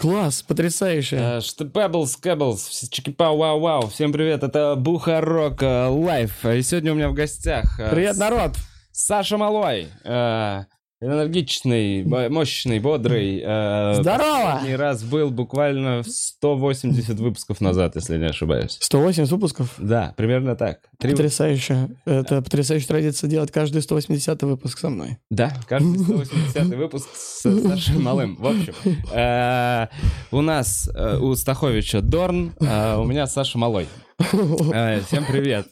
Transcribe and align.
Класс, 0.00 0.42
потрясающе. 0.42 1.40
Пеблс, 1.72 2.16
Кэблс, 2.16 2.88
чикипау, 2.90 3.36
вау, 3.36 3.60
вау. 3.60 3.86
Всем 3.88 4.12
привет, 4.12 4.42
это 4.42 4.74
Бухарог 4.76 5.62
э, 5.62 5.86
Live. 5.86 6.44
И 6.46 6.62
сегодня 6.62 6.92
у 6.92 6.94
меня 6.94 7.08
в 7.08 7.14
гостях 7.14 7.78
э, 7.78 7.90
Привет, 7.90 8.16
народ. 8.16 8.52
Саша 8.92 9.36
Малой. 9.36 9.88
э, 10.04 10.64
Энергичный, 11.02 12.04
мощный, 12.28 12.78
бодрый. 12.78 13.40
э, 13.44 13.94
Здорово! 14.00 14.52
Последний 14.52 14.76
раз 14.76 15.02
был 15.02 15.30
буквально 15.30 16.02
в 16.02 16.08
180 16.08 17.18
выпусков 17.18 17.60
назад, 17.60 17.96
если 17.96 18.16
не 18.18 18.26
ошибаюсь. 18.26 18.78
180 18.80 19.30
выпусков. 19.32 19.74
Да, 19.78 20.14
примерно 20.16 20.54
так. 20.54 20.78
Три- 20.98 21.10
Потрясающе. 21.10 21.88
Это 22.04 22.40
потрясающая 22.42 22.86
традиция 22.88 23.28
делать 23.28 23.50
каждый 23.50 23.82
180 23.82 24.42
выпуск 24.44 24.78
со 24.78 24.90
мной. 24.90 25.18
Да, 25.30 25.52
каждый 25.68 25.98
180 25.98 26.74
выпуск 26.76 27.08
с 27.14 27.42
Сашей 27.42 27.98
Малым. 27.98 28.36
В 28.36 28.46
общем, 28.46 28.74
э, 29.12 29.86
у 30.30 30.40
нас 30.40 30.88
э, 30.94 31.18
у 31.18 31.34
Стаховича 31.34 32.00
Дорн, 32.00 32.52
у 32.60 33.04
меня 33.04 33.26
Саша 33.26 33.58
Малой. 33.58 33.88
Э, 34.74 35.00
Всем 35.00 35.24
привет. 35.26 35.66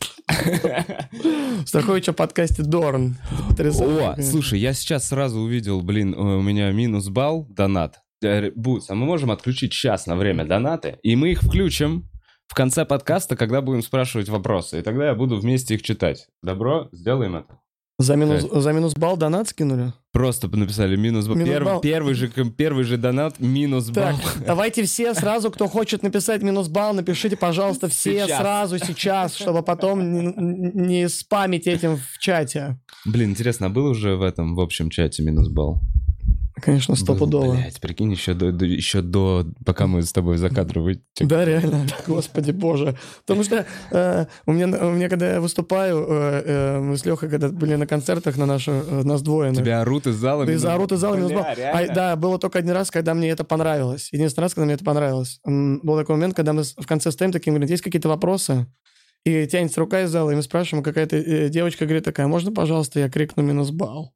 Стахович 1.67 2.09
о 2.09 2.13
подкасте 2.13 2.63
Дорн. 2.63 3.17
О, 3.59 4.21
слушай, 4.21 4.59
я 4.59 4.73
сейчас 4.73 5.09
сразу 5.09 5.41
увидел, 5.41 5.83
блин, 5.83 6.15
у 6.15 6.41
меня 6.41 6.71
минус 6.73 7.09
балл, 7.09 7.47
донат. 7.49 8.01
Э, 8.23 8.51
Бутс, 8.51 8.91
а 8.91 8.95
мы 8.95 9.07
можем 9.07 9.31
отключить 9.31 9.73
сейчас 9.73 10.07
на 10.07 10.17
время 10.17 10.45
донаты, 10.45 10.99
и 11.03 11.17
мы 11.17 11.31
их 11.33 11.43
включим 11.43 12.09
в 12.49 12.55
конце 12.55 12.85
подкаста, 12.85 13.37
когда 13.37 13.61
будем 13.61 13.83
спрашивать 13.83 14.29
вопросы, 14.29 14.81
и 14.81 14.83
тогда 14.83 15.07
я 15.07 15.15
буду 15.15 15.39
вместе 15.39 15.75
их 15.75 15.83
читать. 15.83 16.27
Добро? 16.43 16.89
Сделаем 16.93 17.37
это. 17.37 17.59
За 18.01 18.17
минус, 18.17 18.47
за 18.51 18.73
минус 18.73 18.95
балл 18.95 19.17
донат 19.17 19.49
скинули? 19.49 19.93
Просто 20.13 20.49
написали 20.49 20.97
минус. 20.97 21.29
Минус 21.29 21.49
Перв- 21.49 21.65
балл. 21.65 21.81
Первый, 21.83 22.15
же, 22.15 22.29
первый 22.57 22.85
же 22.85 22.97
донат 22.97 23.39
минус 23.41 23.87
Так, 23.87 24.15
балл. 24.15 24.21
давайте 24.47 24.83
все 24.85 25.13
сразу, 25.15 25.51
кто 25.51 25.69
хочет 25.69 26.03
написать 26.03 26.43
минус 26.43 26.69
балл, 26.69 26.95
напишите, 26.95 27.37
пожалуйста, 27.37 27.89
все 27.89 28.25
Сейчас. 28.25 28.41
сразу 28.41 28.79
сейчас, 28.79 29.35
чтобы 29.37 29.63
потом 29.63 30.13
не, 30.15 30.33
не 30.75 31.09
спамить 31.11 31.67
этим 31.67 31.99
в 31.99 32.19
чате. 32.19 32.79
Блин, 33.05 33.31
интересно, 33.31 33.67
а 33.67 33.69
был 33.69 33.85
уже 33.87 34.17
в 34.17 34.23
этом, 34.23 34.55
в 34.57 34.61
общем 34.61 34.89
чате 34.89 35.23
минус 35.23 35.49
балл? 35.49 35.81
Конечно, 36.57 36.97
стопудово. 36.97 37.55
Блять, 37.55 37.81
прикинь, 37.81 38.11
еще 38.13 38.35
до, 38.35 38.53
до- 38.53 38.65
еще 38.65 39.03
до, 39.03 39.47
пока 39.65 39.87
мы 39.87 40.03
с 40.03 40.13
тобой 40.13 40.37
за 40.37 40.51
кадр 40.51 40.81
выйдем. 40.81 41.03
Да, 41.21 41.45
реально, 41.45 41.87
господи 42.07 42.51
боже. 42.51 42.97
Потому 43.27 43.45
что 43.45 43.67
э, 43.91 44.27
у, 44.47 44.53
меня, 44.53 44.67
у 44.87 44.91
меня, 44.91 45.09
когда 45.09 45.35
я 45.35 45.41
выступаю, 45.41 46.05
э, 46.09 46.43
э, 46.45 46.81
мы 46.81 46.97
с 46.97 47.05
Лехой, 47.05 47.29
когда 47.29 47.49
были 47.49 47.77
на 47.77 47.87
концертах 47.87 48.37
на 48.37 48.47
нашу, 48.47 48.73
э, 48.73 49.03
нас 49.05 49.23
двое. 49.23 49.55
Тебя 49.55 49.81
орут 49.81 50.07
из 50.07 50.17
зала. 50.17 50.45
Да, 50.45 50.53
из-за 50.53 50.75
орут 50.75 50.93
из 50.93 50.99
зала 50.99 51.17
Бля. 51.17 51.73
А, 51.73 51.87
да, 51.95 52.17
было 52.17 52.39
только 52.39 52.59
один 52.59 52.73
раз, 52.73 52.91
когда 52.91 53.15
мне 53.15 53.31
это 53.31 53.45
понравилось. 53.45 54.09
Единственный 54.13 54.45
раз, 54.45 54.55
когда 54.55 54.65
мне 54.67 54.75
это 54.75 54.85
понравилось. 54.85 55.41
Был 55.45 55.97
такой 55.99 56.17
момент, 56.17 56.35
когда 56.35 56.53
мы 56.53 56.63
в 56.63 56.87
конце 56.87 57.11
стоим 57.11 57.33
таким, 57.33 57.55
говорит, 57.55 57.71
есть 57.71 57.83
какие-то 57.83 58.09
вопросы? 58.09 58.67
И 59.25 59.47
тянется 59.47 59.81
рука 59.81 60.03
из 60.03 60.11
зала, 60.11 60.31
и 60.31 60.35
мы 60.35 60.43
спрашиваем, 60.43 60.83
какая-то 60.83 61.17
э, 61.17 61.49
девочка 61.51 61.85
говорит 61.85 62.05
такая, 62.05 62.27
можно, 62.27 62.53
пожалуйста, 62.53 63.01
я 63.01 63.11
крикну 63.11 63.43
минус 63.43 63.71
балл? 63.71 64.15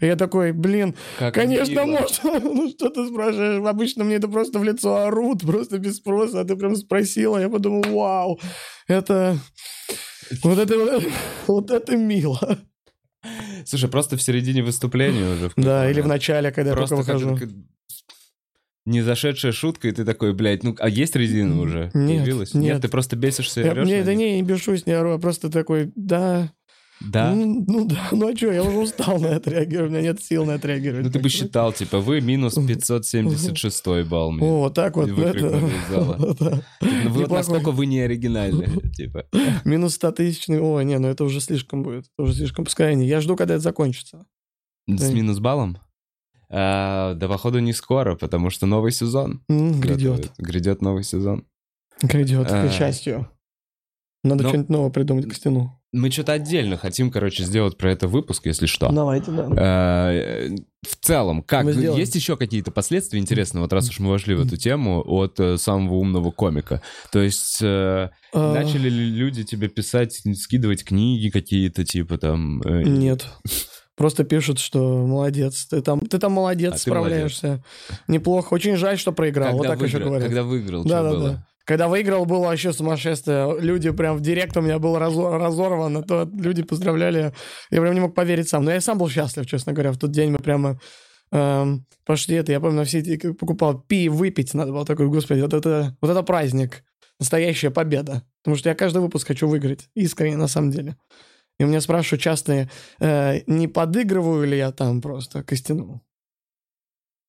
И 0.00 0.06
я 0.06 0.16
такой, 0.16 0.52
блин, 0.52 0.94
Как 1.18 1.34
Конечно, 1.34 1.84
мило. 1.84 2.00
можно. 2.00 2.40
Ну 2.44 2.68
что 2.70 2.88
ты 2.90 3.06
спрашиваешь? 3.08 3.66
Обычно 3.66 4.04
мне 4.04 4.16
это 4.16 4.28
просто 4.28 4.58
в 4.58 4.64
лицо 4.64 4.96
орут, 4.96 5.42
просто 5.42 5.78
без 5.78 5.96
спроса. 5.96 6.40
А 6.40 6.44
ты 6.44 6.56
прям 6.56 6.76
спросила, 6.76 7.38
я 7.38 7.48
подумал, 7.48 7.82
вау, 7.88 8.40
это... 8.88 9.38
Вот 10.42 10.58
это, 10.58 11.00
вот 11.46 11.70
это- 11.70 11.96
мило. 11.96 12.58
Слушай, 13.64 13.88
просто 13.88 14.16
в 14.16 14.22
середине 14.22 14.62
выступления 14.62 15.32
уже. 15.34 15.50
Да, 15.56 15.90
или 15.90 16.00
в 16.00 16.06
начале, 16.06 16.50
когда 16.52 16.70
я 16.70 16.76
Просто 16.76 16.96
только 16.96 17.12
как- 17.12 17.20
выхожу. 17.22 17.36
как- 17.38 17.54
не 18.84 19.02
зашедшая 19.02 19.50
шутка, 19.50 19.88
и 19.88 19.92
ты 19.92 20.04
такой, 20.04 20.32
блядь, 20.32 20.62
ну, 20.62 20.76
а 20.78 20.88
есть 20.88 21.16
резина 21.16 21.60
уже? 21.60 21.90
Нет, 21.92 22.22
Появилась? 22.24 22.54
нет. 22.54 22.80
ты 22.82 22.88
просто 22.88 23.16
бесишься 23.16 23.60
и 23.62 23.64
Я, 23.64 23.72
орёшь 23.72 23.88
не, 23.88 23.96
на 23.98 24.04
да 24.04 24.14
не, 24.14 24.36
не 24.36 24.42
бешусь, 24.42 24.86
не 24.86 24.92
ору, 24.92 25.12
а 25.14 25.18
просто 25.18 25.50
такой, 25.50 25.90
да, 25.96 26.52
Да? 27.00 27.34
ну, 27.34 27.64
ну 27.68 27.86
да, 27.86 28.08
ну 28.12 28.28
а 28.32 28.36
что, 28.36 28.50
я 28.50 28.62
уже 28.62 28.78
устал 28.78 29.18
на 29.20 29.26
это 29.26 29.50
реагировать, 29.50 29.90
у 29.90 29.94
меня 29.94 30.02
нет 30.02 30.22
сил 30.22 30.46
на 30.46 30.52
это 30.52 30.68
реагировать. 30.68 31.04
Ну, 31.06 31.12
ты 31.12 31.18
бы 31.18 31.28
считал, 31.28 31.72
типа, 31.72 32.00
вы 32.00 32.20
минус 32.22 32.54
576 32.54 33.86
балл 34.08 34.32
мне. 34.32 34.42
О, 34.46 34.60
вот 34.60 34.74
так 34.74 34.96
вот. 34.96 35.08
Ну, 35.08 35.22
это- 35.22 35.50
да. 35.50 35.62
Ну, 36.18 37.10
вот 37.10 37.20
неплохой. 37.20 37.28
насколько 37.36 37.70
вы 37.70 37.86
не 37.86 38.00
оригинальны, 38.00 38.80
типа. 38.94 39.26
Минус 39.64 39.94
100 39.96 40.12
тысячный, 40.12 40.60
ой, 40.60 40.84
не, 40.84 40.98
ну 40.98 41.08
это 41.08 41.24
уже 41.24 41.40
слишком 41.40 41.82
будет, 41.82 42.06
это 42.14 42.22
уже 42.22 42.34
слишком, 42.34 42.64
пускай 42.64 42.92
они. 42.92 43.06
Я 43.06 43.20
жду, 43.20 43.36
когда 43.36 43.54
это 43.54 43.62
закончится. 43.62 44.24
С 44.88 45.10
минус 45.10 45.38
баллом? 45.38 45.78
А, 46.48 47.14
да, 47.14 47.28
походу, 47.28 47.58
не 47.58 47.72
скоро, 47.72 48.14
потому 48.16 48.50
что 48.50 48.66
новый 48.66 48.92
сезон. 48.92 49.42
Грядет. 49.48 50.32
Грядет 50.38 50.80
новый 50.80 51.02
сезон. 51.04 51.44
Грядет, 52.02 52.46
А. 52.50 52.68
к 52.68 52.72
счастью. 52.72 53.28
Надо 54.26 54.42
Ну- 54.42 54.48
что-нибудь 54.48 54.68
новое 54.70 54.90
придумать 54.90 55.28
к 55.28 55.34
стену. 55.34 55.80
Мы 55.92 56.10
что-то 56.10 56.32
отдельно 56.32 56.76
хотим, 56.76 57.10
короче, 57.10 57.44
сделать 57.44 57.78
про 57.78 57.90
это 57.92 58.06
выпуск, 58.08 58.44
если 58.46 58.66
что. 58.66 58.90
Давайте, 58.90 59.30
да. 59.30 59.48
Э, 59.56 60.48
В 60.86 60.96
целом, 61.04 61.42
как 61.42 61.66
есть 61.66 62.14
еще 62.14 62.36
какие-то 62.36 62.70
последствия 62.70 63.18
интересные, 63.18 63.62
вот 63.62 63.72
раз 63.72 63.88
уж 63.88 63.98
мы 63.98 64.10
вошли 64.10 64.34
в 64.34 64.46
эту 64.46 64.56
тему 64.56 65.02
от 65.06 65.40
э, 65.40 65.56
самого 65.58 65.94
умного 65.94 66.30
комика. 66.32 66.82
То 67.12 67.20
есть 67.20 67.58
э, 67.62 68.10
А, 68.34 68.54
начали 68.54 68.88
ли 68.90 69.06
люди 69.10 69.42
тебе 69.44 69.68
писать, 69.68 70.20
скидывать 70.36 70.84
книги 70.84 71.30
какие-то, 71.30 71.84
типа 71.84 72.18
там. 72.18 72.60
Нет. 72.66 73.26
Просто 73.96 74.24
пишут, 74.24 74.58
что 74.58 75.06
молодец, 75.06 75.66
ты 75.70 75.80
там, 75.80 76.00
ты 76.00 76.18
там 76.18 76.32
молодец, 76.32 76.74
А 76.74 76.78
справляешься. 76.78 77.64
Неплохо. 78.08 78.52
Очень 78.52 78.76
жаль, 78.76 78.98
что 78.98 79.10
проиграл. 79.12 79.56
когда 79.56 79.70
вот 79.70 79.78
так 79.78 79.80
еще 79.86 79.96
выиграл, 79.96 80.08
говорят. 80.10 80.28
Когда 80.28 80.42
выиграл, 80.42 80.84
Да, 80.84 80.88
что 80.88 81.02
да, 81.02 81.10
было? 81.10 81.28
да. 81.30 81.46
Когда 81.66 81.88
выиграл, 81.88 82.26
было 82.26 82.46
вообще 82.46 82.72
сумасшествие. 82.72 83.60
Люди 83.60 83.90
прям 83.90 84.16
в 84.16 84.20
директ 84.20 84.56
у 84.56 84.60
меня 84.60 84.78
был 84.78 84.96
разо- 84.96 85.36
разорван, 85.36 86.04
то 86.04 86.30
люди 86.32 86.62
поздравляли. 86.62 87.34
Я 87.70 87.80
прям 87.80 87.92
не 87.92 88.00
мог 88.00 88.14
поверить 88.14 88.48
сам. 88.48 88.64
Но 88.64 88.70
я 88.70 88.80
сам 88.80 88.98
был 88.98 89.08
счастлив, 89.08 89.46
честно 89.46 89.72
говоря. 89.72 89.90
В 89.90 89.98
тот 89.98 90.12
день 90.12 90.30
мы 90.30 90.38
прямо 90.38 90.78
эм, 91.32 91.84
пошли 92.04 92.36
это. 92.36 92.52
Я 92.52 92.60
помню, 92.60 92.76
на 92.76 92.84
все 92.84 93.00
эти 93.00 93.16
как 93.16 93.36
покупал 93.36 93.80
пи, 93.80 94.08
выпить 94.08 94.54
надо 94.54 94.70
было. 94.70 94.86
Такой, 94.86 95.08
господи, 95.08 95.40
вот 95.40 95.54
это, 95.54 95.96
вот 96.00 96.08
это 96.08 96.22
праздник. 96.22 96.84
Настоящая 97.18 97.70
победа. 97.70 98.22
Потому 98.44 98.56
что 98.56 98.68
я 98.68 98.76
каждый 98.76 99.02
выпуск 99.02 99.26
хочу 99.26 99.48
выиграть. 99.48 99.88
Искренне, 99.96 100.36
на 100.36 100.46
самом 100.46 100.70
деле. 100.70 100.96
И 101.58 101.64
у 101.64 101.66
меня 101.66 101.80
спрашивают 101.80 102.22
часто, 102.22 102.70
э, 103.00 103.40
не 103.48 103.66
подыгрываю 103.66 104.46
ли 104.46 104.56
я 104.56 104.70
там 104.70 105.02
просто 105.02 105.42
костяну. 105.42 106.05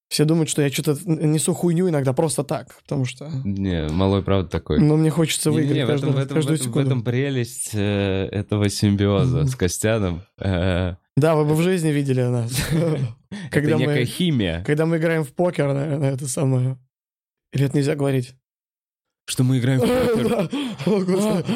Все 0.10 0.24
думают, 0.24 0.50
что 0.50 0.62
я 0.62 0.70
что-то 0.70 0.98
несу 1.06 1.54
хуйню 1.54 1.90
иногда 1.90 2.14
просто 2.14 2.44
так, 2.46 2.76
потому 2.84 3.04
что... 3.04 3.30
Не, 3.44 3.90
малой 3.90 4.24
правда 4.24 4.50
такой. 4.50 4.80
Но 4.80 4.96
мне 4.96 5.10
хочется 5.10 5.52
выиграть 5.52 5.78
в 5.80 5.82
этом, 5.82 5.88
каждую, 5.90 6.14
в 6.14 6.18
этом, 6.18 6.28
в 6.28 6.34
каждую 6.36 6.56
этом- 6.56 6.66
в 6.66 6.70
секунду. 6.70 6.88
этом 6.88 7.04
прелесть 7.04 7.72
э, 7.74 8.30
этого 8.32 8.70
симбиоза 8.70 9.46
с 9.46 9.56
Костяном. 9.56 10.22
Э, 10.40 10.96
Да, 11.18 11.36
вы 11.36 11.44
бы 11.44 11.56
в 11.56 11.62
жизни 11.62 11.90
видели 11.90 12.22
нас. 12.22 12.52
Когда 13.52 13.72
это 13.72 13.80
некая 13.80 14.00
мы, 14.00 14.06
химия. 14.06 14.64
когда 14.64 14.86
мы 14.86 14.96
играем 14.98 15.26
в 15.26 15.34
покер, 15.34 15.74
наверное, 15.74 16.14
это 16.14 16.26
самое... 16.28 16.78
Или 17.52 17.66
это 17.66 17.76
нельзя 17.76 17.96
говорить? 17.96 18.34
Что 19.30 19.44
мы 19.44 19.60
играем 19.60 19.82
в 19.82 19.84
покер. 19.88 20.50
Господи. 21.04 21.54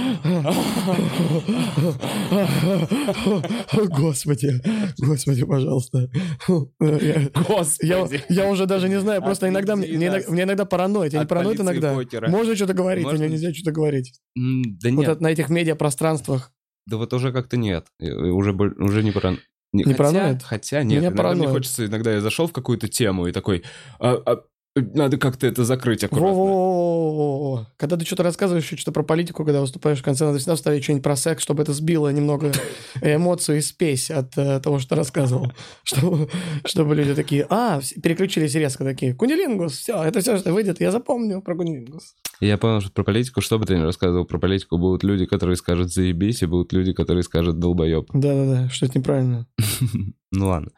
О, 3.73 3.85
Господи. 3.87 4.61
Господи, 4.99 5.45
пожалуйста. 5.45 6.09
Господи. 6.47 8.23
я 8.29 8.49
уже 8.49 8.65
даже 8.65 8.89
не 8.89 8.99
знаю, 8.99 9.21
просто 9.21 9.47
иногда 9.47 9.75
мне, 9.77 9.87
мне, 9.87 10.07
иногда- 10.07 10.29
мне 10.31 10.65
параноид. 10.65 11.13
Я 11.13 11.21
не 11.21 11.25
параноид 11.25 11.61
иногда. 11.61 11.97
Можно 12.27 12.55
что-то 12.55 12.73
говорить, 12.73 13.07
или 13.11 13.27
нельзя 13.27 13.53
что-то 13.53 13.71
говорить? 13.71 14.19
Да 14.35 14.89
Вот 14.89 14.97
нет, 14.99 15.09
это 15.09 15.23
на 15.23 15.27
этих 15.31 15.49
медиапространствах. 15.49 16.51
да 16.87 16.97
вот 16.97 17.13
уже 17.13 17.31
как-то 17.31 17.55
нет. 17.55 17.87
Уже, 18.01 18.51
уже 18.51 19.01
не 19.03 19.11
паран... 19.11 19.39
Не, 19.73 19.85
Не 19.85 19.93
хотя, 19.93 19.97
параноид? 20.11 20.43
Хотя 20.43 20.83
нет, 20.83 20.89
Меня 20.89 20.99
иногда 20.99 21.09
мне 21.09 21.17
параноид. 21.23 21.49
хочется, 21.51 21.85
иногда 21.85 22.11
я 22.11 22.19
зашел 22.19 22.47
в 22.47 22.51
какую-то 22.51 22.89
тему 22.89 23.27
и 23.27 23.31
такой, 23.31 23.63
а, 23.99 24.21
а, 24.25 24.41
надо 24.75 25.17
как-то 25.17 25.47
это 25.47 25.65
закрыть 25.65 26.03
аккуратно. 26.03 26.29
Во-во-во-во-во. 26.29 27.67
Когда 27.77 27.97
ты 27.97 28.05
что-то 28.05 28.23
рассказываешь, 28.23 28.65
что-то 28.65 28.93
про 28.93 29.03
политику, 29.03 29.43
когда 29.43 29.59
выступаешь 29.59 29.99
в 29.99 30.03
конце, 30.03 30.25
надо 30.25 30.37
всегда 30.37 30.55
вставить 30.55 30.83
что-нибудь 30.83 31.03
про 31.03 31.17
секс, 31.17 31.43
чтобы 31.43 31.63
это 31.63 31.73
сбило 31.73 32.07
немного 32.09 32.53
эмоцию 33.01 33.57
и 33.57 33.61
спесь 33.61 34.09
от 34.09 34.37
э, 34.37 34.61
того, 34.61 34.79
что 34.79 34.95
рассказывал. 34.95 35.51
Чтобы, 35.83 36.29
чтобы 36.65 36.95
люди 36.95 37.13
такие, 37.13 37.45
а, 37.49 37.81
переключились 38.01 38.55
резко 38.55 38.83
такие, 38.83 39.13
кунилингус, 39.13 39.73
все, 39.73 40.01
это 40.03 40.21
все, 40.21 40.37
что 40.37 40.53
выйдет, 40.53 40.79
я 40.79 40.91
запомню 40.91 41.41
про 41.41 41.55
кунилингус. 41.55 42.15
Я 42.39 42.57
понял, 42.57 42.81
что 42.81 42.91
про 42.91 43.03
политику, 43.03 43.41
что 43.41 43.59
бы 43.59 43.65
ты 43.65 43.77
ни 43.77 43.81
рассказывал 43.81 44.25
про 44.25 44.37
политику, 44.37 44.77
будут 44.77 45.03
люди, 45.03 45.25
которые 45.25 45.57
скажут 45.57 45.91
«заебись», 45.91 46.43
и 46.43 46.45
будут 46.45 46.71
люди, 46.71 46.93
которые 46.93 47.23
скажут 47.23 47.59
«долбоеб». 47.59 48.09
Да-да-да, 48.13 48.69
что 48.69 48.85
это 48.85 48.99
неправильно. 48.99 49.47
Ну 50.33 50.47
ладно. 50.47 50.71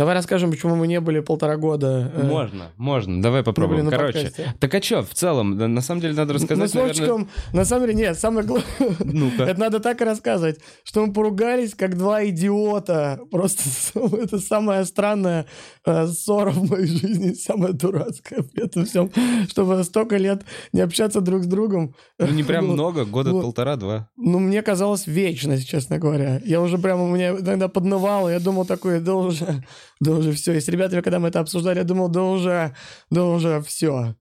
Давай 0.00 0.14
расскажем, 0.14 0.50
почему 0.50 0.76
мы 0.76 0.86
не 0.86 0.98
были 0.98 1.20
полтора 1.20 1.58
года. 1.58 2.10
э, 2.14 2.22
Можно, 2.22 2.70
можно, 2.78 3.20
давай 3.20 3.42
попробуем. 3.42 3.84
были 3.84 3.94
Короче, 3.94 4.24
подкасте. 4.24 4.54
так 4.58 4.74
а 4.74 4.80
чё, 4.80 5.02
в 5.02 5.12
целом, 5.12 5.58
на 5.58 5.82
самом 5.82 6.00
деле 6.00 6.14
надо 6.14 6.32
рассказать, 6.32 6.70
с 6.70 6.72
наверное... 6.72 7.26
На 7.52 7.66
самом 7.66 7.86
деле, 7.86 7.98
нет, 7.98 8.18
самое 8.18 8.46
главное, 8.46 8.96
Ну-ка. 9.00 9.42
это 9.50 9.60
надо 9.60 9.78
так 9.78 10.00
и 10.00 10.04
рассказывать, 10.04 10.58
что 10.84 11.04
мы 11.04 11.12
поругались, 11.12 11.74
как 11.74 11.98
два 11.98 12.24
идиота. 12.24 13.20
Просто 13.30 13.62
это 14.22 14.38
самая 14.38 14.86
странная 14.86 15.44
э, 15.84 16.06
ссора 16.06 16.52
в 16.52 16.70
моей 16.70 16.86
жизни, 16.86 17.34
самая 17.34 17.74
дурацкая 17.74 18.42
при 18.42 18.64
этом 18.64 18.86
всем, 18.86 19.10
чтобы 19.50 19.84
столько 19.84 20.16
лет 20.16 20.46
не 20.72 20.80
общаться 20.80 21.20
друг 21.20 21.42
с 21.42 21.46
другом. 21.46 21.94
Ну, 22.18 22.28
не 22.28 22.42
прям 22.42 22.66
Ну, 22.68 22.72
много, 22.72 23.04
года 23.04 23.32
ну, 23.32 23.42
полтора-два. 23.42 24.08
Ну, 24.16 24.38
мне 24.38 24.62
казалось 24.62 25.06
вечность, 25.06 25.68
честно 25.68 25.98
говоря. 25.98 26.40
Я 26.42 26.62
уже 26.62 26.78
прямо, 26.78 27.04
у 27.04 27.08
меня 27.14 27.32
иногда 27.32 27.68
поднывало, 27.68 28.30
я 28.30 28.40
думал 28.40 28.64
такой, 28.64 29.00
да 29.00 29.14
уже, 29.14 29.62
да 30.00 30.12
уже 30.12 30.32
все. 30.32 30.52
И 30.52 30.60
с 30.60 30.68
ребятами, 30.68 31.00
когда 31.00 31.18
мы 31.18 31.28
это 31.28 31.40
обсуждали, 31.40 31.78
я 31.78 31.84
думал, 31.84 32.08
да 32.08 32.22
уже, 32.22 32.74
да 33.10 33.24
уже 33.24 33.60
все. 33.62 34.14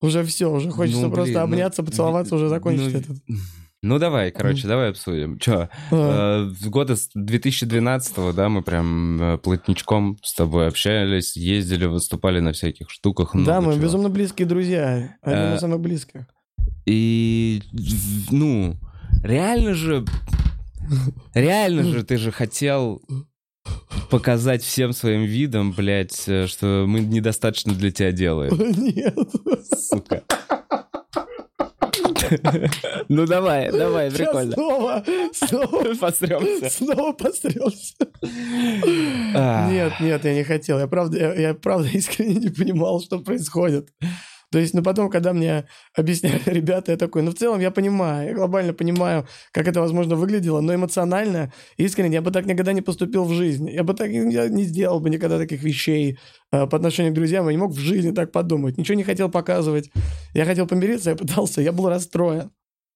Уже 0.00 0.24
все, 0.24 0.50
уже 0.50 0.70
хочется 0.70 1.00
Ну, 1.00 1.06
блин, 1.06 1.14
просто 1.14 1.34
ну, 1.34 1.40
обняться, 1.40 1.82
поцеловаться, 1.84 2.34
уже 2.34 2.48
закончить 2.48 2.92
ну, 2.92 2.98
это. 2.98 3.14
Ну, 3.84 3.98
давай, 3.98 4.30
короче, 4.30 4.68
давай 4.68 4.90
обсудим. 4.90 5.38
Чё, 5.40 5.68
А, 5.90 6.44
э, 6.44 6.48
в 6.48 6.70
года 6.70 6.94
с 6.94 7.10
2012 7.14 8.34
да, 8.34 8.48
мы 8.48 8.62
прям 8.62 9.20
э, 9.20 9.38
плотничком 9.38 10.18
с 10.22 10.34
тобой 10.34 10.68
общались, 10.68 11.36
ездили, 11.36 11.86
выступали 11.86 12.38
на 12.38 12.52
всяких 12.52 12.90
штуках. 12.90 13.30
Да, 13.34 13.60
мы 13.60 13.72
чего. 13.72 13.82
безумно 13.82 14.08
близкие 14.08 14.46
друзья. 14.46 15.16
Одни 15.20 15.52
Э, 15.52 15.56
из 15.56 15.60
самых 15.60 15.80
близких. 15.80 16.26
И, 16.86 17.62
ну, 18.30 18.76
реально 19.24 19.74
же, 19.74 20.04
реально 21.34 21.82
же 21.82 22.04
ты 22.04 22.18
же 22.18 22.30
хотел 22.30 23.02
показать 24.10 24.62
всем 24.62 24.92
своим 24.92 25.22
видом, 25.24 25.72
блядь, 25.72 26.24
э, 26.28 26.46
что 26.46 26.84
мы 26.86 27.00
недостаточно 27.00 27.72
для 27.74 27.90
тебя 27.90 28.12
делаем, 28.12 28.52
Нет. 28.76 29.16
сука. 29.78 30.22
Ну 33.08 33.26
давай, 33.26 33.70
давай, 33.70 34.10
Сейчас 34.10 34.28
прикольно. 34.28 34.52
снова, 34.52 35.04
снова, 35.34 35.94
Посрёмся. 36.00 36.70
снова 36.70 37.12
посрёмся. 37.12 37.94
А. 39.34 39.70
Нет, 39.70 39.92
нет, 40.00 40.24
я 40.24 40.34
не 40.34 40.42
хотел. 40.44 40.78
Я 40.78 40.86
правда, 40.86 41.18
я, 41.18 41.34
я 41.34 41.54
правда 41.54 41.88
искренне 41.92 42.36
не 42.36 42.48
понимал, 42.48 43.00
что 43.02 43.18
происходит. 43.18 43.90
То 44.52 44.58
есть, 44.58 44.74
ну 44.74 44.82
потом, 44.82 45.08
когда 45.08 45.32
мне 45.32 45.64
объясняли 45.94 46.42
ребята, 46.46 46.92
я 46.92 46.98
такой, 46.98 47.22
ну 47.22 47.30
в 47.30 47.34
целом 47.34 47.58
я 47.60 47.70
понимаю, 47.70 48.28
я 48.28 48.34
глобально 48.34 48.74
понимаю, 48.74 49.26
как 49.50 49.66
это 49.66 49.80
возможно 49.80 50.14
выглядело, 50.14 50.60
но 50.60 50.74
эмоционально, 50.74 51.52
искренне, 51.78 52.16
я 52.16 52.22
бы 52.22 52.30
так 52.30 52.44
никогда 52.44 52.74
не 52.74 52.82
поступил 52.82 53.24
в 53.24 53.32
жизни. 53.32 53.70
Я 53.70 53.82
бы 53.82 53.94
так 53.94 54.10
я 54.10 54.48
не 54.48 54.64
сделал 54.64 55.00
бы 55.00 55.08
никогда 55.08 55.38
таких 55.38 55.62
вещей 55.62 56.18
э, 56.52 56.66
по 56.66 56.76
отношению 56.76 57.12
к 57.12 57.14
друзьям, 57.14 57.46
я 57.46 57.52
не 57.52 57.58
мог 57.58 57.72
в 57.72 57.78
жизни 57.78 58.12
так 58.12 58.30
подумать, 58.30 58.76
ничего 58.76 58.94
не 58.94 59.04
хотел 59.04 59.30
показывать. 59.30 59.90
Я 60.34 60.44
хотел 60.44 60.66
помириться, 60.66 61.10
я 61.10 61.16
пытался, 61.16 61.62
я 61.62 61.72
был 61.72 61.88
расстроен. 61.88 62.50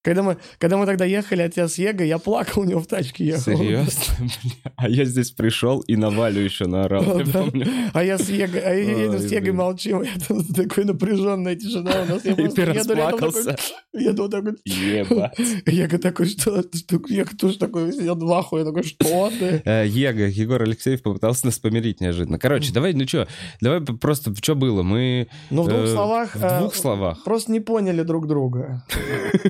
Когда 0.06 0.22
мы, 0.22 0.36
когда 0.58 0.76
мы 0.76 0.86
тогда 0.86 1.04
ехали 1.04 1.42
от 1.42 1.56
Егой, 1.56 2.06
я 2.06 2.18
плакал 2.18 2.62
у 2.62 2.64
него 2.64 2.78
в 2.78 2.86
тачке 2.86 3.24
ехал. 3.24 3.58
Серьезно? 3.58 3.90
А 4.76 4.88
я 4.88 5.04
здесь 5.04 5.30
пришел 5.30 5.80
и 5.80 5.96
на 5.96 6.10
Валю 6.10 6.42
еще 6.42 6.66
наорал, 6.66 7.18
я 7.18 7.24
Да. 7.24 7.42
помню. 7.42 7.66
А 7.92 8.04
я 8.04 8.16
с 8.18 8.28
Егой, 8.28 8.60
а 8.60 8.72
я 8.72 9.04
едем 9.06 9.18
с 9.18 9.24
Ой, 9.24 9.30
Егой 9.30 9.52
молчим, 9.52 10.02
я 10.02 10.10
там 10.28 10.44
такой 10.44 10.84
напряженная 10.84 11.56
тишина 11.56 12.02
у 12.02 12.12
нас. 12.12 12.24
Я 12.24 12.32
И 12.32 12.34
просто 12.34 12.60
еду 12.60 12.94
рядом 12.94 13.32
такой, 13.32 13.56
еду 13.94 14.28
такой, 14.28 14.52
Ебать. 14.64 15.38
Ега 15.66 15.98
такой, 16.02 16.26
что? 16.26 16.62
Ега 17.08 17.36
тоже 17.36 17.58
такой 17.58 17.92
сидел 17.92 18.14
в 18.14 18.32
ахуе, 18.32 18.64
такой, 18.64 18.84
что 18.84 19.30
ты? 19.36 19.62
Э, 19.64 19.84
Ега, 19.88 20.28
Егор 20.28 20.62
Алексеев 20.62 21.02
попытался 21.02 21.46
нас 21.46 21.58
помирить 21.58 22.00
неожиданно. 22.00 22.38
Короче, 22.38 22.72
давай, 22.72 22.92
ну 22.92 23.08
что, 23.08 23.26
давай 23.60 23.80
просто, 23.80 24.32
что 24.36 24.54
было? 24.54 24.82
Мы... 24.82 25.28
Ну, 25.50 25.62
в 25.62 25.68
двух 25.68 25.80
э, 25.80 25.86
словах... 25.88 26.36
В 26.36 26.44
э, 26.44 26.58
двух 26.60 26.74
словах. 26.76 27.24
Просто 27.24 27.50
не 27.50 27.60
поняли 27.60 28.02
друг 28.02 28.28
друга. 28.28 28.84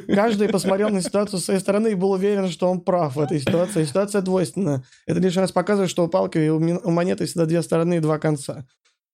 Каждый 0.06 0.45
посмотрел 0.48 0.90
на 0.90 1.02
ситуацию 1.02 1.38
с 1.38 1.44
своей 1.44 1.60
стороны 1.60 1.88
и 1.88 1.94
был 1.94 2.12
уверен, 2.12 2.48
что 2.48 2.70
он 2.70 2.81
прав 2.81 3.16
в 3.16 3.20
этой 3.20 3.40
ситуации. 3.40 3.84
Ситуация 3.84 4.22
двойственная. 4.22 4.82
Это 5.06 5.20
лишь 5.20 5.37
раз 5.37 5.52
показывает, 5.52 5.90
что 5.90 6.04
у 6.04 6.08
палки 6.08 6.38
и 6.38 6.48
у 6.48 6.90
монеты 6.90 7.26
всегда 7.26 7.46
две 7.46 7.62
стороны 7.62 7.96
и 7.96 8.00
два 8.00 8.19
конца, 8.19 8.66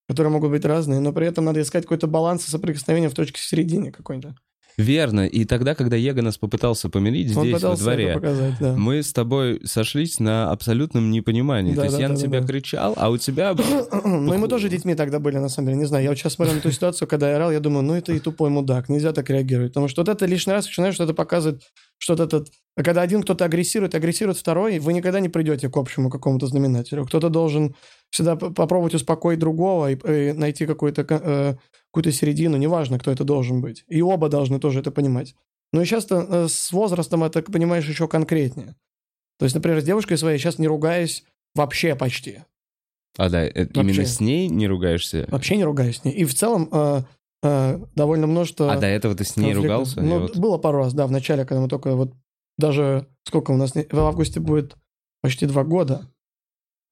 которые 0.07 0.31
могут 0.31 0.51
быть 0.51 0.65
разные, 0.65 0.99
но 0.99 1.13
при 1.13 1.27
этом 1.27 1.45
надо 1.45 1.61
искать 1.61 1.83
какой-то 1.83 2.07
баланс 2.07 2.47
и 2.47 2.51
соприкосновение 2.51 3.09
в 3.09 3.15
точке 3.15 3.39
в 3.39 3.43
середине 3.43 3.91
какой-то. 3.91 4.35
Верно. 4.77 5.27
И 5.27 5.45
тогда, 5.45 5.75
когда 5.75 5.95
Ега 5.95 6.21
нас 6.21 6.37
попытался 6.37 6.89
помирить 6.89 7.35
Он 7.35 7.45
здесь, 7.45 7.61
во 7.61 7.75
дворе, 7.75 8.13
показать, 8.13 8.53
да. 8.59 8.73
мы 8.73 9.03
с 9.03 9.13
тобой 9.13 9.61
сошлись 9.65 10.19
на 10.19 10.51
абсолютном 10.51 11.11
непонимании. 11.11 11.73
Да, 11.73 11.81
То 11.81 11.83
есть 11.85 11.95
да, 11.97 12.01
я 12.01 12.07
да, 12.07 12.13
на 12.13 12.19
тебя 12.19 12.41
да. 12.41 12.47
кричал, 12.47 12.93
а 12.97 13.09
у 13.09 13.17
тебя... 13.17 13.55
Ну, 14.03 14.33
и 14.33 14.37
мы 14.37 14.47
тоже 14.47 14.69
детьми 14.69 14.95
тогда 14.95 15.19
были, 15.19 15.37
на 15.37 15.49
самом 15.49 15.67
деле, 15.67 15.79
не 15.79 15.85
знаю. 15.85 16.03
Я 16.03 16.09
вот 16.09 16.17
сейчас 16.17 16.33
смотрю 16.33 16.55
на 16.55 16.61
ту 16.61 16.71
ситуацию, 16.71 17.07
когда 17.07 17.29
я 17.29 17.35
орал, 17.35 17.51
я 17.51 17.59
думаю, 17.59 17.83
ну, 17.83 17.93
это 17.93 18.13
и 18.13 18.19
тупой 18.19 18.49
мудак, 18.49 18.89
нельзя 18.89 19.11
так 19.11 19.29
реагировать. 19.29 19.71
Потому 19.71 19.87
что 19.87 20.01
вот 20.01 20.09
это 20.09 20.25
лишний 20.25 20.53
раз 20.53 20.65
начинаешь, 20.65 20.95
что 20.95 21.03
это 21.03 21.13
показывает, 21.13 21.61
что 21.97 22.13
вот 22.13 22.21
этот... 22.21 22.49
А 22.75 22.83
когда 22.83 23.01
один 23.01 23.21
кто-то 23.21 23.45
агрессирует, 23.45 23.95
агрессирует 23.95 24.37
второй, 24.37 24.79
вы 24.79 24.93
никогда 24.93 25.19
не 25.19 25.29
придете 25.29 25.69
к 25.69 25.77
общему 25.77 26.09
какому-то 26.09 26.47
знаменателю. 26.47 27.05
Кто-то 27.05 27.29
должен 27.29 27.75
всегда 28.13 28.35
попробовать 28.35 28.93
успокоить 28.93 29.39
другого 29.39 29.91
и, 29.91 29.95
и 29.95 30.33
найти 30.33 30.67
какую-то, 30.67 31.03
ко- 31.03 31.21
э, 31.23 31.55
какую-то 31.91 32.11
середину, 32.11 32.57
неважно, 32.57 32.99
кто 32.99 33.09
это 33.09 33.23
должен 33.23 33.59
быть. 33.59 33.85
И 33.87 34.03
оба 34.03 34.29
должны 34.29 34.59
тоже 34.59 34.81
это 34.81 34.91
понимать. 34.91 35.35
Но 35.71 35.81
и 35.81 35.85
сейчас 35.85 36.05
с 36.11 36.71
возрастом 36.71 37.23
это 37.23 37.41
понимаешь 37.41 37.87
еще 37.89 38.07
конкретнее. 38.07 38.75
То 39.39 39.45
есть, 39.45 39.55
например, 39.55 39.81
с 39.81 39.83
девушкой 39.83 40.19
своей 40.19 40.37
сейчас 40.37 40.59
не 40.59 40.67
ругаюсь 40.67 41.23
вообще 41.55 41.95
почти. 41.95 42.43
А, 43.17 43.29
да, 43.29 43.43
э, 43.45 43.51
именно 43.73 43.87
Вообще. 43.87 44.05
с 44.05 44.19
ней 44.19 44.47
не 44.47 44.67
ругаешься? 44.67 45.27
Вообще 45.29 45.57
не 45.57 45.63
ругаюсь 45.63 45.97
с 45.97 46.03
ней. 46.05 46.13
И 46.13 46.25
в 46.25 46.35
целом 46.35 46.69
э, 46.71 47.01
э, 47.41 47.79
довольно 47.95 48.27
множество... 48.27 48.71
А 48.71 48.77
до 48.79 48.85
этого 48.87 49.15
ты 49.15 49.23
с 49.23 49.37
ней 49.37 49.53
конфликтов. 49.53 49.71
ругался? 49.71 50.01
Ну, 50.01 50.19
вот- 50.19 50.37
было 50.37 50.59
пару 50.59 50.77
раз, 50.79 50.93
да, 50.93 51.07
в 51.07 51.11
начале, 51.11 51.45
когда 51.45 51.61
мы 51.61 51.67
только 51.67 51.95
вот... 51.95 52.13
Даже 52.59 53.07
сколько 53.23 53.49
у 53.51 53.57
нас... 53.57 53.73
В 53.73 53.99
августе 53.99 54.39
будет 54.39 54.75
почти 55.21 55.47
два 55.47 55.63
года. 55.63 56.07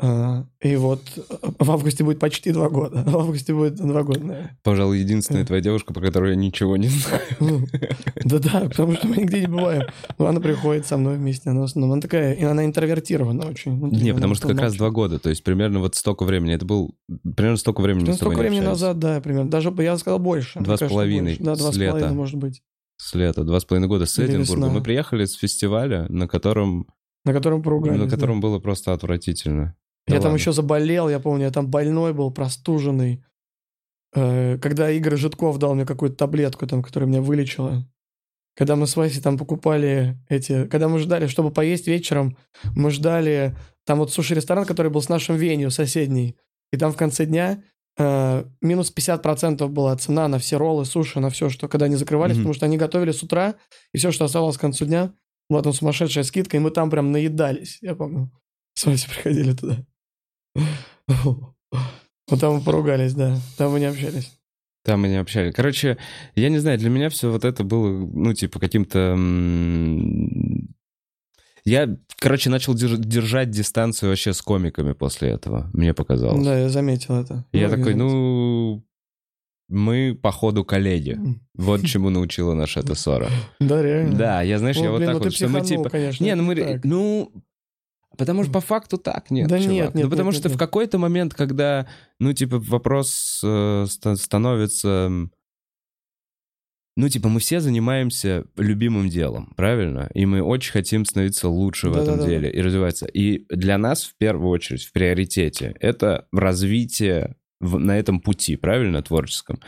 Э, 0.01 0.43
и 0.61 0.75
вот 0.77 1.01
э, 1.15 1.21
в 1.59 1.71
августе 1.71 2.03
будет 2.03 2.17
почти 2.17 2.51
два 2.51 2.69
года. 2.69 3.03
В 3.05 3.17
августе 3.17 3.53
будет 3.53 3.75
два 3.75 4.01
года, 4.01 4.19
наверное. 4.19 4.59
Пожалуй, 4.63 4.99
единственная 4.99 5.45
твоя 5.45 5.61
девушка, 5.61 5.93
про 5.93 6.01
которую 6.01 6.31
я 6.31 6.35
ничего 6.35 6.75
не 6.77 6.87
знаю. 6.87 7.21
Ну, 7.39 7.65
Да-да, 8.23 8.61
потому 8.61 8.93
что 8.93 9.07
мы 9.07 9.17
нигде 9.17 9.41
не 9.41 9.47
бываем. 9.47 9.83
Но 10.17 10.27
она 10.27 10.39
приходит 10.39 10.87
со 10.87 10.97
мной 10.97 11.17
вместе, 11.17 11.51
она 11.51 11.63
основном... 11.65 11.91
Она 11.93 12.01
такая... 12.01 12.33
И 12.33 12.43
она 12.43 12.65
интервертирована 12.65 13.47
очень. 13.47 13.77
Ну, 13.77 13.87
Не, 13.87 14.09
она 14.09 14.15
потому 14.15 14.35
что 14.35 14.47
как 14.47 14.59
раз 14.59 14.75
два 14.75 14.89
года, 14.89 15.19
то 15.19 15.29
есть 15.29 15.43
примерно 15.43 15.79
вот 15.79 15.95
столько 15.95 16.23
времени. 16.23 16.53
Это 16.53 16.65
был 16.65 16.95
примерно 17.35 17.57
столько 17.57 17.81
времени 17.81 18.05
Ну, 18.05 18.13
столько 18.13 18.39
времени 18.39 18.61
назад, 18.61 18.97
да, 18.97 19.21
примерно. 19.21 19.51
Даже, 19.51 19.73
я 19.79 19.97
сказал, 19.97 20.17
больше. 20.19 20.59
Два 20.61 20.77
с 20.77 20.79
половиной. 20.79 21.37
Да, 21.39 21.55
два 21.55 21.71
с 21.71 21.77
половиной, 21.77 22.13
может 22.13 22.37
быть. 22.37 22.63
С 22.97 23.13
лета, 23.15 23.43
два 23.43 23.59
с 23.59 23.65
половиной 23.65 23.87
года 23.87 24.05
с 24.05 24.17
Эдинбурга. 24.17 24.69
Мы 24.69 24.81
приехали 24.81 25.25
с 25.25 25.33
фестиваля, 25.33 26.05
на 26.09 26.27
котором, 26.27 26.87
На 27.25 27.33
котором 27.33 27.61
поругались. 27.63 27.99
на 27.99 28.05
да. 28.05 28.11
котором 28.11 28.41
было 28.41 28.59
просто 28.59 28.93
отвратительно. 28.93 29.75
Я 30.07 30.19
там 30.19 30.33
еще 30.35 30.51
заболел, 30.51 31.09
я 31.09 31.19
помню, 31.19 31.45
я 31.45 31.51
там 31.51 31.67
больной 31.67 32.13
был, 32.13 32.31
простуженный. 32.31 33.23
Э, 34.13 34.57
Когда 34.57 34.89
Игорь 34.91 35.15
Житков 35.15 35.57
дал 35.57 35.75
мне 35.75 35.85
какую-то 35.85 36.15
таблетку, 36.17 36.67
там, 36.67 36.83
которая 36.83 37.07
меня 37.09 37.21
вылечила. 37.21 37.87
Когда 38.57 38.75
мы 38.75 38.85
с 38.87 38.95
Васей 38.97 39.21
там 39.21 39.37
покупали 39.37 40.17
эти... 40.27 40.65
Когда 40.67 40.89
мы 40.89 40.99
ждали, 40.99 41.27
чтобы 41.27 41.51
поесть 41.51 41.87
вечером, 41.87 42.35
мы 42.75 42.91
ждали... 42.91 43.55
Там 43.85 43.99
вот 43.99 44.11
суши-ресторан, 44.11 44.65
который 44.65 44.91
был 44.91 45.01
с 45.01 45.09
нашим 45.09 45.35
венью 45.37 45.71
соседний. 45.71 46.35
И 46.71 46.77
там 46.77 46.91
в 46.91 46.97
конце 46.97 47.25
дня 47.25 47.63
э, 47.97 48.45
минус 48.61 48.93
50% 48.95 49.65
была 49.67 49.95
цена 49.97 50.27
на 50.27 50.37
все 50.39 50.57
роллы, 50.57 50.85
суши, 50.85 51.19
на 51.19 51.29
все, 51.29 51.49
что 51.49 51.67
когда 51.67 51.85
они 51.85 51.95
закрывались, 51.95 52.35
Мгм. 52.35 52.43
потому 52.43 52.53
что 52.53 52.65
они 52.65 52.77
готовили 52.77 53.11
с 53.11 53.23
утра, 53.23 53.55
и 53.93 53.97
все, 53.97 54.11
что 54.11 54.25
оставалось 54.25 54.57
к 54.57 54.61
концу 54.61 54.85
дня, 54.85 55.13
была 55.49 55.61
там 55.61 55.73
сумасшедшая 55.73 56.23
скидка, 56.23 56.57
и 56.57 56.59
мы 56.59 56.71
там 56.71 56.89
прям 56.89 57.11
наедались, 57.11 57.79
я 57.81 57.95
помню. 57.95 58.31
С 58.73 58.85
Васей 58.85 59.09
приходили 59.09 59.53
туда. 59.53 59.85
Вот 62.27 62.39
там 62.39 62.55
мы 62.55 62.61
поругались, 62.61 63.13
да. 63.13 63.37
Там 63.57 63.71
мы 63.73 63.79
не 63.79 63.85
общались. 63.87 64.31
Там 64.83 65.01
мы 65.01 65.09
не 65.09 65.19
общались. 65.19 65.53
Короче, 65.53 65.97
я 66.35 66.49
не 66.49 66.57
знаю, 66.59 66.79
для 66.79 66.89
меня 66.89 67.09
все 67.09 67.29
вот 67.29 67.45
это 67.45 67.63
было, 67.63 67.89
ну, 67.89 68.33
типа, 68.33 68.59
каким-то... 68.59 69.15
Я, 71.63 71.95
короче, 72.19 72.49
начал 72.49 72.73
держ- 72.73 72.97
держать 72.97 73.51
дистанцию 73.51 74.09
вообще 74.09 74.33
с 74.33 74.41
комиками 74.41 74.93
после 74.93 75.29
этого, 75.29 75.69
мне 75.73 75.93
показалось. 75.93 76.43
Да, 76.43 76.57
я 76.57 76.69
заметил 76.69 77.15
это. 77.21 77.45
Я 77.51 77.67
Многие 77.67 77.69
такой, 77.81 77.93
заметили. 77.93 77.97
ну, 78.03 78.83
мы, 79.69 80.19
походу, 80.19 80.65
коллеги. 80.65 81.19
Вот 81.53 81.85
чему 81.85 82.09
научила 82.09 82.55
наша 82.55 82.79
эта 82.79 82.95
ссора. 82.95 83.29
Да, 83.59 83.83
реально. 83.83 84.17
Да, 84.17 84.41
я, 84.41 84.57
знаешь, 84.57 84.77
Ой, 84.77 84.83
я 84.83 84.89
вот 84.91 84.97
блин, 84.97 85.09
так 85.09 85.17
ну 85.19 85.23
вот, 85.25 85.33
что 85.35 85.47
мы 85.49 85.61
типа... 85.61 85.89
конечно, 85.89 86.23
Не, 86.23 86.33
ну 86.35 86.43
мы... 86.43 86.55
так. 86.55 86.83
Ну, 86.83 87.31
потому 88.21 88.43
что 88.43 88.51
по 88.53 88.61
факту 88.61 88.97
так 88.97 89.31
нет, 89.31 89.47
Да 89.49 89.57
чувак. 89.57 89.71
нет, 89.73 89.95
нет, 89.95 90.03
Ну, 90.05 90.09
потому 90.09 90.29
нет, 90.31 90.39
что 90.39 90.47
нет, 90.49 90.55
в 90.55 90.59
какой-то 90.59 90.97
момент, 90.99 91.33
когда, 91.33 91.87
ну, 92.19 92.31
типа, 92.33 92.59
вопрос 92.59 93.41
э, 93.43 93.85
ста- 93.89 94.15
становится... 94.15 95.09
ну, 96.97 97.09
типа, 97.09 97.29
мы 97.29 97.39
все 97.39 97.59
занимаемся 97.61 98.45
любимым 98.57 99.09
делом, 99.09 99.53
правильно? 99.55 100.09
И 100.13 100.25
мы 100.25 100.41
очень 100.41 100.71
хотим 100.73 101.05
становиться 101.05 101.47
лучше 101.47 101.89
в 101.89 101.93
этом 101.93 102.17
Да-да-да. 102.17 102.29
деле 102.29 102.51
и 102.51 102.61
развиваться. 102.61 103.05
И 103.05 103.45
для 103.49 103.77
нас, 103.77 104.03
в 104.03 104.15
первую 104.17 104.49
очередь, 104.49 104.83
в 104.83 104.91
приоритете, 104.91 105.75
это 105.79 106.27
развитие 106.31 107.35
в- 107.59 107.79
на 107.79 107.97
этом 107.97 108.19
пути, 108.19 108.55
правильно, 108.57 109.01
творческом. 109.01 109.59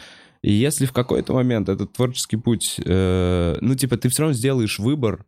И 0.41 0.51
если 0.51 0.85
в 0.85 0.91
какой-то 0.91 1.33
момент 1.33 1.69
этот 1.69 1.93
творческий 1.93 2.35
путь, 2.35 2.75
э, 2.83 3.57
ну, 3.61 3.75
типа, 3.75 3.95
ты 3.97 4.09
все 4.09 4.23
равно 4.23 4.33
сделаешь 4.33 4.77
выбор 4.77 5.25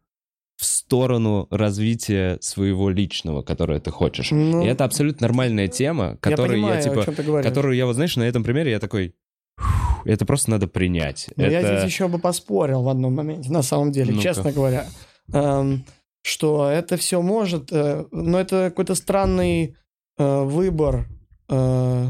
в 0.57 0.65
сторону 0.65 1.47
развития 1.51 2.38
своего 2.41 2.89
личного, 2.89 3.41
которое 3.41 3.79
ты 3.79 3.91
хочешь. 3.91 4.31
Ну, 4.31 4.63
И 4.63 4.67
это 4.67 4.85
абсолютно 4.85 5.27
нормальная 5.27 5.67
тема, 5.67 6.12
я 6.12 6.15
которую 6.17 6.59
я, 6.59 6.63
понимаю, 6.63 6.79
о 6.79 6.81
типа, 6.81 7.41
которую 7.43 7.75
я 7.75 7.85
вот, 7.85 7.95
знаешь, 7.95 8.15
на 8.15 8.24
этом 8.24 8.43
примере 8.43 8.71
я 8.71 8.79
такой, 8.79 9.15
«Фух, 9.57 10.05
это 10.05 10.25
просто 10.25 10.51
надо 10.51 10.67
принять. 10.67 11.29
Но 11.35 11.45
Я 11.45 11.59
это... 11.59 11.79
здесь 11.79 11.91
еще 11.91 12.07
бы 12.07 12.19
поспорил 12.19 12.83
в 12.83 12.89
одном 12.89 13.15
моменте, 13.15 13.51
на 13.51 13.63
самом 13.63 13.91
деле, 13.91 14.12
Ну-ка. 14.12 14.24
честно 14.24 14.51
говоря, 14.51 14.85
Эм, 15.33 15.83
что 16.21 16.69
это 16.69 16.97
все 16.97 17.21
может, 17.21 17.71
э, 17.71 18.05
но 18.12 18.39
это 18.39 18.69
какой-то 18.69 18.95
странный 18.95 19.75
э, 20.17 20.43
выбор 20.43 21.07
э, 21.50 22.07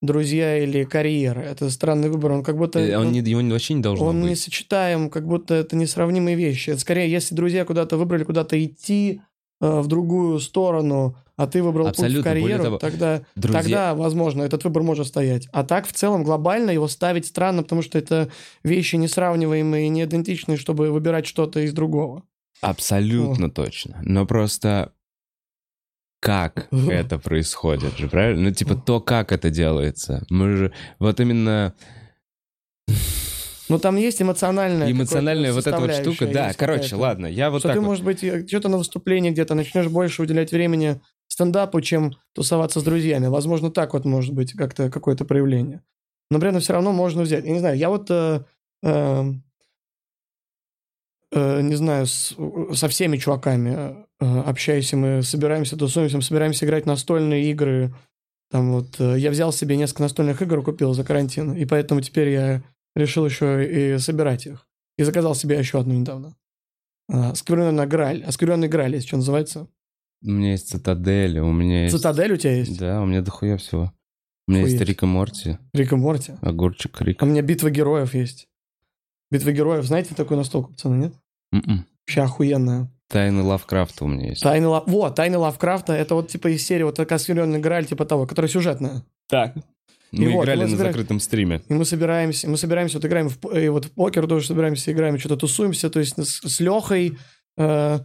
друзья 0.00 0.58
или 0.62 0.84
карьера. 0.84 1.40
Это 1.40 1.70
странный 1.70 2.08
выбор, 2.08 2.32
он 2.32 2.42
как 2.42 2.56
будто... 2.56 2.78
Э, 2.78 2.96
Он 2.98 3.10
не, 3.12 3.20
его 3.20 3.40
вообще 3.52 3.74
не 3.74 3.82
должно 3.82 4.06
он 4.06 4.20
быть. 4.20 4.30
не 4.30 4.36
сочетаем, 4.36 5.10
как 5.10 5.26
будто 5.26 5.54
это 5.54 5.76
несравнимые 5.76 6.36
вещи. 6.36 6.70
Это 6.70 6.80
скорее, 6.80 7.10
если 7.10 7.34
друзья 7.34 7.64
куда-то 7.64 7.96
выбрали 7.96 8.24
куда-то 8.24 8.62
идти 8.64 9.20
э, 9.60 9.80
в 9.80 9.86
другую 9.88 10.38
сторону, 10.40 11.16
а 11.36 11.46
ты 11.46 11.62
выбрал 11.62 11.86
путь 11.86 11.96
в 11.96 12.00
Абсолютно. 12.00 12.22
Карьеру, 12.30 12.62
того, 12.64 12.78
тогда, 12.78 13.22
Друзья, 13.36 13.62
тогда, 13.62 13.94
возможно, 13.94 14.42
этот 14.42 14.64
выбор 14.64 14.82
может 14.82 15.06
стоять. 15.06 15.48
А 15.52 15.62
так, 15.64 15.86
в 15.86 15.92
целом, 15.92 16.24
глобально 16.24 16.70
его 16.70 16.88
ставить 16.88 17.26
странно, 17.26 17.62
потому 17.62 17.82
что 17.82 17.98
это 17.98 18.28
вещи 18.64 18.96
несравниваемые 18.96 19.86
и 19.86 19.88
не 19.88 20.04
идентичные, 20.04 20.58
чтобы 20.58 20.90
выбирать 20.90 21.26
что-то 21.26 21.60
из 21.60 21.72
другого. 21.72 22.24
абсолютно 22.60 23.50
точно. 23.50 24.00
Но 24.04 24.26
просто 24.26 24.92
как 26.20 26.68
это 26.72 27.18
происходит 27.18 27.96
же, 27.96 28.08
правильно? 28.08 28.48
Ну, 28.48 28.50
типа, 28.50 28.74
то, 28.74 29.00
как 29.00 29.32
это 29.32 29.50
делается. 29.50 30.24
Мы 30.30 30.56
же... 30.56 30.72
Вот 30.98 31.20
именно 31.20 31.74
Но 33.68 33.78
там 33.78 33.96
есть 33.96 34.20
эмоциональная 34.20 34.90
эмоциональная 34.90 35.52
вот 35.52 35.66
эта 35.66 35.78
вот 35.78 35.92
штука. 35.92 36.26
Да, 36.26 36.52
короче, 36.54 36.96
ладно. 36.96 37.26
Я 37.26 37.50
вот 37.50 37.60
что 37.60 37.68
так 37.68 37.76
ты, 37.76 37.80
вот- 37.80 37.86
может 37.86 38.04
быть, 38.04 38.24
э, 38.24 38.46
что-то 38.46 38.68
на 38.68 38.78
выступлении 38.78 39.30
где-то 39.30 39.54
начнешь 39.54 39.88
больше 39.88 40.22
уделять 40.22 40.52
времени 40.52 41.00
стендапу, 41.28 41.80
чем 41.80 42.14
тусоваться 42.34 42.80
с 42.80 42.82
друзьями. 42.82 43.26
Возможно, 43.26 43.70
так 43.70 43.92
вот 43.92 44.04
может 44.04 44.34
быть 44.34 44.52
как-то 44.54 44.90
какое-то 44.90 45.24
проявление. 45.24 45.82
Но 46.30 46.40
при 46.40 46.48
этом 46.48 46.60
все 46.60 46.72
равно 46.72 46.92
можно 46.92 47.22
взять. 47.22 47.44
Я 47.44 47.52
не 47.52 47.58
знаю, 47.58 47.76
я 47.76 47.88
вот, 47.90 48.10
э, 48.10 48.42
э, 48.82 49.24
не 51.32 51.74
знаю, 51.74 52.06
с- 52.06 52.34
со 52.74 52.88
всеми 52.88 53.16
чуваками 53.18 53.74
э, 53.76 54.04
э, 54.20 54.40
общаюсь, 54.40 54.92
и 54.92 54.96
мы 54.96 55.22
собираемся, 55.22 55.76
тусуемся, 55.76 56.16
мы 56.16 56.22
собираемся 56.22 56.64
играть 56.64 56.86
настольные 56.86 57.50
игры. 57.50 57.94
Там 58.50 58.72
вот 58.72 58.98
э, 59.00 59.18
я 59.18 59.30
взял 59.30 59.52
себе 59.52 59.76
несколько 59.76 60.02
настольных 60.02 60.40
игр, 60.40 60.62
купил 60.62 60.94
за 60.94 61.04
карантин, 61.04 61.52
и 61.52 61.64
поэтому 61.66 62.00
теперь 62.00 62.30
я 62.30 62.62
решил 62.96 63.26
еще 63.26 63.94
и 63.94 63.98
собирать 63.98 64.46
их. 64.46 64.66
И 64.96 65.04
заказал 65.04 65.34
себе 65.34 65.58
еще 65.58 65.78
одну 65.78 65.94
недавно. 65.94 66.34
А, 67.10 67.34
Скверненная 67.34 67.86
Граль. 67.86 68.24
А 68.26 68.32
скверненный 68.32 68.68
Граль 68.68 68.94
есть, 68.94 69.06
что 69.06 69.16
называется? 69.18 69.68
У 70.24 70.30
меня 70.30 70.52
есть 70.52 70.68
цитадель, 70.70 71.38
у 71.38 71.52
меня 71.52 71.84
есть... 71.84 71.94
Цитадель 71.96 72.32
у 72.32 72.36
тебя 72.36 72.56
есть? 72.56 72.76
Да, 72.78 73.00
у 73.02 73.06
меня 73.06 73.20
дохуя 73.22 73.56
всего. 73.58 73.92
У 74.48 74.52
меня 74.52 74.62
есть 74.62 74.74
Охуеть. 74.74 74.88
Рик 74.88 75.02
и 75.02 75.06
Морти, 75.06 75.58
Рик 75.74 75.92
и 75.92 75.96
Морти. 75.96 76.32
огурчик 76.40 77.00
Рик. 77.02 77.22
А 77.22 77.26
у 77.26 77.28
меня 77.28 77.42
Битва 77.42 77.70
героев 77.70 78.14
есть. 78.14 78.47
Битва 79.30 79.52
героев, 79.52 79.84
знаете 79.84 80.14
такую 80.14 80.38
настолку, 80.38 80.72
пацаны, 80.72 80.96
нет? 81.04 81.14
М-м. 81.52 81.86
Вообще 82.06 82.22
охуенная. 82.22 82.90
Тайны 83.08 83.42
Лавкрафта 83.42 84.04
у 84.04 84.08
меня 84.08 84.30
есть. 84.30 84.42
Тайны 84.42 84.68
Ла... 84.68 84.82
Вот, 84.86 85.14
Тайны 85.14 85.38
Лавкрафта, 85.38 85.94
это 85.94 86.14
вот 86.14 86.28
типа 86.28 86.48
из 86.48 86.64
серии 86.66 86.82
вот 86.82 86.96
такая 86.96 87.18
скверненная 87.18 87.60
Граль, 87.60 87.86
типа 87.86 88.04
того, 88.04 88.26
которая 88.26 88.50
сюжетная. 88.50 89.02
Так. 89.28 89.54
Мы 90.12 90.30
вот, 90.30 90.44
играли 90.44 90.60
мы 90.60 90.64
на 90.64 90.70
собираем- 90.70 90.92
закрытом 90.92 91.20
стриме. 91.20 91.62
И 91.68 91.74
мы 91.74 91.84
собираемся, 91.84 92.48
мы 92.48 92.56
собираемся, 92.56 92.96
вот 92.96 93.04
играем 93.04 93.28
в, 93.28 93.46
и 93.54 93.68
вот 93.68 93.86
в 93.86 93.92
покер 93.92 94.26
тоже 94.26 94.46
собираемся, 94.46 94.90
играем, 94.92 95.18
что-то 95.18 95.36
тусуемся, 95.36 95.90
то 95.90 96.00
есть 96.00 96.16
с, 96.18 96.40
с 96.40 96.60
Лехой 96.60 97.18
э, 97.58 97.98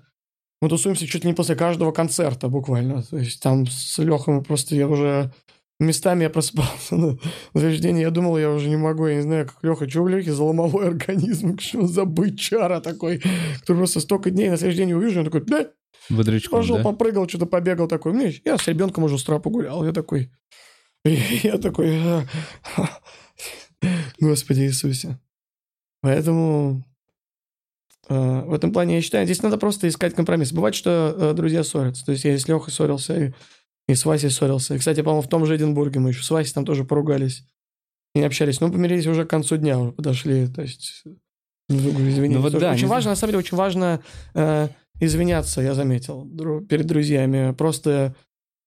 мы 0.61 0.69
тусуемся 0.69 1.07
чуть 1.07 1.23
ли 1.23 1.29
не 1.29 1.33
после 1.33 1.55
каждого 1.55 1.91
концерта 1.91 2.49
буквально. 2.49 3.03
То 3.03 3.17
есть 3.17 3.41
там 3.41 3.65
с 3.67 3.97
Лехой 3.99 4.35
мы 4.35 4.41
просто, 4.43 4.75
я 4.75 4.87
уже 4.87 5.31
местами 5.83 6.23
я 6.23 6.29
просыпался 6.29 6.95
на 6.95 7.17
следующий 7.55 7.81
день, 7.81 7.99
я 7.99 8.09
думал, 8.09 8.37
я 8.37 8.49
уже 8.51 8.69
не 8.69 8.77
могу, 8.77 9.07
я 9.07 9.15
не 9.15 9.21
знаю, 9.21 9.47
как 9.47 9.63
Леха, 9.63 9.89
что 9.89 10.01
у 10.01 10.07
Лехи 10.07 10.31
за 10.31 10.43
ломовой 10.43 10.87
организм, 10.89 11.57
что 11.59 11.87
за 11.87 12.05
бычара 12.05 12.79
такой, 12.79 13.21
который 13.61 13.77
просто 13.77 13.99
столько 13.99 14.31
дней 14.31 14.49
на 14.49 14.57
следующий 14.57 14.79
день 14.79 14.93
увижу, 14.93 15.19
он 15.19 15.25
такой, 15.25 15.41
да, 15.45 15.69
Бодрячком, 16.09 16.59
пошел, 16.59 16.77
да? 16.77 16.83
попрыгал, 16.83 17.27
что-то 17.27 17.45
побегал 17.45 17.87
такой. 17.87 18.13
Мне, 18.13 18.33
я 18.43 18.57
с 18.57 18.67
ребенком 18.67 19.05
уже 19.05 19.17
с 19.17 19.23
утра 19.23 19.39
погулял. 19.39 19.85
Я 19.85 19.93
такой... 19.93 20.31
Я 21.05 21.57
такой... 21.57 21.97
«А, 21.97 22.25
Господи 24.19 24.61
Иисусе. 24.61 25.19
Поэтому 26.01 26.83
э, 28.09 28.41
в 28.41 28.53
этом 28.53 28.71
плане 28.71 28.95
я 28.95 29.01
считаю, 29.01 29.25
здесь 29.25 29.41
надо 29.41 29.57
просто 29.57 29.87
искать 29.87 30.15
компромисс. 30.15 30.51
Бывает, 30.51 30.75
что 30.75 31.15
э, 31.17 31.33
друзья 31.33 31.63
ссорятся. 31.63 32.05
То 32.05 32.11
есть 32.11 32.23
я 32.25 32.37
с 32.37 32.47
Лехой 32.47 32.71
ссорился, 32.71 33.25
и, 33.25 33.33
и 33.87 33.95
с 33.95 34.05
Васей 34.05 34.29
ссорился. 34.29 34.75
И, 34.75 34.77
кстати, 34.77 35.01
по-моему, 35.01 35.21
в 35.21 35.29
том 35.29 35.45
же 35.45 35.55
Эдинбурге 35.55 35.99
мы 35.99 36.09
еще 36.09 36.23
с 36.23 36.29
Васей 36.29 36.53
там 36.53 36.65
тоже 36.65 36.83
поругались. 36.83 37.45
И 38.15 38.21
общались. 38.21 38.61
Но 38.61 38.71
помирились 38.71 39.07
уже 39.07 39.25
к 39.25 39.29
концу 39.29 39.57
дня, 39.57 39.79
уже 39.79 39.91
подошли. 39.91 40.47
То 40.47 40.61
есть... 40.61 41.03
извинились. 41.69 42.35
Ну 42.35 42.41
вот 42.41 42.53
да, 42.53 42.71
очень 42.71 42.87
важно, 42.87 43.11
на 43.11 43.15
самом 43.15 43.31
деле, 43.31 43.39
очень 43.39 43.57
важно 43.57 44.03
э, 44.35 44.69
извиняться, 44.99 45.61
я 45.61 45.73
заметил, 45.73 46.25
дру- 46.25 46.65
перед 46.65 46.85
друзьями. 46.85 47.53
Просто 47.53 48.15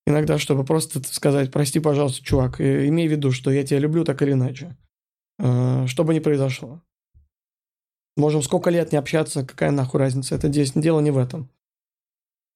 иногда, 0.06 0.38
чтобы 0.38 0.64
просто 0.64 1.02
сказать, 1.04 1.52
прости, 1.52 1.80
пожалуйста, 1.80 2.25
чувак, 2.25 2.61
э, 2.61 2.88
имей 2.88 3.08
в 3.08 3.12
виду, 3.12 3.30
что 3.32 3.50
я 3.50 3.64
тебя 3.64 3.78
люблю 3.78 4.04
так 4.04 4.20
или 4.23 4.32
иначе. 4.32 4.76
Э, 5.38 5.87
Что 5.87 6.04
бы 6.04 6.14
ни 6.14 6.18
произошло. 6.18 6.82
Можем 8.16 8.42
сколько 8.42 8.70
лет 8.70 8.92
не 8.92 8.99
общаться, 8.99 9.44
какая 9.44 9.70
нахуй 9.70 10.00
разница. 10.00 10.35
Это 10.35 10.49
здесь 10.49 10.73
дело 10.73 11.00
не 11.00 11.11
в 11.11 11.18
этом. 11.18 11.50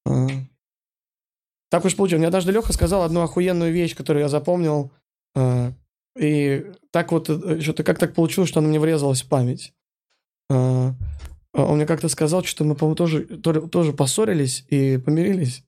Э, 0.07 0.26
Так 1.71 1.85
уж 1.85 1.97
получилось. 1.97 2.19
Мне 2.21 2.27
однажды 2.29 2.53
Леха 2.53 2.73
сказал 2.73 3.03
одну 3.03 3.23
охуенную 3.23 3.73
вещь, 3.73 3.95
которую 3.97 4.23
я 4.23 4.29
запомнил. 4.29 4.91
Э, 5.35 5.73
И 6.19 6.67
так 6.91 7.12
вот, 7.12 7.31
э, 7.31 7.61
что-то 7.61 7.85
как 7.85 7.99
так 7.99 8.15
получилось, 8.15 8.49
что 8.50 8.59
она 8.61 8.69
мне 8.69 8.81
врезалась 8.81 9.23
в 9.23 9.29
память. 9.29 9.73
Э, 10.50 10.93
Он 11.53 11.77
мне 11.77 11.87
как-то 11.87 12.09
сказал, 12.09 12.43
что 12.45 12.65
мы, 12.65 12.75
по-моему, 12.75 12.95
тоже, 12.97 13.25
тоже 13.69 13.93
поссорились 13.93 14.65
и 14.69 14.99
помирились. 14.99 15.65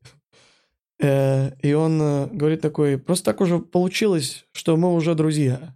И 1.00 1.74
он 1.76 1.98
говорит 2.28 2.60
такой, 2.60 2.96
просто 2.98 3.24
так 3.24 3.40
уже 3.40 3.58
получилось, 3.58 4.44
что 4.52 4.76
мы 4.76 4.94
уже 4.94 5.16
друзья. 5.16 5.74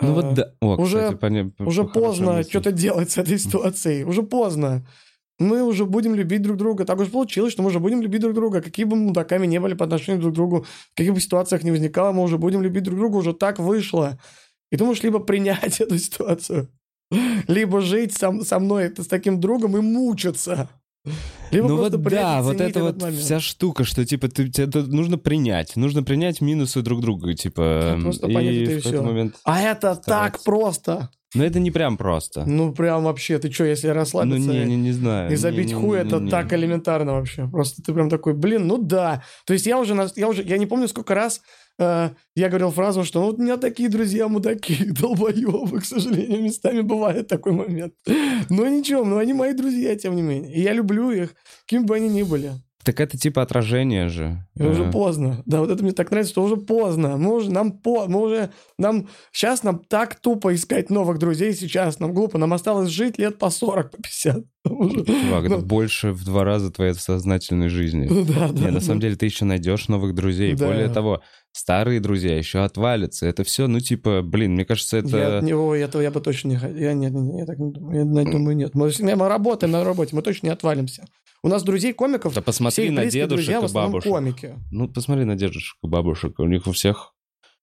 Ну 0.00 0.14
вот 0.14 0.34
да. 0.34 0.52
О, 0.60 0.76
уже- 0.76 1.02
кстати, 1.12 1.18
поня- 1.18 1.52
Уже 1.58 1.82
хорошая 1.86 2.02
поздно 2.02 2.42
что-то 2.44 2.72
делать 2.72 3.10
с 3.10 3.18
этой 3.18 3.38
ситуацией. 3.38 4.04
Уже 4.04 4.22
поздно. 4.22 4.86
Мы 5.38 5.62
уже 5.62 5.84
будем 5.84 6.14
любить 6.14 6.42
друг 6.42 6.56
друга. 6.56 6.84
Так 6.84 6.98
уж 6.98 7.08
получилось, 7.08 7.52
что 7.52 7.62
мы 7.62 7.68
уже 7.68 7.80
будем 7.80 8.00
любить 8.00 8.22
друг 8.22 8.34
друга. 8.34 8.62
Какие 8.62 8.86
бы 8.86 8.96
мудаками 8.96 9.46
не 9.46 9.60
были 9.60 9.74
по 9.74 9.84
отношению 9.84 10.22
друг 10.22 10.32
к 10.32 10.36
другу, 10.36 10.66
в 10.92 10.96
каких 10.96 11.12
бы 11.12 11.20
ситуациях 11.20 11.62
не 11.62 11.70
возникало, 11.70 12.12
мы 12.12 12.22
уже 12.22 12.38
будем 12.38 12.62
любить 12.62 12.84
друг 12.84 12.98
друга. 12.98 13.16
Уже 13.16 13.34
так 13.34 13.58
вышло. 13.58 14.18
И 14.70 14.76
ты 14.76 14.84
можешь 14.84 15.02
либо 15.02 15.18
принять 15.18 15.80
эту 15.80 15.98
ситуацию, 15.98 16.68
либо 17.48 17.80
жить 17.80 18.16
сам, 18.16 18.42
со 18.42 18.58
мной 18.58 18.84
это, 18.84 19.02
с 19.02 19.06
таким 19.06 19.40
другом 19.40 19.76
и 19.76 19.80
мучиться. 19.80 20.68
Либо 21.52 21.68
Ну 21.68 21.76
вот 21.76 21.92
да, 22.02 22.42
вот 22.42 22.60
это 22.60 22.82
вот 22.82 23.00
момент. 23.00 23.20
вся 23.20 23.38
штука, 23.38 23.84
что 23.84 24.04
типа 24.04 24.28
ты, 24.28 24.48
тебе 24.50 24.66
это 24.66 24.82
нужно 24.82 25.18
принять, 25.18 25.76
нужно 25.76 26.02
принять 26.02 26.40
минусы 26.40 26.82
друг 26.82 27.00
друга, 27.00 27.34
типа. 27.34 27.94
Ну, 27.96 28.02
просто 28.04 28.26
и 28.26 28.34
понять 28.34 28.54
это 28.56 28.72
и 28.72 28.74
в 28.74 28.78
какой-то 28.78 28.98
всё. 28.98 29.02
момент. 29.02 29.36
А 29.44 29.60
это 29.60 29.94
так 29.94 30.42
просто. 30.42 31.10
Но 31.36 31.44
это 31.44 31.60
не 31.60 31.70
прям 31.70 31.96
просто. 31.96 32.44
Ну, 32.46 32.72
прям 32.72 33.04
вообще, 33.04 33.38
ты 33.38 33.50
что, 33.50 33.64
если 33.64 33.88
Ну 33.88 33.94
расслабиться... 33.94 34.50
не, 34.50 34.64
не, 34.64 34.76
не 34.76 34.92
знаю. 34.92 35.32
И 35.32 35.36
забить 35.36 35.68
Не, 35.68 35.74
не, 35.74 35.80
хуй 35.80 35.98
не, 35.98 36.04
это 36.04 36.18
не. 36.18 36.30
так 36.30 36.52
элементарно 36.52 37.14
вообще. 37.14 37.48
Просто 37.48 37.82
ты 37.82 37.92
прям 37.92 38.08
такой, 38.08 38.34
блин, 38.34 38.66
ну 38.66 38.78
да. 38.78 39.22
То 39.46 39.52
есть 39.52 39.66
я 39.66 39.78
уже, 39.78 39.94
я 40.16 40.28
уже, 40.28 40.42
я 40.42 40.58
не 40.58 40.66
помню, 40.66 40.88
сколько 40.88 41.14
раз 41.14 41.42
э, 41.78 42.10
я 42.34 42.48
говорил 42.48 42.70
фразу, 42.70 43.04
что 43.04 43.20
ну, 43.20 43.26
вот 43.26 43.38
у 43.38 43.42
меня 43.42 43.56
такие 43.56 43.88
друзья 43.88 44.28
мудаки, 44.28 44.84
долбоебы, 45.00 45.80
к 45.80 45.84
сожалению, 45.84 46.42
местами 46.42 46.80
бывает 46.80 47.28
такой 47.28 47.52
момент. 47.52 47.94
Но 48.48 48.66
ничего, 48.68 49.04
но 49.04 49.18
они 49.18 49.32
мои 49.32 49.52
друзья, 49.52 49.96
тем 49.96 50.16
не 50.16 50.22
менее. 50.22 50.54
И 50.54 50.60
я 50.60 50.72
люблю 50.72 51.10
их, 51.10 51.34
кем 51.66 51.86
бы 51.86 51.96
они 51.96 52.08
ни 52.08 52.22
были. 52.22 52.52
Так 52.86 53.00
это 53.00 53.18
типа 53.18 53.42
отражение 53.42 54.08
же. 54.08 54.46
И 54.54 54.62
уже 54.62 54.84
Э, 54.84 54.92
поздно. 54.92 55.42
Да, 55.44 55.58
вот 55.58 55.70
это 55.70 55.82
мне 55.82 55.90
так 55.90 56.12
нравится, 56.12 56.30
что 56.30 56.44
уже 56.44 56.56
поздно. 56.56 57.16
Мы 57.16 57.34
уже, 57.34 57.50
нам 57.50 57.72
по, 57.72 58.06
мы 58.06 58.20
уже, 58.20 58.50
нам, 58.78 59.08
сейчас 59.32 59.64
нам 59.64 59.80
так 59.80 60.14
тупо 60.14 60.54
искать 60.54 60.88
новых 60.88 61.18
друзей 61.18 61.52
сейчас, 61.54 61.98
нам 61.98 62.14
глупо, 62.14 62.38
нам 62.38 62.52
осталось 62.52 62.88
жить 62.90 63.18
лет 63.18 63.38
по 63.38 63.50
40, 63.50 63.90
по 63.90 63.96
50. 64.00 64.44
Уже. 64.70 65.04
Чувак, 65.04 65.44
это 65.46 65.58
больше 65.58 66.12
в 66.12 66.24
два 66.24 66.44
раза 66.44 66.70
твоей 66.70 66.94
сознательной 66.94 67.70
жизни. 67.70 68.06
Да, 68.36 68.52
да. 68.52 68.70
На 68.70 68.80
самом 68.80 69.00
деле 69.00 69.16
ты 69.16 69.26
еще 69.26 69.44
найдешь 69.44 69.88
новых 69.88 70.14
друзей. 70.14 70.54
Более 70.54 70.88
того, 70.88 71.22
старые 71.50 71.98
друзья 71.98 72.38
еще 72.38 72.60
отвалятся. 72.60 73.26
Это 73.26 73.42
все, 73.42 73.66
ну 73.66 73.80
типа, 73.80 74.22
блин, 74.22 74.52
мне 74.52 74.64
кажется, 74.64 74.98
Я, 74.98 75.02
это... 75.02 75.40
не, 75.44 75.54
ой, 75.54 75.80
этого 75.80 76.02
я 76.02 76.12
бы 76.12 76.20
точно 76.20 76.50
не 76.50 76.56
хотел. 76.56 76.76
Я, 76.76 76.92
нет, 76.92 77.12
нет, 77.12 77.40
я 77.40 77.46
так 77.46 77.58
не 77.58 77.72
думаю. 77.72 77.98
Я, 77.98 78.30
думаю, 78.30 78.56
нет. 78.56 78.74
Мы, 78.74 78.92
мы 79.00 79.28
работаем 79.28 79.72
на 79.72 79.82
работе, 79.82 80.14
мы 80.14 80.22
точно 80.22 80.46
не 80.46 80.52
отвалимся. 80.52 81.04
У 81.42 81.48
нас 81.48 81.62
друзей 81.62 81.92
комиков, 81.92 82.34
Да 82.34 82.40
все 82.40 82.44
посмотри 82.46 82.90
на 82.90 83.06
дедушек 83.06 83.28
друзья 83.46 83.58
и 83.60 83.72
бабушек. 83.72 84.10
комики. 84.12 84.54
Ну, 84.70 84.88
посмотри 84.88 85.24
на 85.24 85.36
дедушек 85.36 85.76
и 85.82 85.86
бабушек. 85.86 86.38
У 86.38 86.46
них 86.46 86.66
у 86.66 86.72
всех 86.72 87.12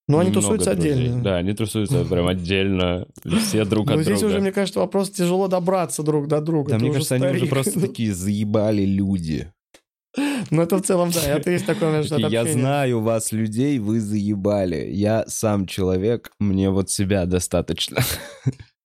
Но 0.07 0.19
они 0.19 0.31
тусуются 0.31 0.73
друзей. 0.73 0.93
отдельно. 0.93 1.23
Да, 1.23 1.37
они 1.37 1.53
тусуются 1.53 2.05
прям 2.05 2.27
отдельно. 2.27 3.07
Все 3.47 3.65
друг 3.65 3.87
Но 3.87 3.93
от 3.95 4.01
здесь 4.03 4.19
друга. 4.19 4.31
уже, 4.33 4.41
мне 4.41 4.51
кажется, 4.51 4.79
вопрос 4.79 5.09
тяжело 5.09 5.47
добраться 5.47 6.03
друг 6.03 6.27
до 6.27 6.39
друга. 6.41 6.71
Да, 6.71 6.77
мне 6.79 6.91
кажется, 6.91 7.15
они 7.15 7.27
уже 7.27 7.45
просто 7.47 7.79
такие 7.81 8.13
заебали 8.13 8.85
люди. 8.85 9.51
Ну, 10.51 10.61
это 10.61 10.77
в 10.77 10.81
целом, 10.83 11.09
да, 11.11 11.21
это 11.23 11.49
есть 11.49 11.65
такое, 11.65 12.03
Такие, 12.03 12.29
я 12.29 12.45
знаю 12.45 13.01
вас, 13.01 13.31
людей, 13.31 13.79
вы 13.79 13.99
заебали. 13.99 14.87
Я 14.91 15.23
сам 15.27 15.65
человек, 15.65 16.31
мне 16.39 16.69
вот 16.69 16.91
себя 16.91 17.25
достаточно. 17.25 17.97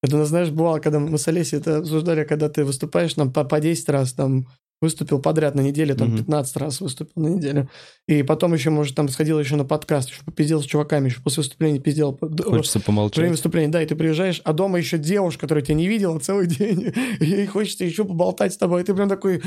Это, 0.02 0.16
ну, 0.16 0.24
знаешь, 0.24 0.48
бывало, 0.48 0.78
когда 0.78 1.00
мы 1.00 1.18
с 1.18 1.28
Олесей 1.28 1.58
это 1.58 1.78
обсуждали, 1.78 2.24
когда 2.24 2.48
ты 2.48 2.64
выступаешь 2.64 3.16
нам 3.16 3.30
по, 3.32 3.44
по 3.44 3.60
10 3.60 3.88
раз, 3.90 4.14
там, 4.14 4.46
выступил 4.80 5.20
подряд 5.20 5.54
на 5.54 5.60
неделю, 5.60 5.96
там, 5.96 6.08
Мгм. 6.08 6.18
15 6.18 6.56
раз 6.56 6.80
выступил 6.80 7.22
на 7.22 7.28
неделю. 7.28 7.68
И 8.06 8.22
потом 8.22 8.54
еще, 8.54 8.70
может, 8.70 8.94
там 8.94 9.08
сходил 9.08 9.38
еще 9.40 9.56
на 9.56 9.64
подкаст, 9.64 10.08
еще 10.10 10.22
попиздел 10.24 10.62
с 10.62 10.66
чуваками, 10.66 11.08
еще 11.08 11.20
после 11.20 11.42
выступления 11.42 11.80
пиздел. 11.80 12.16
Хочется 12.16 12.78
Время 12.78 12.86
помолчать. 12.86 13.30
выступления, 13.30 13.68
да, 13.68 13.82
и 13.82 13.86
ты 13.86 13.96
приезжаешь, 13.96 14.40
а 14.44 14.52
дома 14.52 14.78
еще 14.78 14.98
девушка, 14.98 15.40
которая 15.42 15.64
тебя 15.64 15.74
не 15.74 15.88
видела 15.88 16.18
целый 16.20 16.46
день, 16.58 16.92
и 17.20 17.24
ей 17.24 17.46
хочется 17.46 17.84
еще 17.84 18.04
поболтать 18.04 18.52
с 18.54 18.56
тобой, 18.56 18.82
и 18.82 18.84
ты 18.84 18.94
прям 18.94 19.08
такой, 19.08 19.42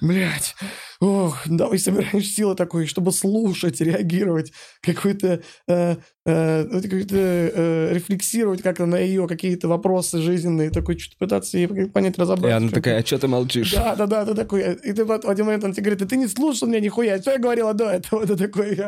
блядь, 0.00 0.54
ох, 1.02 1.42
давай 1.46 1.78
собираешь 1.78 2.28
силы 2.28 2.54
такой, 2.54 2.86
чтобы 2.86 3.10
слушать, 3.10 3.80
реагировать, 3.80 4.52
какой-то, 4.80 5.42
э, 5.66 5.96
э, 6.24 6.80
какой-то 6.82 7.16
э, 7.16 7.92
рефлексировать 7.92 8.62
как-то 8.62 8.86
на 8.86 8.98
ее 9.00 9.26
какие-то 9.26 9.66
вопросы 9.66 10.20
жизненные, 10.20 10.70
такой 10.70 10.96
что-то 10.98 11.18
пытаться 11.18 11.58
ей 11.58 11.66
понять, 11.66 12.16
И 12.16 12.20
разобраться. 12.20 12.56
она 12.56 12.66
в 12.68 12.70
чём 12.70 12.74
такая, 12.82 13.00
а 13.02 13.06
что 13.06 13.18
ты 13.18 13.26
молчишь? 13.26 13.72
да, 13.72 13.96
да, 13.96 14.06
да, 14.06 14.24
ты 14.26 14.34
такой, 14.34 14.74
и 14.74 14.92
ты 14.92 15.04
в 15.04 15.10
один 15.12 15.46
момент 15.46 15.64
он 15.64 15.72
тебе 15.72 15.90
говорит, 15.90 16.08
ты 16.08 16.16
не 16.16 16.28
слушал 16.28 16.68
меня 16.68 16.78
нихуя, 16.78 17.20
что 17.20 17.32
я 17.32 17.38
говорила 17.38 17.74
до 17.74 17.90
этого, 17.90 18.24
ты 18.26 18.36
такой, 18.36 18.78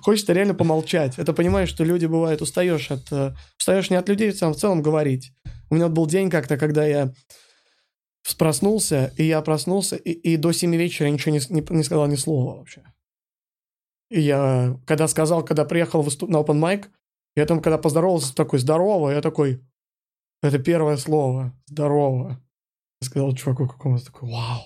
хочется 0.00 0.32
реально 0.32 0.54
помолчать. 0.54 1.18
Это 1.18 1.32
понимаешь, 1.32 1.68
что 1.68 1.84
люди 1.84 2.06
бывают, 2.06 2.42
устаешь 2.42 2.90
от, 2.90 3.10
э, 3.12 3.34
устаешь 3.58 3.90
не 3.90 3.96
от 3.96 4.08
людей, 4.08 4.32
целом, 4.32 4.54
в 4.54 4.56
целом 4.56 4.82
говорить. 4.82 5.32
У 5.70 5.74
меня 5.74 5.88
был 5.88 6.06
день 6.06 6.30
как-то, 6.30 6.56
когда 6.56 6.84
я 6.86 7.12
проснулся, 8.36 9.12
и 9.16 9.24
я 9.24 9.40
проснулся, 9.42 9.96
и, 9.96 10.10
и 10.10 10.36
до 10.36 10.52
7 10.52 10.74
вечера 10.76 11.08
ничего 11.08 11.34
не, 11.34 11.40
не, 11.50 11.76
не 11.76 11.82
сказал 11.82 12.06
ни 12.06 12.16
слова 12.16 12.56
вообще. 12.58 12.82
И 14.10 14.20
я, 14.20 14.78
когда 14.86 15.08
сказал, 15.08 15.44
когда 15.44 15.64
приехал 15.64 16.02
выступ- 16.02 16.30
на 16.30 16.38
open 16.38 16.60
mic, 16.60 16.88
я 17.36 17.46
там, 17.46 17.60
когда 17.60 17.78
поздоровался, 17.78 18.34
такой, 18.34 18.58
здорово, 18.58 19.10
я 19.10 19.20
такой, 19.20 19.60
это 20.42 20.58
первое 20.58 20.96
слово, 20.96 21.52
здорово. 21.66 22.40
Я 23.00 23.06
сказал 23.06 23.34
чуваку 23.34 23.68
какому-то, 23.68 24.06
такой, 24.06 24.30
вау. 24.30 24.62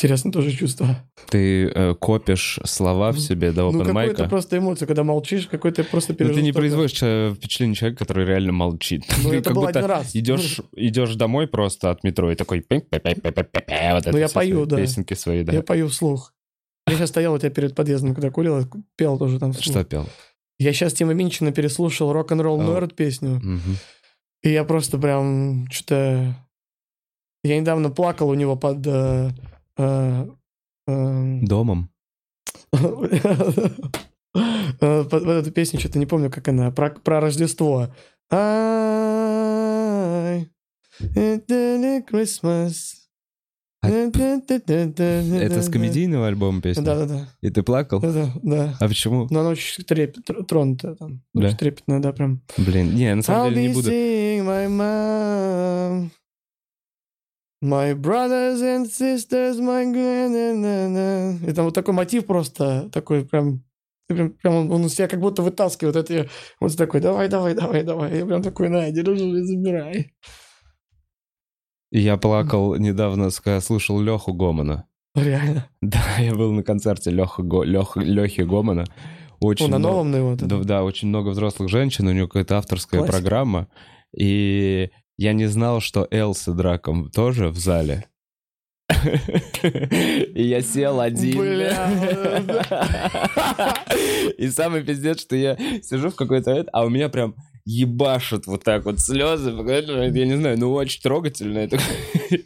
Интересно 0.00 0.32
тоже 0.32 0.50
чувство. 0.52 0.96
Ты 1.28 1.66
э, 1.66 1.94
копишь 1.94 2.58
слова 2.64 3.12
в 3.12 3.20
себе 3.20 3.52
до 3.52 3.64
ну, 3.64 3.68
open 3.68 3.72
какой-то 3.84 3.92
майка. 3.92 4.28
просто 4.30 4.56
эмоция, 4.56 4.86
когда 4.86 5.04
молчишь, 5.04 5.46
какой-то 5.46 5.84
просто 5.84 6.14
Но 6.14 6.16
пережил. 6.16 6.36
ты 6.36 6.42
не 6.42 6.52
производишь 6.52 6.98
э, 7.02 7.34
впечатление 7.36 7.74
человека, 7.74 8.06
который 8.06 8.24
реально 8.24 8.52
молчит. 8.52 9.04
Ну, 9.22 9.28
Ты 9.28 9.36
это 9.36 9.50
как 9.50 9.56
был 9.56 9.62
будто 9.66 9.78
один 9.80 9.90
раз. 9.90 10.16
Идешь, 10.16 10.62
идешь 10.74 11.16
домой 11.16 11.48
просто 11.48 11.90
от 11.90 12.02
метро 12.02 12.32
и 12.32 12.34
такой... 12.34 12.64
Вот 12.70 14.06
Ну, 14.06 14.16
я 14.18 14.30
пою, 14.30 14.64
да. 14.64 14.78
Песенки 14.78 15.12
свои, 15.12 15.44
да. 15.44 15.52
Я 15.52 15.62
пою 15.62 15.88
вслух. 15.88 16.32
Я 16.86 16.96
сейчас 16.96 17.10
стоял 17.10 17.34
у 17.34 17.38
тебя 17.38 17.50
перед 17.50 17.74
подъездом, 17.74 18.14
когда 18.14 18.30
курил, 18.30 18.66
пел 18.96 19.18
тоже 19.18 19.38
там 19.38 19.52
вслух. 19.52 19.64
Что 19.66 19.84
пел? 19.84 20.08
Я 20.58 20.72
сейчас 20.72 20.94
Тима 20.94 21.12
Минчина 21.12 21.52
переслушал 21.52 22.10
рок-н-ролл. 22.14 22.58
Норд 22.58 22.96
песню, 22.96 23.38
Мгм. 23.42 23.76
и 24.42 24.50
я 24.50 24.64
просто 24.64 24.96
прям 24.96 25.68
что-то... 25.70 26.34
Я 27.44 27.60
недавно 27.60 27.90
плакал 27.90 28.30
у 28.30 28.34
него 28.34 28.56
под... 28.56 28.86
э, 28.86 29.30
Домом? 30.86 31.90
Э, 34.80 35.02
под 35.10 35.24
эту 35.24 35.50
песню, 35.50 35.80
что-то 35.80 35.98
не 35.98 36.06
помню, 36.06 36.30
как 36.30 36.46
она, 36.46 36.70
про, 36.70 36.90
про 36.90 37.20
Рождество. 37.20 37.92
Christmas. 42.08 43.00
Это 43.82 45.62
с 45.62 45.68
комедийного 45.70 46.28
альбома 46.28 46.60
песня? 46.60 46.82
Да-да-да. 46.82 47.28
И 47.40 47.50
ты 47.50 47.62
плакал? 47.62 48.00
Да, 48.00 48.30
да. 48.42 48.76
А 48.78 48.88
почему? 48.88 49.26
Но 49.30 49.40
она 49.40 49.48
очень 49.50 49.82
трепет, 49.84 50.28
тр- 50.28 50.44
тронутая 50.44 50.94
там. 50.94 51.22
Да? 51.32 51.46
Очень 51.48 51.56
трепетная, 51.56 51.98
да, 51.98 52.12
прям. 52.12 52.42
Блин, 52.58 52.94
не, 52.94 53.14
на 53.14 53.22
самом 53.22 53.54
деле 53.54 53.68
не 53.68 53.74
буду. 53.74 53.90
My 57.62 57.94
brothers 57.94 58.60
and 58.62 58.86
sisters, 58.86 59.60
my. 59.60 59.84
И 61.48 61.52
там 61.52 61.64
вот 61.66 61.74
такой 61.74 61.94
мотив 61.94 62.26
просто, 62.26 62.88
такой 62.92 63.24
прям... 63.24 63.62
Прям, 64.08 64.30
прям 64.30 64.54
он, 64.54 64.72
он 64.72 64.88
себя 64.88 65.06
как 65.06 65.20
будто 65.20 65.42
вытаскивает 65.42 65.94
это. 65.94 66.28
Вот 66.58 66.76
такой, 66.76 67.00
давай, 67.00 67.28
давай, 67.28 67.54
давай, 67.54 67.84
давай. 67.84 68.18
Я 68.18 68.26
прям 68.26 68.42
такой, 68.42 68.68
на, 68.68 68.90
держи 68.90 69.24
и 69.24 69.42
забирай. 69.42 70.12
Я 71.92 72.16
плакал 72.16 72.74
недавно, 72.76 73.30
когда 73.30 73.60
слушал 73.60 74.00
Леху 74.00 74.32
Гомона. 74.32 74.86
Реально. 75.14 75.68
Да, 75.80 76.02
я 76.18 76.34
был 76.34 76.52
на 76.52 76.62
концерте 76.62 77.10
Леха, 77.10 77.42
Го... 77.42 77.62
Леха... 77.62 78.00
Лехи 78.00 78.42
Гомона. 78.42 78.84
Очень 79.40 79.66
О, 79.66 79.68
на 79.68 79.78
много- 79.78 79.92
новом 79.92 80.10
на 80.10 80.16
его. 80.16 80.36
Да, 80.36 80.58
да, 80.58 80.84
очень 80.84 81.08
много 81.08 81.28
взрослых 81.30 81.68
женщин, 81.68 82.06
у 82.06 82.12
него 82.12 82.26
какая-то 82.26 82.58
авторская 82.58 83.00
Классика. 83.00 83.16
программа. 83.18 83.68
И 84.16 84.90
я 85.20 85.34
не 85.34 85.44
знал, 85.44 85.80
что 85.82 86.08
Эл 86.10 86.34
с 86.34 86.50
Драком 86.50 87.10
тоже 87.10 87.50
в 87.50 87.58
зале. 87.58 88.06
И 90.34 90.42
я 90.42 90.62
сел 90.62 90.98
один. 90.98 91.38
Бля. 91.38 91.90
И 94.38 94.48
самый 94.48 94.82
пиздец, 94.82 95.20
что 95.20 95.36
я 95.36 95.58
сижу 95.82 96.08
в 96.08 96.16
какой-то... 96.16 96.50
это, 96.52 96.70
А 96.72 96.86
у 96.86 96.88
меня 96.88 97.10
прям 97.10 97.34
ебашут 97.70 98.46
вот 98.46 98.64
так 98.64 98.84
вот 98.84 99.00
слезы. 99.00 99.50
Я 99.50 100.26
не 100.26 100.36
знаю, 100.36 100.58
ну 100.58 100.72
очень 100.72 101.00
трогательно. 101.02 101.58
это. 101.58 101.78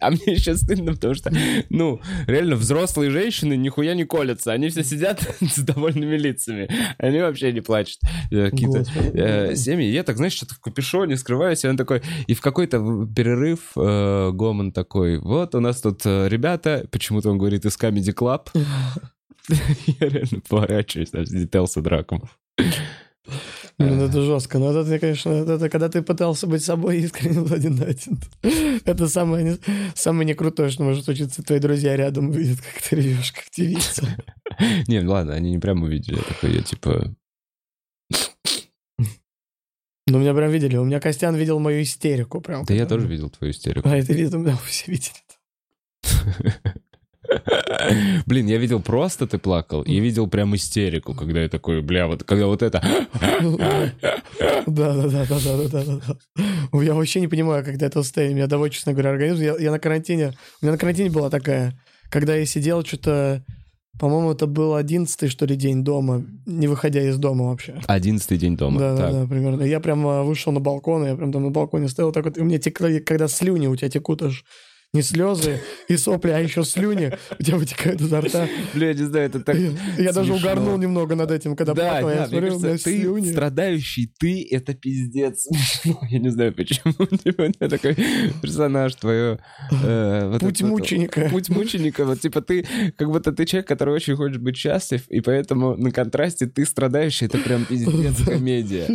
А 0.00 0.10
мне 0.10 0.22
еще 0.26 0.56
стыдно, 0.56 0.94
потому 0.94 1.12
что, 1.12 1.30
ну, 1.68 2.00
реально 2.26 2.56
взрослые 2.56 3.10
женщины 3.10 3.54
нихуя 3.54 3.94
не 3.94 4.04
колятся. 4.04 4.52
Они 4.52 4.70
все 4.70 4.82
сидят 4.82 5.20
с 5.40 5.58
довольными 5.58 6.16
лицами. 6.16 6.70
Они 6.96 7.20
вообще 7.20 7.52
не 7.52 7.60
плачут. 7.60 7.98
Э, 8.30 8.50
Какие-то 8.50 8.84
э, 9.12 9.54
семьи. 9.56 9.90
Я 9.90 10.02
так, 10.02 10.16
знаешь, 10.16 10.32
что-то 10.32 10.54
в 10.54 10.60
капюшоне 10.60 11.18
скрываюсь, 11.18 11.64
и 11.64 11.68
он 11.68 11.76
такой... 11.76 12.00
И 12.26 12.34
в 12.34 12.40
какой-то 12.40 13.06
перерыв 13.14 13.72
э, 13.76 14.30
Гомон 14.32 14.72
такой, 14.72 15.18
вот 15.18 15.54
у 15.54 15.60
нас 15.60 15.82
тут 15.82 16.00
э, 16.06 16.28
ребята, 16.28 16.86
почему-то 16.90 17.30
он 17.30 17.36
говорит 17.36 17.66
из 17.66 17.76
Comedy 17.76 18.14
Club. 18.14 18.48
Я 20.00 20.08
реально 20.08 20.40
поворачиваюсь, 20.48 21.10
там 21.10 21.26
сидит 21.26 21.54
Элса 21.54 21.82
Драком. 21.82 22.22
Блин, 23.78 24.00
это 24.02 24.22
жестко. 24.22 24.58
Но 24.58 24.70
это, 24.70 24.98
конечно, 24.98 25.30
это 25.30 25.68
когда 25.68 25.88
ты 25.88 26.02
пытался 26.02 26.46
быть 26.46 26.62
собой 26.64 26.98
искренне 27.00 27.40
один. 27.52 28.20
Это 28.84 29.08
самое, 29.08 29.44
не- 29.44 29.58
самое 29.94 30.26
не 30.26 30.34
крутое, 30.34 30.70
что 30.70 30.84
может 30.84 31.04
случиться. 31.04 31.42
Твои 31.42 31.58
друзья 31.58 31.96
рядом 31.96 32.30
видят, 32.30 32.60
как 32.60 32.82
ты 32.82 32.96
ревешь, 32.96 33.32
как 33.32 33.44
девица. 33.56 34.06
Не, 34.86 35.00
ну 35.00 35.12
ладно, 35.12 35.34
они 35.34 35.50
не 35.50 35.58
прямо 35.58 35.86
увидели. 35.86 36.16
Такой, 36.16 36.54
я 36.54 36.62
типа... 36.62 37.14
Ну, 40.06 40.18
меня 40.18 40.34
прям 40.34 40.50
видели. 40.50 40.76
У 40.76 40.84
меня 40.84 41.00
Костян 41.00 41.34
видел 41.34 41.58
мою 41.58 41.82
истерику. 41.82 42.40
Прям. 42.40 42.64
Да 42.66 42.74
я 42.74 42.86
тоже 42.86 43.08
видел 43.08 43.30
твою 43.30 43.52
истерику. 43.52 43.88
А, 43.88 43.96
это 43.96 44.12
видел, 44.12 44.42
да, 44.44 44.56
все 44.66 44.92
видели. 44.92 45.16
Блин, 48.26 48.46
я 48.46 48.58
видел 48.58 48.80
просто 48.80 49.26
ты 49.26 49.38
плакал, 49.38 49.82
и 49.82 49.98
видел 50.00 50.26
прям 50.26 50.54
истерику, 50.54 51.14
когда 51.14 51.42
я 51.42 51.48
такой, 51.48 51.82
бля, 51.82 52.06
вот 52.06 52.24
когда 52.24 52.46
вот 52.46 52.62
это... 52.62 52.82
Да, 54.66 54.94
да, 54.94 55.08
да, 55.08 55.26
да, 55.28 55.38
да, 55.44 55.68
да, 55.68 55.84
да, 55.84 56.00
да. 56.06 56.82
Я 56.82 56.94
вообще 56.94 57.20
не 57.20 57.28
понимаю, 57.28 57.64
когда 57.64 57.86
это 57.86 58.02
состояние. 58.02 58.34
У 58.34 58.36
меня 58.38 58.46
довольно, 58.46 58.72
честно 58.72 58.92
говоря, 58.92 59.10
организм. 59.10 59.42
Я, 59.42 59.56
я 59.58 59.70
на 59.70 59.78
карантине. 59.78 60.32
У 60.60 60.64
меня 60.64 60.72
на 60.72 60.78
карантине 60.78 61.10
была 61.10 61.30
такая, 61.30 61.78
когда 62.10 62.34
я 62.34 62.46
сидел 62.46 62.84
что-то. 62.84 63.44
По-моему, 64.00 64.32
это 64.32 64.46
был 64.48 64.74
одиннадцатый, 64.74 65.28
что 65.28 65.46
ли, 65.46 65.54
день 65.54 65.84
дома, 65.84 66.24
не 66.46 66.66
выходя 66.66 67.00
из 67.00 67.16
дома 67.16 67.46
вообще. 67.50 67.80
Одиннадцатый 67.86 68.38
день 68.38 68.56
дома. 68.56 68.80
Да, 68.80 68.96
Так. 68.96 69.12
да, 69.12 69.20
да, 69.20 69.26
примерно. 69.28 69.62
Я 69.62 69.78
прям 69.78 70.24
вышел 70.26 70.50
на 70.50 70.58
балкон, 70.58 71.06
я 71.06 71.14
прям 71.14 71.30
там 71.30 71.44
на 71.44 71.50
балконе 71.50 71.88
стоял 71.88 72.10
так 72.10 72.24
вот, 72.24 72.36
и 72.36 72.40
у 72.40 72.44
меня 72.44 72.58
текли, 72.58 72.98
когда 72.98 73.28
слюни 73.28 73.68
у 73.68 73.76
тебя 73.76 73.88
текут 73.88 74.22
аж, 74.22 74.44
не 74.94 75.02
слезы 75.02 75.60
и 75.88 75.96
сопли, 75.96 76.30
а 76.30 76.38
еще 76.38 76.64
слюни 76.64 77.12
у 77.38 77.42
тебя 77.42 77.56
вытекают 77.58 78.00
изо 78.00 78.20
рта. 78.20 78.48
Бля, 78.72 78.88
я 78.88 78.94
не 78.94 79.02
знаю, 79.04 79.26
это 79.26 79.40
так 79.40 79.56
Я 79.98 80.12
даже 80.12 80.32
угорнул 80.32 80.78
немного 80.78 81.14
над 81.16 81.30
этим, 81.30 81.56
когда 81.56 81.74
Да, 81.74 81.90
плакал, 81.90 82.08
да, 82.08 82.14
я 82.14 82.26
смотрел 82.28 82.60
на 82.60 82.78
слюни. 82.78 83.30
страдающий, 83.32 84.10
ты— 84.18 84.46
это 84.50 84.72
пиздец 84.74 85.42
смешно. 85.82 86.00
Я 86.08 86.18
не 86.20 86.30
знаю, 86.30 86.54
почему. 86.54 86.94
У 87.60 87.68
такой 87.68 87.96
персонаж, 88.40 88.94
твое... 88.94 89.38
э, 89.82 90.38
Путь 90.40 90.62
мученика. 90.62 91.28
Путь 91.30 91.48
мученика. 91.48 92.04
Вот 92.04 92.20
типа 92.20 92.40
ты, 92.40 92.64
как 92.96 93.10
будто 93.10 93.32
ты 93.32 93.44
человек, 93.46 93.66
который 93.66 93.94
очень 93.94 94.14
хочет 94.14 94.40
быть 94.40 94.56
счастлив, 94.56 95.02
и 95.08 95.20
поэтому 95.20 95.76
на 95.76 95.90
контрасте 95.90 96.46
ты 96.46 96.64
страдающий, 96.64 97.26
это 97.26 97.38
прям 97.38 97.64
пиздец 97.64 98.22
комедия. 98.24 98.86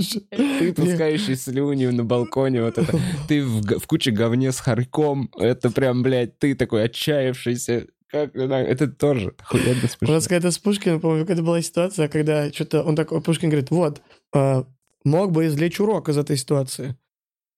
Ты 0.59 0.73
пускающий 0.73 1.35
слюни 1.35 1.87
на 1.87 2.03
балконе, 2.05 2.61
вот 2.63 2.77
это. 2.77 2.97
Ты 3.27 3.43
в 3.43 3.85
куче 3.87 4.11
говне 4.11 4.51
с 4.51 4.59
хорьком, 4.59 5.29
это 5.37 5.69
прям, 5.69 5.88
блядь, 5.93 6.39
ты 6.39 6.55
такой 6.55 6.85
отчаявшийся. 6.85 7.87
Как, 8.07 8.35
это 8.35 8.87
тоже 8.87 9.35
охуенно 9.37 9.87
смешно. 9.87 10.15
нас 10.15 10.27
когда 10.27 10.49
с 10.49 10.57
Пушкиным, 10.57 10.99
помню, 10.99 11.27
когда 11.27 11.43
была 11.43 11.61
ситуация, 11.61 12.07
когда 12.07 12.51
что-то 12.51 12.81
он 12.81 12.95
такой, 12.95 13.21
Пушкин 13.21 13.49
говорит, 13.49 13.69
вот, 13.69 14.01
э, 14.33 14.63
мог 15.03 15.31
бы 15.31 15.45
извлечь 15.45 15.79
урок 15.79 16.09
из 16.09 16.17
этой 16.17 16.35
ситуации. 16.35 16.95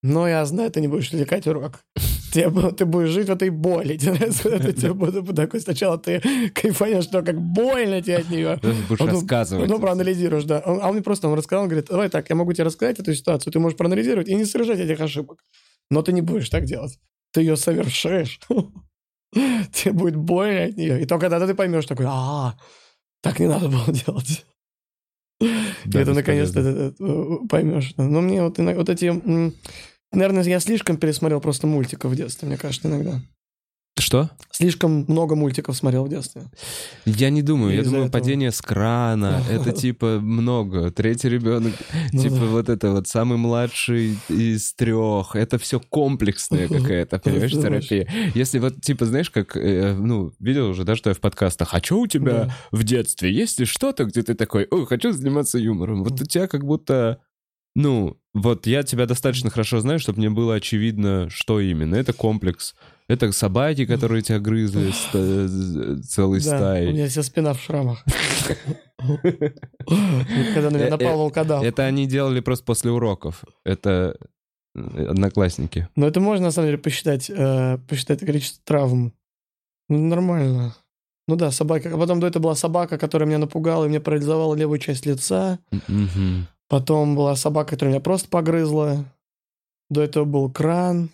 Но 0.04 0.28
я 0.28 0.46
знаю, 0.46 0.70
ты 0.72 0.82
не 0.82 0.88
будешь 0.88 1.10
извлекать 1.10 1.48
урок. 1.48 1.80
Тебе 2.34 2.50
ты 2.72 2.86
будешь 2.86 3.10
жить 3.10 3.28
в 3.28 3.32
этой 3.32 3.50
боли. 3.50 3.98
Тебе 3.98 4.74
тебе 4.74 4.94
будет 4.94 5.36
такой 5.36 5.60
сначала 5.60 5.98
ты 5.98 6.22
кайфанешь, 6.54 7.04
что 7.04 7.22
как 7.22 7.40
больно 7.40 8.02
тебе 8.02 8.18
от 8.18 8.30
нее. 8.30 8.58
Будешь 8.62 9.00
Потом- 9.00 9.10
рассказывать. 9.10 9.70
Ну, 9.70 9.80
проанализируешь, 9.80 10.46
да. 10.46 10.60
А 10.60 10.88
он 10.88 10.94
мне 10.94 11.04
просто 11.04 11.28
он 11.28 11.38
рассказал, 11.38 11.64
он 11.64 11.70
говорит, 11.70 11.90
давай 11.90 12.10
так, 12.10 12.30
я 12.30 12.36
могу 12.36 12.54
тебе 12.54 12.64
рассказать 12.64 13.00
эту 13.00 13.14
ситуацию, 13.14 13.52
ты 13.52 13.60
можешь 13.60 13.78
проанализировать 13.78 14.30
и 14.30 14.36
не 14.36 14.46
совершать 14.46 14.80
этих 14.80 15.00
ошибок. 15.02 15.44
Но 15.90 16.02
ты 16.02 16.14
не 16.14 16.22
будешь 16.22 16.50
так 16.50 16.64
делать. 16.66 16.98
Ты 17.32 17.42
ее 17.42 17.56
совершишь. 17.56 18.40
Тебе 19.34 19.94
будет 19.94 20.16
больно 20.16 20.66
от 20.66 20.78
нее. 20.78 21.02
И 21.02 21.06
только 21.06 21.30
тогда 21.30 21.48
ты 21.48 21.56
поймешь 21.56 21.86
такой, 21.86 22.06
а, 22.10 22.58
так 23.22 23.40
не 23.40 23.48
надо 23.48 23.70
было 23.70 23.86
делать. 23.88 24.46
Да, 25.40 26.00
И 26.00 26.04
это 26.04 26.14
наконец-то 26.14 26.60
это, 26.60 27.04
э, 27.04 27.48
поймешь. 27.50 27.94
Но 27.98 28.22
мне 28.22 28.44
вот, 28.44 28.58
вот 28.58 28.90
эти... 28.90 29.54
Наверное, 30.14 30.44
я 30.44 30.60
слишком 30.60 30.98
пересмотрел 30.98 31.40
просто 31.40 31.68
мультиков 31.68 32.12
в 32.12 32.16
детстве, 32.16 32.48
мне 32.48 32.58
кажется, 32.58 32.90
иногда. 32.90 33.22
Что? 34.02 34.30
Слишком 34.52 35.06
много 35.08 35.36
мультиков 35.36 35.78
смотрел 35.78 36.06
в 36.06 36.10
детстве. 36.10 36.44
Я 37.06 37.30
не 37.30 37.42
думаю. 37.42 37.76
Я 37.76 37.84
думаю, 37.84 38.06
этого. 38.06 38.20
падение 38.20 38.52
с 38.52 38.62
крана. 38.62 39.42
Это 39.50 39.72
типа 39.84 40.20
много. 40.20 40.92
Третий 40.92 41.30
ребенок. 41.30 41.74
Ну 42.12 42.22
Типа 42.22 42.46
вот 42.48 42.70
это 42.70 42.92
вот 42.92 43.08
самый 43.08 43.38
младший 43.38 44.18
из 44.28 44.74
трех. 44.74 45.36
Это 45.36 45.58
все 45.58 45.80
комплексная 45.80 46.68
какая-то, 46.68 47.20
понимаешь, 47.20 47.52
терапия. 47.52 48.08
Если 48.36 48.60
вот, 48.60 48.82
типа, 48.82 49.06
знаешь, 49.06 49.30
как, 49.30 49.56
э, 49.56 49.94
ну, 49.94 50.34
видел 50.40 50.70
уже, 50.70 50.84
да, 50.84 50.96
что 50.96 51.10
я 51.10 51.14
в 51.14 51.20
подкастах, 51.20 51.74
а 51.74 51.82
что 51.82 52.00
у 52.00 52.08
тебя 52.08 52.56
в 52.72 52.84
детстве? 52.84 53.32
Есть 53.32 53.60
ли 53.60 53.66
что-то, 53.66 54.06
где 54.06 54.24
ты 54.24 54.34
такой, 54.34 54.68
ой, 54.70 54.86
хочу 54.86 55.12
заниматься 55.12 55.58
юмором? 55.58 56.04
Вот 56.04 56.20
у 56.20 56.26
тебя 56.26 56.48
как 56.48 56.66
будто, 56.66 57.20
ну, 57.76 58.18
вот 58.34 58.66
я 58.66 58.84
тебя 58.84 59.06
достаточно 59.06 59.50
хорошо 59.50 59.80
знаю, 59.82 60.00
чтобы 60.00 60.20
мне 60.20 60.30
было 60.30 60.56
очевидно, 60.56 61.30
что 61.30 61.60
именно. 61.60 61.96
Это 61.96 62.14
комплекс. 62.14 62.76
Это 63.12 63.32
собаки, 63.34 63.86
которые 63.86 64.22
тебя 64.22 64.40
грызли 64.40 64.92
ста- 64.92 66.02
целой 66.08 66.42
Да, 66.42 66.74
у 66.80 66.94
меня 66.94 67.10
вся 67.10 67.24
спина 67.24 67.54
в 67.54 67.62
шрамах. 67.62 68.06
Когда 70.54 70.70
на 70.70 70.76
меня 70.78 70.88
Э, 70.88 70.90
напал 70.92 71.14
э, 71.14 71.18
волкодав. 71.18 71.64
Это 71.64 71.84
они 71.84 72.08
делали 72.08 72.40
просто 72.40 72.64
после 72.64 72.90
уроков. 72.92 73.44
Это 73.66 74.16
э, 74.76 75.06
одноклассники. 75.08 75.90
Но 75.98 76.08
это 76.08 76.22
можно, 76.22 76.46
на 76.46 76.52
самом 76.52 76.70
деле, 76.70 76.78
посчитать, 76.78 77.30
э, 77.30 77.80
посчитать 77.90 78.22
количество 78.22 78.62
травм. 78.64 79.12
Ну, 79.90 79.98
нормально. 80.08 80.74
Ну 81.28 81.36
да, 81.36 81.52
собака. 81.52 81.94
А 81.94 81.98
потом 81.98 82.22
до 82.22 82.28
этого 82.28 82.44
была 82.44 82.56
собака, 82.56 82.98
которая 82.98 83.28
меня 83.28 83.40
напугала 83.40 83.84
и 83.86 83.90
мне 83.90 84.00
парализовала 84.00 84.56
левую 84.56 84.80
часть 84.80 85.06
лица. 85.06 85.60
Потом 86.70 87.18
была 87.18 87.36
собака, 87.36 87.72
которая 87.72 87.94
меня 87.96 88.02
просто 88.02 88.30
погрызла. 88.30 89.04
До 89.90 90.02
этого 90.02 90.24
был 90.24 90.50
кран. 90.50 91.10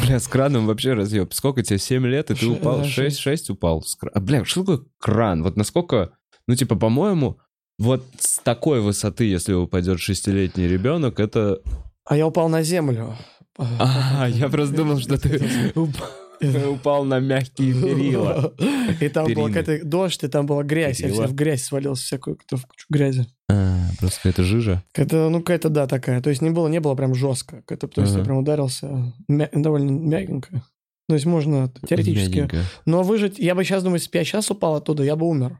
Бля, 0.00 0.20
с 0.20 0.28
краном 0.28 0.66
вообще 0.66 0.94
разъеб. 0.94 1.32
Сколько 1.34 1.62
тебе, 1.62 1.78
7 1.78 2.06
лет, 2.06 2.30
и 2.30 2.34
ты 2.34 2.46
упал? 2.46 2.78
да, 2.78 2.84
6, 2.84 2.94
шесть. 2.94 3.18
6 3.18 3.50
упал. 3.50 3.84
бля, 4.14 4.44
что 4.44 4.60
такое 4.60 4.86
кран? 4.98 5.42
Вот 5.42 5.56
насколько... 5.56 6.10
Ну, 6.46 6.54
типа, 6.54 6.76
по-моему, 6.76 7.38
вот 7.78 8.04
с 8.18 8.38
такой 8.38 8.80
высоты, 8.80 9.24
если 9.24 9.52
упадет 9.52 10.00
шестилетний 10.00 10.68
ребенок, 10.68 11.20
это... 11.20 11.60
А 12.04 12.16
я 12.16 12.26
упал 12.26 12.48
на 12.48 12.62
землю. 12.62 13.16
А, 13.58 14.26
я 14.28 14.48
просто 14.48 14.76
думал, 14.76 14.98
что 14.98 15.18
ты 15.18 15.28
уп- 15.74 16.02
упал 16.70 17.04
на 17.04 17.20
мягкие 17.20 17.74
перила. 17.74 18.54
И 19.00 19.08
там 19.08 19.32
был 19.32 19.48
какой-то 19.48 19.84
дождь, 19.84 20.22
и 20.24 20.28
там 20.28 20.46
была 20.46 20.62
грязь. 20.62 21.00
Я 21.00 21.08
в 21.08 21.34
грязь 21.34 21.64
свалился, 21.64 22.04
всякую 22.04 22.36
какую-то 22.36 22.56
в 22.56 22.66
кучу 22.66 22.86
грязи. 22.90 23.26
А, 23.50 23.88
просто 23.98 24.18
какая-то 24.18 24.44
жижа. 24.44 24.82
Это, 24.94 25.28
ну, 25.28 25.40
какая-то, 25.40 25.68
да, 25.68 25.86
такая. 25.86 26.20
То 26.20 26.30
есть 26.30 26.42
не 26.42 26.50
было, 26.50 26.68
не 26.68 26.80
было 26.80 26.94
прям 26.94 27.14
жестко. 27.14 27.62
Это, 27.68 27.88
то 27.88 28.00
есть 28.00 28.14
я 28.14 28.24
прям 28.24 28.38
ударился 28.38 29.12
довольно 29.28 29.90
мягенько. 29.90 30.62
То 31.08 31.14
есть 31.14 31.26
можно 31.26 31.72
теоретически. 31.86 32.48
Но 32.86 33.02
выжить, 33.02 33.38
я 33.38 33.54
бы 33.54 33.64
сейчас 33.64 33.82
думаю, 33.82 33.98
если 33.98 34.10
бы 34.10 34.18
я 34.18 34.24
сейчас 34.24 34.50
упал 34.50 34.76
оттуда, 34.76 35.02
я 35.02 35.16
бы 35.16 35.28
умер. 35.28 35.58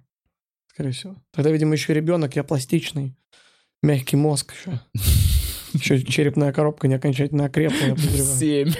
Скорее 0.68 0.92
всего. 0.92 1.16
Тогда, 1.32 1.50
видимо, 1.50 1.74
еще 1.74 1.92
ребенок, 1.92 2.34
я 2.34 2.44
пластичный. 2.44 3.14
Мягкий 3.82 4.16
мозг 4.16 4.54
еще. 4.54 4.80
Еще 5.74 6.02
черепная 6.02 6.52
коробка 6.52 6.86
не 6.86 6.96
окончательно 6.96 7.46
окрепла, 7.46 7.86
я 7.86 7.94
подозреваю. 7.94 8.38
Семь. 8.38 8.72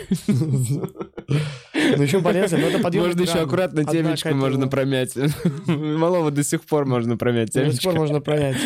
Ну, 1.97 2.03
еще 2.03 2.21
полезно, 2.21 2.59
но 2.59 2.67
это 2.67 2.79
подъем 2.79 3.05
Можно 3.05 3.23
еще 3.23 3.41
аккуратно 3.41 3.85
темечко 3.85 4.35
можно 4.35 4.69
промять. 4.69 5.15
Малого 5.67 6.31
до 6.31 6.43
сих 6.43 6.63
пор 6.63 6.87
можно 6.87 7.17
промять 7.17 7.53
До 7.53 7.71
сих 7.73 7.83
пор 7.83 7.95
можно 7.95 8.21
пронять. 8.21 8.57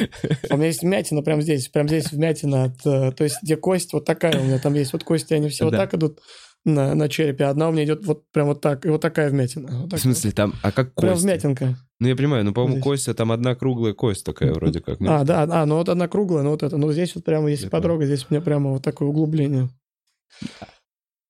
А 0.48 0.54
У 0.54 0.56
меня 0.56 0.68
есть 0.68 0.82
вмятина 0.82 1.22
прямо 1.22 1.42
здесь, 1.42 1.68
прямо 1.68 1.88
здесь 1.88 2.12
вмятина. 2.12 2.64
От, 2.64 2.86
э, 2.86 3.12
то 3.12 3.24
есть, 3.24 3.42
где 3.42 3.56
кость 3.56 3.92
вот 3.92 4.04
такая 4.04 4.38
у 4.40 4.44
меня 4.44 4.58
там 4.58 4.74
есть. 4.74 4.92
Вот 4.92 5.04
кости, 5.04 5.34
они 5.34 5.48
все 5.48 5.64
вот 5.64 5.76
так 5.76 5.94
идут 5.94 6.20
на, 6.66 6.94
на 6.94 7.08
черепе. 7.08 7.44
а 7.44 7.50
Одна 7.50 7.68
у 7.68 7.72
меня 7.72 7.84
идет 7.84 8.04
вот 8.04 8.30
прям 8.32 8.48
вот 8.48 8.60
так. 8.60 8.84
И 8.84 8.88
вот 8.88 9.00
такая 9.00 9.30
вмятина. 9.30 9.68
Вот 9.80 9.86
В 9.86 9.90
так 9.90 10.00
смысле, 10.00 10.32
там, 10.32 10.54
а 10.62 10.72
как 10.72 10.88
вот. 10.88 11.02
Прям 11.02 11.14
кость? 11.14 11.24
вмятинка. 11.24 11.76
Ну, 12.00 12.08
я 12.08 12.16
понимаю, 12.16 12.44
ну, 12.44 12.52
по-моему, 12.52 12.82
кость, 12.82 13.08
а 13.08 13.14
там 13.14 13.32
одна 13.32 13.54
круглая 13.54 13.94
кость 13.94 14.24
такая 14.24 14.52
вроде 14.52 14.80
как. 14.80 15.00
ну. 15.00 15.10
А, 15.10 15.24
да, 15.24 15.46
а, 15.48 15.64
ну 15.64 15.76
вот 15.76 15.88
одна 15.88 16.08
круглая, 16.08 16.42
ну 16.42 16.50
вот 16.50 16.62
это. 16.62 16.76
Ну 16.76 16.92
здесь 16.92 17.14
вот 17.14 17.24
прямо, 17.24 17.48
если 17.48 17.66
Я 17.66 17.70
потрогать, 17.70 18.08
здесь 18.08 18.26
у 18.28 18.34
меня 18.34 18.42
прямо 18.42 18.72
вот 18.72 18.82
такое 18.82 19.08
углубление. 19.08 19.70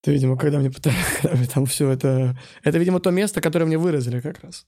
Это, 0.03 0.11
видимо, 0.11 0.37
когда 0.37 0.59
мне 0.59 0.71
пытались, 0.71 0.97
когда 1.21 1.37
мне 1.37 1.47
там 1.47 1.65
все 1.65 1.89
это... 1.89 2.37
Это, 2.63 2.77
видимо, 2.77 2.99
то 2.99 3.11
место, 3.11 3.41
которое 3.41 3.65
мне 3.65 3.77
выразили 3.77 4.19
как 4.19 4.43
раз. 4.43 4.65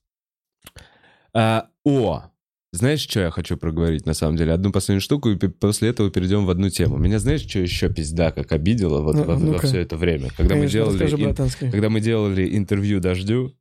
А, 1.34 1.68
о, 1.84 2.24
знаешь, 2.72 3.02
что 3.02 3.20
я 3.20 3.32
хочу 3.32 3.58
проговорить, 3.58 4.06
на 4.06 4.14
самом 4.14 4.38
деле? 4.38 4.54
Одну 4.54 4.72
последнюю 4.72 5.02
штуку, 5.02 5.30
и 5.30 5.36
после 5.36 5.90
этого 5.90 6.12
перейдем 6.12 6.46
в 6.46 6.50
одну 6.50 6.70
тему. 6.70 6.98
Меня, 6.98 7.20
знаешь, 7.20 7.42
что 7.42 7.60
еще 7.60 7.90
пизда 7.92 8.32
как 8.32 8.52
обидело 8.52 9.02
вот 9.02 9.16
Ну, 9.16 9.24
во, 9.24 9.38
ну-ка. 9.38 9.68
все 9.68 9.80
это 9.80 9.98
время? 9.98 10.30
Когда 10.30 10.56
мы 10.56 10.62
Конечно, 10.62 10.80
делали... 10.80 11.04
расскажи, 11.04 11.66
ин-. 11.66 11.72
Когда 11.72 11.90
мы 11.90 12.00
делали 12.00 12.58
интервью 12.58 13.00
«Дождю», 13.00 13.56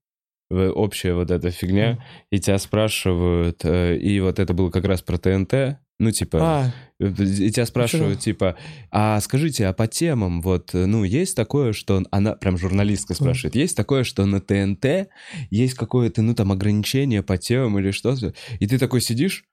общая 0.51 1.15
вот 1.15 1.31
эта 1.31 1.51
фигня, 1.51 2.03
и 2.31 2.39
тебя 2.39 2.59
спрашивают, 2.59 3.65
э, 3.65 3.97
и 3.99 4.19
вот 4.21 4.39
это 4.39 4.55
было 4.55 4.71
как 4.71 4.85
раз 4.87 5.03
про 5.03 5.19
ТНТ, 5.19 5.79
ну, 5.99 6.11
типа, 6.13 6.39
А, 6.41 6.73
и 7.01 7.51
тебя 7.51 7.67
спрашивают, 7.67 8.21
типа, 8.21 8.57
а 8.91 9.21
скажите, 9.21 9.67
а 9.67 9.73
по 9.73 9.87
темам, 9.87 10.41
вот, 10.41 10.71
ну, 10.73 11.05
есть 11.05 11.37
такое, 11.37 11.73
что... 11.73 12.03
Она, 12.11 12.35
прям 12.35 12.57
журналистка 12.57 13.15
спрашивает, 13.15 13.57
есть 13.57 13.77
такое, 13.77 14.05
что 14.05 14.25
на 14.27 14.41
ТНТ 14.41 15.09
есть 15.51 15.75
какое-то, 15.75 16.23
ну, 16.23 16.35
там, 16.35 16.53
ограничение 16.53 17.23
по 17.23 17.37
темам 17.37 17.79
или 17.79 17.91
что-то? 17.91 18.35
И 18.61 18.67
ты 18.67 18.79
такой 18.79 19.01
сидишь, 19.01 19.45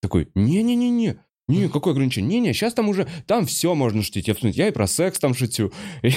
такой, 0.00 0.28
не-не-не-не, 0.34 1.18
не, 1.52 1.68
какое 1.68 1.92
ограничение? 1.92 2.40
Не-не, 2.40 2.52
сейчас 2.52 2.74
там 2.74 2.88
уже, 2.88 3.06
там 3.26 3.46
все 3.46 3.74
можно 3.74 4.02
шутить. 4.02 4.28
Я, 4.28 4.34
я 4.42 4.68
и 4.68 4.70
про 4.70 4.86
секс 4.86 5.18
там 5.18 5.34
шутю. 5.34 5.72
Я 6.02 6.10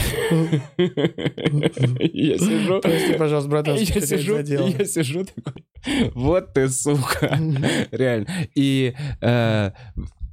сижу, 2.38 2.80
прости, 2.82 3.14
пожалуйста, 3.18 3.50
братанский, 3.50 3.94
я 3.96 4.02
сижу, 4.02 4.38
я 4.38 4.86
сижу 4.86 5.26
такой, 5.26 5.64
вот 6.14 6.54
ты, 6.54 6.70
сука. 6.70 7.40
Реально. 7.92 8.28
И 8.56 8.94
э, 9.22 9.72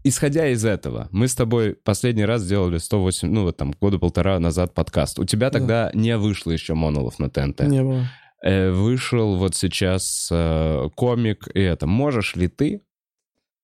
исходя 0.05 0.49
из 0.49 0.65
этого, 0.65 1.09
мы 1.11 1.29
с 1.29 1.35
тобой 1.35 1.75
последний 1.75 2.25
раз 2.25 2.43
сделали 2.43 2.79
108, 2.79 3.29
ну 3.29 3.43
вот 3.43 3.57
там 3.57 3.73
года 3.81 3.99
полтора 3.99 4.39
назад 4.39 4.75
подкаст. 4.75 5.19
У 5.19 5.25
тебя 5.25 5.51
Да. 5.51 5.59
тогда 5.59 5.91
не 5.95 6.17
вышло 6.17 6.51
еще 6.51 6.75
монолов 6.75 7.19
на 7.19 7.31
ТНТ. 7.31 7.63
Не 7.63 7.83
было. 7.83 8.07
Э, 8.45 8.73
вышел 8.73 9.37
вот 9.37 9.55
сейчас 9.55 10.29
э, 10.31 10.89
комик, 10.97 11.49
и 11.55 11.61
это. 11.61 11.87
Можешь 11.87 12.35
ли 12.35 12.49
ты, 12.49 12.83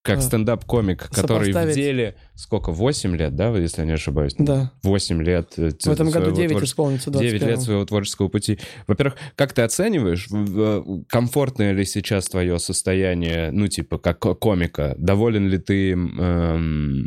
как 0.09 0.19
А. 0.19 0.23
стендап-комик, 0.23 1.09
который 1.11 1.53
в 1.53 1.73
деле, 1.75 2.17
сколько, 2.35 2.73
8 2.73 3.15
лет, 3.17 3.37
да, 3.37 3.49
если 3.57 3.83
я 3.83 3.87
не 3.87 3.93
ошибаюсь? 3.93 4.35
Да. 4.39 4.73
8 4.83 5.23
лет. 5.23 5.53
э, 5.59 5.71
В 5.71 5.87
этом 5.89 6.07
году 6.11 6.21
своего 6.25 6.37
9 6.37 6.51
творчества. 6.51 6.65
исполнится, 6.75 7.11
9 7.11 7.33
лет 7.33 7.41
21 7.41 7.61
своего 7.61 7.85
творческого 7.85 8.29
пути. 8.29 8.59
Во-первых, 8.87 9.17
как 9.37 9.53
ты 9.53 9.63
оцениваешь, 9.63 10.27
в- 10.29 11.05
комфортное 11.09 11.73
ли 11.73 11.85
сейчас 11.85 12.27
твое 12.29 12.59
состояние, 12.59 13.51
ну, 13.53 13.69
типа, 13.69 13.99
как 13.99 14.19
ко- 14.19 14.35
комика? 14.35 14.95
Доволен 14.99 15.47
ли 15.49 15.59
ты... 15.59 15.93
эм, 15.93 17.05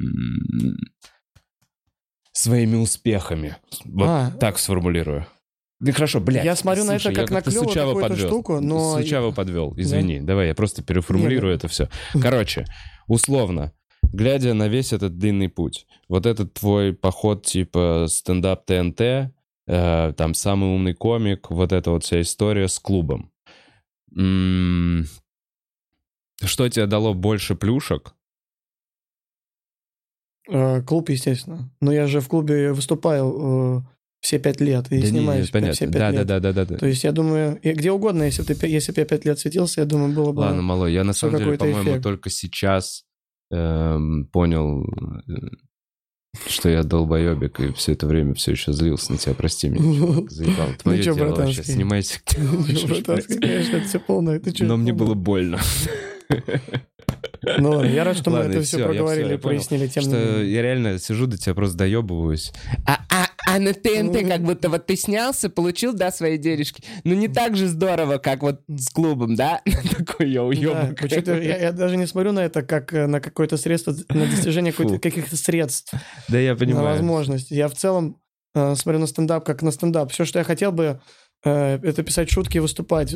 своими 2.34 2.76
успехами. 2.78 3.58
Вот 3.86 4.08
А. 4.08 4.32
так 4.40 4.58
сформулирую. 4.58 5.26
Да 5.80 5.92
хорошо, 5.94 6.20
блядь. 6.20 6.46
Я 6.46 6.56
смотрю 6.56 6.84
на 6.84 6.92
слушай, 7.00 7.12
это 7.12 7.26
как 7.26 7.46
на 7.48 7.52
сучаво 7.52 7.94
какую-то 8.00 8.16
штуку, 8.16 8.60
но- 8.62 8.98
Сучаво 8.98 9.32
подвел, 9.32 9.74
извини. 9.78 10.20
Давай 10.20 10.48
я 10.50 10.56
просто 10.56 10.84
переформулирую 10.84 11.52
Не, 11.52 11.56
это 11.58 11.68
все. 11.68 11.90
Короче, 12.22 12.66
условно, 13.08 13.74
глядя 14.14 14.54
на 14.54 14.68
весь 14.68 14.94
этот 14.94 15.18
длинный 15.18 15.50
путь, 15.50 15.88
вот 16.08 16.26
этот 16.26 16.54
твой 16.54 16.94
поход 16.94 17.46
типа 17.46 18.06
стендап 18.10 18.66
ТНТ, 18.66 19.02
э, 19.68 20.14
там 20.18 20.34
самый 20.34 20.70
умный 20.74 20.94
комик, 20.94 21.50
вот 21.52 21.72
эта 21.72 21.92
вот 21.92 22.04
вся 22.04 22.22
история 22.22 22.68
с 22.68 22.80
клубом. 22.80 23.32
М, 24.16 25.06
Что 26.44 26.68
тебе 26.70 26.88
дало 26.88 27.14
больше 27.14 27.56
плюшек? 27.56 28.14
Э, 30.50 30.82
Клуб, 30.82 31.10
естественно. 31.10 31.70
Но 31.82 31.92
я 31.92 32.08
же 32.08 32.20
в 32.20 32.28
клубе 32.28 32.74
выступаю 32.74 33.26
э, 33.38 33.82
все 34.22 34.40
пять 34.40 34.62
лет 34.62 34.86
и 34.92 34.98
Да 35.00 35.04
не, 35.04 35.08
снимаюсь 35.08 35.48
не, 35.48 35.52
понятно. 35.52 35.74
все 35.74 35.86
пять 35.88 35.94
Да, 35.94 36.12
лет. 36.12 36.28
да, 36.28 36.40
да, 36.40 36.54
да, 36.54 36.66
да. 36.66 36.78
То 36.78 36.86
есть 36.86 37.04
я 37.04 37.12
думаю, 37.12 37.60
где 37.64 37.92
угодно, 37.92 38.24
если, 38.24 38.44
ты, 38.44 38.68
если 38.68 38.92
бы 38.92 39.00
я 39.02 39.06
пять 39.06 39.26
лет 39.26 39.40
светился, 39.40 39.82
я 39.82 39.86
думаю, 39.86 40.14
было 40.14 40.32
бы... 40.32 40.42
Ладно, 40.42 40.62
малой, 40.62 40.94
я 40.94 41.04
на 41.04 41.14
самом 41.14 41.38
деле, 41.38 41.58
по-моему, 41.58 41.82
эффект. 41.92 42.04
только 42.04 42.30
сейчас 42.30 43.04
эм, 43.52 44.28
понял, 44.32 44.86
э, 45.28 45.34
что 46.48 46.70
я 46.70 46.84
долбоебик, 46.84 47.60
и 47.60 47.74
все 47.74 47.94
это 47.94 48.06
время 48.08 48.36
все 48.36 48.52
еще 48.52 48.72
злился 48.74 49.12
на 49.12 49.18
тебя, 49.18 49.34
прости 49.34 49.70
меня. 49.70 50.24
Заебал. 50.30 50.68
Твое 50.82 50.98
Ну 51.00 51.04
чё, 51.04 51.14
дело 51.16 51.26
вообще, 51.30 51.36
братанский? 51.44 51.74
снимайся 51.74 52.20
где 52.26 52.46
хочешь, 52.46 52.84
Братанский, 53.04 53.38
конечно, 53.40 53.78
это 53.78 53.88
все 53.88 54.00
полное. 54.00 54.42
Но 54.60 54.78
мне 54.78 54.94
было 54.94 55.16
больно. 55.16 55.60
Ну 57.58 57.72
ладно, 57.72 57.88
я 57.90 58.04
рад, 58.04 58.16
что 58.18 58.30
мы 58.30 58.38
это 58.40 58.62
все 58.62 58.78
проговорили 58.86 59.36
прояснили 59.36 59.88
тем 59.88 60.04
не 60.04 60.10
Что 60.10 60.18
менее. 60.20 60.54
я 60.54 60.62
реально 60.62 61.00
сижу, 61.00 61.26
до 61.28 61.38
тебя 61.38 61.56
просто 61.56 61.78
доебываюсь. 61.80 62.54
А, 62.86 63.00
а, 63.10 63.26
а 63.48 63.60
на 63.60 63.74
ТНТ 63.74 64.28
как 64.28 64.42
будто 64.44 64.70
вот 64.70 64.86
ты 64.86 64.96
снялся, 64.96 65.50
получил, 65.50 65.94
да, 65.94 66.12
свои 66.12 66.38
денежки. 66.38 66.84
Ну 67.04 67.14
не 67.16 67.28
так 67.28 67.56
же 67.58 67.68
здорово, 67.68 68.18
как 68.18 68.42
вот 68.44 68.62
с 68.68 68.90
клубом, 68.90 69.36
да? 69.36 69.62
Такой 69.98 70.30
я 70.30 70.40
Да, 70.42 70.46
уебок. 70.46 71.00
почему-то 71.00 71.42
я, 71.42 71.58
я 71.58 71.72
даже 71.72 71.98
не 71.98 72.06
смотрю 72.08 72.32
на 72.32 72.40
это 72.40 72.62
как 72.62 72.94
э, 72.94 73.08
на 73.08 73.20
какое-то 73.20 73.58
средство, 73.58 73.96
на 74.10 74.26
достижение 74.28 74.72
каких-то 74.74 75.36
средств, 75.38 75.94
Да 76.28 76.40
я 76.40 76.52
на 76.54 76.58
понимаю. 76.58 76.86
возможность. 76.86 77.52
Я 77.52 77.68
в 77.68 77.74
целом 77.76 78.22
э, 78.56 78.76
смотрю 78.76 79.00
на 79.00 79.08
стендап 79.08 79.46
как 79.46 79.62
на 79.62 79.72
стендап. 79.72 80.12
Все, 80.12 80.26
что 80.26 80.40
я 80.40 80.46
хотел 80.46 80.72
бы, 80.72 81.02
э, 81.44 81.80
это 81.84 82.04
писать 82.04 82.30
шутки 82.30 82.58
и 82.58 82.62
выступать 82.62 83.14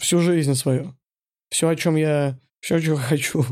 всю 0.00 0.20
жизнь 0.20 0.54
свою. 0.54 0.96
Все, 1.50 1.68
о 1.68 1.76
чем 1.76 1.96
я, 1.96 2.38
все, 2.60 2.80
чего 2.80 2.96
хочу. 3.08 3.44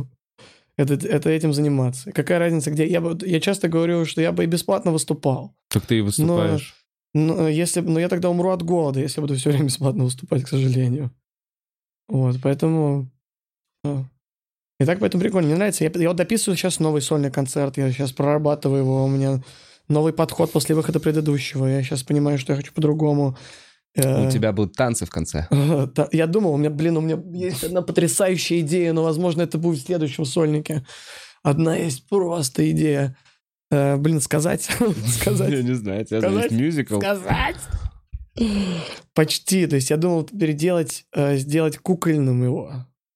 Это, 0.77 0.94
это 0.94 1.31
этим 1.31 1.53
заниматься. 1.53 2.11
Какая 2.11 2.40
разница, 2.40 2.70
где? 2.72 2.85
Я, 2.87 3.00
бы- 3.00 3.16
я 3.24 3.38
часто 3.40 3.68
говорю, 3.68 4.05
что 4.07 4.20
я 4.20 4.33
бы 4.33 4.42
и 4.42 4.46
бесплатно 4.48 4.90
выступал. 4.90 5.55
Так 5.74 5.87
ты 5.87 5.98
и 5.98 6.00
выступаешь. 6.02 6.76
Но, 7.14 7.48
если, 7.48 7.80
но 7.80 7.98
я 7.98 8.08
тогда 8.08 8.30
умру 8.30 8.50
от 8.50 8.62
голода, 8.62 9.00
если 9.00 9.20
буду 9.20 9.34
все 9.34 9.50
время 9.50 9.66
бесплатно 9.66 10.04
выступать, 10.04 10.44
к 10.44 10.48
сожалению. 10.48 11.10
Вот, 12.08 12.37
поэтому... 12.40 13.10
ну. 13.82 14.06
И 14.78 14.84
так 14.84 15.00
поэтому 15.00 15.20
прикольно. 15.20 15.48
Мне 15.48 15.56
нравится. 15.56 15.82
Я, 15.84 15.90
я 15.94 16.08
вот 16.08 16.16
дописываю 16.16 16.56
сейчас 16.56 16.78
новый 16.78 17.02
сольный 17.02 17.30
концерт. 17.30 17.76
Я 17.76 17.90
сейчас 17.90 18.12
прорабатываю 18.12 18.80
его. 18.80 19.04
У 19.04 19.08
меня 19.08 19.42
новый 19.88 20.12
подход 20.12 20.52
после 20.52 20.76
выхода 20.76 21.00
предыдущего. 21.00 21.66
Я 21.66 21.82
сейчас 21.82 22.04
понимаю, 22.04 22.38
что 22.38 22.52
я 22.52 22.56
хочу 22.56 22.72
по-другому. 22.72 23.37
Э, 23.96 24.28
У 24.28 24.30
тебя 24.30 24.52
будут 24.52 24.74
танцы 24.74 25.06
в 25.06 25.10
конце. 25.10 25.48
Я 26.12 26.26
думал, 26.26 26.54
у 26.54 26.56
меня, 26.56 26.70
блин, 26.70 26.96
у 26.96 27.00
меня 27.00 27.20
есть 27.32 27.64
одна 27.64 27.82
потрясающая 27.82 28.60
идея, 28.60 28.92
но, 28.92 29.02
возможно, 29.02 29.42
это 29.42 29.58
будет 29.58 29.80
в 29.80 29.87
следующем 29.87 30.24
сольнике. 30.24 30.84
Одна 31.42 31.76
есть 31.76 32.08
просто 32.08 32.68
идея. 32.70 33.16
Э, 33.70 33.96
блин, 33.96 34.20
сказать? 34.20 34.68
Я 34.81 35.09
Сказать? 35.09 35.64
не 35.64 35.74
знаю, 35.74 36.07
Сказать? 36.07 36.33
есть 36.33 36.50
мюзикл. 36.53 36.98
Сказать? 37.00 37.57
Почти. 39.14 39.66
То 39.66 39.77
есть 39.77 39.90
я 39.90 39.96
думал 39.96 40.24
переделать, 40.24 41.07
э, 41.12 41.37
сделать 41.37 41.79
кукольным 41.79 42.42
его. 42.44 42.72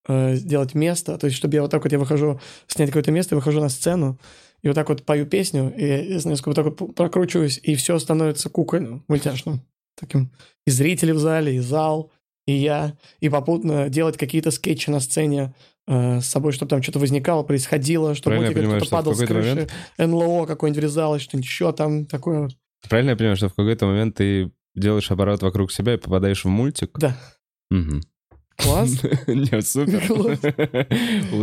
э, 0.09 0.35
Сделать 0.37 0.75
место. 0.75 1.19
То 1.19 1.27
есть, 1.27 1.37
чтобы 1.37 1.55
я 1.55 1.63
вот 1.63 1.71
так 1.71 1.83
вот, 1.83 1.93
я 1.93 1.99
выхожу, 1.99 2.41
снять 2.67 2.89
какое-то 2.91 3.11
место, 3.13 3.35
выхожу 3.37 3.61
на 3.61 3.69
сцену, 3.69 4.19
и 4.63 4.69
вот 4.69 4.75
так 4.75 4.89
вот 4.89 5.05
пою 5.05 5.27
песню, 5.27 5.73
и, 5.77 6.13
я 6.13 6.19
знаю, 6.21 6.37
вот 6.45 6.57
так 6.57 6.65
вот 6.65 6.95
прокручиваюсь, 6.95 7.61
и 7.63 7.75
все 7.77 7.99
становится 7.99 8.49
кукольным, 8.49 9.05
мультяшным. 9.09 9.61
Таким. 9.97 10.31
И 10.67 10.71
зрители 10.71 11.13
в 11.13 11.19
зале, 11.19 11.57
и 11.57 11.59
зал, 11.61 12.11
и 12.47 12.53
я. 12.53 12.97
И 13.21 13.29
попутно 13.29 13.89
делать 13.89 14.17
какие-то 14.17 14.51
скетчи 14.51 14.91
на 14.91 15.01
сцене 15.01 15.55
с 15.89 16.27
собой, 16.27 16.53
чтобы 16.53 16.69
там 16.69 16.83
что-то 16.83 16.99
возникало, 16.99 17.43
происходило, 17.43 18.15
чтобы 18.15 18.37
Правильно 18.37 18.49
мультик 18.49 18.63
понимаю, 18.63 18.81
кто-то 18.81 18.97
падал 18.97 19.15
с 19.15 19.25
крыши, 19.25 19.69
НЛО 19.97 20.47
какое-нибудь 20.47 20.83
врезалось, 20.83 21.23
что-нибудь 21.23 21.47
еще 21.47 21.73
там 21.73 22.05
такое. 22.05 22.51
Правильно 22.89 23.11
я 23.11 23.17
понимаю, 23.17 23.37
что 23.37 23.49
в 23.49 23.55
какой-то 23.55 23.87
момент 23.87 24.17
ты 24.17 24.53
делаешь 24.75 25.11
оборот 25.11 25.43
вокруг 25.43 25.73
себя 25.73 25.95
и 25.95 25.97
попадаешь 25.97 26.45
в 26.45 26.49
мультик? 26.49 26.99
Да. 26.99 27.17
Мгм. 27.71 28.03
Класс. 28.57 29.03
Не, 29.27 29.63
супер. 29.63 30.07
Класс. 30.07 30.41
У, 31.33 31.37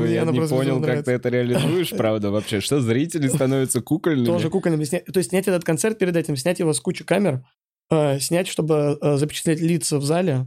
Мне 0.00 0.14
Я 0.14 0.24
не 0.24 0.40
понял, 0.40 0.80
как 0.82 1.04
ты 1.04 1.12
это 1.12 1.28
реализуешь, 1.28 1.90
правда, 1.90 2.30
вообще. 2.30 2.60
Что, 2.60 2.80
зрители 2.80 3.28
становятся 3.34 3.82
кукольными? 3.82 4.26
Тоже 4.26 4.48
кукольными. 4.48 4.84
То 4.84 5.18
есть 5.18 5.30
снять 5.30 5.48
этот 5.48 5.64
концерт 5.64 5.98
перед 5.98 6.16
этим, 6.16 6.36
снять 6.36 6.60
его 6.60 6.72
с 6.72 6.80
кучей 6.80 7.04
камер, 7.04 7.44
э, 7.90 8.18
снять, 8.20 8.48
чтобы 8.48 8.98
э, 9.00 9.16
запечатлеть 9.16 9.60
лица 9.60 9.98
в 9.98 10.04
зале, 10.04 10.46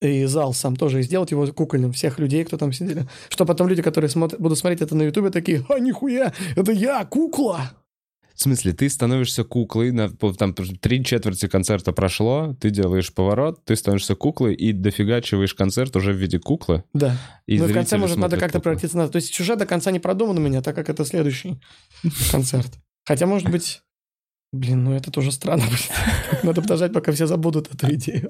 и 0.00 0.24
зал 0.24 0.52
сам 0.52 0.76
тоже, 0.76 1.00
и 1.00 1.02
сделать 1.02 1.30
его 1.30 1.46
кукольным, 1.46 1.92
всех 1.92 2.18
людей, 2.18 2.44
кто 2.44 2.56
там 2.56 2.72
сидели. 2.72 3.06
Что 3.28 3.46
потом 3.46 3.68
люди, 3.68 3.82
которые 3.82 4.10
смотрят, 4.10 4.40
будут 4.40 4.58
смотреть 4.58 4.82
это 4.82 4.94
на 4.94 5.02
ютубе, 5.02 5.30
такие, 5.30 5.64
а, 5.68 5.78
нихуя, 5.78 6.32
это 6.54 6.72
я, 6.72 7.04
кукла! 7.04 7.72
В 8.34 8.42
смысле, 8.42 8.74
ты 8.74 8.90
становишься 8.90 9.44
куклой, 9.44 9.92
на, 9.92 10.10
там 10.10 10.52
три 10.52 11.02
четверти 11.02 11.48
концерта 11.48 11.92
прошло, 11.92 12.54
ты 12.60 12.68
делаешь 12.68 13.12
поворот, 13.14 13.64
ты 13.64 13.74
становишься 13.76 14.14
куклой 14.14 14.54
и 14.54 14.72
дофигачиваешь 14.72 15.54
концерт 15.54 15.96
уже 15.96 16.12
в 16.12 16.16
виде 16.16 16.38
куклы. 16.38 16.84
Да. 16.92 17.16
И 17.46 17.58
ну 17.58 17.66
и 17.66 17.70
в 17.70 17.72
конце, 17.72 17.96
может, 17.96 18.18
надо 18.18 18.36
как-то 18.36 18.60
превратиться 18.60 18.98
на... 18.98 19.08
То 19.08 19.16
есть 19.16 19.34
сюжет 19.34 19.58
до 19.58 19.64
конца 19.64 19.90
не 19.90 20.00
продуман 20.00 20.36
у 20.36 20.40
меня, 20.42 20.60
так 20.60 20.76
как 20.76 20.90
это 20.90 21.06
следующий 21.06 21.58
концерт. 22.30 22.70
Хотя, 23.06 23.26
может 23.26 23.50
быть... 23.50 23.80
Блин, 24.52 24.84
ну 24.84 24.92
это 24.92 25.10
тоже 25.10 25.32
странно. 25.32 25.64
будет. 25.64 26.44
Надо 26.44 26.60
подождать, 26.60 26.92
пока 26.92 27.12
все 27.12 27.26
забудут 27.26 27.72
эту 27.74 27.94
идею. 27.94 28.28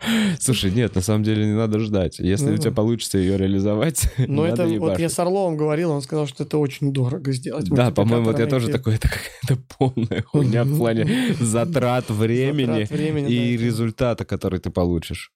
Слушай, 0.40 0.70
нет, 0.70 0.94
на 0.94 1.00
самом 1.00 1.24
деле 1.24 1.44
не 1.46 1.52
надо 1.54 1.78
ждать. 1.80 2.18
Если 2.18 2.46
Ну 2.46 2.54
у 2.54 2.56
тебя 2.56 2.70
да. 2.70 2.76
получится 2.76 3.18
ее 3.18 3.36
реализовать, 3.36 4.12
Но 4.18 4.46
это 4.46 4.62
вот 4.64 4.70
я 4.70 4.74
ебашить. 4.76 5.12
с 5.12 5.18
Орловым 5.18 5.56
говорил, 5.56 5.90
он 5.90 6.02
сказал, 6.02 6.26
что 6.26 6.44
это 6.44 6.58
очень 6.58 6.92
дорого 6.92 7.32
сделать. 7.32 7.68
Да, 7.68 7.90
по-моему, 7.90 8.26
вот 8.26 8.38
я 8.38 8.46
тоже 8.46 8.68
такой, 8.68 8.94
это 8.94 9.08
какая-то 9.08 9.62
полная 9.78 10.22
хуйня 10.22 10.64
в 10.64 10.76
плане 10.76 11.34
затрат 11.40 12.10
времени 12.10 12.84
Затрат 12.84 12.90
времени, 12.90 13.32
и 13.32 13.56
да, 13.56 13.64
результата, 13.64 14.24
который 14.24 14.60
ты 14.60 14.70
получишь. 14.70 15.32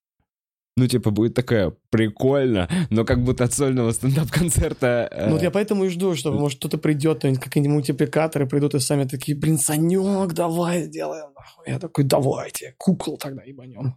Ну, 0.74 0.86
типа, 0.86 1.10
будет 1.10 1.34
такая, 1.34 1.74
прикольно, 1.90 2.66
но 2.88 3.04
как 3.04 3.22
будто 3.22 3.44
от 3.44 3.52
сольного 3.52 3.92
стендап-концерта... 3.92 5.06
э, 5.10 5.26
Ну, 5.26 5.32
вот 5.34 5.42
я 5.42 5.50
поэтому 5.50 5.84
и 5.84 5.90
жду, 5.90 6.14
что, 6.16 6.32
может, 6.32 6.58
кто-то 6.60 6.78
придет, 6.78 7.20
какие-нибудь 7.20 7.74
мультипликаторы 7.74 8.46
придут 8.46 8.74
и 8.74 8.78
сами 8.80 9.04
такие, 9.04 9.36
блин, 9.36 9.58
Санек, 9.58 10.32
давай 10.32 10.84
сделаем. 10.84 11.26
нахуй». 11.34 11.64
Я 11.66 11.78
такой, 11.78 12.04
давайте, 12.04 12.74
кукол 12.78 13.18
тогда 13.18 13.42
ебанем. 13.42 13.96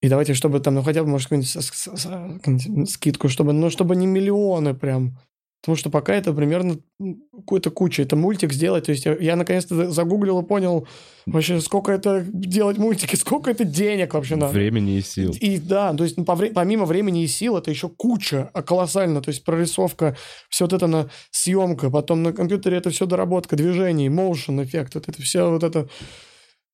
И 0.00 0.08
давайте, 0.08 0.34
чтобы 0.34 0.60
там, 0.60 0.74
ну, 0.76 0.82
хотя 0.82 1.02
бы, 1.02 1.10
может, 1.10 1.28
какую-нибудь 1.28 2.90
скидку, 2.90 3.28
чтобы, 3.28 3.52
ну, 3.52 3.70
чтобы 3.70 3.96
не 3.96 4.06
миллионы 4.06 4.74
прям. 4.74 5.18
Потому 5.62 5.76
что 5.76 5.90
пока 5.90 6.14
это 6.14 6.32
примерно 6.32 6.78
какой-то 7.36 7.70
куча. 7.70 8.02
Это 8.02 8.16
мультик 8.16 8.52
сделать. 8.52 8.86
То 8.86 8.92
есть 8.92 9.04
я, 9.04 9.14
я 9.16 9.36
наконец-то 9.36 9.90
загуглил 9.90 10.40
и 10.40 10.46
понял 10.46 10.88
вообще, 11.26 11.60
сколько 11.60 11.92
это 11.92 12.24
делать 12.32 12.78
мультики, 12.78 13.14
сколько 13.16 13.50
это 13.50 13.64
денег 13.64 14.14
вообще 14.14 14.36
надо. 14.36 14.54
Времени 14.54 14.96
и 14.96 15.02
сил. 15.02 15.36
И 15.38 15.58
да, 15.58 15.92
то 15.92 16.04
есть 16.04 16.16
ну, 16.16 16.24
помимо 16.24 16.86
времени 16.86 17.24
и 17.24 17.26
сил 17.26 17.58
это 17.58 17.70
еще 17.70 17.90
куча, 17.90 18.50
а 18.54 18.62
колоссально. 18.62 19.20
То 19.20 19.28
есть 19.28 19.44
прорисовка, 19.44 20.16
все 20.48 20.64
вот 20.64 20.72
это 20.72 20.86
на 20.86 21.10
съемка, 21.30 21.90
потом 21.90 22.22
на 22.22 22.32
компьютере 22.32 22.78
это 22.78 22.88
все 22.88 23.04
доработка, 23.04 23.54
движений, 23.54 24.08
motion 24.08 24.64
эффект, 24.64 24.94
вот 24.94 25.08
это 25.08 25.20
все 25.20 25.50
вот 25.50 25.62
это. 25.62 25.88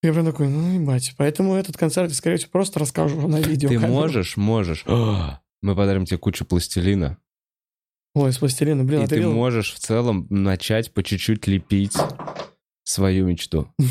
Я 0.06 0.12
прям 0.12 0.24
такой, 0.24 0.46
ну 0.46 0.80
ебать. 0.80 1.14
Поэтому 1.16 1.56
этот 1.56 1.76
концерт, 1.76 2.10
я, 2.10 2.14
скорее 2.14 2.36
всего, 2.36 2.50
просто 2.52 2.78
расскажу 2.78 3.26
на 3.26 3.40
видео. 3.40 3.68
Ты 3.68 3.80
можешь, 3.80 4.36
можешь. 4.36 4.84
О, 4.86 5.40
Мы 5.62 5.74
подарим 5.74 6.04
тебе 6.04 6.18
кучу 6.18 6.44
пластилина. 6.44 7.18
Ой, 8.14 8.32
с 8.32 8.38
пластилина, 8.38 8.84
блин, 8.84 9.00
и 9.00 9.04
а 9.04 9.08
ты 9.08 9.16
видел? 9.16 9.32
можешь 9.32 9.74
в 9.74 9.80
целом 9.80 10.28
начать 10.30 10.94
по 10.94 11.02
чуть-чуть 11.02 11.48
лепить 11.48 11.96
свою 12.84 13.26
мечту. 13.26 13.68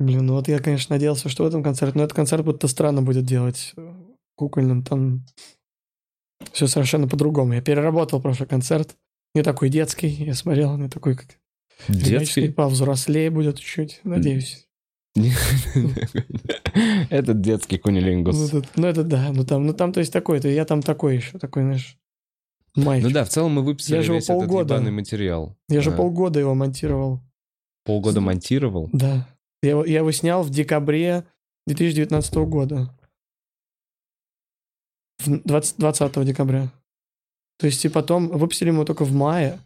Блин, 0.00 0.26
ну 0.26 0.32
вот 0.32 0.48
я, 0.48 0.58
конечно, 0.58 0.96
надеялся, 0.96 1.28
что 1.28 1.44
в 1.44 1.46
этом 1.46 1.62
концерте, 1.62 1.96
но 1.96 2.02
этот 2.02 2.16
концерт 2.16 2.44
будто 2.44 2.66
странно 2.66 3.02
будет 3.02 3.26
делать 3.26 3.74
э, 3.76 3.94
кукольным, 4.34 4.82
там 4.82 5.24
все 6.52 6.66
совершенно 6.66 7.06
по-другому. 7.06 7.52
Я 7.52 7.62
переработал 7.62 8.20
прошлый 8.20 8.48
концерт, 8.48 8.96
не 9.34 9.42
такой 9.42 9.68
детский, 9.68 10.08
я 10.08 10.34
смотрел, 10.34 10.76
не 10.78 10.88
такой, 10.88 11.16
как 11.16 11.39
Детский? 11.88 12.48
повзрослее 12.50 13.30
будет 13.30 13.58
чуть-чуть, 13.58 14.00
надеюсь. 14.04 14.66
Этот 17.10 17.40
детский 17.40 17.76
Ну, 17.76 17.82
кунилингус. 17.82 18.52
это, 18.52 18.68
ну, 18.76 18.86
это 18.86 19.02
да, 19.02 19.32
ну 19.32 19.44
там, 19.44 19.66
ну 19.66 19.74
там, 19.74 19.92
то 19.92 20.00
есть 20.00 20.12
такой, 20.12 20.40
то 20.40 20.48
я 20.48 20.64
там 20.64 20.82
такой 20.82 21.16
еще, 21.16 21.38
такой, 21.38 21.62
знаешь, 21.62 21.96
Май. 22.76 23.00
Ну 23.02 23.10
да, 23.10 23.24
в 23.24 23.28
целом 23.28 23.52
мы 23.54 23.62
выписали 23.64 23.96
Я 23.96 24.02
же 24.02 24.12
весь 24.14 24.24
этот 24.30 24.46
полгода- 24.48 24.80
материал. 24.92 25.56
Я 25.68 25.80
же 25.80 25.90
полгода 25.90 26.38
его 26.38 26.54
монтировал. 26.54 27.20
полгода 27.84 28.20
монтировал. 28.20 28.88
Да. 28.92 29.26
Я, 29.62 29.70
его- 29.70 29.84
я 29.84 29.98
его 29.98 30.12
снял 30.12 30.44
в 30.44 30.50
декабре 30.50 31.24
2019 31.66 32.34
года. 32.46 32.96
В 35.18 35.42
20, 35.44 35.78
20 35.78 36.24
декабря. 36.24 36.72
То 37.58 37.66
есть 37.66 37.84
и 37.84 37.88
потом 37.88 38.28
выпустили 38.28 38.70
мы 38.70 38.84
только 38.84 39.04
в 39.04 39.12
мае. 39.12 39.58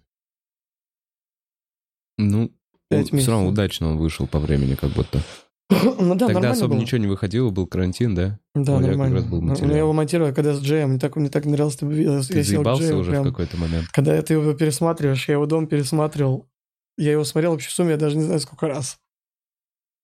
Ну, 2.19 2.51
Пять 2.89 3.13
все 3.13 3.31
равно 3.31 3.49
удачно 3.49 3.89
он 3.91 3.97
вышел 3.99 4.27
по 4.27 4.39
времени 4.39 4.75
как 4.75 4.91
будто. 4.91 5.21
ну 5.71 6.15
да, 6.15 6.27
Тогда 6.27 6.27
нормально 6.27 6.51
особо 6.51 6.75
было. 6.75 6.81
ничего 6.83 6.99
не 6.99 7.07
выходило, 7.07 7.51
был 7.51 7.67
карантин, 7.67 8.15
да? 8.15 8.39
Да, 8.55 8.75
У 8.77 8.79
меня 8.79 8.89
как 8.91 8.97
нормально. 8.99 9.17
раз 9.17 9.25
был 9.25 9.41
Ну, 9.41 9.49
материал. 9.49 9.71
я 9.73 9.79
его 9.79 9.93
монтировал, 9.93 10.35
когда 10.35 10.55
с 10.55 10.61
Джеем. 10.61 10.91
Мне 10.91 10.99
так, 10.99 11.17
мне 11.17 11.29
так 11.31 11.45
нравилось, 11.47 11.77
ты 11.77 11.87
я 11.87 12.21
заебался 12.45 12.83
Джею 12.83 12.99
уже 12.99 13.11
прям. 13.11 13.25
в 13.25 13.27
какой-то 13.31 13.57
момент. 13.57 13.89
Когда 13.93 14.21
ты 14.23 14.35
его 14.35 14.53
пересматриваешь, 14.53 15.27
я 15.29 15.35
его 15.35 15.47
дом 15.47 15.67
пересматривал. 15.67 16.47
Я 16.99 17.13
его 17.13 17.25
смотрел 17.25 17.53
вообще 17.53 17.69
в 17.71 17.73
сумме, 17.73 17.93
я 17.93 17.97
даже 17.97 18.17
не 18.17 18.23
знаю, 18.23 18.39
сколько 18.41 18.69
раз. 18.69 18.99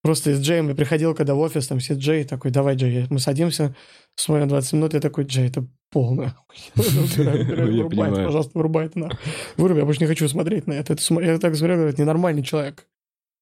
Просто 0.02 0.34
с 0.34 0.40
Джеем 0.40 0.68
я 0.68 0.74
приходил, 0.74 1.14
когда 1.14 1.34
в 1.34 1.38
офис, 1.40 1.66
там 1.66 1.78
сидит 1.80 1.98
Джей, 1.98 2.24
такой, 2.24 2.50
давай, 2.50 2.74
Джей, 2.76 3.06
мы 3.10 3.18
садимся, 3.18 3.74
смотрим 4.16 4.48
20 4.48 4.72
минут, 4.72 4.94
я 4.94 5.00
такой, 5.00 5.24
Джей, 5.24 5.48
это 5.48 5.66
полная 5.90 6.34
Я 6.76 6.82
Вырубай, 6.84 7.88
понимаю. 7.90 8.26
пожалуйста, 8.26 8.52
вырубай 8.54 8.86
это 8.86 8.98
нахуй. 8.98 9.18
Выруби, 9.56 9.80
я 9.80 9.84
больше 9.84 10.00
не 10.00 10.06
хочу 10.06 10.26
смотреть 10.28 10.66
на 10.66 10.72
это. 10.74 10.94
Это 10.94 11.02
Я 11.20 11.38
так 11.38 11.54
смотрю, 11.54 11.76
говорю, 11.76 11.90
это 11.90 12.00
ненормальный 12.00 12.42
человек. 12.42 12.86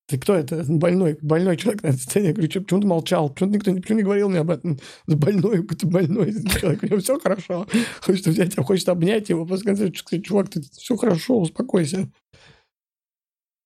Ты 0.09 0.19
кто 0.19 0.35
это? 0.35 0.65
Больной, 0.67 1.19
больной 1.21 1.59
человек 1.59 1.83
на 1.83 1.89
этой 1.89 1.99
сцене. 2.01 2.29
Я 2.29 2.33
говорю, 2.33 2.49
«Чё- 2.49 2.63
почему 2.63 2.81
ты 2.81 2.87
молчал? 2.87 3.29
Почему 3.29 3.51
никто 3.51 3.71
не- 3.71 3.81
почему 3.83 3.99
не 3.99 4.05
говорил 4.05 4.31
мне 4.31 4.39
об 4.39 4.49
этом? 4.51 4.79
Ты 5.07 5.17
больной, 5.17 5.63
ты 5.67 5.87
больной 5.87 6.33
человек. 6.59 6.83
У 6.83 6.87
него 6.87 6.99
все 6.99 7.21
хорошо. 7.21 7.67
Хочет 8.01 8.27
взять 8.27 8.55
его, 8.57 8.65
хочет 8.65 8.89
обнять 8.89 9.29
его. 9.29 9.45
После 9.45 9.67
конца 9.67 9.87
сказать, 9.95 10.25
чувак, 10.25 10.49
ты 10.49 10.63
все 10.63 10.97
хорошо, 10.97 11.39
успокойся. 11.39 12.11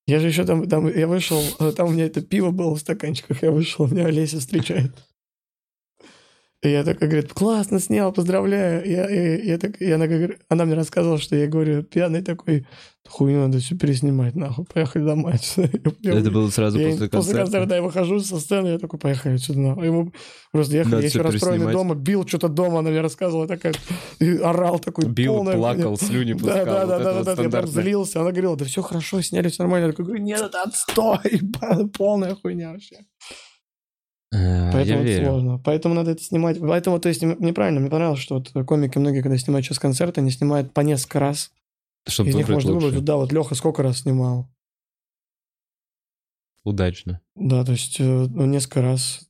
Я 0.07 0.19
же 0.19 0.29
еще 0.29 0.45
там, 0.45 0.69
там, 0.69 0.88
я 0.88 1.07
вышел, 1.07 1.41
э, 1.61 1.73
там 1.73 1.88
у 1.88 1.91
меня 1.93 2.07
это 2.07 2.23
пиво 2.23 2.51
было 2.51 2.75
в 2.75 2.81
стаканчиках, 2.81 3.43
я 3.43 3.53
вышел, 3.53 3.87
меня 3.87 4.07
Олеся 4.07 4.41
встречает. 4.41 4.93
И 6.62 6.70
я 6.70 6.85
такой, 6.85 7.09
говорит, 7.09 7.33
классно 7.33 7.81
снял, 7.81 8.12
поздравляю. 8.12 8.88
Я, 8.88 9.09
я, 9.09 9.37
я 9.37 9.59
так, 9.59 9.83
и 9.83 9.90
она, 9.90 10.07
она 10.48 10.64
мне 10.64 10.75
рассказывала, 10.75 11.18
что 11.18 11.35
я 11.35 11.48
говорю, 11.48 11.83
пьяный 11.83 12.22
такой, 12.22 12.66
хуйню 13.09 13.40
надо 13.40 13.59
все 13.59 13.77
переснимать, 13.77 14.37
нахуй, 14.37 14.64
поехали 14.64 15.05
домой. 15.05 15.35
Это 16.05 16.31
было 16.31 16.48
сразу 16.51 16.79
я 16.79 16.90
после 16.90 17.09
После 17.09 17.35
концерта, 17.35 17.42
концерта. 17.42 17.75
я 17.75 17.83
выхожу 17.83 18.20
со 18.20 18.38
сцены, 18.38 18.68
я 18.68 18.79
такой, 18.79 19.01
поехали 19.01 19.38
сюда. 19.38 19.61
нахуй. 19.61 19.87
Ему 19.87 20.12
просто 20.53 20.77
ехали, 20.77 21.01
я 21.01 21.09
еще 21.09 21.20
расстроенный 21.20 21.72
дома, 21.72 21.96
бил 21.96 22.25
что-то 22.29 22.48
дома, 22.48 22.79
она 22.79 22.90
мне 22.90 23.01
рассказывала, 23.01 23.48
такая, 23.48 23.75
и 24.20 24.37
орал 24.37 24.79
такой, 24.79 25.07
Бил, 25.07 25.35
полная 25.35 25.57
плакал, 25.57 25.98
слюни 25.98 26.35
пускал. 26.35 26.64
Да, 26.64 26.87
да, 26.87 26.98
да, 26.98 27.22
да, 27.25 27.35
да, 27.35 27.42
я 27.42 27.51
прям 27.51 27.66
злился. 27.66 28.20
Она 28.20 28.31
говорила, 28.31 28.57
да 28.57 28.64
все 28.66 28.83
хорошо, 28.83 29.20
сняли, 29.20 29.48
все 29.48 29.64
нормально. 29.64 29.87
Я 29.87 29.90
такой 29.90 30.05
говорю, 30.05 30.22
нет, 30.22 30.40
это 30.40 30.62
отстой, 30.62 31.40
полная 31.98 32.37
хуйня 32.37 32.70
вообще. 32.70 32.98
Я 34.33 34.71
Поэтому 34.73 34.99
это 35.01 35.09
верю. 35.09 35.25
сложно. 35.27 35.59
Поэтому 35.59 35.95
надо 35.95 36.12
это 36.12 36.23
снимать. 36.23 36.59
Поэтому, 36.59 36.99
то 36.99 37.09
есть, 37.09 37.23
м- 37.23 37.37
мне 37.38 37.53
понравилось, 37.53 38.18
что 38.21 38.37
вот 38.37 38.66
комики 38.66 38.97
многие, 38.99 39.21
когда 39.21 39.37
снимают 39.37 39.66
сейчас 39.66 39.79
концерты, 39.79 40.21
они 40.23 40.31
снимают 40.31 40.73
по 40.73 40.81
несколько 40.81 41.21
раз. 41.21 41.51
Чтобы 42.09 42.31
Из 42.31 42.35
них 42.35 42.49
можно 42.49 42.73
лучше. 42.73 42.87
выбрать. 42.87 43.05
Да, 43.05 43.16
вот 43.16 43.31
Леха 43.33 43.55
сколько 43.55 43.83
раз 43.83 43.99
снимал. 44.01 44.49
Удачно. 46.64 47.21
Да, 47.35 47.64
то 47.64 47.73
есть, 47.73 47.99
э, 48.01 48.05
ну, 48.05 48.47
несколько 48.47 48.83
раз. 48.83 49.29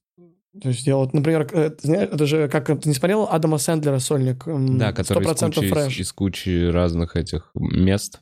То 0.61 0.69
есть, 0.69 0.87
я 0.87 0.97
вот, 0.97 1.15
например, 1.15 1.49
э, 1.53 1.71
знаешь, 1.81 2.11
это 2.13 2.27
же, 2.27 2.49
как 2.49 2.67
ты 2.67 2.89
не 2.89 2.95
смотрел 2.95 3.25
Адама 3.25 3.57
Сэндлера 3.59 3.99
сольник? 3.99 4.45
Да, 4.47 4.93
который 4.93 5.25
из 5.25 5.31
100% 5.31 5.55
кучи, 5.55 5.69
фреш. 5.71 5.93
из, 5.95 6.01
из 6.09 6.13
кучи 6.13 6.71
разных 6.71 7.17
этих 7.17 7.51
мест. 7.55 8.21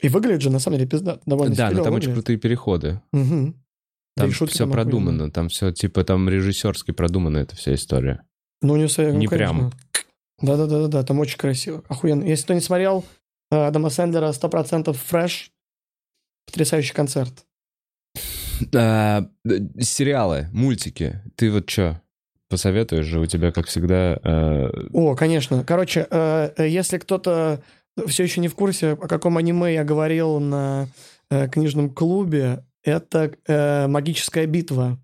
И 0.00 0.08
выглядит 0.08 0.42
же, 0.42 0.50
на 0.50 0.58
самом 0.58 0.78
деле, 0.78 0.90
пизда. 0.90 1.20
Довольно 1.26 1.54
Да, 1.54 1.70
но 1.70 1.76
там 1.84 1.94
очень 1.94 2.08
выглядит. 2.08 2.14
крутые 2.14 2.38
переходы. 2.38 3.00
Мгм. 3.12 3.63
Да 4.16 4.24
Там 4.24 4.32
шутки 4.32 4.54
все 4.54 4.68
продумано. 4.68 5.30
Там 5.30 5.48
все, 5.48 5.72
типа, 5.72 6.04
там 6.04 6.28
режиссерски 6.28 6.92
продумана 6.92 7.38
эта 7.38 7.56
вся 7.56 7.74
история. 7.74 8.22
Ну, 8.62 8.88
своя... 8.88 9.12
ну, 9.12 9.18
Не 9.18 9.26
конечно. 9.26 9.72
Да-да-да-да, 10.40 11.02
там 11.02 11.20
очень 11.20 11.38
красиво. 11.38 11.82
Охуенно. 11.88 12.24
Если 12.24 12.44
кто 12.44 12.54
не 12.54 12.60
смотрел 12.60 13.04
э, 13.50 13.66
Адама 13.66 13.90
Сэндлера 13.90 14.30
100% 14.30 14.92
фреш, 14.92 15.50
потрясающий 16.46 16.92
концерт. 16.92 17.44
А, 18.74 19.26
сериалы, 19.80 20.48
мультики. 20.52 21.20
Ты 21.36 21.50
вот 21.50 21.68
что, 21.68 22.00
посоветуешь 22.48 23.06
же? 23.06 23.20
У 23.20 23.26
тебя, 23.26 23.52
как 23.52 23.66
всегда... 23.66 24.18
э, 24.22 24.88
О, 24.92 25.14
конечно. 25.14 25.64
Короче, 25.64 26.06
э, 26.10 26.50
э, 26.56 26.68
если 26.68 26.98
кто-то 26.98 27.62
все 28.06 28.24
еще 28.24 28.40
не 28.40 28.48
в 28.48 28.54
курсе, 28.54 28.92
о 28.92 29.08
каком 29.08 29.36
аниме 29.36 29.74
я 29.74 29.84
говорил 29.84 30.40
на 30.40 30.88
э, 31.30 31.48
книжном 31.48 31.90
клубе, 31.90 32.64
это 32.84 33.32
э, 33.46 33.86
«Магическая 33.88 34.46
битва». 34.46 35.00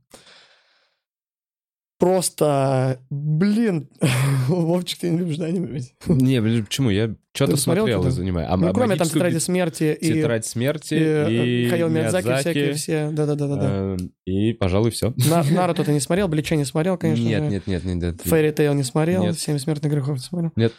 Просто, 1.98 2.98
блин, 3.10 3.90
Вовчик, 4.48 5.00
ты 5.00 5.10
не 5.10 5.18
любишь, 5.18 5.36
да? 5.36 5.50
Не, 6.06 6.40
блин, 6.40 6.64
почему? 6.64 6.88
Я 6.88 7.14
что-то 7.34 7.58
смотрел 7.58 8.06
и 8.06 8.10
занимаюсь. 8.10 8.48
А, 8.50 8.56
ну, 8.56 8.72
кроме 8.72 8.96
там 8.96 9.06
«Тетради 9.06 9.36
смерти» 9.36 9.98
и, 10.00 10.14
Тетрадь 10.14 10.46
смерти 10.46 10.94
и, 10.94 10.98
э, 10.98 11.32
и, 11.66 11.68
Хайо 11.68 11.88
Миядзаки 11.88 12.40
всякие 12.40 12.72
все. 12.72 13.10
Да-да-да-да. 13.10 13.96
э, 13.96 13.96
И, 14.24 14.54
пожалуй, 14.54 14.92
все. 14.92 15.12
На- 15.28 15.42
Наруто 15.42 15.84
ты 15.84 15.92
не 15.92 16.00
смотрел, 16.00 16.26
Блича 16.28 16.56
не 16.56 16.64
смотрел, 16.64 16.96
конечно 16.96 17.22
Нет, 17.22 17.50
нет, 17.50 17.66
нет, 17.66 17.84
нет. 17.84 18.22
Фэри 18.22 18.50
Тейл 18.52 18.72
не 18.72 18.82
смотрел. 18.82 19.34
Семь 19.34 19.58
смертных 19.58 19.92
грехов 19.92 20.16
не 20.16 20.22
смотрел. 20.22 20.52
Нет. 20.56 20.72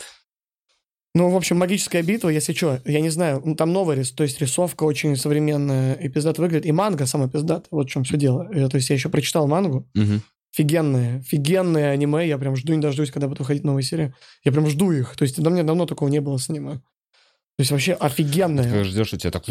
Ну, 1.13 1.29
в 1.29 1.35
общем, 1.35 1.57
магическая 1.57 2.03
битва, 2.03 2.29
если 2.29 2.53
что, 2.53 2.79
я 2.85 3.01
не 3.01 3.09
знаю, 3.09 3.41
ну, 3.43 3.53
там 3.55 3.73
новый 3.73 3.97
рис, 3.97 4.11
то 4.11 4.23
есть 4.23 4.39
рисовка 4.39 4.85
очень 4.85 5.17
современная 5.17 5.93
и 5.95 6.07
пиздато 6.07 6.41
выглядит, 6.41 6.65
и 6.65 6.71
манга 6.71 7.05
сама 7.05 7.27
пиздата, 7.27 7.67
вот 7.69 7.87
в 7.87 7.91
чем 7.91 8.03
все 8.05 8.15
дело. 8.15 8.47
Э, 8.53 8.69
То 8.69 8.77
есть 8.77 8.89
я 8.89 8.95
еще 8.95 9.09
прочитал 9.09 9.45
мангу, 9.45 9.85
Мгм. 9.93 10.21
офигенные, 10.53 11.17
офигенные 11.17 11.89
аниме, 11.89 12.25
я 12.27 12.37
прям 12.37 12.55
жду, 12.55 12.73
не 12.73 12.81
дождусь, 12.81 13.11
когда 13.11 13.27
будут 13.27 13.39
выходить 13.39 13.65
новые 13.65 13.83
серии. 13.83 14.13
Я 14.45 14.53
прям 14.53 14.67
жду 14.67 14.91
их, 14.93 15.17
то 15.17 15.23
есть 15.23 15.41
до 15.41 15.49
меня 15.49 15.63
давно 15.63 15.85
такого 15.85 16.07
не 16.07 16.21
было 16.21 16.37
с 16.37 16.49
аниме. 16.49 16.79
То 17.57 17.63
есть 17.63 17.71
вообще 17.71 17.93
офигенные. 17.93 18.71
Ты 18.71 18.83
ждешь, 18.85 19.13
у 19.13 19.17
тебя 19.17 19.31
так 19.31 19.43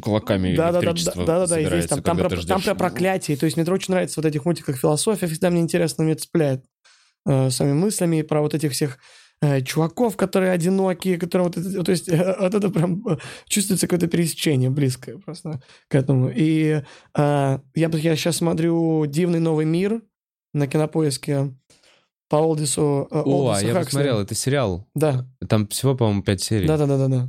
кулаками 0.00 0.54
Да, 0.54 0.70
да, 0.70 0.80
да, 0.80 0.92
да, 0.92 1.12
да, 1.14 1.24
да, 1.24 1.46
собирается, 1.48 1.88
там, 1.96 2.02
там, 2.02 2.16
про, 2.18 2.28
ты 2.30 2.46
там 2.46 2.60
ждешь. 2.60 2.64
про 2.64 2.74
проклятие. 2.76 3.36
То 3.36 3.44
есть 3.46 3.56
мне 3.56 3.66
очень 3.66 3.92
нравится 3.92 4.20
вот 4.20 4.26
этих 4.26 4.44
мультиках 4.44 4.78
философия, 4.78 5.26
всегда 5.26 5.50
мне 5.50 5.60
интересно, 5.60 6.04
мне 6.04 6.12
это 6.12 6.22
цепляет 6.22 6.64
э, 7.26 7.50
своими 7.50 7.74
мыслями 7.74 8.22
про 8.22 8.40
вот 8.40 8.54
этих 8.54 8.72
всех 8.72 8.98
чуваков, 9.64 10.16
которые 10.16 10.52
одинокие, 10.52 11.18
которые 11.18 11.48
вот 11.48 11.56
это, 11.56 11.82
то 11.82 11.90
есть 11.90 12.08
э, 12.08 12.36
вот 12.40 12.54
это 12.54 12.70
прям 12.70 13.06
э, 13.08 13.16
чувствуется 13.46 13.86
какое-то 13.88 14.06
пересечение 14.06 14.70
близкое 14.70 15.18
просто 15.18 15.60
к 15.88 15.94
этому. 15.94 16.30
И 16.34 16.80
э, 16.80 16.82
я, 17.14 17.60
я 17.74 18.16
сейчас 18.16 18.36
смотрю 18.36 19.04
«Дивный 19.06 19.40
новый 19.40 19.64
мир» 19.66 20.00
на 20.54 20.66
кинопоиске 20.66 21.54
по 22.28 22.36
Олдису. 22.36 23.08
э, 23.10 23.14
О, 23.16 23.20
а 23.20 23.22
Олдиса 23.22 23.66
я 23.66 23.72
Хаксли. 23.72 23.84
посмотрел, 23.86 24.20
это 24.20 24.34
сериал. 24.34 24.86
Да, 24.94 25.26
Там 25.48 25.66
всего, 25.68 25.94
по-моему, 25.96 26.22
пять 26.22 26.42
серий. 26.42 26.66
да-да-да-да. 26.68 27.28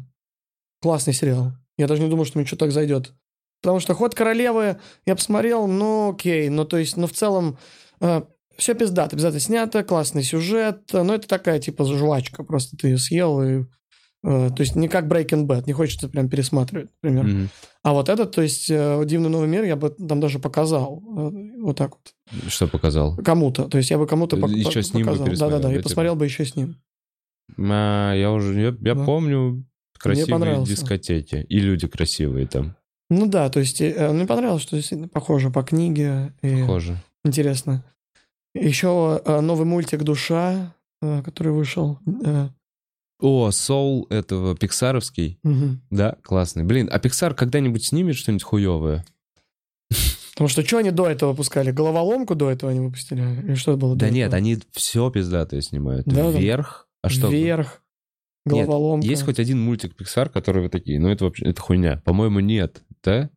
Классный 0.81 1.13
сериал. 1.13 1.53
Я 1.77 1.87
даже 1.87 2.01
не 2.03 2.09
думал, 2.09 2.25
что 2.25 2.37
мне 2.37 2.45
что 2.45 2.57
так 2.57 2.71
зайдет. 2.71 3.13
Потому 3.61 3.79
что 3.79 3.95
«Ход 3.95 4.13
королевы» 4.13 4.77
я 5.05 5.15
посмотрел, 5.15 5.67
ну 5.67 6.11
окей, 6.11 6.49
ну 6.49 6.65
то 6.65 6.77
есть, 6.77 6.97
ну 6.97 7.07
в 7.07 7.13
целом 7.13 7.57
все 8.57 8.73
пиздато, 8.75 9.15
пиздато 9.15 9.39
снято, 9.39 9.83
классный 9.83 10.23
сюжет, 10.23 10.81
но 10.93 11.15
это 11.15 11.27
такая 11.27 11.59
типа 11.59 11.85
жвачка, 11.85 12.43
просто 12.43 12.77
ты 12.77 12.89
ее 12.89 12.97
съел 12.97 13.41
и... 13.41 13.63
э, 14.23 14.49
то 14.55 14.55
есть 14.59 14.75
не 14.75 14.87
как 14.87 15.05
Breaking 15.05 15.45
Bad, 15.47 15.63
не 15.67 15.73
хочется 15.73 16.07
прям 16.09 16.29
пересматривать, 16.29 16.89
например. 17.01 17.25
Мгм. 17.25 17.49
А 17.83 17.93
вот 17.93 18.09
этот, 18.09 18.31
то 18.31 18.41
есть 18.41 18.69
э, 18.69 19.03
«Дивный 19.05 19.29
новый 19.29 19.47
мир» 19.47 19.63
я 19.63 19.75
бы 19.75 19.89
там 19.89 20.19
даже 20.19 20.39
показал. 20.39 21.01
э, 21.17 21.31
Вот 21.61 21.77
так 21.77 21.91
вот. 21.91 22.13
Что 22.51 22.67
показал? 22.67 23.17
Кому-то. 23.17 23.65
То 23.67 23.77
есть 23.77 23.89
я 23.91 23.97
бы 23.97 24.07
кому-то 24.07 24.37
пок- 24.37 24.51
Еще 24.53 24.81
с 24.83 24.93
ним 24.93 25.05
показал. 25.05 25.27
Да-да-да, 25.27 25.69
да, 25.69 25.75
и 25.75 25.81
посмотрел 25.81 26.15
бы 26.15 26.23
еще 26.25 26.45
с 26.45 26.55
ним. 26.55 26.75
А, 27.57 28.13
я 28.13 28.31
уже, 28.31 28.53
я, 28.59 28.67
я 28.79 28.95
Да. 28.95 29.03
помню 29.03 29.65
красивые 29.99 30.63
дискотеки. 30.65 31.45
И 31.49 31.59
люди 31.59 31.87
красивые 31.87 32.47
там, 32.47 32.75
Ну 33.09 33.25
да, 33.27 33.49
то 33.49 33.59
есть 33.59 33.81
э, 33.81 34.11
мне 34.11 34.25
понравилось, 34.25 34.61
что 34.63 34.75
действительно 34.75 35.09
похоже 35.09 35.49
по 35.49 35.63
книге. 35.63 36.33
И... 36.41 36.61
похоже. 36.61 36.97
Интересно. 37.25 37.83
Еще 38.53 39.21
э, 39.25 39.39
новый 39.41 39.65
мультик 39.65 40.03
«Душа», 40.03 40.75
э, 41.01 41.21
который 41.23 41.51
вышел. 41.53 41.99
э, 42.23 42.49
О, 43.19 43.51
Соул 43.51 44.05
этого 44.09 44.55
пиксаровский. 44.55 45.39
мгм. 45.43 45.81
Да, 45.89 46.17
классный. 46.23 46.63
Блин, 46.63 46.89
а 46.91 46.99
Pixar 46.99 47.33
когда-нибудь 47.33 47.85
снимет 47.85 48.15
что-нибудь 48.15 48.43
хуевое? 48.43 49.05
Потому 50.33 50.47
что 50.49 50.65
что 50.65 50.77
они 50.77 50.91
до 50.91 51.07
этого 51.07 51.31
выпускали? 51.31 51.71
Головоломку 51.71 52.33
до 52.35 52.49
этого 52.49 52.71
они 52.71 52.79
выпустили? 52.81 53.21
Или 53.43 53.53
что 53.55 53.77
было 53.77 53.95
Да 53.95 54.09
нет, 54.09 54.27
этого? 54.29 54.37
они 54.37 54.57
все 54.71 55.09
пиздатые 55.11 55.61
снимают. 55.61 56.05
Да. 56.07 56.31
Вверх. 56.31 56.87
А 57.03 57.09
что? 57.09 57.29
Вверх, 57.29 57.83
Нет, 58.45 58.65
головоломка. 58.65 59.05
Есть 59.05 59.23
хоть 59.23 59.39
один 59.39 59.61
мультик 59.61 59.93
Pixar, 59.99 60.29
который 60.29 60.63
вы 60.63 60.69
такие, 60.69 60.99
ну 60.99 61.09
это 61.09 61.25
вообще, 61.25 61.45
это 61.45 61.61
хуйня. 61.61 62.01
По-моему, 62.03 62.39
нет, 62.39 62.83
да? 63.03 63.29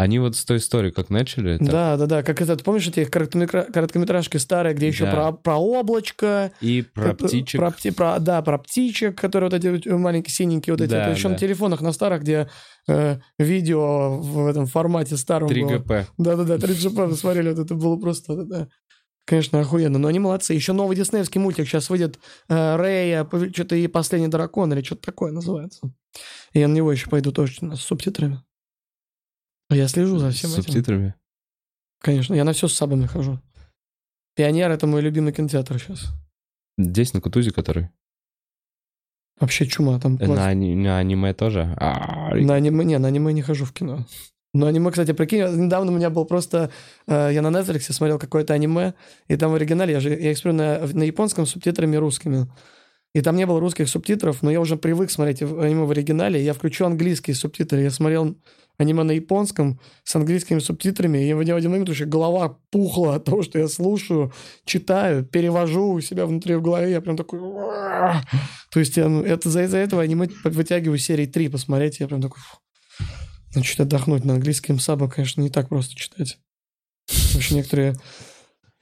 Они 0.00 0.18
вот 0.18 0.34
с 0.34 0.44
той 0.46 0.56
истории 0.56 0.90
как 0.90 1.10
начали. 1.10 1.58
так 1.58 1.68
Да, 1.68 1.96
да, 1.98 2.06
да. 2.06 2.22
Как 2.22 2.40
это, 2.40 2.56
ты 2.56 2.64
помнишь 2.64 2.88
эти 2.88 3.00
короткометра- 3.00 3.70
короткометражки 3.70 4.38
старые, 4.38 4.74
где 4.74 4.88
еще 4.88 5.04
Да. 5.04 5.12
про, 5.12 5.32
про 5.32 5.56
облачко, 5.58 6.52
И 6.62 6.80
про 6.80 7.10
Это- 7.10 7.26
птичек. 7.26 7.60
Про, 7.60 7.68
пти- 7.70 7.92
про- 7.92 8.18
да, 8.18 8.40
про 8.40 8.56
птичек, 8.56 9.20
которые 9.20 9.50
вот 9.50 9.58
эти 9.62 9.66
вот 9.66 9.84
маленькие 10.00 10.32
синенькие 10.32 10.72
вот 10.72 10.80
эти. 10.80 10.90
Да, 10.90 11.02
это 11.02 11.10
еще 11.16 11.24
да. 11.24 11.34
на 11.34 11.38
телефонах, 11.38 11.82
на 11.82 11.92
старых, 11.92 12.22
где 12.22 12.48
э, 12.88 13.18
видео 13.38 14.16
в 14.20 14.46
этом 14.46 14.64
формате 14.66 15.18
старом 15.18 15.48
3 15.48 15.62
было. 15.64 15.78
ГП. 15.78 15.92
Да-да-да, 16.16 16.56
3GP 16.56 17.06
вы 17.06 17.14
смотрели, 17.16 17.50
вот 17.50 17.58
это 17.58 17.74
было 17.74 17.96
просто, 17.98 18.42
да. 18.44 18.68
Конечно, 19.26 19.60
охуенно. 19.60 19.98
Но 19.98 20.08
они 20.08 20.18
молодцы. 20.18 20.54
Еще 20.54 20.72
новый 20.72 20.96
диснеевский 20.96 21.40
мультик 21.40 21.68
сейчас 21.68 21.90
выйдет. 21.90 22.18
Э, 22.48 22.76
Рэя, 22.76 23.28
что-то 23.52 23.76
и 23.76 23.86
«Последний 23.86 24.28
дракон» 24.28 24.72
или 24.72 24.82
что-то 24.82 25.02
такое 25.02 25.30
называется. 25.30 25.92
И 26.54 26.58
я 26.58 26.68
на 26.68 26.72
него 26.74 26.90
еще 26.90 27.08
пойду 27.10 27.30
тоже 27.32 27.52
с 27.76 27.80
субтитрами. 27.80 28.40
Я 29.70 29.88
слежу 29.88 30.18
за 30.18 30.30
всем 30.30 30.50
С 30.50 30.54
этим. 30.54 30.64
субтитрами. 30.64 31.14
Конечно, 32.00 32.34
я 32.34 32.44
на 32.44 32.52
все 32.52 32.66
с 32.68 32.74
сабами 32.74 33.06
хожу. 33.06 33.38
Пионер— 34.34 34.70
это 34.72 34.86
мой 34.86 35.02
любимый 35.02 35.32
кинотеатр 35.32 35.78
сейчас. 35.78 36.08
Здесь 36.78 37.12
на 37.12 37.20
Кутузе 37.20 37.50
который? 37.50 37.90
Вообще 39.38 39.66
чума 39.66 39.98
там. 40.00 40.16
Э. 40.20 40.26
На, 40.26 40.48
ани- 40.48 40.74
на 40.74 40.98
аниме 40.98 41.34
тоже? 41.34 41.74
А, 41.78 42.34
На 42.34 42.54
аниме, 42.54 42.84
не, 42.84 42.98
на 42.98 43.08
аниме 43.08 43.32
не 43.32 43.42
хожу 43.42 43.64
в 43.64 43.72
кино. 43.72 44.06
Но 44.52 44.66
аниме, 44.66 44.90
кстати, 44.90 45.12
прикинь, 45.12 45.40
недавно 45.42 45.92
у 45.92 45.94
меня 45.96 46.10
был 46.10 46.24
просто... 46.24 46.70
э, 47.06 47.30
я 47.32 47.40
на 47.40 47.48
Netflix 47.48 47.92
смотрел 47.92 48.18
какое-то 48.18 48.52
аниме, 48.52 48.94
и 49.28 49.36
там 49.36 49.52
в 49.52 49.54
оригинале, 49.54 49.92
я 49.92 50.00
же 50.00 50.10
я 50.10 50.32
их 50.32 50.38
смотрю 50.38 50.54
на, 50.58 50.78
на 50.86 51.04
японском 51.04 51.46
с 51.46 51.50
субтитрами 51.50 51.96
русскими. 51.96 52.46
И 53.14 53.20
там 53.22 53.36
не 53.36 53.46
было 53.46 53.60
русских 53.60 53.88
субтитров, 53.88 54.42
но 54.42 54.50
я 54.50 54.60
уже 54.60 54.76
привык 54.76 55.10
смотреть 55.10 55.42
в- 55.42 55.60
аниме 55.60 55.84
в 55.84 55.90
оригинале, 55.90 56.40
и 56.40 56.44
я 56.44 56.52
включу 56.52 56.84
английские 56.84 57.34
субтитры. 57.36 57.80
Я 57.82 57.90
смотрел 57.90 58.36
аниме 58.80 59.02
на 59.02 59.12
японском 59.12 59.78
с 60.04 60.16
английскими 60.16 60.58
субтитрами, 60.58 61.18
и 61.28 61.32
в 61.32 61.38
один 61.38 61.70
момент 61.70 61.88
уже 61.88 62.06
голова 62.06 62.58
пухла 62.70 63.16
от 63.16 63.24
того, 63.24 63.42
что 63.42 63.58
я 63.58 63.68
слушаю, 63.68 64.32
читаю, 64.64 65.24
перевожу 65.24 65.92
у 65.92 66.00
себя 66.00 66.26
внутри 66.26 66.54
в 66.54 66.62
голове, 66.62 66.90
я 66.90 67.00
прям 67.00 67.16
такой... 67.16 67.40
То 68.70 68.80
есть 68.80 68.96
я, 68.96 69.08
ну, 69.08 69.22
это 69.22 69.50
за, 69.50 69.64
из-за 69.64 69.78
этого 69.78 70.02
аниме 70.02 70.28
вытягиваю 70.44 70.98
серии 70.98 71.26
3 71.26 71.48
посмотреть, 71.48 72.00
я 72.00 72.08
прям 72.08 72.22
такой... 72.22 72.40
Значит, 73.52 73.80
отдохнуть 73.80 74.24
на 74.24 74.34
английском 74.34 74.78
саба, 74.78 75.08
конечно, 75.08 75.40
не 75.42 75.50
так 75.50 75.68
просто 75.68 75.94
читать. 75.96 76.38
Вообще 77.34 77.56
некоторые 77.56 77.96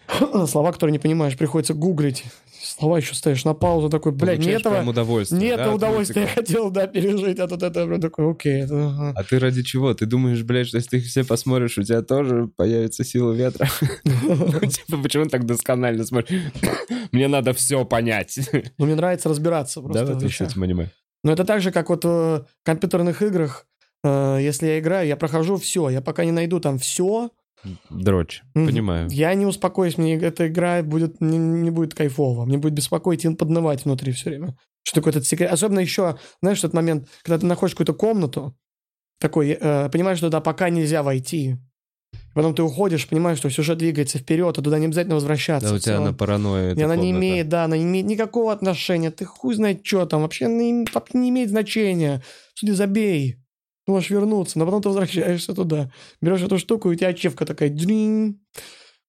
слова, 0.47 0.73
которые 0.73 0.93
не 0.93 0.99
понимаешь, 0.99 1.37
приходится 1.37 1.75
гуглить. 1.75 2.25
Слова 2.69 2.99
еще 2.99 3.15
ставишь 3.15 3.45
на 3.45 3.55
паузу, 3.55 3.89
такой, 3.89 4.13
блядь, 4.13 4.41
не 4.41 4.53
этого... 4.53 4.83
удовольствие. 4.83 5.41
Не 5.41 5.57
да, 5.57 5.63
это 5.63 5.75
удовольствие 5.75 6.27
я 6.27 6.31
хотел, 6.31 6.71
да, 6.71 6.87
пережить, 6.87 7.39
а 7.39 7.49
тут 7.49 7.63
это 7.63 7.87
прям 7.87 8.01
такой, 8.01 8.31
окей. 8.31 8.63
это, 8.63 8.89
ага». 8.89 9.13
А 9.17 9.25
ты 9.25 9.39
ради 9.39 9.63
чего? 9.63 9.95
Ты 9.95 10.07
думаешь, 10.07 10.43
блядь, 10.43 10.69
что 10.69 10.77
если 10.77 10.91
ты 10.91 10.97
их 10.99 11.07
все 11.07 11.25
посмотришь, 11.25 11.79
у 11.79 11.83
тебя 11.83 12.03
тоже 12.03 12.51
появится 12.57 13.05
сила 13.05 13.33
ветра? 13.33 13.69
Ну, 14.05 14.61
типа, 14.61 15.03
почему 15.03 15.25
так 15.27 15.47
досконально 15.47 16.05
смотришь? 16.05 16.41
Мне 17.13 17.29
надо 17.29 17.53
все 17.53 17.85
понять. 17.85 18.39
Ну, 18.79 18.87
мне 18.87 18.95
нравится 18.95 19.29
разбираться 19.29 19.81
просто 19.81 20.05
Да, 20.05 20.13
этом 20.13 20.31
с 20.31 20.41
этим 20.41 20.63
аниме. 20.63 20.91
Но 21.25 21.33
это 21.33 21.45
так 21.45 21.61
же, 21.61 21.73
как 21.73 21.89
вот 21.89 22.05
э, 22.05 22.09
в 22.09 22.47
компьютерных 22.65 23.23
играх, 23.23 23.67
э, 24.05 24.39
если 24.41 24.67
я 24.67 24.79
играю, 24.79 25.07
я 25.07 25.17
прохожу 25.17 25.57
все, 25.57 25.89
я 25.89 26.01
пока 26.01 26.25
не 26.25 26.33
найду 26.33 26.61
там 26.61 26.79
все, 26.79 27.31
Дрочь, 27.91 28.43
понимаю. 28.55 29.09
я 29.11 29.35
не 29.35 29.47
успокоюсь, 29.47 29.99
мне 29.99 30.17
эта 30.17 30.49
игра 30.49 30.83
будет, 30.83 31.21
не, 31.21 31.39
не 31.39 31.71
будет 31.71 31.95
кайфово, 31.95 32.45
мне 32.45 32.59
будет 32.59 32.75
беспокоить 32.75 33.25
и 33.25 33.35
поднывать 33.35 33.85
внутри 33.85 34.13
все 34.13 34.31
время. 34.31 34.57
Что 34.83 35.01
такое 35.01 35.13
этот 35.13 35.27
секрет? 35.27 35.53
Особенно 35.53 35.81
еще, 35.81 36.19
знаешь, 36.41 36.61
тот 36.61 36.73
момент, 36.73 37.09
когда 37.23 37.39
ты 37.39 37.47
находишь 37.47 37.75
какую-то 37.75 37.95
комнату, 37.95 38.57
такой, 39.21 39.59
э, 39.61 39.89
понимаешь, 39.91 40.19
что 40.19 40.29
туда 40.29 40.41
пока 40.41 40.71
нельзя 40.71 41.03
войти. 41.03 41.57
Потом 42.35 42.55
ты 42.55 42.63
уходишь, 42.63 43.09
понимаешь, 43.09 43.39
что 43.39 43.51
сюжет 43.51 43.79
двигается 43.79 44.19
вперед, 44.19 44.57
а 44.57 44.63
туда 44.63 44.79
не 44.79 44.87
обязательно 44.87 45.17
возвращаться. 45.17 45.71
Да, 45.71 45.75
у 45.75 45.79
тебя 45.79 45.95
целом. 45.95 46.05
на 46.05 46.15
паранойя 46.15 46.75
И 46.75 46.81
она 46.83 46.95
не 46.95 47.09
комната. 47.09 47.19
имеет, 47.19 47.49
да, 47.49 47.65
она 47.65 47.77
не 47.77 47.83
имеет 47.83 48.07
никакого 48.07 48.53
отношения. 48.53 49.11
Ты 49.11 49.25
хуй 49.25 49.55
знает, 49.55 49.85
что 49.85 50.07
там. 50.07 50.23
Вообще 50.23 50.47
она 50.47 50.55
не, 50.55 50.87
не 51.15 51.31
имеет 51.31 51.51
значения. 51.51 52.23
Судя 52.55 52.75
забей. 52.75 53.39
Ты 53.89 53.93
можешь 53.93 54.11
вернуться, 54.11 54.59
но 54.59 54.67
потом 54.67 54.83
ты 54.83 54.89
возвращаешься 54.91 55.55
туда. 55.55 55.91
Берешь 56.21 56.43
эту 56.43 56.59
штуку, 56.59 56.91
и 56.91 56.93
у 56.93 56.95
тебя 56.95 57.09
ачивка 57.09 57.47
такая. 57.47 57.71
Дринь. 57.71 58.39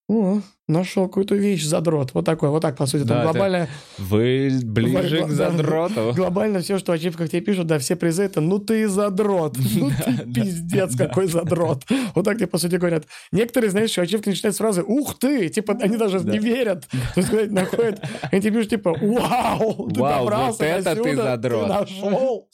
О, 0.08 0.40
нашел 0.70 1.08
какую-то 1.08 1.36
вещь, 1.36 1.64
задрот. 1.64 2.12
Вот 2.14 2.26
такой, 2.26 2.50
вот 2.50 2.62
так, 2.62 2.78
по 2.78 2.86
сути. 2.86 3.02
Там 3.02 3.08
Да, 3.10 3.24
это- 3.24 3.32
глобально, 3.32 3.68
Вы 3.98 4.52
ближе 4.64 5.24
к 5.26 5.30
задроту. 5.30 6.14
глобально 6.16 6.60
все, 6.62 6.78
что 6.80 6.92
в 6.92 6.96
ачивках 6.96 7.30
тебе 7.30 7.42
пишут, 7.42 7.68
да, 7.68 7.80
все 7.80 7.96
призы, 7.96 8.24
это 8.24 8.42
ну 8.42 8.60
ты 8.60 8.88
задрот. 8.88 9.58
Ну 9.80 9.90
ты 9.90 10.32
пиздец, 10.34 10.96
какой 10.96 11.28
задрот. 11.28 11.84
Вот 12.16 12.26
так 12.26 12.38
тебе, 12.38 12.48
по 12.48 12.58
сути, 12.58 12.76
говорят. 12.76 13.06
Некоторые, 13.32 13.72
знаешь, 13.72 13.92
что 13.92 14.02
ачивки 14.02 14.30
начинают 14.30 14.56
с 14.56 14.60
фразы 14.60 14.84
«Ух 14.84 15.18
ты!» 15.20 15.50
Типа, 15.50 15.78
они 15.82 15.98
даже 15.98 16.20
Да. 16.20 16.32
не 16.32 16.40
верят. 16.40 16.88
То 17.16 17.22
есть, 17.22 17.52
находят, 17.52 18.02
они 18.32 18.42
тебе 18.42 18.58
пишут, 18.58 18.70
типа 18.70 18.96
«Вау! 19.02 19.90
Ты 19.90 19.96
добрался 19.96 20.66
это 20.66 20.96
ты 20.96 21.16
задрот». 21.16 21.64
Ты 21.64 21.74
нашел!» 21.74 22.48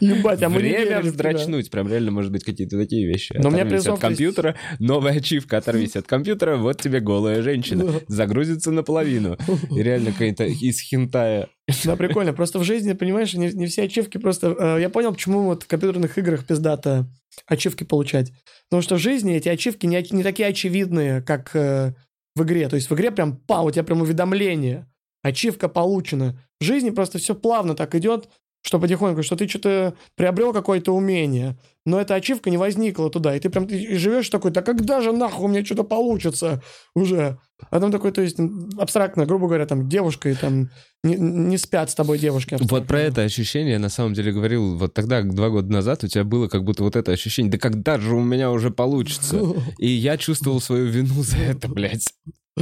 Ебать, 0.00 0.42
а 0.42 0.48
мы 0.48 0.60
Время 0.60 1.00
вздрачнуть. 1.00 1.70
Прям 1.70 1.88
реально, 1.88 2.10
может 2.10 2.32
быть, 2.32 2.44
какие-то 2.44 2.78
такие 2.78 3.06
вещи. 3.06 3.34
Но 3.38 3.48
у 3.48 3.52
меня 3.52 3.64
призов 3.66 3.94
от 3.94 4.00
компьютера, 4.00 4.56
новая 4.78 5.16
ачивка, 5.18 5.58
оторвись 5.58 5.96
от 5.96 6.06
компьютера, 6.10 6.56
вот 6.56 6.82
тебе 6.82 6.98
голая 6.98 7.40
женщина. 7.40 8.00
Загрузится 8.08 8.72
наполовину. 8.72 9.38
И 9.70 9.80
реально 9.80 10.10
какая-то 10.10 10.44
из 10.44 10.80
хентая. 10.80 11.48
Да, 11.84 11.94
прикольно. 11.94 12.32
Просто 12.32 12.58
в 12.58 12.64
жизни, 12.64 12.94
понимаешь, 12.94 13.32
не, 13.34 13.52
не 13.52 13.66
все 13.66 13.84
ачивки 13.84 14.18
просто... 14.18 14.56
э, 14.58 14.80
я 14.80 14.90
понял, 14.90 15.12
почему 15.12 15.44
вот 15.44 15.62
в 15.62 15.68
компьютерных 15.68 16.18
играх 16.18 16.44
пиздато 16.44 17.06
ачивки 17.46 17.84
получать. 17.84 18.32
Потому 18.68 18.82
что 18.82 18.96
в 18.96 18.98
жизни 18.98 19.36
эти 19.36 19.48
ачивки 19.48 19.86
не, 19.86 20.04
не 20.10 20.24
такие 20.24 20.48
очевидные, 20.48 21.22
как 21.22 21.54
э, 21.54 21.94
в 22.34 22.42
игре. 22.42 22.68
То 22.68 22.74
есть 22.74 22.90
в 22.90 22.94
игре 22.94 23.12
прям, 23.12 23.36
па, 23.36 23.62
у 23.62 23.70
тебя 23.70 23.84
прям 23.84 24.02
уведомление. 24.02 24.90
Ачивка 25.22 25.68
получена. 25.68 26.42
В 26.60 26.64
жизни 26.64 26.90
просто 26.90 27.18
все 27.18 27.36
плавно 27.36 27.74
так 27.74 27.94
идет, 27.94 28.28
что 28.62 28.78
потихоньку, 28.78 29.22
что 29.22 29.36
ты 29.36 29.48
что-то 29.48 29.94
приобрел 30.16 30.52
какое-то 30.52 30.94
умение, 30.94 31.58
но 31.86 32.00
эта 32.00 32.14
ачивка 32.14 32.50
не 32.50 32.58
возникла 32.58 33.10
туда, 33.10 33.34
и 33.34 33.40
ты 33.40 33.48
прям 33.48 33.66
ты 33.66 33.96
живешь 33.96 34.28
такой, 34.28 34.50
да 34.50 34.62
когда 34.62 35.00
же 35.00 35.12
нахуй 35.12 35.46
у 35.46 35.48
меня 35.48 35.64
что-то 35.64 35.84
получится 35.84 36.62
уже? 36.94 37.38
А 37.70 37.80
там 37.80 37.92
такой, 37.92 38.12
то 38.12 38.22
есть 38.22 38.38
абстрактно, 38.78 39.26
грубо 39.26 39.46
говоря, 39.46 39.66
там 39.66 39.88
девушка 39.88 40.30
и 40.30 40.34
там 40.34 40.70
не, 41.02 41.14
не 41.16 41.58
спят 41.58 41.90
с 41.90 41.94
тобой 41.94 42.18
девушки. 42.18 42.56
Вот 42.60 42.86
про 42.86 43.00
это 43.00 43.22
ощущение 43.22 43.72
я 43.74 43.78
на 43.78 43.88
самом 43.88 44.14
деле 44.14 44.32
говорил 44.32 44.76
вот 44.76 44.94
тогда, 44.94 45.22
два 45.22 45.50
года 45.50 45.70
назад, 45.70 46.04
у 46.04 46.08
тебя 46.08 46.24
было 46.24 46.48
как 46.48 46.64
будто 46.64 46.82
вот 46.82 46.96
это 46.96 47.12
ощущение, 47.12 47.52
да 47.52 47.58
когда 47.58 47.98
же 47.98 48.14
у 48.14 48.22
меня 48.22 48.50
уже 48.50 48.70
получится? 48.70 49.40
И 49.78 49.88
я 49.88 50.16
чувствовал 50.16 50.60
свою 50.60 50.86
вину 50.86 51.22
за 51.22 51.38
это, 51.38 51.68
блядь. 51.68 52.14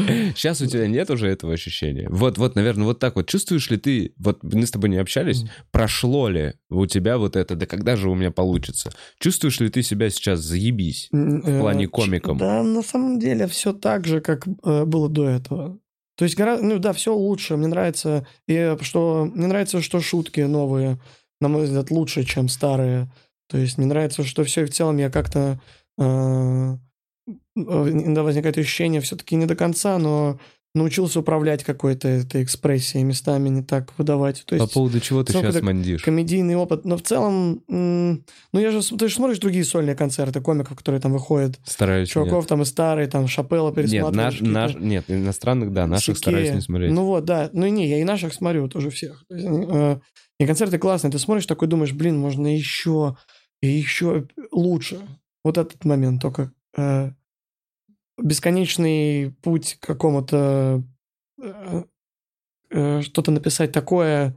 Сейчас 0.37 0.61
у 0.61 0.67
тебя 0.67 0.87
нет 0.87 1.11
уже 1.11 1.29
этого 1.29 1.53
ощущения. 1.53 2.09
Вот, 2.11 2.39
вот, 2.39 2.55
наверное, 2.55 2.85
вот 2.85 2.99
так 2.99 3.17
вот. 3.17 3.29
Чувствуешь 3.29 3.71
ли 3.71 3.77
ты, 3.77 4.13
вот 4.19 4.43
мы 4.43 4.67
с 4.67 4.71
тобой 4.71 4.91
не 4.91 4.97
общались, 4.97 5.45
прошло 5.71 6.29
ли 6.29 6.55
у 6.71 6.87
тебя 6.87 7.19
вот 7.19 7.37
это, 7.37 7.57
да 7.57 7.67
когда 7.67 7.97
же 7.97 8.11
у 8.11 8.15
меня 8.15 8.31
получится? 8.31 8.91
Чувствуешь 9.19 9.61
ли 9.61 9.69
ты 9.69 9.83
себя 9.83 10.11
сейчас 10.11 10.41
заебись? 10.41 11.09
В 11.13 11.61
плане 11.61 11.89
комиком. 11.89 12.39
Да, 12.39 12.63
на 12.63 12.83
самом 12.83 13.19
деле 13.19 13.47
все 13.47 13.73
так 13.73 14.07
же, 14.07 14.21
как 14.21 14.47
э, 14.47 14.85
было 14.85 15.09
до 15.09 15.29
этого. 15.29 15.79
То 16.19 16.25
есть, 16.25 16.37
ну 16.37 16.79
да, 16.79 16.93
все 16.93 17.15
лучше. 17.15 17.57
Мне 17.57 17.69
нравится, 17.69 18.27
и 18.49 18.55
э, 18.55 18.77
что 18.81 19.31
мне 19.33 19.47
нравится, 19.47 19.81
что 19.81 20.01
шутки 20.01 20.41
новые, 20.41 20.99
на 21.41 21.47
мой 21.49 21.65
взгляд, 21.65 21.93
лучше, 21.93 22.25
чем 22.25 22.49
старые. 22.49 23.09
То 23.49 23.57
есть, 23.57 23.79
мне 23.79 23.87
нравится, 23.87 24.25
что 24.25 24.43
все 24.43 24.65
в 24.65 24.71
целом 24.71 24.97
я 24.97 25.11
как-то 25.11 25.61
э, 25.97 26.03
э, 26.03 26.77
иногда 27.63 28.23
возникает 28.23 28.59
ощущение 28.59 29.01
все-таки 29.01 29.37
не 29.37 29.47
до 29.47 29.57
конца, 29.57 29.99
но 29.99 30.39
научился 30.75 31.21
управлять 31.21 31.65
какой-то 31.65 32.09
этой 32.09 32.43
экспрессией, 32.43 33.03
местами 33.03 33.49
не 33.49 33.63
так 33.63 33.93
выдавать. 33.99 34.45
То 34.45 34.57
По 34.57 34.63
есть, 34.63 34.75
поводу 34.75 35.01
чего 35.01 35.25
ты 35.25 35.33
сейчас 35.33 35.61
мандишь? 35.61 36.03
комедийный 36.03 36.57
опыт. 36.57 36.85
Но 36.85 36.97
в 36.97 37.03
целом, 37.03 37.63
ну 37.69 38.23
я 38.53 38.71
же, 38.71 38.81
ты 38.97 39.09
же 39.09 39.15
смотришь 39.15 39.39
другие 39.39 39.65
сольные 39.65 39.97
концерты 39.97 40.41
комиков, 40.41 40.77
которые 40.77 41.01
там 41.01 41.13
выходят. 41.13 41.59
Стараюсь. 41.65 42.09
Чуваков 42.09 42.47
там 42.47 42.63
и 42.63 42.65
старые, 42.65 43.09
там 43.09 43.27
Шапелла 43.29 43.69
Нет, 43.69 43.77
пересматриваешь. 43.77 44.15
наш, 44.15 44.33
какие-то 44.35 44.53
наш, 44.53 44.75
нет, 44.77 45.05
иностранных, 45.09 45.73
да, 45.73 45.87
наших 45.87 46.17
Сикея. 46.17 46.33
стараюсь 46.33 46.55
не 46.55 46.61
смотреть. 46.61 46.93
Ну 46.93 47.05
вот, 47.05 47.25
да. 47.25 47.51
Ну 47.53 47.67
и 47.67 47.71
не, 47.71 47.89
я 47.89 48.01
и 48.01 48.05
наших 48.05 48.33
смотрю 48.35 48.69
тоже 48.69 48.91
всех. 48.91 49.25
Э, 49.31 49.99
и 50.39 50.47
концерты 50.47 50.79
классные. 50.79 51.11
Ты 51.11 51.19
смотришь 51.19 51.47
такой, 51.47 51.67
думаешь, 51.69 51.93
блин, 51.93 52.19
можно 52.19 52.55
еще 52.55 53.17
и 53.61 53.69
еще 53.69 54.29
лучше. 54.53 54.99
Вот 55.45 55.59
этот 55.59 55.85
момент 55.85 56.21
только 56.21 56.53
э, 56.77 57.11
бесконечный 58.19 59.33
путь 59.43 59.79
к 59.81 59.87
какому-то 59.87 60.83
э, 61.41 61.83
э, 62.71 63.03
что-то 63.03 63.31
написать 63.31 63.73
такое 63.73 64.37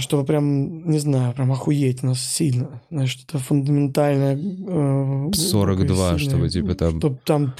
чтобы 0.00 0.24
прям, 0.24 0.88
не 0.90 0.98
знаю, 0.98 1.32
прям 1.34 1.50
охуеть 1.52 2.02
нас 2.02 2.20
сильно. 2.24 2.80
Знаешь, 2.90 3.10
что-то 3.10 3.38
фундаментальное. 3.38 4.36
э, 4.36 5.30
42, 5.34 5.74
глубокое, 5.86 6.18
чтобы, 6.18 6.48
типа, 6.48 6.74
там- 6.74 6.98
Чтоб 7.00 7.20
там 7.24 7.54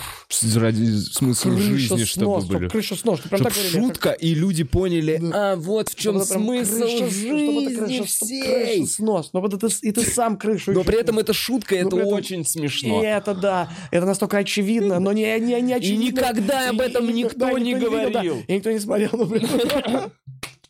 Ради 0.57 0.97
смысла 0.99 1.51
крыша 1.51 1.63
жизни, 1.63 1.87
снос, 1.87 2.01
чтобы 2.09 2.41
чтоб 2.43 2.53
были. 2.59 2.69
крыша 2.69 2.97
снос. 2.97 3.19
Чтоб 3.21 3.29
прям 3.31 3.41
Чтоб 3.41 3.53
так 3.53 3.63
говорили, 3.63 3.81
шутка, 3.89 4.11
и 4.11 4.35
люди 4.35 4.65
поняли, 4.65 5.19
Да. 5.21 5.53
а 5.53 5.57
вот 5.57 5.89
в 5.89 5.95
чем 5.95 6.15
Чтобы 6.23 6.27
смысл 6.27 6.77
крыша- 6.85 6.89
чтобы 6.89 7.07
это 7.07 7.11
жизни 7.11 7.77
крыша- 7.77 7.95
чтоб 7.95 8.07
всей. 8.07 8.43
крыша 8.77 8.93
снос. 8.93 9.31
Но 9.33 9.41
вот 9.41 9.55
это 9.55 9.69
и 9.83 9.93
ты 9.93 10.03
сам 10.03 10.37
крышу. 10.37 10.73
Но 10.73 10.85
при 10.85 11.01
этом 11.01 11.19
это 11.19 11.33
шутка, 11.33 11.75
Но 11.77 11.81
это 11.89 11.97
этом- 11.97 12.13
очень 12.13 12.41
И 12.41 12.45
смешно. 12.45 13.03
это 13.03 13.35
да, 13.35 13.69
это 13.91 14.07
настолько 14.07 14.39
очевидно, 14.39 15.01
но 15.01 15.13
не, 15.13 15.39
не, 15.41 15.61
не 15.61 15.73
И 15.73 15.75
очевидно. 15.75 16.03
никогда 16.05 16.71
об 16.71 16.81
И- 16.81 16.85
этом 16.85 17.09
и 17.09 17.13
никто 17.13 17.59
не 17.59 17.75
да. 17.75 17.81
говорил. 17.81 18.37
И 18.47 18.53
никто 18.55 18.71
не 18.71 18.79
смотрел, 18.79 19.11
блин. 19.27 19.47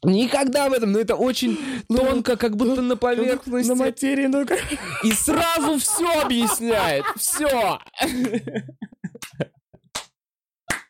Никогда 0.06 0.66
об 0.66 0.72
этом, 0.72 0.92
но 0.92 1.00
это 1.00 1.16
очень 1.16 1.58
Ну, 1.88 1.98
тонко, 1.98 2.36
как 2.36 2.56
будто 2.56 2.80
на 2.80 2.96
поверхности. 2.96 3.68
На 3.68 3.74
материи, 3.74 4.26
ну 4.26 4.46
как... 4.46 4.60
И 5.02 5.12
сразу 5.12 5.78
все 5.78 6.22
объясняет. 6.22 7.04
Все. 7.16 7.80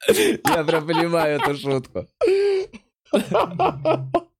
Я 0.09 0.65
прям 0.65 0.87
понимаю 0.87 1.41
эту 1.41 1.57
шутку. 1.57 2.07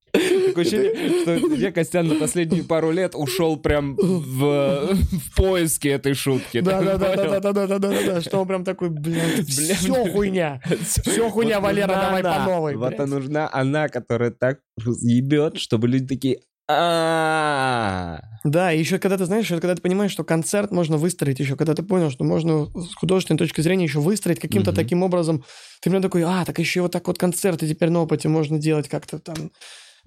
Такое 0.47 0.63
ощущение, 0.63 1.21
что 1.21 1.55
я, 1.55 1.71
Костян, 1.71 2.07
на 2.07 2.15
последние 2.15 2.63
пару 2.63 2.91
лет 2.91 3.13
ушел 3.15 3.57
прям 3.57 3.95
в, 3.95 4.95
в 4.95 5.35
поиске 5.35 5.89
этой 5.89 6.13
шутки. 6.13 6.61
Да, 6.61 6.81
да, 6.81 6.97
да, 6.97 7.15
да, 7.15 7.39
да, 7.39 7.39
да, 7.39 7.53
да, 7.53 7.67
да, 7.67 7.79
да, 7.79 8.03
да, 8.05 8.21
что 8.21 8.39
он 8.39 8.47
прям 8.47 8.63
такой, 8.63 8.89
блин, 8.89 9.21
Бля, 9.37 9.75
все 9.75 10.11
хуйня. 10.11 10.61
Все 10.81 11.29
хуйня, 11.29 11.59
Валера, 11.59 11.87
давай 11.87 12.23
по 12.23 12.35
она. 12.35 12.45
новой. 12.45 12.75
Вот 12.75 12.89
блядь. 12.89 12.99
а 12.99 13.05
нужна 13.05 13.49
она, 13.51 13.89
которая 13.89 14.31
так 14.31 14.59
ебет, 15.01 15.57
чтобы 15.57 15.87
люди 15.87 16.07
такие 16.07 16.39
а 16.69 18.19
Да, 18.43 18.73
и 18.73 18.79
еще 18.79 18.99
когда 18.99 19.17
ты 19.17 19.25
знаешь, 19.25 19.47
когда 19.47 19.73
ты 19.73 19.81
понимаешь, 19.81 20.11
что 20.11 20.25
концерт 20.25 20.71
можно 20.71 20.97
выстроить 20.97 21.39
еще, 21.39 21.55
когда 21.55 21.73
ты 21.73 21.81
понял, 21.81 22.09
что 22.11 22.25
можно 22.25 22.65
с 22.65 22.93
художественной 22.95 23.37
точки 23.37 23.61
зрения 23.61 23.85
еще 23.85 23.99
выстроить 23.99 24.39
каким-то 24.39 24.73
таким 24.73 25.01
образом, 25.01 25.45
ты 25.81 25.89
прям 25.89 26.01
такой, 26.01 26.23
а, 26.23 26.43
так 26.43 26.59
еще 26.59 26.81
вот 26.81 26.91
так 26.91 27.07
вот 27.07 27.17
концерты 27.17 27.67
теперь 27.69 27.89
на 27.89 28.01
опыте 28.01 28.27
можно 28.27 28.59
делать 28.59 28.89
как-то 28.89 29.19
там, 29.19 29.51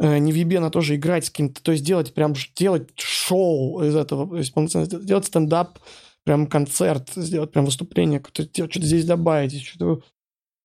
не 0.00 0.32
в 0.32 0.34
Ебена 0.34 0.70
тоже 0.70 0.96
играть 0.96 1.26
с 1.26 1.30
кем-то, 1.30 1.62
то 1.62 1.72
есть 1.72 1.84
делать 1.84 2.14
прям, 2.14 2.34
делать 2.56 2.90
шоу 2.96 3.82
из 3.82 3.94
этого, 3.94 4.28
то 4.28 4.36
есть 4.36 4.54
полноценно 4.54 4.86
сделать- 4.86 5.06
делать 5.06 5.26
стендап, 5.26 5.78
прям 6.24 6.46
концерт, 6.46 7.10
сделать 7.14 7.52
прям 7.52 7.66
выступление, 7.66 8.22
что-то 8.22 8.80
здесь 8.82 9.04
добавить, 9.04 9.62
что-то... 9.62 10.02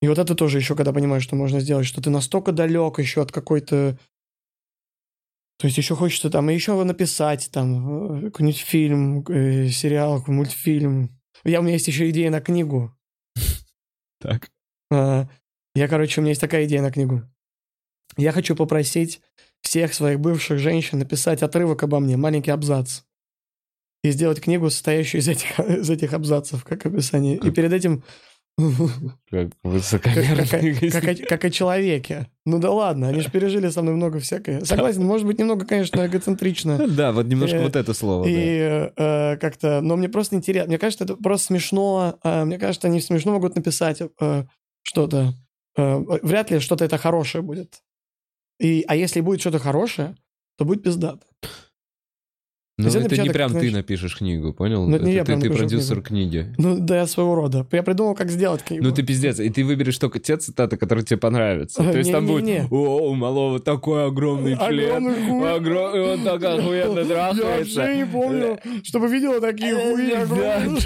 И 0.01 0.07
вот 0.07 0.17
это 0.19 0.35
тоже 0.35 0.57
еще, 0.57 0.75
когда 0.75 0.93
понимаешь, 0.93 1.23
что 1.23 1.35
можно 1.35 1.59
сделать, 1.59 1.85
что 1.85 2.01
ты 2.01 2.09
настолько 2.09 2.51
далек 2.51 2.99
еще 2.99 3.21
от 3.21 3.31
какой-то 3.31 3.97
то 5.57 5.67
есть 5.67 5.77
еще 5.77 5.95
хочется 5.95 6.29
там, 6.29 6.49
и 6.49 6.53
еще 6.53 6.81
написать 6.83 7.49
там 7.51 8.25
э, 8.25 8.29
какой-нибудь 8.29 8.59
фильм, 8.59 9.25
э, 9.27 9.69
сериал, 9.69 10.21
мультфильм. 10.27 11.17
Я, 11.45 11.59
у 11.59 11.63
меня 11.63 11.73
есть 11.73 11.87
еще 11.87 12.09
идея 12.09 12.29
на 12.29 12.41
книгу. 12.41 12.93
Так. 14.19 14.49
А, 14.91 15.27
Я, 15.73 15.87
короче, 15.87 16.19
у 16.19 16.23
меня 16.23 16.31
есть 16.31 16.41
такая 16.41 16.65
идея 16.65 16.81
на 16.81 16.91
книгу. 16.91 17.23
Я 18.17 18.31
хочу 18.31 18.55
попросить 18.55 19.21
всех 19.61 19.93
своих 19.93 20.19
бывших 20.19 20.59
женщин 20.59 20.99
написать 20.99 21.41
отрывок 21.43 21.83
обо 21.83 21.99
мне, 21.99 22.17
маленький 22.17 22.51
абзац. 22.51 23.01
И 24.03 24.11
сделать 24.11 24.39
книгу, 24.41 24.69
состоящую 24.69 25.21
из 25.21 25.27
этих, 25.27 25.59
из 25.59 25.89
этих 25.89 26.13
абзацев, 26.13 26.63
как 26.63 26.85
описание. 26.85 27.37
И 27.37 27.49
перед 27.51 27.73
этим... 27.73 28.03
Как 29.29 29.49
высокомерно. 29.63 30.47
как- 30.47 30.91
как 30.93 31.03
о, 31.09 31.15
как 31.27 31.43
о 31.45 31.49
человеке. 31.49 32.27
Ну 32.45 32.57
да 32.59 32.71
ладно, 32.71 33.09
они 33.09 33.19
же 33.19 33.29
пережили 33.29 33.67
со 33.67 33.81
мной 33.81 33.95
много 33.95 34.19
всякое. 34.19 34.63
Согласен, 34.63 35.03
может 35.03 35.27
быть, 35.27 35.37
немного, 35.39 35.65
конечно, 35.65 36.05
эгоцентрично. 36.05 36.77
Да, 36.87 37.11
вот 37.11 37.25
немножко 37.25 37.57
Э, 37.57 37.63
вот 37.63 37.75
это 37.75 37.93
слово. 37.93 38.25
И 38.25 38.91
э, 38.95 39.37
как-то, 39.41 39.81
но 39.81 39.97
мне 39.97 40.07
просто 40.07 40.37
интересно, 40.37 40.69
мне 40.69 40.77
кажется, 40.77 41.03
это 41.03 41.17
просто 41.17 41.47
смешно. 41.47 42.17
э, 42.23 42.45
мне 42.45 42.57
кажется, 42.57 42.87
они 42.87 43.01
смешно 43.01 43.33
могут 43.33 43.55
написать 43.57 44.01
что-то. 44.83 45.33
Вряд 45.75 46.49
ли 46.51 46.59
что-то 46.59 46.85
это 46.85 46.97
хорошее 46.97 47.41
будет. 47.41 47.81
И, 48.59 48.83
а 48.87 48.95
если 48.95 49.21
будет 49.21 49.41
что-то 49.41 49.59
хорошее, 49.59 50.15
то 50.57 50.65
будет 50.65 50.83
пиздато. 50.83 51.25
Ну, 52.77 52.89
это 52.89 52.97
не 52.97 53.03
напечатать, 53.03 53.31
прям 53.33 53.53
ты 53.53 53.71
напишешь 53.71 54.17
книгу, 54.17 54.51
понял? 54.51 54.85
Ну, 54.85 54.97
это 54.97 55.05
не 55.05 55.13
я 55.13 55.23
ты, 55.23 55.39
ты 55.39 55.49
продюсер 55.49 56.01
книгу. 56.01 56.29
книги. 56.31 56.53
Ну, 56.57 56.77
да, 56.77 57.07
своего 57.07 57.33
рода. 57.35 57.65
Я 57.71 57.83
придумал, 57.83 58.15
как 58.15 58.29
сделать 58.29 58.63
книгу. 58.63 58.83
Ну 58.83 58.91
ты 58.91 59.01
пиздец, 59.01 59.39
и 59.39 59.49
ты 59.49 59.63
выберешь 59.63 59.97
только 59.97 60.19
те 60.19 60.35
цитаты, 60.35 60.75
которые 60.75 61.05
тебе 61.05 61.15
понравятся. 61.15 61.81
То 61.81 61.97
есть 61.97 62.11
там 62.11 62.27
будет, 62.27 62.43
Не-не-не. 62.43 62.67
о, 62.69 63.09
у 63.11 63.13
малого 63.13 63.59
такой 63.61 64.07
огромный 64.07 64.57
член, 64.57 65.07
Огромный 65.45 66.01
он 66.15 66.23
так 66.25 66.43
охуенно 66.43 66.99
Я 66.99 67.05
трахается. 67.05 67.79
вообще 67.79 67.95
не 67.97 68.05
помню, 68.05 68.59
чтобы 68.83 69.07
видела 69.07 69.39
такие 69.39 69.73
хуи 69.73 70.09
Да, 70.11 70.21
огромные. 70.23 70.81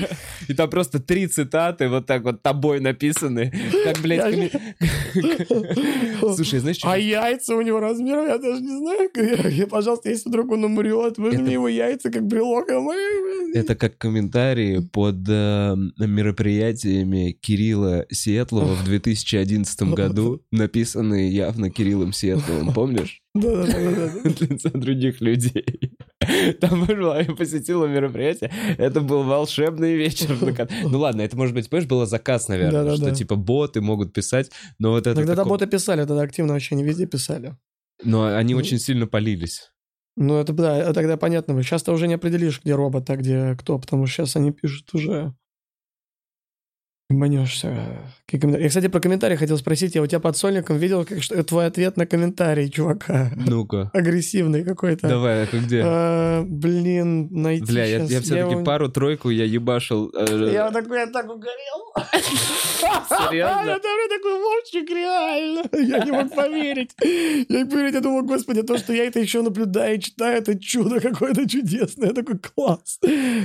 И 0.48 0.54
там 0.54 0.70
просто 0.70 1.00
три 1.00 1.26
цитаты 1.26 1.90
вот 1.90 2.06
так 2.06 2.22
вот 2.24 2.44
тобой 2.44 2.82
написаны. 2.82 3.52
Как, 3.84 3.98
блядь, 4.00 4.36
Я 4.36 4.50
Слушай, 6.36 6.60
знаешь, 6.60 6.78
что... 6.78 6.92
А 6.92 6.98
яйца 6.98 7.56
у 7.56 7.62
него 7.62 7.80
размером, 7.80 8.28
я 8.28 8.38
даже 8.38 8.62
не 8.62 8.78
знаю. 8.78 9.10
Я, 9.16 9.50
я, 9.50 9.68
пожалуйста, 9.68 10.10
если 10.10 10.30
вдруг 10.30 10.52
он 10.52 10.64
умрет, 10.66 11.18
Это- 11.18 11.36
его 11.50 11.68
яйца 11.80 12.12
как 12.12 12.26
брелок. 12.28 12.68
Это 13.54 13.76
как 13.76 13.98
комментарии 13.98 14.80
под 14.94 15.16
э, 15.28 15.76
мероприятиями 15.98 17.32
Кирилла 17.32 18.06
Сиэтлова 18.12 18.76
в 18.76 18.84
2011 18.86 19.82
году, 19.94 20.42
написанные 20.52 21.30
явно 21.30 21.70
Кириллом 21.72 22.14
Сиэтловым, 22.14 22.74
помнишь? 22.74 23.22
Да-да-да-да. 23.34 24.30
От 24.30 24.42
лица 24.42 24.70
других 24.70 25.22
людей. 25.22 25.66
Там 26.60 26.86
было, 26.86 27.22
я 27.22 27.34
посетила 27.34 27.86
мероприятие, 27.88 28.52
это 28.78 29.02
был 29.02 29.24
волшебный 29.24 29.96
вечер. 29.96 30.30
Ну 30.84 31.00
ладно, 31.00 31.22
это 31.22 31.36
может 31.38 31.56
быть, 31.56 31.70
понимаешь, 31.70 31.88
было 31.90 32.06
заказ, 32.06 32.48
наверное, 32.48 32.84
Да-да-да. 32.84 32.98
что 33.08 33.16
типа 33.16 33.36
боты 33.36 33.82
могут 33.82 34.14
писать, 34.14 34.52
но 34.80 34.92
вот 34.92 35.08
это... 35.08 35.16
Тогда 35.16 35.36
таком- 35.36 35.50
боты 35.50 35.66
писали, 35.68 36.02
тогда 36.06 36.22
активно 36.22 36.54
вообще 36.54 36.76
не 36.76 36.84
везде 36.84 37.08
писали. 37.08 37.56
Но 38.04 38.26
они 38.36 38.54
Ну. 38.54 38.60
очень 38.60 38.80
сильно 38.80 39.08
полились. 39.08 39.72
Ну, 40.22 40.38
это 40.38 40.52
да, 40.52 40.92
тогда 40.94 41.16
понятно. 41.16 41.64
Сейчас 41.64 41.84
ты 41.84 41.94
уже 41.94 42.06
не 42.10 42.16
определишь, 42.16 42.60
где 42.62 42.76
робот, 42.76 43.10
а 43.10 43.16
где 43.16 43.56
кто, 43.56 43.80
потому 43.80 44.06
что 44.06 44.18
сейчас 44.18 44.36
они 44.36 44.52
пишут 44.52 44.94
уже... 44.94 45.34
Манешься. 47.10 47.76
Я, 48.32 48.68
кстати, 48.70 48.88
про 48.88 49.00
комментарии 49.00 49.36
хотел 49.36 49.58
спросить. 49.58 49.96
Я 49.96 50.04
у 50.04 50.08
тебя 50.08 50.20
под 50.20 50.38
сольником 50.38 50.78
видел, 50.78 51.04
как, 51.06 51.24
что, 51.24 51.44
твой 51.44 51.66
ответ 51.66 51.98
на 51.98 52.06
комментарий, 52.06 52.70
чувака. 52.70 53.32
Ну-ка, 53.36 53.90
Агрессивный 53.94 54.64
какой-то. 54.64 55.08
давай, 55.08 55.44
а 55.46 55.48
где? 55.52 55.82
А, 55.84 56.44
блин, 56.48 57.30
найти 57.32 57.66
Бля, 57.66 57.86
я, 57.86 57.98
я 58.04 58.22
все-таки 58.22 58.52
его- 58.52 58.64
пару-тройку 58.64 59.32
я 59.32 59.46
ебашил. 59.46 60.12
э, 60.16 60.52
Я 60.54 60.70
такой, 60.70 61.00
я 61.00 61.08
так 61.08 61.26
угорел. 61.26 61.94
Серьезно? 63.10 63.66
Я 63.66 63.80
там 63.80 64.10
такой 64.10 64.40
Вовчик, 64.40 64.90
реально. 64.92 65.64
Я 65.74 66.06
не 66.06 66.12
мог 66.12 66.32
поверить. 66.36 66.92
Я 67.02 67.64
не 67.64 67.66
поверить, 67.66 67.96
я 67.96 68.02
думал, 68.02 68.22
господи, 68.24 68.62
то, 68.62 68.78
что 68.78 68.94
я 68.94 69.06
это 69.06 69.20
еще 69.20 69.42
наблюдаю 69.42 69.98
и 69.98 70.00
читаю, 70.00 70.38
это 70.38 70.58
чудо 70.60 71.00
какое-то 71.00 71.50
чудесное. 71.50 72.10
Я 72.10 72.14
такой, 72.14 72.38
класс. 72.38 73.00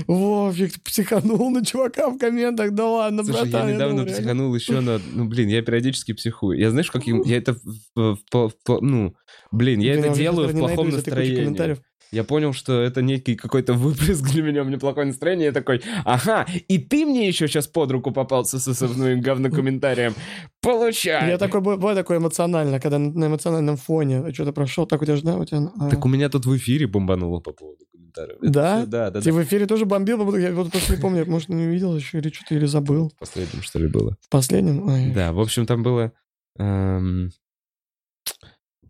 Вовчик, 0.06 0.82
психанул 0.82 1.48
на 1.50 1.64
чувака 1.64 2.10
в 2.10 2.18
комментах. 2.18 2.72
Да 2.72 2.84
ладно, 2.86 3.24
Слушай, 3.24 3.53
братан. 3.54 3.68
я 3.68 3.74
недавно 3.74 4.00
реально. 4.00 4.12
психанул 4.12 4.54
еще 4.54 4.80
на... 4.80 5.00
Ну, 5.12 5.24
блин, 5.26 5.48
я 5.48 5.62
периодически 5.62 6.12
психую. 6.12 6.58
Я 6.58 6.70
знаешь, 6.70 6.90
как... 6.90 7.06
Я 7.06 7.36
это... 7.36 7.54
в- 7.54 7.58
в- 7.94 8.18
в- 8.32 8.52
в- 8.66 8.80
ну, 8.80 9.14
блин, 9.50 9.80
я 9.80 9.92
Блин, 9.92 10.04
это 10.04 10.12
уже 10.12 10.20
делаю 10.22 10.48
в 10.48 10.58
плохом 10.58 10.90
настроении. 10.90 11.76
Я 12.12 12.22
понял, 12.22 12.52
что 12.52 12.80
это 12.80 13.02
некий 13.02 13.34
какой-то 13.34 13.72
выплеск 13.72 14.22
для 14.30 14.42
меня, 14.42 14.62
у 14.62 14.64
меня 14.64 14.78
плохое 14.78 15.06
настроение. 15.06 15.46
Я 15.46 15.52
такой, 15.52 15.82
ага, 16.04 16.46
и 16.68 16.78
ты 16.78 17.06
мне 17.06 17.26
еще 17.26 17.48
сейчас 17.48 17.66
под 17.66 17.90
руку 17.90 18.12
попался 18.12 18.60
со 18.60 18.72
своим 18.72 19.20
говнокомментарием. 19.20 20.14
Получай! 20.60 21.28
Я 21.28 21.38
такой, 21.38 21.60
бывает 21.60 21.98
такой 21.98 22.18
эмоционально, 22.18 22.78
когда 22.78 22.98
на 22.98 23.10
на 23.10 23.26
эмоциональном 23.26 23.76
фоне 23.76 24.32
что-то 24.32 24.52
прошел, 24.52 24.86
так 24.86 25.02
у 25.02 25.04
тебя 25.04 25.16
же, 25.16 25.22
да, 25.22 25.36
у 25.36 25.44
тебя... 25.44 25.70
а. 25.78 25.90
Так 25.90 26.04
у 26.04 26.08
меня 26.08 26.28
тут 26.28 26.46
в 26.46 26.56
эфире 26.56 26.86
бомбануло 26.86 27.40
по 27.40 27.52
поводу 27.52 27.84
Это 28.16 28.36
Да? 28.42 28.86
Да, 28.86 29.10
да, 29.10 29.20
Ты 29.20 29.30
да. 29.32 29.36
в 29.36 29.42
эфире 29.42 29.66
тоже 29.66 29.84
бомбил, 29.84 30.36
я 30.36 30.52
вот 30.54 30.70
просто 30.70 30.94
не 30.94 31.00
помню, 31.00 31.26
может, 31.26 31.48
не 31.48 31.66
видел 31.66 31.96
еще 31.96 32.18
или 32.18 32.30
что-то, 32.30 32.54
или 32.54 32.66
забыл. 32.66 33.10
В 33.10 33.18
последнем, 33.18 33.62
что 33.62 33.78
ли, 33.78 33.88
было. 33.88 34.16
В 34.20 34.28
последнем? 34.28 34.86
Ой. 34.88 35.12
Да, 35.12 35.32
в 35.32 35.40
общем, 35.40 35.66
там 35.66 35.82
было... 35.82 36.12
эм, 36.58 37.30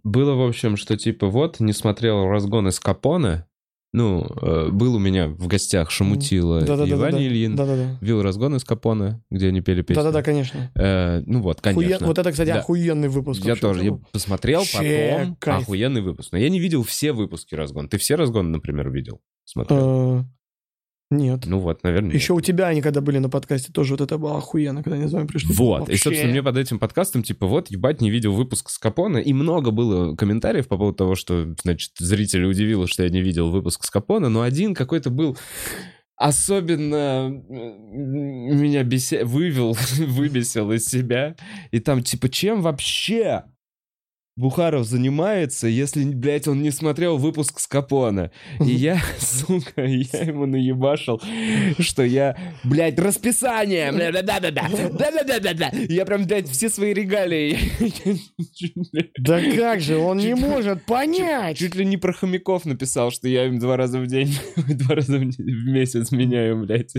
Было, 0.02 0.34
в 0.34 0.46
общем, 0.46 0.76
что 0.76 0.96
типа 0.96 1.28
вот, 1.28 1.60
не 1.60 1.72
смотрел 1.72 2.26
разгон 2.26 2.68
из 2.68 2.78
Капоне. 2.78 3.46
Ну, 3.96 4.26
э, 4.42 4.70
был 4.72 4.96
у 4.96 4.98
меня 4.98 5.28
в 5.28 5.46
гостях 5.46 5.92
Шамутила 5.92 6.58
и 6.58 6.66
Да-да-да-да-да. 6.66 6.96
Ваня 7.00 7.24
Ильин. 7.24 7.54
Да-да-да. 7.54 7.96
Вил 8.00 8.22
разгон 8.22 8.56
из 8.56 8.64
Капоне, 8.64 9.22
где 9.30 9.46
они 9.48 9.60
пели 9.60 9.82
песню. 9.82 10.02
Да-да-да, 10.02 10.24
конечно. 10.24 10.72
Э, 10.74 11.22
ну 11.26 11.40
вот, 11.40 11.60
конечно. 11.60 12.04
Вот 12.04 12.18
это, 12.18 12.32
кстати, 12.32 12.48
Да. 12.48 12.58
охуенный 12.58 13.06
выпуск. 13.08 13.44
Я 13.44 13.54
тоже. 13.54 13.84
Я 13.84 13.92
был. 13.92 14.02
посмотрел 14.10 14.58
Вообще 14.60 15.16
потом. 15.20 15.36
кайф. 15.36 15.62
Охуенный 15.62 16.00
выпуск. 16.00 16.32
Но 16.32 16.38
я 16.38 16.48
не 16.48 16.58
видел 16.58 16.82
все 16.82 17.12
выпуски 17.12 17.54
разгон. 17.54 17.88
Ты 17.88 17.98
все 17.98 18.16
разгоны, 18.16 18.48
например, 18.48 18.90
видел? 18.90 19.20
Смотрел? 19.44 20.24
Нет. 21.10 21.44
Ну 21.46 21.58
вот, 21.58 21.82
наверное. 21.82 22.12
нет. 22.12 22.20
Еще 22.20 22.32
у 22.32 22.40
тебя 22.40 22.68
они 22.68 22.80
когда 22.82 23.00
были 23.00 23.18
на 23.18 23.28
подкасте, 23.28 23.72
тоже 23.72 23.94
вот 23.94 24.00
это 24.00 24.18
было 24.18 24.38
охуенно, 24.38 24.82
когда 24.82 24.96
они 24.96 25.06
с 25.06 25.12
вами 25.12 25.26
пришли. 25.26 25.54
Вот, 25.54 25.76
и, 25.76 25.92
Вообще. 25.92 25.98
собственно, 25.98 26.30
мне 26.30 26.42
под 26.42 26.56
этим 26.56 26.78
подкастом, 26.78 27.22
типа, 27.22 27.46
вот, 27.46 27.70
ебать, 27.70 28.00
не 28.00 28.10
видел 28.10 28.32
выпуск 28.32 28.70
с 28.70 28.78
Капона, 28.78 29.18
и 29.18 29.32
много 29.32 29.70
было 29.70 30.16
комментариев 30.16 30.66
по 30.66 30.76
поводу 30.76 30.96
того, 30.96 31.14
что, 31.14 31.54
значит, 31.62 31.92
зрителей 31.98 32.46
удивило, 32.46 32.86
что 32.86 33.02
я 33.02 33.10
не 33.10 33.20
видел 33.20 33.50
выпуск 33.50 33.84
с 33.84 33.90
Капона, 33.90 34.28
но 34.28 34.42
один 34.42 34.74
какой-то 34.74 35.10
был 35.10 35.36
особенно 36.16 37.28
меня 37.28 38.82
бесе... 38.84 39.24
вывел, 39.24 39.76
выбесил 39.98 40.72
из 40.72 40.86
себя, 40.86 41.36
и 41.70 41.80
там, 41.80 42.02
типа, 42.02 42.28
чем 42.28 42.62
вообще 42.62 43.44
Бухаров 44.36 44.84
занимается, 44.84 45.68
если, 45.68 46.04
блядь, 46.04 46.48
он 46.48 46.60
не 46.60 46.72
смотрел 46.72 47.18
выпуск 47.18 47.60
с 47.60 47.68
Капона. 47.68 48.32
И 48.60 48.70
я, 48.70 49.00
сука, 49.18 49.84
я 49.84 50.22
ему 50.22 50.46
наебашил, 50.46 51.20
что 51.78 52.02
я, 52.02 52.36
блядь, 52.64 52.98
расписание, 52.98 53.92
да-да-да-да, 53.92 54.68
да-да-да-да. 54.90 55.70
Я 55.88 56.04
прям, 56.04 56.26
блядь, 56.26 56.48
все 56.48 56.68
свои 56.68 56.92
регалии. 56.92 57.58
Да 59.18 59.40
как 59.40 59.80
же, 59.80 59.96
он 59.96 60.18
не 60.18 60.34
может 60.34 60.84
понять. 60.84 61.58
Чуть 61.58 61.74
ли 61.74 61.84
не 61.84 61.96
про 61.96 62.12
хомяков 62.12 62.64
написал, 62.64 63.10
что 63.10 63.28
я 63.28 63.46
им 63.46 63.58
два 63.58 63.76
раза 63.76 64.00
в 64.00 64.06
день, 64.06 64.36
два 64.56 64.96
раза 64.96 65.18
в 65.18 65.66
месяц 65.66 66.10
меняю, 66.10 66.64
блядь, 66.64 66.94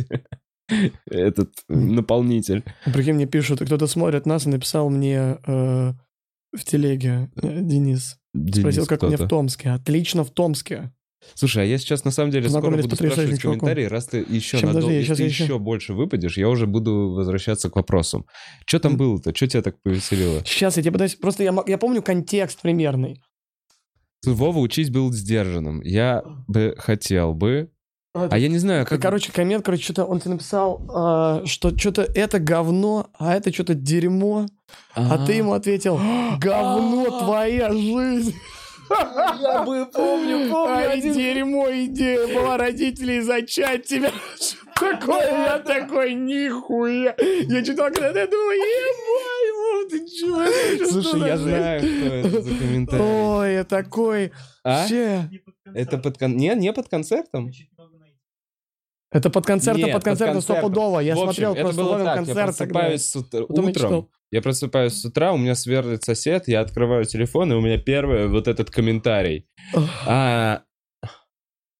этот 1.09 1.51
наполнитель. 1.67 2.63
Прикинь, 2.85 3.13
мне 3.13 3.25
пишут, 3.25 3.61
кто-то 3.61 3.87
смотрит 3.87 4.25
нас 4.25 4.45
и 4.45 4.49
написал 4.49 4.89
мне 4.89 5.37
э, 5.45 5.93
в 6.57 6.63
телеге, 6.63 7.29
э, 7.41 7.61
Денис. 7.61 8.17
Спросил, 8.33 8.83
Денис 8.83 8.87
как 8.87 9.03
мне 9.03 9.17
в. 9.17 9.27
Томске. 9.27 9.69
Отлично 9.69 10.23
в 10.23 10.31
Томске. 10.31 10.91
Слушай, 11.33 11.63
а 11.63 11.65
я 11.65 11.77
сейчас 11.77 12.05
на 12.05 12.11
самом 12.11 12.31
деле 12.31 12.47
скоро 12.49 12.77
буду 12.77 12.95
спрашивать 12.95 13.41
чуваком. 13.41 13.61
комментарии, 13.61 13.85
раз 13.85 14.05
ты 14.05 14.17
еще 14.27 14.59
Чем, 14.59 14.69
надол- 14.69 14.73
подожди, 14.73 14.93
если 14.95 15.15
ты 15.15 15.23
еще... 15.23 15.43
еще- 15.45 15.59
больше 15.59 15.93
выпадешь, 15.93 16.37
я 16.37 16.47
уже 16.49 16.67
буду 16.67 17.13
возвращаться 17.13 17.69
к 17.69 17.75
вопросам. 17.75 18.25
Что 18.65 18.79
там 18.79 18.95
было-то? 18.95 19.33
Что 19.35 19.47
тебя 19.47 19.61
так 19.63 19.81
повеселило? 19.81 20.43
Сейчас 20.45 20.77
я 20.77 20.83
тебе 20.83 20.91
пытаюсь... 20.91 21.15
Просто 21.15 21.43
я, 21.43 21.55
я 21.65 21.77
помню 21.77 22.01
контекст 22.03 22.61
примерный. 22.61 23.21
Вова, 24.25 24.59
учись 24.59 24.89
был 24.89 25.11
сдержанным. 25.11 25.81
Я 25.81 26.23
бы 26.47 26.75
хотел 26.77 27.33
бы... 27.33 27.71
А 28.15 28.37
я 28.37 28.47
не 28.47 28.57
знаю, 28.59 28.85
как... 28.85 29.01
Короче, 29.01 29.31
коммент, 29.33 29.65
короче, 29.65 29.83
что-то 29.83 30.05
он 30.05 30.21
тебе 30.21 30.31
написал, 30.31 30.81
а, 30.89 31.41
что 31.45 31.77
что-то 31.77 32.03
это 32.03 32.39
говно, 32.39 33.09
а 33.19 33.35
это 33.35 33.53
что-то 33.53 33.73
дерьмо. 33.73 34.45
А 34.93 35.25
ты 35.25 35.33
ему 35.33 35.51
ответил, 35.51 35.99
говно 36.39 37.19
твоя 37.19 37.73
жизнь. 37.73 38.33
Я 39.41 39.63
бы 39.63 39.85
помню, 39.91 40.55
А 40.55 40.95
дерьмо 40.95 41.69
идея 41.71 42.27
была 42.27 42.57
родителей 42.57 43.19
зачать 43.19 43.85
тебя. 43.85 44.11
Что 44.39 44.57
Такое, 44.75 45.45
я 45.45 45.59
такой, 45.59 46.15
нихуя. 46.15 47.15
Я 47.17 47.63
читал, 47.63 47.89
когда 47.91 48.19
я 48.19 48.27
думаю, 48.27 48.59
ебать, 48.59 49.89
ты 49.89 50.05
что 50.05 51.01
Слушай, 51.01 51.27
я 51.29 51.37
жизнь?» 51.37 51.49
знаю, 51.49 51.79
что 51.79 52.13
это 52.13 52.41
за 52.41 52.49
комментарий. 52.55 53.05
Ой, 53.05 53.53
я 53.53 53.63
такой, 53.63 54.31
А? 54.65 54.81
вообще. 54.81 55.29
Это 55.73 55.97
под 55.97 56.17
кон... 56.17 56.35
Не, 56.35 56.53
не 56.55 56.73
под 56.73 56.89
концертом? 56.89 57.51
Это 59.15 59.29
под 59.29 59.45
концертом, 59.45 59.85
Нет, 59.85 59.93
под 59.93 60.03
концертом 60.03 60.41
стопудово. 60.41 60.99
Я 60.99 61.15
В 61.15 61.19
общем, 61.19 61.25
смотрел 61.25 61.55
просто 61.55 61.81
было 61.83 62.03
так, 62.03 62.15
концерт. 62.15 62.37
я 62.37 62.43
просыпаюсь 62.45 63.05
с 63.05 63.15
утра- 63.15 63.45
утром, 63.47 64.09
я 64.31 64.41
просыпаюсь 64.41 64.93
с 64.93 65.05
утра, 65.05 65.31
у 65.31 65.37
меня 65.37 65.55
сверлит 65.55 66.03
сосед, 66.03 66.49
я 66.49 66.59
открываю 66.59 67.05
телефон, 67.05 67.53
и 67.53 67.55
у 67.55 67.61
меня 67.61 67.77
первый 67.77 68.27
вот 68.27 68.49
этот 68.49 68.69
комментарий. 68.71 69.47
А, 70.05 70.63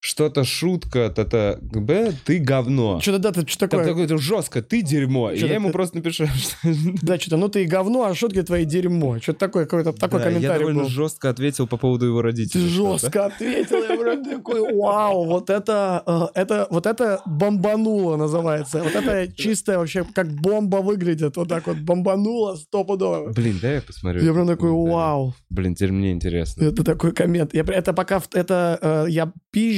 что-то 0.00 0.44
шутка, 0.44 1.10
то-то, 1.10 1.58
б, 1.60 2.12
ты 2.24 2.38
говно. 2.38 3.00
Что-то 3.00 3.18
да, 3.18 3.32
ты 3.32 3.46
что 3.48 3.66
Там 3.66 3.80
такое? 3.80 4.06
такое 4.06 4.18
жестко, 4.18 4.62
ты 4.62 4.82
дерьмо. 4.82 5.32
И 5.32 5.38
я 5.38 5.54
ему 5.54 5.68
ты- 5.68 5.72
просто 5.72 5.96
напишу, 5.96 6.26
что... 6.36 6.54
Да, 7.02 7.18
что-то, 7.18 7.36
ну 7.38 7.48
ты 7.48 7.64
и 7.64 7.66
говно, 7.66 8.04
а 8.04 8.14
шутки 8.14 8.40
твои 8.42 8.64
дерьмо. 8.64 9.18
Что-то 9.20 9.38
такое, 9.40 9.64
какой-то 9.64 9.92
такой 9.92 10.20
Да, 10.20 10.26
я 10.26 10.30
комментарий 10.32 10.58
довольно 10.60 10.82
был. 10.82 10.88
жестко 10.88 11.30
ответил 11.30 11.66
по 11.66 11.76
поводу 11.76 12.06
его 12.06 12.18
Ты 12.20 12.24
родителей. 12.24 12.68
что-то. 12.70 12.98
жестко 13.00 13.26
ответил, 13.26 13.76
я 13.82 13.96
прям 13.96 14.24
такой, 14.24 14.74
вау, 14.76 15.24
вот 15.24 15.50
это, 15.50 16.02
э, 16.06 16.40
это, 16.40 16.66
вот 16.70 16.86
это 16.86 17.20
бомбануло 17.26 18.16
называется. 18.16 18.82
Вот 18.84 18.94
это 18.94 19.32
чистая 19.32 19.78
вообще, 19.78 20.04
как 20.14 20.28
бомба 20.30 20.76
выглядит, 20.76 21.36
вот 21.36 21.48
так 21.48 21.66
вот 21.66 21.78
бомбануло 21.78 22.54
стопудово. 22.56 23.32
Блин, 23.32 23.58
да 23.60 23.72
я 23.72 23.82
посмотрю. 23.82 24.22
Я 24.24 24.32
прям 24.32 24.46
такой, 24.46 24.70
вау, 24.70 25.34
Блин, 25.50 25.74
теперь 25.74 25.92
мне 25.92 26.12
интересно. 26.12 26.62
это 26.64 26.84
такой 26.84 27.12
коммент. 27.12 27.54
Я, 27.54 27.62
это 27.62 27.92
пока, 27.92 28.22
это, 28.34 28.78
э, 28.80 29.06
я 29.10 29.32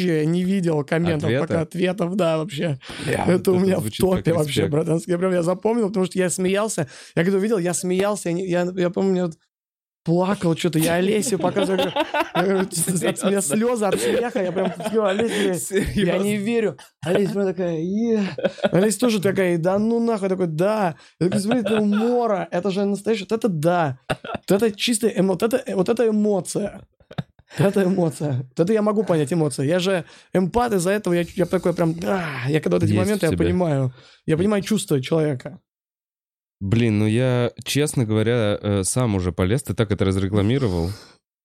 пизже 0.08 0.26
не 0.26 0.44
видел 0.44 0.84
комментов, 0.84 1.24
Ответа? 1.24 1.46
пока 1.46 1.60
ответов, 1.62 2.16
да, 2.16 2.38
вообще. 2.38 2.78
Бля, 3.04 3.24
это 3.26 3.52
вот 3.52 3.60
у 3.60 3.64
меня 3.64 3.78
в 3.78 3.90
топе 3.90 4.32
вообще, 4.32 4.66
братанский. 4.66 5.12
Я 5.12 5.18
прям 5.18 5.32
я 5.32 5.42
запомнил, 5.42 5.88
потому 5.88 6.06
что 6.06 6.18
я 6.18 6.30
смеялся. 6.30 6.88
Я 7.14 7.24
когда 7.24 7.38
увидел, 7.38 7.58
я 7.58 7.74
смеялся. 7.74 8.30
Я, 8.30 8.62
я, 8.64 8.72
я 8.76 8.90
помню, 8.90 9.26
вот 9.26 9.38
плакал 10.04 10.56
что-то. 10.56 10.78
Я 10.78 10.94
Олесе 10.94 11.36
показываю. 11.36 11.92
говорю, 12.34 12.60
От 12.60 13.24
меня 13.24 13.42
слезы 13.42 13.84
от 13.84 14.00
смеха. 14.00 14.42
Я 14.42 14.52
прям 14.52 14.72
говорю, 14.92 15.28
я 15.94 16.18
не 16.18 16.36
верю. 16.36 16.78
Олесь 17.04 17.30
прям 17.30 17.46
такая, 17.46 17.78
«Е». 17.78 18.22
Олесь 18.62 18.96
тоже 18.96 19.20
такая, 19.20 19.58
да 19.58 19.78
ну 19.78 20.00
нахуй. 20.00 20.28
Такой, 20.28 20.46
да. 20.46 20.96
Я 21.20 21.26
такой, 21.26 21.40
смотри, 21.40 21.60
это 21.60 21.80
умора. 21.80 22.48
Это 22.50 22.70
же 22.70 22.84
настоящее. 22.84 23.26
Вот 23.28 23.38
это 23.38 23.48
да. 23.48 23.98
Вот 24.08 24.62
это 24.62 24.72
чистая 24.72 25.22
вот 25.22 25.42
это, 25.42 25.62
вот 25.74 25.88
это 25.88 26.08
эмоция. 26.08 26.80
Это 27.58 27.84
эмоция. 27.84 28.46
Это 28.56 28.72
я 28.72 28.82
могу 28.82 29.04
понять 29.04 29.32
эмоции. 29.32 29.66
Я 29.66 29.78
же 29.78 30.04
эмпат, 30.32 30.72
из-за 30.74 30.90
этого 30.90 31.14
я, 31.14 31.24
я 31.34 31.46
такой 31.46 31.72
прям, 31.74 31.94
да. 31.94 32.42
Я 32.48 32.60
когда 32.60 32.76
вот 32.76 32.84
эти 32.84 32.92
Есть 32.92 33.00
моменты, 33.04 33.26
я 33.26 33.32
понимаю. 33.36 33.92
Я 34.26 34.36
понимаю 34.36 34.62
чувства 34.62 35.00
человека. 35.00 35.60
Блин, 36.60 36.98
ну 36.98 37.06
я, 37.06 37.52
честно 37.64 38.04
говоря, 38.04 38.58
э, 38.60 38.82
сам 38.82 39.14
уже 39.14 39.32
полез, 39.32 39.62
ты 39.62 39.74
так 39.74 39.92
это 39.92 40.04
разрекламировал. 40.04 40.90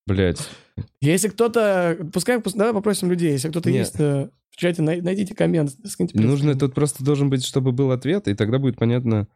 Блять. 0.07 0.49
Если 1.01 1.29
кто-то, 1.29 1.97
пускай, 2.11 2.37
пус- 2.39 2.57
давай 2.57 2.73
попросим 2.73 3.09
людей, 3.09 3.31
если 3.31 3.49
кто-то 3.49 3.69
есть 3.69 3.99
э, 3.99 4.29
в 4.49 4.55
чате, 4.57 4.81
най- 4.81 5.01
найдите 5.01 5.35
коммент. 5.35 5.71
скиньте 5.85 6.19
Нужно, 6.19 6.57
тут 6.57 6.73
просто 6.73 7.03
должен 7.03 7.29
быть, 7.29 7.45
чтобы 7.45 7.71
был 7.71 7.91
ответ, 7.91 8.27
и 8.27 8.33
тогда 8.33 8.57
будет 8.57 8.75
понятно, 8.75 9.27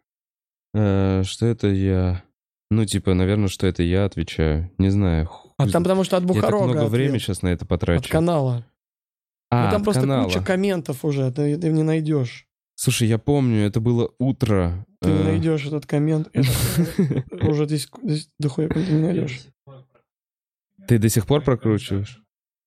э, 0.74 1.22
что 1.24 1.46
это 1.46 1.68
я. 1.68 2.24
Ну, 2.70 2.86
типа, 2.86 3.14
наверное, 3.14 3.48
что 3.48 3.66
это 3.68 3.84
я 3.84 4.06
отвечаю. 4.06 4.70
Не 4.78 4.90
знаю. 4.90 5.30
А 5.58 5.68
там 5.70 5.84
потому 5.84 6.04
что 6.04 6.18
от 6.18 6.24
Я 6.24 6.28
так 6.28 6.36
Бухарога 6.36 6.64
много 6.66 6.80
ответ. 6.82 6.92
времени 6.92 7.18
сейчас 7.20 7.42
на 7.42 7.48
это 7.48 7.64
От 7.64 7.70
потрачу. 7.70 8.10
канала. 8.12 8.66
А, 9.50 9.66
ну, 9.66 9.72
там 9.72 9.82
от 9.82 9.84
просто 9.86 10.02
канала. 10.02 10.24
куча 10.26 10.42
комментов 10.42 11.06
уже, 11.06 11.32
ты, 11.32 11.58
ты 11.58 11.70
не 11.72 11.84
найдешь. 11.84 12.46
Слушай, 12.76 13.08
я 13.08 13.18
помню, 13.18 13.66
это 13.66 13.80
было 13.80 14.12
утро. 14.20 14.86
Ты 15.02 15.10
не 15.10 15.20
э, 15.20 15.24
найдешь 15.24 15.66
этот 15.66 15.86
коммент. 15.88 16.30
Уже 17.42 17.66
здесь, 17.66 17.90
дохуя 18.38 18.68
ты 18.70 18.80
не 18.86 19.02
найдешь. 19.02 19.40
Ты 20.88 21.00
до 21.00 21.10
сих 21.10 21.26
пор 21.26 21.42
прокручиваешь? 21.42 22.22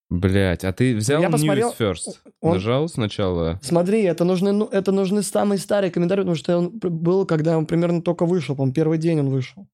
Блять, 0.09 0.65
а 0.65 0.73
ты 0.73 0.97
взял 0.97 1.23
Я 1.23 1.29
News 1.29 1.33
посмотрел, 1.33 1.75
First? 1.79 2.19
он- 2.41 2.55
Нажал 2.55 2.89
сначала? 2.89 3.61
Смотри, 3.63 4.03
это 4.03 4.25
нужны, 4.25 4.51
ну, 4.51 4.65
это 4.67 4.91
нужны 4.91 5.23
самые 5.23 5.59
старые 5.61 5.93
комментарии, 5.93 6.23
потому 6.23 6.35
что 6.35 6.59
он 6.59 6.71
был, 6.71 7.25
когда 7.27 7.57
он 7.57 7.67
примерно 7.67 8.03
только 8.03 8.27
вышел, 8.27 8.57
по 8.57 8.69
первый 8.73 8.99
день 8.99 9.21
он 9.21 9.29
вышел. 9.29 9.69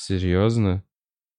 Серьезно? 0.00 0.82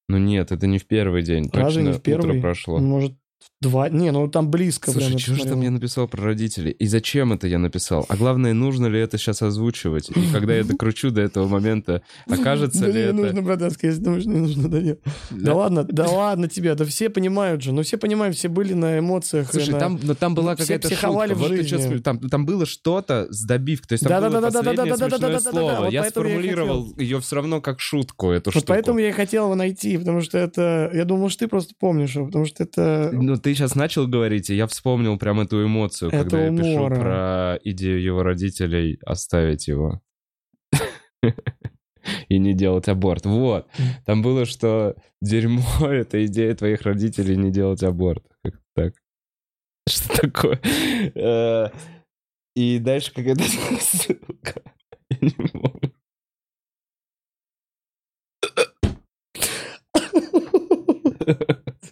Ну 0.07 0.19
нет, 0.19 0.51
это 0.51 0.67
не 0.67 0.77
в 0.77 0.85
первый 0.85 1.23
день. 1.23 1.49
Разве 1.51 1.81
не 1.81 1.87
Точно 1.89 1.99
в 1.99 2.03
первый? 2.03 2.29
утро 2.37 2.41
прошло. 2.41 2.77
Может, 2.79 3.13
Два. 3.61 3.89
Не, 3.89 4.11
ну 4.11 4.27
там 4.27 4.49
близко. 4.49 4.91
Слушай, 4.91 5.17
что 5.19 5.35
же 5.35 5.45
там 5.45 5.61
я 5.61 5.69
написал 5.69 6.07
про 6.07 6.23
родителей? 6.23 6.71
И 6.71 6.87
зачем 6.87 7.31
это 7.33 7.47
я 7.47 7.59
написал? 7.59 8.05
А 8.09 8.17
главное, 8.17 8.53
нужно 8.53 8.87
ли 8.87 8.99
это 8.99 9.17
сейчас 9.17 9.41
озвучивать? 9.41 10.09
И 10.09 10.31
когда 10.31 10.55
я 10.55 10.63
докручу 10.63 11.11
до 11.11 11.21
этого 11.21 11.47
момента, 11.47 12.01
окажется 12.27 12.87
ли 12.87 13.01
это... 13.01 13.13
нужно, 13.13 13.41
братанский, 13.41 13.89
если 13.89 14.01
не 14.01 14.39
нужно, 14.39 14.69
да 14.69 14.81
нет. 14.81 14.99
Да 15.29 15.53
ладно, 15.53 15.83
да 15.83 16.07
ладно 16.07 16.47
тебе, 16.47 16.73
да 16.75 16.85
все 16.85 17.09
понимают 17.09 17.61
же. 17.61 17.71
Ну 17.71 17.83
все 17.83 17.97
понимают, 17.97 18.35
все 18.35 18.49
были 18.49 18.73
на 18.73 18.99
эмоциях. 18.99 19.51
Слушай, 19.51 19.77
там, 19.77 19.99
но 20.01 20.15
там 20.15 20.33
была 20.33 20.55
какая-то 20.55 20.89
шутка. 20.89 21.35
в 21.35 21.47
жизни. 21.47 21.97
Там, 21.99 22.19
там 22.19 22.45
было 22.45 22.65
что-то 22.65 23.27
с 23.29 23.43
добивкой. 23.43 23.89
То 23.89 23.93
есть 23.93 24.07
там 24.07 24.31
было 24.31 24.41
последнее 24.49 25.39
слово. 25.39 25.89
Я 25.89 26.09
сформулировал 26.09 26.93
ее 26.97 27.19
все 27.19 27.35
равно 27.35 27.61
как 27.61 27.79
шутку, 27.79 28.31
эту 28.31 28.51
штуку. 28.51 28.65
Поэтому 28.67 28.99
я 28.99 29.09
и 29.09 29.11
хотел 29.11 29.45
его 29.45 29.55
найти, 29.55 29.97
потому 29.97 30.21
что 30.21 30.37
это... 30.37 30.89
Я 30.93 31.05
думал, 31.05 31.29
что 31.29 31.45
ты 31.45 31.47
просто 31.47 31.73
помнишь 31.79 32.15
его, 32.15 32.25
потому 32.25 32.45
что 32.45 32.63
это 32.63 33.11
ну, 33.31 33.37
ты 33.37 33.53
сейчас 33.55 33.75
начал 33.75 34.07
говорить, 34.09 34.49
и 34.49 34.55
я 34.55 34.67
вспомнил 34.67 35.17
прям 35.17 35.39
эту 35.39 35.65
эмоцию, 35.65 36.09
Это 36.09 36.17
когда 36.23 36.45
я 36.47 36.51
пишу 36.51 36.69
умора. 36.79 36.95
про 36.99 37.59
идею 37.63 38.03
его 38.03 38.23
родителей 38.23 38.99
оставить 39.05 39.69
его. 39.69 40.01
И 42.27 42.37
не 42.39 42.53
делать 42.53 42.89
аборт. 42.89 43.25
Вот. 43.25 43.69
Там 44.05 44.21
было, 44.21 44.43
что 44.45 44.97
дерьмо— 45.21 45.63
это 45.79 46.25
идея 46.25 46.53
твоих 46.55 46.81
родителей 46.81 47.37
не 47.37 47.51
делать 47.51 47.83
аборт. 47.83 48.25
Как 48.43 48.55
так? 48.75 48.93
Что 49.87 50.21
такое? 50.23 50.59
Э, 51.15 51.69
И 52.53 52.79
дальше 52.79 53.13
какая-то 53.13 53.43
ссылка. 53.79 54.61
Я 55.09 55.17
не 55.21 55.47
помню. 55.47 55.93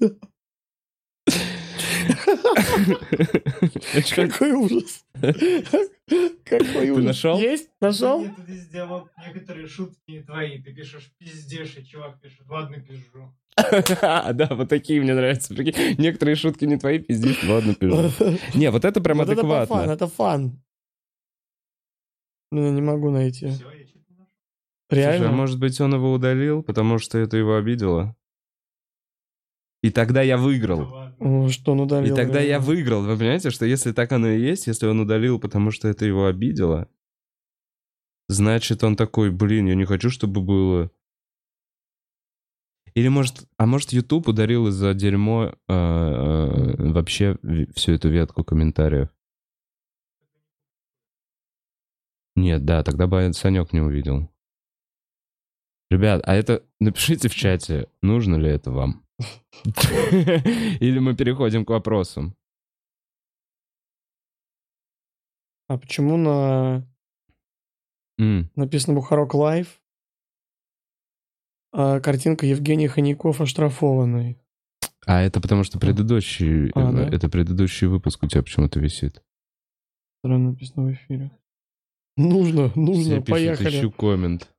Какой 4.15 4.51
ужас. 4.53 5.05
Какой 6.45 6.89
ужас. 6.89 7.05
нашел? 7.05 7.39
Есть? 7.39 7.69
Нашел? 7.81 8.21
Нет, 8.21 8.33
есть 8.47 8.71
диалог, 8.71 9.09
некоторые 9.25 9.67
шутки 9.67 9.99
не 10.11 10.21
твои. 10.23 10.61
Ты 10.61 10.73
пишешь 10.73 11.11
пиздешь, 11.17 11.77
и 11.77 11.85
чувак 11.85 12.19
пишет, 12.21 12.47
ладно, 12.49 12.77
пизжу. 12.79 13.35
Да, 14.33 14.47
вот 14.51 14.69
такие 14.69 15.01
мне 15.01 15.13
нравятся. 15.13 15.53
Прикинь, 15.53 15.95
Некоторые 15.97 16.35
шутки 16.35 16.65
не 16.65 16.77
твои, 16.77 16.99
пиздишь, 16.99 17.43
ладно, 17.43 17.75
пиздишь. 17.75 18.39
Не, 18.55 18.71
вот 18.71 18.85
это 18.85 19.01
прям 19.01 19.17
Вот 19.17 19.29
это 19.29 19.41
фан, 19.41 19.51
адекватно. 19.61 19.91
это 19.91 20.07
фан. 20.07 20.63
Ну, 22.51 22.65
я 22.65 22.71
не 22.71 22.81
могу 22.81 23.09
найти. 23.11 23.47
Все, 23.49 23.69
я 23.71 23.85
что-то 23.85 24.13
нашел. 24.13 24.27
Слушай, 24.89 25.03
а 25.05 25.11
Реально? 25.11 25.31
может 25.31 25.59
быть, 25.59 25.79
он 25.81 25.93
его 25.93 26.11
удалил, 26.13 26.63
потому 26.63 26.97
что 26.99 27.17
это 27.19 27.37
его 27.37 27.55
обидело? 27.57 28.15
И 29.83 29.91
тогда 29.91 30.21
я 30.21 30.37
выиграл. 30.37 30.98
Что 31.19 31.73
он 31.73 31.81
удалил? 31.81 32.13
И 32.13 32.15
тогда 32.15 32.39
я 32.39 32.59
выиграл. 32.59 33.01
Вы 33.01 33.17
понимаете, 33.17 33.49
что 33.49 33.65
если 33.65 33.91
так 33.91 34.11
оно 34.11 34.29
и 34.29 34.41
есть, 34.41 34.67
если 34.67 34.87
он 34.87 35.01
удалил, 35.01 35.39
потому 35.39 35.71
что 35.71 35.87
это 35.87 36.05
его 36.05 36.27
обидело, 36.27 36.87
значит, 38.29 38.83
он 38.83 38.95
такой, 38.95 39.29
блин, 39.29 39.67
я 39.67 39.75
не 39.75 39.85
хочу, 39.85 40.09
чтобы 40.09 40.41
было. 40.41 40.91
Или 42.95 43.09
может, 43.09 43.47
а 43.57 43.65
может, 43.65 43.91
YouTube 43.91 44.29
ударил 44.29 44.67
из-за 44.67 44.93
дерьмо 44.93 45.53
э, 45.67 45.73
э, 45.73 46.91
вообще 46.91 47.37
всю 47.75 47.93
эту 47.93 48.09
ветку 48.09 48.43
комментариев? 48.43 49.09
Нет, 52.35 52.63
да, 52.63 52.83
тогда 52.83 53.07
бы 53.07 53.31
Санек 53.33 53.73
не 53.73 53.81
увидел. 53.81 54.31
Ребят, 55.89 56.21
а 56.25 56.35
это 56.35 56.63
напишите 56.79 57.27
в 57.27 57.35
чате, 57.35 57.89
нужно 58.01 58.35
ли 58.35 58.49
это 58.49 58.71
вам? 58.71 59.05
Или 60.79 60.99
мы 60.99 61.15
переходим 61.15 61.65
к 61.65 61.69
вопросам? 61.69 62.35
А 65.67 65.77
почему 65.77 66.17
на 66.17 66.87
написано 68.55 68.95
Бухарок 68.95 69.33
Лайв, 69.33 69.81
а 71.71 71.99
картинка 71.99 72.45
Евгений 72.45 72.87
Хомяков 72.87 73.39
оштрафованный? 73.41 74.37
А 75.05 75.21
это 75.21 75.39
потому 75.39 75.63
что 75.63 75.79
предыдущий, 75.79 76.71
А, 76.75 76.89
э, 76.89 76.93
да? 76.93 77.15
это 77.15 77.29
предыдущий 77.29 77.87
выпуск 77.87 78.23
у 78.23 78.27
тебя 78.27 78.43
почему-то 78.43 78.79
висит. 78.79 79.23
Странно 80.19 80.49
написано 80.51 80.87
в 80.87 80.91
эфире. 80.93 81.31
Нужно, 82.17 82.69
Все 82.71 82.79
нужно, 82.79 83.03
пишут, 83.21 83.25
поехали. 83.27 83.79
ищу 83.79 83.91
коммент. 83.91 84.51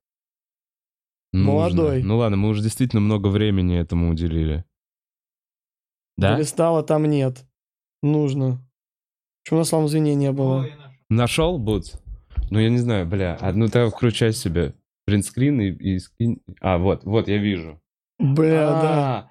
Нужно. 1.33 1.51
Молодой. 1.51 2.03
Ну 2.03 2.17
ладно, 2.17 2.37
мы 2.37 2.49
уже 2.49 2.61
действительно 2.61 3.01
много 3.01 3.27
времени 3.27 3.77
этому 3.77 4.09
уделили. 4.09 4.65
Да? 6.17 6.37
Листала, 6.37 6.83
там 6.83 7.05
нет. 7.05 7.45
Нужно. 8.03 8.59
Почему 9.43 9.59
на 9.59 9.65
славном 9.65 9.89
звене 9.89 10.15
не 10.15 10.31
было? 10.31 10.67
нашел. 11.09 11.57
Бутс? 11.57 11.93
Ну 12.49 12.59
я 12.59 12.69
не 12.69 12.77
знаю, 12.77 13.05
бля. 13.05 13.37
А, 13.39 13.51
ну 13.53 13.67
ты 13.67 13.89
включай 13.89 14.33
себе 14.33 14.73
принтскрин 15.05 15.61
и, 15.61 15.71
и 15.71 15.99
скинь. 15.99 16.41
А, 16.59 16.77
вот, 16.77 17.03
вот, 17.03 17.27
я 17.27 17.37
вижу. 17.37 17.81
Бля, 18.19 18.67
да. 18.81 19.30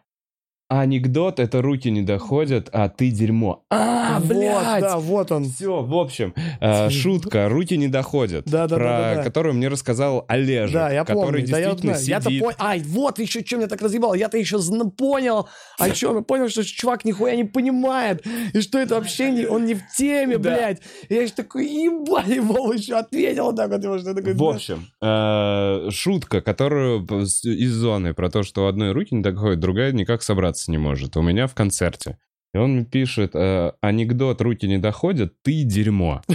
А, 0.72 0.82
Анекдот— 0.82 1.38
это 1.40 1.62
руки 1.62 1.90
не 1.90 2.02
доходят, 2.02 2.68
а 2.72 2.88
ты 2.88 3.10
дерьмо. 3.10 3.64
А, 3.70 4.20
вот, 4.20 4.28
блядь! 4.28 4.80
да, 4.82 4.98
вот 4.98 5.32
он. 5.32 5.44
Все, 5.50 5.82
в 5.82 5.94
общем, 5.96 6.32
э, 6.60 6.88
шутка, 6.90 7.48
руки 7.48 7.76
не 7.76 7.88
доходят, 7.88 8.44
Да, 8.46 8.68
да, 8.68 8.76
про 8.76 8.84
да, 8.84 8.98
да, 9.00 9.14
да. 9.16 9.22
которую 9.24 9.54
мне 9.56 9.66
рассказал 9.66 10.24
Олежек, 10.28 10.72
Да, 10.74 10.90
я 10.92 11.04
который 11.04 11.42
помню. 11.42 11.48
Да, 11.50 11.58
я 11.58 11.70
действительно 11.74 11.96
сидит. 12.22 12.40
понял. 12.40 12.56
Ай, 12.60 12.80
вот 12.86 13.18
еще 13.18 13.44
что 13.44 13.56
меня 13.56 13.66
так 13.66 13.82
разъебало. 13.82 14.14
Я-то 14.14 14.38
еще 14.38 14.58
зна- 14.58 14.84
понял. 14.90 15.48
О 15.78 15.90
чем? 15.90 16.16
Я 16.18 16.22
понял, 16.22 16.48
что 16.48 16.62
чувак 16.64 17.04
нихуя 17.04 17.34
не 17.34 17.44
понимает. 17.44 18.24
И 18.54 18.60
что 18.60 18.78
это 18.78 18.94
вообще 18.94 19.32
не... 19.32 19.46
Он 19.46 19.64
не 19.64 19.74
в 19.74 19.80
теме, 19.96 20.38
Да. 20.38 20.50
блядь. 20.54 20.82
И 21.08 21.14
я 21.14 21.22
еще 21.22 21.34
такой, 21.34 21.66
ебать, 21.66 22.28
ему 22.28 22.70
еще 22.72 22.94
ответил 22.94 23.52
так 23.52 23.70
вот. 23.70 23.80
Что 24.00 24.10
я 24.10 24.14
такой, 24.14 24.34
В 24.34 24.44
общем, 24.44 24.86
э, 25.02 25.90
шутка, 25.90 26.40
которую 26.40 27.04
из 27.04 27.72
зоны 27.72 28.14
про 28.14 28.30
то, 28.30 28.44
что 28.44 28.68
одной 28.68 28.92
руки 28.92 29.14
не 29.16 29.22
доходит, 29.22 29.58
другая 29.58 29.90
никак 29.92 30.22
собраться 30.22 30.59
не 30.68 30.78
может. 30.78 31.16
У 31.16 31.22
меня 31.22 31.46
в 31.46 31.54
концерте. 31.54 32.18
И 32.54 32.58
он 32.58 32.74
мне 32.76 32.84
пишет, 32.84 33.32
э, 33.34 33.72
анекдот, 33.80 34.40
руки 34.40 34.66
не 34.66 34.78
доходят, 34.78 35.34
ты 35.42 35.62
дерьмо. 35.64 36.22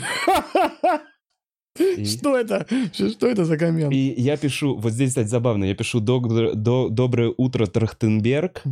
И- 1.79 2.05
Что 2.05 2.37
это? 2.37 2.65
Что 2.93 3.27
это 3.27 3.43
за 3.43 3.57
коммент? 3.57 3.91
И 3.93 4.13
я 4.17 4.37
пишу, 4.37 4.77
вот 4.77 4.93
здесь, 4.93 5.09
кстати, 5.09 5.27
забавно, 5.27 5.65
я 5.65 5.75
пишу 5.75 5.99
«Доб- 5.99 6.53
до- 6.55 6.89
«Доброе 6.89 7.33
утро, 7.35 7.65
Трахтенберг». 7.65 8.63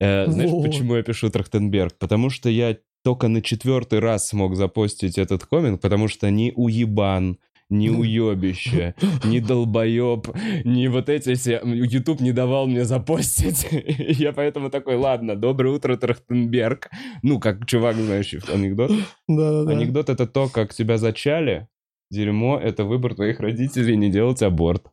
Э, 0.00 0.30
знаешь, 0.30 0.50
Вот. 0.50 0.64
почему 0.66 0.94
я 0.96 1.02
пишу 1.02 1.28
Трахтенберг? 1.30 1.94
Потому 1.98 2.30
что 2.30 2.48
я 2.48 2.76
только 3.04 3.26
на 3.26 3.42
четвертый 3.42 3.98
раз 3.98 4.28
смог 4.28 4.54
запостить 4.54 5.18
этот 5.18 5.44
коммент, 5.44 5.80
потому 5.80 6.06
что 6.06 6.30
ни 6.30 6.52
уебан, 6.54 7.38
ни 7.72 7.88
уебище, 7.88 8.94
ни 9.24 9.40
долбоеб, 9.40 10.28
ни 10.64 10.86
вот 10.88 11.08
эти 11.08 11.34
все... 11.34 11.60
YouTube 11.64 12.20
не 12.20 12.32
давал 12.32 12.66
мне 12.66 12.84
запостить. 12.84 13.66
Я 13.98 14.32
поэтому 14.32 14.70
такой, 14.70 14.96
ладно, 14.96 15.34
доброе 15.34 15.74
утро, 15.74 15.96
Трахтенберг. 15.96 16.90
Ну, 17.22 17.40
как 17.40 17.66
чувак, 17.66 17.96
знающий 17.96 18.40
анекдот. 18.52 18.90
Да-да-да. 19.26 19.72
Анекдот— 19.72 20.08
это 20.10 20.26
то, 20.26 20.48
как 20.48 20.74
тебя 20.74 20.98
зачали. 20.98 21.68
Дерьмо— 22.10 22.58
это 22.62 22.84
выбор 22.84 23.14
твоих 23.14 23.40
родителей 23.40 23.96
не 23.96 24.10
делать 24.10 24.42
аборт. 24.42 24.86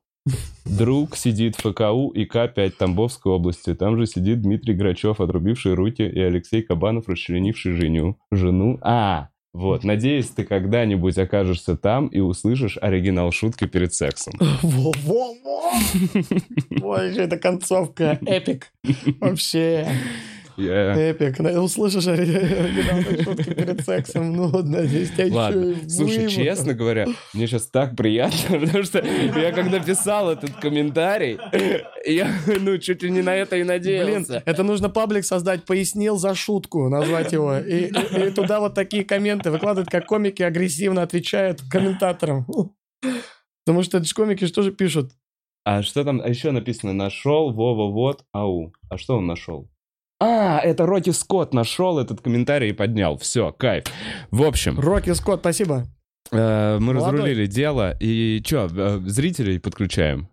Друг 0.66 1.16
сидит 1.16 1.56
в 1.56 1.72
ФКУ 1.72 2.10
и 2.10 2.26
К5 2.26 2.74
Тамбовской 2.78 3.32
области. 3.32 3.74
Там 3.74 3.98
же 3.98 4.06
сидит 4.06 4.42
Дмитрий 4.42 4.74
Грачев, 4.74 5.20
отрубивший 5.20 5.74
руки, 5.74 6.04
и 6.04 6.20
Алексей 6.20 6.62
Кабанов, 6.62 7.10
расчленивший 7.10 7.74
женю. 7.74 8.18
Жену. 8.32 8.78
А, 8.82 9.30
вот. 9.54 9.84
Надеюсь, 9.84 10.28
ты 10.28 10.44
когда-нибудь 10.44 11.18
окажешься 11.18 11.76
там 11.76 12.08
и 12.08 12.20
услышишь 12.20 12.78
оригинал 12.80 13.32
шутки 13.32 13.66
перед 13.66 13.94
сексом. 13.94 14.34
Во-во-во! 14.62 15.72
Ой, 16.82 17.18
это 17.18 17.38
концовка. 17.38 18.20
Эпик. 18.26 18.72
Вообще. 19.20 19.88
Я- 20.60 20.94
Эпик. 20.96 21.40
Услышишь 21.62 22.08
оригинальные 22.08 23.24
шутки 23.24 23.54
перед 23.54 23.82
сексом. 23.86 24.34
Ну, 24.34 24.50
надеюсь, 24.64 25.12
тебя 25.12 25.34
Ладно, 25.34 25.76
слушай, 25.88 26.28
честно 26.30 26.74
говоря, 26.74 27.08
мне 27.34 27.48
сейчас 27.48 27.68
так 27.68 27.96
приятно, 27.96 28.60
потому 28.66 28.84
что 28.84 29.00
я 29.00 29.52
когда 29.52 29.80
писал 29.80 30.30
этот 30.32 30.52
комментарий, 30.56 31.40
я, 32.06 32.30
ну, 32.60 32.78
чуть 32.78 33.04
ли 33.04 33.12
не 33.12 33.22
на 33.22 33.36
это 33.36 33.56
и 33.56 33.60
Блин, 33.64 33.68
надеялся. 33.68 34.44
это 34.46 34.64
нужно 34.64 34.90
паблик 34.90 35.26
создать, 35.26 35.66
пояснил 35.66 36.18
за 36.18 36.36
шутку, 36.36 36.90
назвать 36.90 37.32
его. 37.32 37.58
И, 37.58 37.86
и- 37.86 38.28
и 38.28 38.32
туда 38.32 38.60
вот 38.60 38.76
такие 38.76 39.04
комменты 39.04 39.52
выкладывать, 39.52 39.90
как 39.90 40.06
комики 40.06 40.44
агрессивно 40.44 41.02
отвечают 41.04 41.62
комментаторам. 41.72 42.46
Потому 43.66 43.84
что 43.84 43.98
это 43.98 44.08
же 44.08 44.14
комики 44.14 44.46
что 44.46 44.62
же 44.62 44.72
пишут? 44.72 45.12
А 45.66 45.84
что 45.84 46.04
там 46.04 46.26
еще 46.26 46.52
написано? 46.52 46.94
Нашел, 46.94 47.52
Вова, 47.54 47.92
вот, 47.92 48.24
ау. 48.34 48.74
А 48.90 48.98
что 48.98 49.18
он 49.18 49.28
нашел? 49.28 49.70
А, 50.22 50.60
это 50.60 50.86
Рокки 50.86 51.12
Скотт 51.12 51.54
нашел 51.54 51.98
этот 52.00 52.22
комментарий 52.22 52.70
и 52.70 52.74
поднял. 52.74 53.18
Все, 53.18 53.52
кайф. 53.54 53.86
В 54.32 54.44
общем, 54.44 54.80
Рокки 54.80 55.14
Скотт, 55.14 55.40
спасибо. 55.40 55.86
э, 56.32 56.78
мы 56.80 56.94
Молодой. 56.94 57.14
разрулили 57.20 57.46
дело. 57.46 57.96
И 58.00 58.42
что, 58.46 58.68
зрителей 59.08 59.60
подключаем? 59.60 60.28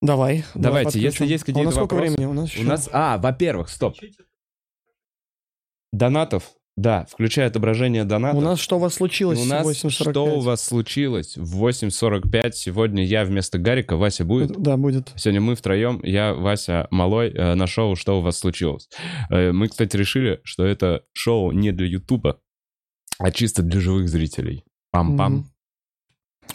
Давай. 0.00 0.44
давай 0.54 0.84
Давайте, 0.84 1.00
если 1.00 1.26
есть 1.26 1.42
А 1.42 1.46
какие-то 1.46 1.60
У 1.60 1.64
нас 1.64 1.74
сколько 1.74 1.94
вопросы? 1.94 2.12
времени? 2.14 2.30
У 2.30 2.32
нас, 2.34 2.50
У 2.54 2.58
еще- 2.58 2.64
нас... 2.68 2.88
А, 2.92 3.18
во-первых, 3.18 3.68
стоп. 3.68 3.96
Донатов. 5.92 6.52
Да, 6.78 7.06
включая 7.10 7.48
отображение 7.48 8.04
донатов. 8.04 8.38
У 8.38 8.40
нас 8.40 8.60
что 8.60 8.76
у 8.76 8.78
вас 8.78 8.94
случилось 8.94 9.40
У 9.40 9.44
нас 9.46 9.66
в 9.66 9.68
8.45? 9.68 9.90
что 9.90 10.24
у 10.26 10.38
вас 10.38 10.62
случилось 10.64 11.36
в 11.36 11.64
8.45? 11.66 12.52
Сегодня 12.52 13.04
я 13.04 13.24
вместо 13.24 13.58
Гарика, 13.58 13.96
Вася 13.96 14.24
будет. 14.24 14.52
Да, 14.56 14.76
будет. 14.76 15.10
Сегодня 15.16 15.40
мы 15.40 15.56
втроем, 15.56 16.00
я, 16.04 16.34
Вася, 16.34 16.86
Малой, 16.92 17.30
э, 17.30 17.54
на 17.56 17.66
шоу 17.66 17.96
«Что 17.96 18.18
у 18.18 18.22
вас 18.22 18.38
случилось?». 18.38 18.88
Э, 19.28 19.50
Мы, 19.50 19.66
кстати, 19.66 19.96
решили, 19.96 20.40
что 20.44 20.64
это 20.64 21.02
шоу 21.12 21.50
не 21.50 21.72
для 21.72 21.88
Ютуба, 21.88 22.38
а 23.18 23.32
чисто 23.32 23.62
для 23.62 23.80
живых 23.80 24.08
зрителей. 24.08 24.62
Пам-пам. 24.94 25.28
Мгм. 25.30 25.50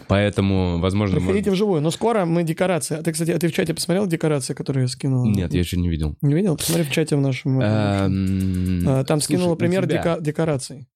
Поэтому, 0.08 0.80
возможно... 0.80 1.18
Приходите 1.18 1.50
может- 1.50 1.54
вживую. 1.62 1.82
Но 1.82 1.92
скоро 1.92 2.26
мы 2.26 2.44
декорации. 2.44 2.98
А 2.98 3.04
ты, 3.04 3.12
кстати, 3.12 3.32
а 3.32 3.40
ты 3.40 3.48
в 3.48 3.54
чате 3.54 3.74
посмотрел 3.74 4.08
декорации, 4.08 4.54
которые 4.54 4.84
я 4.84 4.88
скинул? 4.88 5.26
Нет, 5.26 5.54
я 5.54 5.60
еще 5.60 5.78
не 5.78 5.90
видел. 5.90 6.16
Не 6.22 6.34
видел? 6.34 6.58
Посмотри 6.58 6.84
в 6.84 6.92
чате 6.92 7.16
в 7.16 7.22
нашем. 7.22 7.60
Эм, 7.62 8.88
А, 8.88 9.04
Там 9.04 9.20
слушай, 9.22 9.38
скинул 9.40 9.52
у 9.52 9.56
пример 9.56 9.86
декораций. 9.86 10.88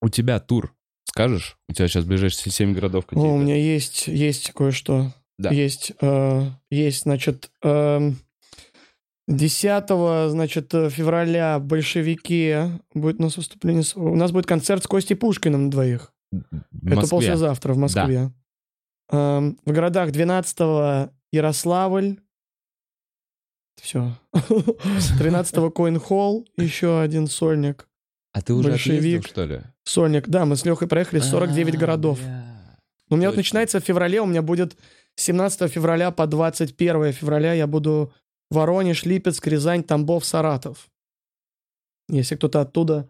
У 0.00 0.08
тебя 0.08 0.38
тур, 0.40 0.74
скажешь? 1.04 1.56
У 1.68 1.72
тебя 1.72 1.88
сейчас 1.88 2.04
ближайшие 2.04 2.52
7 2.52 2.72
городов 2.74 3.06
какие-то. 3.06 3.28
у 3.30 3.38
меня 3.38 3.56
есть, 3.56 4.08
есть 4.08 4.52
кое-что. 4.52 5.12
Да. 5.38 5.50
Есть, 5.50 5.92
э, 6.00 6.46
есть, 6.70 7.02
значит, 7.02 7.50
эм, 7.62 8.18
10 9.28 10.28
значит, 10.30 10.74
э, 10.74 10.90
февраля 10.90 11.58
в 11.58 11.64
большевике 11.64 12.80
будет 12.94 13.18
у 13.20 13.22
нас 13.22 13.36
выступление. 13.36 13.84
У 13.96 14.14
нас 14.16 14.30
будет 14.32 14.46
концерт 14.46 14.84
с 14.84 14.86
Костей 14.86 15.14
Пушкиным 15.14 15.64
на 15.64 15.70
двоих. 15.70 16.12
Это 16.32 17.08
послезавтра 17.08 17.72
в 17.74 17.78
Москве. 17.78 18.16
Эм, 18.16 18.34
в 19.12 19.54
городах 19.66 20.10
12 20.10 21.10
Ярославль. 21.32 22.18
Все. 23.80 24.12
13 25.18 25.72
Коин 25.74 25.98
Холл, 25.98 26.46
еще 26.56 27.00
один 27.00 27.26
сольник. 27.26 27.88
А 28.32 28.40
ты 28.40 28.54
уже 28.54 28.70
Большевик. 28.70 28.98
отъездил, 28.98 29.22
что 29.30 29.44
ли? 29.44 29.60
Сольник. 29.84 30.28
Да, 30.28 30.46
мы 30.46 30.56
с 30.56 30.64
Лехой 30.64 30.88
проехали 30.88 31.20
49 31.20 31.74
А, 31.74 31.78
городов. 31.78 32.18
бля. 32.20 32.78
У 33.10 33.16
меня 33.16 33.28
вот 33.28 33.36
начинается 33.36 33.80
в 33.80 33.84
феврале, 33.84 34.20
у 34.22 34.26
меня 34.26 34.40
будет 34.40 34.76
17 35.16 35.70
февраля 35.70 36.10
по 36.10 36.26
21 36.26 37.12
февраля 37.12 37.52
я 37.52 37.66
буду 37.66 38.12
Воронеж, 38.50 39.04
Липецк, 39.04 39.46
Рязань, 39.46 39.82
Тамбов, 39.82 40.24
Саратов. 40.24 40.88
Если 42.08 42.36
кто-то 42.36 42.62
оттуда, 42.62 43.08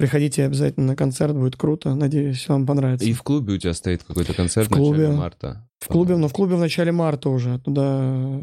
приходите 0.00 0.44
обязательно 0.46 0.86
на 0.86 0.96
концерт, 0.96 1.34
будет 1.34 1.56
круто. 1.56 1.94
Надеюсь, 1.94 2.48
вам 2.48 2.66
понравится. 2.66 3.06
И 3.06 3.12
в 3.12 3.22
клубе 3.22 3.54
у 3.54 3.58
тебя 3.58 3.74
стоит 3.74 4.02
какой-то 4.02 4.34
концерт 4.34 4.68
В 4.68 4.72
клубе. 4.74 4.96
в 4.98 5.00
начале 5.00 5.16
марта. 5.18 5.68
В 5.78 5.86
клубе, 5.88 6.16
но 6.16 6.28
в 6.28 6.32
клубе 6.32 6.56
в 6.56 6.58
начале 6.58 6.92
марта 6.92 7.28
уже. 7.30 7.58
Туда... 7.60 8.40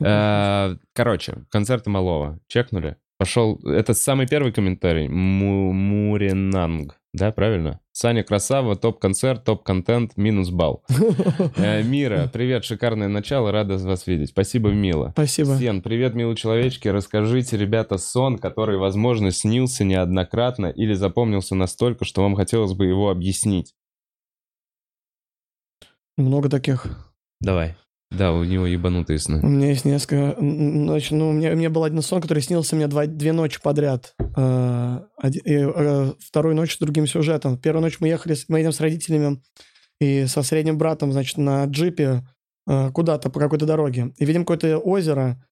Э, 0.00 0.76
Короче, 0.94 1.44
концерты 1.50 1.90
Малова. 1.90 2.38
Чекнули? 2.48 2.96
Пошел... 3.18 3.58
Это 3.64 3.94
самый 3.94 4.26
первый 4.26 4.52
комментарий. 4.52 5.08
Му- 5.08 5.72
Муринанг. 5.72 6.96
Да, 7.12 7.30
правильно? 7.30 7.78
Саня 7.92 8.22
Красава, 8.22 8.74
топ-концерт, 8.74 9.44
топ-контент, 9.44 10.16
минус 10.16 10.48
балл. 10.48 10.82
Э, 11.56 11.82
Мира, 11.82 12.30
привет, 12.32 12.64
шикарное 12.64 13.08
начало, 13.08 13.52
рада 13.52 13.76
вас 13.76 14.06
видеть. 14.06 14.30
Спасибо, 14.30 14.70
Мила. 14.70 15.10
Спасибо. 15.12 15.58
Сен, 15.58 15.82
привет, 15.82 16.14
милые 16.14 16.36
человечки. 16.36 16.88
Расскажите, 16.88 17.58
ребята, 17.58 17.98
сон, 17.98 18.38
который, 18.38 18.78
возможно, 18.78 19.30
снился 19.30 19.84
неоднократно 19.84 20.66
или 20.66 20.94
запомнился 20.94 21.54
настолько, 21.54 22.06
что 22.06 22.22
вам 22.22 22.34
хотелось 22.34 22.72
бы 22.72 22.86
его 22.86 23.10
объяснить. 23.10 23.74
Много 26.16 26.48
таких. 26.48 26.86
Давай. 27.40 27.76
Да, 28.16 28.32
у 28.32 28.44
него 28.44 28.66
ебанутые 28.66 29.16
У 29.16 29.20
сны. 29.20 29.40
меня 29.42 29.68
есть 29.70 29.84
несколько... 29.84 30.36
Значит, 30.38 31.12
ну, 31.12 31.30
у 31.30 31.32
меня, 31.32 31.52
у 31.52 31.56
меня 31.56 31.70
был 31.70 31.84
один 31.84 32.02
сон, 32.02 32.20
который 32.20 32.42
снился 32.42 32.76
мне 32.76 32.86
два, 32.86 33.06
две 33.06 33.32
ночи 33.32 33.58
подряд. 33.62 34.14
Э, 34.36 35.00
оди- 35.16 35.40
и, 35.44 35.54
э, 35.74 36.12
вторую 36.20 36.54
ночь 36.54 36.74
с 36.74 36.78
другим 36.78 37.06
сюжетом. 37.06 37.56
Первую 37.58 37.82
ночь 37.82 37.98
мы 38.00 38.08
ехали, 38.08 38.36
мы 38.48 38.58
едем 38.58 38.72
с 38.72 38.80
родителями 38.80 39.42
и 40.00 40.26
со 40.26 40.42
средним 40.42 40.78
братом, 40.78 41.12
значит, 41.12 41.38
на 41.38 41.64
джипе 41.64 42.22
э, 42.68 42.90
куда-то 42.92 43.30
по 43.30 43.40
какой-то 43.40 43.66
дороге. 43.66 44.12
И 44.18 44.24
видим 44.24 44.44
какое-то 44.44 44.78
озеро, 44.78 45.42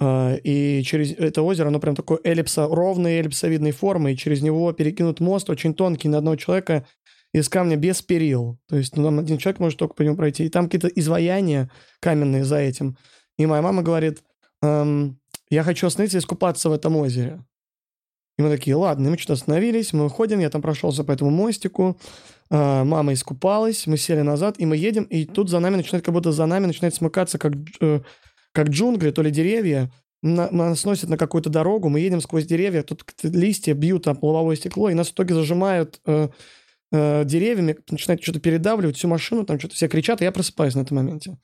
э, 0.00 0.38
и 0.42 0.82
через 0.84 1.12
это 1.12 1.42
озеро, 1.42 1.68
оно 1.68 1.80
прям 1.80 1.94
такое 1.94 2.18
эллипса, 2.24 2.66
ровной 2.66 3.18
эллипсовидной 3.18 3.72
формы, 3.72 4.12
и 4.12 4.16
через 4.16 4.42
него 4.42 4.72
перекинут 4.72 5.20
мост 5.20 5.50
очень 5.50 5.74
тонкий 5.74 6.08
на 6.08 6.18
одного 6.18 6.36
человека 6.36 6.86
из 7.32 7.48
камня 7.48 7.76
без 7.76 8.02
перил. 8.02 8.58
То 8.68 8.76
есть 8.76 8.96
ну, 8.96 9.04
там 9.04 9.18
один 9.18 9.38
человек 9.38 9.60
может 9.60 9.78
только 9.78 9.94
по 9.94 10.02
нему 10.02 10.16
пройти. 10.16 10.44
И 10.44 10.48
там 10.48 10.66
какие-то 10.66 10.88
изваяния 10.88 11.70
каменные 12.00 12.44
за 12.44 12.56
этим. 12.56 12.96
И 13.38 13.46
моя 13.46 13.62
мама 13.62 13.82
говорит, 13.82 14.22
«Эм, 14.62 15.18
я 15.50 15.62
хочу 15.62 15.86
остановиться 15.86 16.18
и 16.18 16.20
искупаться 16.20 16.68
в 16.68 16.72
этом 16.72 16.96
озере. 16.96 17.44
И 18.38 18.42
мы 18.42 18.50
такие, 18.50 18.76
ладно, 18.76 19.06
и 19.06 19.10
мы 19.10 19.18
что-то 19.18 19.34
остановились, 19.34 19.92
мы 19.92 20.04
выходим, 20.04 20.40
я 20.40 20.50
там 20.50 20.60
прошелся 20.60 21.04
по 21.04 21.12
этому 21.12 21.30
мостику, 21.30 21.98
э, 22.50 22.84
мама 22.84 23.14
искупалась, 23.14 23.86
мы 23.86 23.96
сели 23.96 24.20
назад, 24.20 24.56
и 24.58 24.66
мы 24.66 24.76
едем, 24.76 25.04
и 25.04 25.24
тут 25.24 25.48
за 25.48 25.58
нами 25.58 25.76
начинает, 25.76 26.04
как 26.04 26.12
будто 26.12 26.32
за 26.32 26.44
нами 26.44 26.66
начинает 26.66 26.94
смыкаться, 26.94 27.38
как, 27.38 27.54
э, 27.80 28.00
как 28.52 28.68
джунгли, 28.68 29.10
то 29.10 29.22
ли 29.22 29.30
деревья, 29.30 29.90
на- 30.22 30.50
нас 30.50 30.80
сносят 30.80 31.08
на 31.08 31.16
какую-то 31.16 31.48
дорогу, 31.48 31.88
мы 31.88 32.00
едем 32.00 32.20
сквозь 32.20 32.44
деревья, 32.44 32.82
тут 32.82 33.04
листья 33.22 33.72
бьют 33.72 34.06
об 34.06 34.22
лобовое 34.22 34.56
стекло, 34.56 34.90
и 34.90 34.94
нас 34.94 35.08
в 35.08 35.12
итоге 35.12 35.34
зажимают 35.34 36.00
э, 36.04 36.28
э, 36.92 37.24
деревьями, 37.24 37.76
начинают 37.90 38.22
что-то 38.22 38.40
передавливать, 38.40 38.96
всю 38.96 39.08
машину, 39.08 39.44
там 39.44 39.58
что-то 39.58 39.74
все 39.74 39.88
кричат, 39.88 40.20
и 40.20 40.24
я 40.24 40.32
просыпаюсь 40.32 40.74
на 40.74 40.80
этом 40.80 40.96
моменте. 40.96 41.38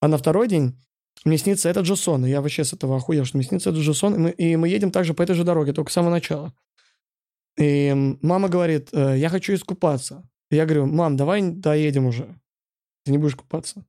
А 0.00 0.08
на 0.08 0.18
второй 0.18 0.48
день 0.48 0.78
мне 1.24 1.38
снится 1.38 1.68
этот 1.68 1.86
же 1.86 1.96
сон, 1.96 2.26
и 2.26 2.30
я 2.30 2.40
вообще 2.40 2.64
с 2.64 2.72
этого 2.72 2.96
охуел, 2.96 3.24
что 3.24 3.36
мне 3.36 3.46
снится 3.46 3.70
этот 3.70 3.82
же 3.82 3.94
сон, 3.94 4.14
и 4.14 4.18
мы, 4.18 4.30
и 4.30 4.56
мы 4.56 4.68
едем 4.68 4.90
также 4.90 5.14
по 5.14 5.22
этой 5.22 5.34
же 5.34 5.44
дороге, 5.44 5.72
только 5.72 5.90
с 5.90 5.94
самого 5.94 6.10
начала. 6.10 6.54
И 7.58 8.16
мама 8.22 8.48
говорит, 8.48 8.90
«Э, 8.92 9.16
я 9.16 9.28
хочу 9.28 9.54
искупаться. 9.54 10.28
И 10.50 10.56
я 10.56 10.66
говорю, 10.66 10.86
мам, 10.86 11.16
давай 11.16 11.42
доедем 11.42 12.06
уже. 12.06 12.38
Ты 13.04 13.12
не 13.12 13.18
будешь 13.18 13.36
купаться. 13.36 13.84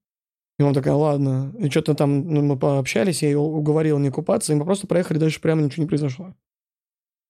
И 0.57 0.63
мама 0.63 0.73
такая, 0.73 0.95
ладно. 0.95 1.53
И 1.59 1.69
что-то 1.69 1.93
там 1.93 2.27
ну, 2.33 2.41
мы 2.41 2.57
пообщались, 2.57 3.21
я 3.21 3.29
ее 3.29 3.37
уговорил 3.37 3.99
не 3.99 4.09
купаться, 4.09 4.53
и 4.53 4.55
мы 4.55 4.65
просто 4.65 4.87
проехали 4.87 5.19
дальше, 5.19 5.39
прямо 5.39 5.61
ничего 5.61 5.83
не 5.83 5.87
произошло. 5.87 6.33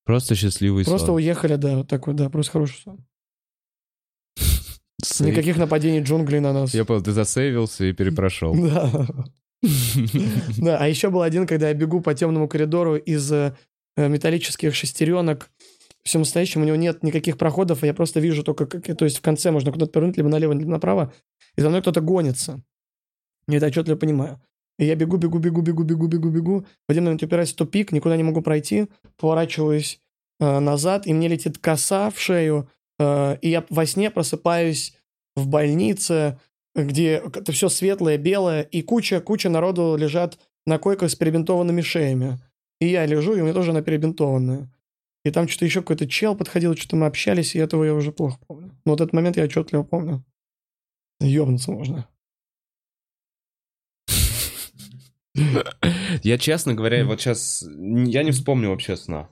Просто 0.06 0.36
счастливый 0.36 0.86
Просто 0.86 1.08
сон. 1.08 1.16
уехали, 1.16 1.56
да, 1.56 1.78
вот 1.78 1.90
такой, 1.90 2.14
да, 2.14 2.30
просто 2.30 2.54
хороший 2.54 2.80
сон. 2.82 3.06
Сейв. 5.04 5.32
Никаких 5.32 5.58
нападений 5.58 6.02
джунглей 6.02 6.40
на 6.40 6.54
нас. 6.54 6.74
Я 6.74 6.86
понял, 6.86 7.04
ты 7.04 7.12
засейвился 7.12 7.86
и 7.86 7.94
перепрошел. 7.94 8.56
Да. 8.56 9.08
Да, 10.58 10.78
а 10.78 10.88
еще 10.88 11.10
был 11.10 11.22
один, 11.22 11.48
когда 11.48 11.70
я 11.70 11.74
бегу 11.74 12.02
по 12.02 12.14
темному 12.14 12.48
коридору 12.48 12.96
из 12.96 13.32
э, 13.32 13.56
металлических 13.96 14.76
шестеренок. 14.76 15.50
Все 16.04 16.20
настоящем, 16.20 16.62
у 16.62 16.66
него 16.66 16.78
нет 16.78 17.04
никаких 17.04 17.38
проходов, 17.38 17.84
и 17.84 17.88
я 17.88 17.94
просто 17.94 18.20
вижу 18.20 18.44
только, 18.44 18.66
как, 18.66 18.86
то 18.98 19.04
есть 19.04 19.18
в 19.18 19.22
конце 19.22 19.52
можно 19.52 19.72
куда-то 19.72 19.92
повернуть, 19.92 20.18
либо 20.18 20.30
налево, 20.30 20.54
либо 20.54 20.70
направо, 20.72 21.12
и 21.58 21.62
за 21.62 21.70
мной 21.70 21.82
кто-то 21.82 22.02
гонится. 22.02 22.62
Я 23.48 23.58
это 23.58 23.68
отчетливо 23.68 23.98
понимаю. 23.98 24.40
И 24.80 24.86
я 24.86 24.96
бегу, 24.96 25.18
бегу, 25.18 25.40
бегу, 25.40 25.62
бегу, 25.62 25.84
бегу, 25.84 26.08
бегу, 26.08 26.30
бегу. 26.30 26.66
В 26.88 26.92
один 26.92 27.06
момент 27.06 27.24
упираюсь 27.24 27.52
в 27.52 27.56
тупик, 27.56 27.92
никуда 27.92 28.16
не 28.16 28.24
могу 28.24 28.42
пройти, 28.42 28.88
поворачиваюсь 29.18 30.00
э, 30.40 30.60
назад, 30.60 31.08
и 31.08 31.14
мне 31.14 31.28
летит 31.28 31.58
коса 31.58 32.10
в 32.12 32.20
шею, 32.20 32.70
э, 32.70 32.77
и 33.00 33.50
я 33.50 33.66
во 33.70 33.86
сне 33.86 34.10
просыпаюсь 34.10 34.96
в 35.36 35.48
больнице, 35.48 36.40
где 36.76 37.16
это 37.26 37.52
все 37.52 37.70
светлое, 37.70 38.18
белое, 38.18 38.62
и 38.62 38.82
куча, 38.82 39.20
куча 39.22 39.50
народу 39.50 39.96
лежат 39.96 40.40
на 40.66 40.80
койках 40.80 41.12
с 41.12 41.16
перебинтованными 41.16 41.82
шеями. 41.82 42.40
И 42.80 42.88
я 42.88 43.06
лежу, 43.06 43.36
и 43.36 43.42
у 43.42 43.44
меня 43.44 43.54
тоже 43.54 43.72
она 43.72 43.82
перебинтованная. 43.82 44.72
И 45.26 45.32
там 45.32 45.48
что-то 45.48 45.66
еще 45.66 45.82
какой-то 45.82 46.08
чел 46.08 46.36
подходил, 46.36 46.76
что-то 46.76 46.96
мы 46.96 47.06
общались, 47.06 47.56
и 47.56 47.60
этого 47.60 47.84
я 47.84 47.94
уже 47.94 48.12
плохо 48.12 48.40
помню. 48.48 48.72
Но 48.86 48.92
вот 48.92 49.02
этот 49.02 49.14
момент 49.14 49.38
я 49.38 49.44
отчетливо 49.44 49.84
помню. 49.84 50.24
Ёбнуться 51.20 51.72
можно. 51.72 52.08
Я, 56.24 56.38
честно 56.38 56.74
говоря, 56.74 57.06
вот 57.06 57.22
сейчас... 57.22 57.64
Я 57.68 58.24
не 58.24 58.32
вспомню 58.32 58.70
вообще 58.70 58.98
сна. 58.98 59.30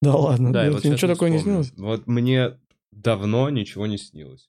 Да 0.00 0.16
ладно, 0.16 0.52
Да, 0.52 0.70
вот 0.70 0.84
ничего 0.84 1.12
такое 1.12 1.30
не 1.30 1.38
вспомню. 1.38 1.62
снилось? 1.64 1.78
Вот 1.78 2.06
мне 2.06 2.58
давно 2.92 3.50
ничего 3.50 3.86
не 3.86 3.98
снилось. 3.98 4.48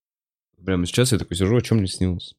Прямо 0.64 0.86
сейчас 0.86 1.12
я 1.12 1.18
такой 1.18 1.36
сижу, 1.36 1.56
о 1.56 1.62
чем 1.62 1.80
мне 1.80 1.88
снилось? 1.88 2.36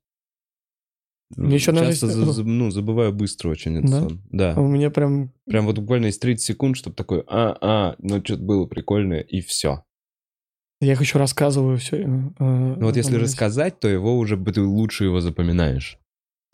Мне 1.37 1.59
надо 1.67 1.87
Часто 1.87 2.07
за- 2.07 2.33
за- 2.33 2.45
ну, 2.45 2.71
забываю 2.71 3.13
быстро 3.13 3.49
очень 3.51 3.79
этот 3.79 3.91
Да? 3.91 4.01
сон. 4.01 4.23
Да. 4.31 4.55
А 4.55 4.61
у 4.61 4.69
меня 4.69 4.91
прям... 4.91 5.33
Прям 5.47 5.67
вот 5.67 5.79
буквально 5.79 6.07
из 6.07 6.19
30 6.19 6.45
секунд, 6.45 6.77
чтобы 6.77 6.95
такой, 6.95 7.25
а, 7.27 7.57
а, 7.61 7.97
ну 7.99 8.23
что-то 8.25 8.43
было 8.43 8.67
прикольное, 8.67 9.21
и 9.21 9.41
все. 9.41 9.85
Я 10.81 10.93
их 10.93 11.01
еще 11.01 11.19
рассказываю 11.19 11.79
все. 11.79 12.07
Ну 12.07 12.77
вот 12.79 12.97
если 12.97 13.17
рассказать, 13.17 13.81
то 13.81 13.89
его 13.89 14.17
уже 14.19 14.37
ты 14.37 14.61
лучше 14.63 15.05
его 15.05 15.21
запоминаешь. 15.21 15.99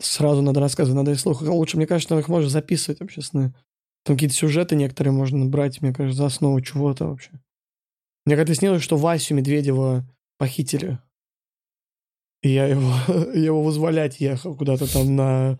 Сразу 0.01 0.41
надо 0.41 0.59
рассказывать, 0.61 0.95
надо 0.97 1.11
и 1.11 1.15
слух. 1.15 1.41
Лучше, 1.41 1.77
мне 1.77 1.85
кажется, 1.85 2.17
их 2.17 2.27
можно 2.27 2.49
записывать 2.49 3.01
вообще 3.01 3.21
сны. 3.21 3.53
Там 4.03 4.15
какие-то 4.15 4.33
сюжеты 4.35 4.75
некоторые 4.75 5.13
можно 5.13 5.45
брать, 5.45 5.81
мне 5.81 5.93
кажется, 5.93 6.17
за 6.17 6.25
основу 6.27 6.59
чего-то 6.61 7.07
вообще. 7.07 7.31
Мне 8.25 8.35
как-то 8.35 8.53
снилось, 8.55 8.83
что 8.83 8.97
Васю 8.97 9.35
Медведева 9.35 10.05
похитили. 10.37 10.99
И 12.43 12.49
я 12.49 12.65
его, 12.67 12.91
я 13.33 13.45
его 13.45 13.63
вызволять 13.63 14.19
ехал 14.19 14.55
куда-то 14.55 14.91
там 14.91 15.15
на 15.15 15.59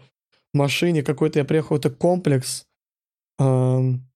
машине 0.53 1.03
какой-то. 1.03 1.39
Я 1.39 1.45
приехал 1.45 1.75
в 1.75 1.79
какой-то 1.79 1.89
комплекс. 1.97 2.65
эм, 3.39 4.07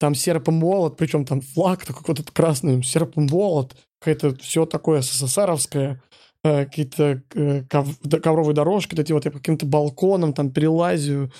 Там 0.00 0.14
серп 0.14 0.48
и 0.48 0.52
молот, 0.52 0.96
причем 0.96 1.24
там 1.24 1.40
флаг 1.40 1.84
такой 1.86 2.00
какой-то 2.00 2.24
красный, 2.32 2.82
серп 2.82 3.16
и 3.18 3.20
молот. 3.20 3.76
Какое-то 4.00 4.36
все 4.36 4.66
такое 4.66 5.02
СССРовское. 5.02 6.02
э, 6.44 6.64
Какие-то 6.66 7.22
э, 7.34 7.64
ковровые 7.68 8.54
дорожки, 8.54 8.94
вот 8.94 9.00
эти 9.00 9.12
вот 9.12 9.24
я 9.24 9.30
по 9.30 9.38
каким-то 9.38 9.66
балконам 9.66 10.32
там 10.34 10.50
перелазю, 10.52 11.32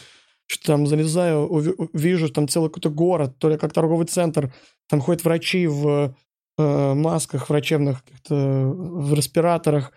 что 0.46 0.66
там 0.66 0.86
залезаю, 0.86 1.48
уви- 1.48 1.90
вижу 1.92 2.30
там 2.30 2.48
целый 2.48 2.68
какой-то 2.70 2.90
город, 2.90 3.38
то 3.38 3.48
ли 3.50 3.58
как 3.58 3.72
торговый 3.74 4.06
центр. 4.06 4.52
Там 4.88 5.00
ходят 5.00 5.24
врачи 5.24 5.66
в 5.66 6.14
э, 6.58 6.94
масках 6.94 7.48
врачебных, 7.48 8.04
каких-то 8.04 8.34
в 8.34 9.14
респираторах 9.14 9.92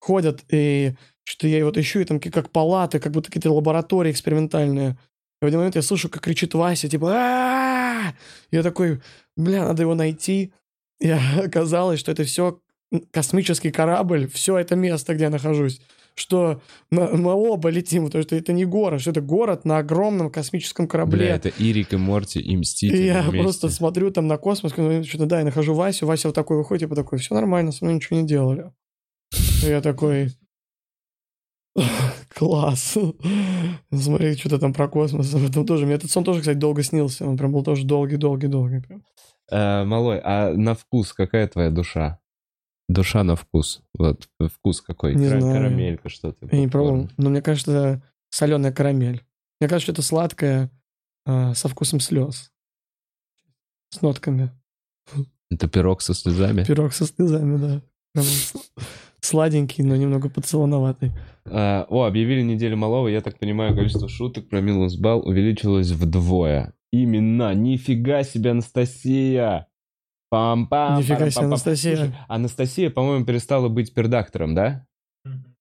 ходят, 0.00 0.44
и 0.50 0.94
что 1.24 1.46
я 1.46 1.64
вот 1.64 1.78
ищу, 1.78 2.00
и 2.00 2.04
там 2.04 2.20
как 2.20 2.50
палаты, 2.50 2.98
как 2.98 3.12
будто 3.12 3.28
какие-то 3.28 3.52
лаборатории 3.52 4.10
экспериментальные. 4.10 4.98
И 5.40 5.44
в 5.44 5.46
один 5.46 5.58
момент 5.58 5.76
я 5.76 5.82
слышу, 5.82 6.08
как 6.08 6.22
кричит 6.22 6.54
Вася, 6.54 6.88
типа! 6.88 8.14
Я 8.50 8.62
такой, 8.62 9.00
бля, 9.36 9.64
надо 9.64 9.82
его 9.82 9.94
найти. 9.94 10.52
И 11.00 11.10
оказалось, 11.10 12.00
что 12.00 12.12
это 12.12 12.24
все 12.24 12.60
космический 13.10 13.70
корабль, 13.70 14.28
все 14.28 14.58
это 14.58 14.76
место, 14.76 15.14
где 15.14 15.24
я 15.24 15.30
нахожусь. 15.30 15.80
Что 16.14 16.60
на- 16.90 17.08
мы 17.16 17.32
оба 17.32 17.70
летим, 17.70 18.06
потому 18.06 18.22
что 18.22 18.36
это 18.36 18.52
не 18.52 18.64
город, 18.64 19.00
что 19.00 19.10
это 19.10 19.20
город 19.20 19.64
на 19.64 19.78
огромном 19.78 20.30
космическом 20.30 20.86
корабле. 20.88 21.18
Бля, 21.18 21.34
это 21.36 21.48
Ирик 21.58 21.92
и 21.92 21.96
Морти 21.96 22.40
и 22.40 22.56
Мстители 22.56 23.02
И 23.02 23.06
я 23.06 23.22
вместе. 23.22 23.42
просто 23.42 23.68
смотрю 23.70 24.10
там 24.10 24.26
на 24.26 24.36
космос, 24.36 24.72
ну, 24.76 25.02
что-то, 25.04 25.26
да, 25.26 25.38
я 25.38 25.44
нахожу 25.44 25.74
Васю, 25.74 26.06
Вася 26.06 26.28
вот 26.28 26.34
такой 26.34 26.56
выходит, 26.58 26.82
типа 26.82 26.94
такой, 26.96 27.18
все 27.18 27.34
нормально, 27.34 27.72
со 27.72 27.84
мной 27.84 27.94
ничего 27.96 28.18
не 28.20 28.26
делали. 28.26 28.72
И 29.64 29.66
я 29.68 29.80
такой, 29.80 30.30
класс. 32.34 32.96
Смотри, 33.92 34.36
что-то 34.36 34.58
там 34.58 34.72
про 34.72 34.88
космос. 34.88 35.30
Там 35.54 35.66
тоже, 35.66 35.86
мне 35.86 35.94
этот 35.94 36.10
сон 36.10 36.24
тоже, 36.24 36.40
кстати, 36.40 36.56
долго 36.58 36.82
снился. 36.82 37.26
Он 37.26 37.36
прям 37.36 37.52
был 37.52 37.62
тоже 37.64 37.84
долгий-долгий-долгий. 37.84 38.82
Э, 39.50 39.84
Малой, 39.84 40.20
а 40.22 40.52
на 40.54 40.74
вкус 40.74 41.12
какая 41.12 41.48
твоя 41.48 41.70
душа? 41.70 42.19
Душа 42.90 43.22
на 43.22 43.36
вкус. 43.36 43.82
Вот 43.94 44.28
вкус 44.52 44.80
какой? 44.80 45.14
Не 45.14 45.28
знаю. 45.28 45.42
Карамелька 45.42 46.08
что-то. 46.08 46.48
Я 46.50 46.58
не 46.58 46.66
пробовал, 46.66 47.08
но 47.18 47.30
мне 47.30 47.40
кажется, 47.40 48.02
соленая 48.30 48.72
карамель. 48.72 49.22
Мне 49.60 49.68
кажется, 49.68 49.84
что 49.84 49.92
это 49.92 50.02
сладкое 50.02 50.70
а, 51.24 51.54
со 51.54 51.68
вкусом 51.68 52.00
слез. 52.00 52.50
С 53.90 54.02
нотками. 54.02 54.50
Это 55.52 55.68
пирог 55.68 56.02
со 56.02 56.14
слезами. 56.14 56.64
Пирог 56.64 56.92
со 56.92 57.06
слезами, 57.06 57.58
да. 57.58 57.82
Прям 58.12 58.26
Сладенький, 59.20 59.84
но 59.84 59.94
немного 59.94 60.28
поцелоноватый. 60.28 61.12
А, 61.44 61.86
О, 61.90 62.06
объявили 62.06 62.42
неделю 62.42 62.76
малого. 62.76 63.06
Я 63.06 63.20
так 63.20 63.38
понимаю, 63.38 63.76
количество 63.76 64.08
шуток 64.08 64.48
про 64.48 64.60
минус 64.60 64.96
балл 64.96 65.24
увеличилось 65.24 65.92
вдвое. 65.92 66.74
Именно. 66.90 67.54
Нифига 67.54 68.24
себе, 68.24 68.50
Анастасия! 68.50 69.68
Пам-пам. 70.32 70.98
Нифига 70.98 71.30
себе. 71.30 71.44
Анастасия. 71.46 71.96
Слушай, 71.96 72.14
Анастасия, 72.28 72.90
по-моему, 72.90 73.24
перестала 73.24 73.68
быть 73.68 73.92
пердактором, 73.92 74.54
да? 74.54 74.86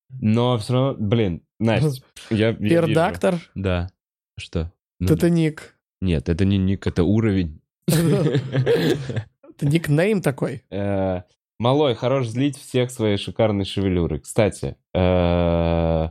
Но 0.10 0.58
все 0.58 0.74
равно, 0.74 0.96
блин, 1.00 1.44
Настя, 1.60 2.04
я, 2.30 2.50
я. 2.50 2.54
Пердактор, 2.54 3.36
Да. 3.56 3.90
Что? 4.38 4.72
Ну, 5.00 5.14
это 5.14 5.30
ник. 5.30 5.78
Нет, 6.02 6.30
это 6.30 6.46
не 6.46 6.58
ник, 6.58 6.88
это 6.88 7.04
уровень. 7.04 7.62
Это 7.88 9.66
никнейм 9.66 10.22
такой. 10.22 10.64
Э, 10.72 11.24
Малой, 11.60 11.94
хорош 11.94 12.28
злить 12.28 12.58
всех 12.58 12.90
своей 12.90 13.18
шикарной 13.18 13.66
шевелюрой. 13.66 14.22
Кстати, 14.22 14.78
э, 14.94 16.10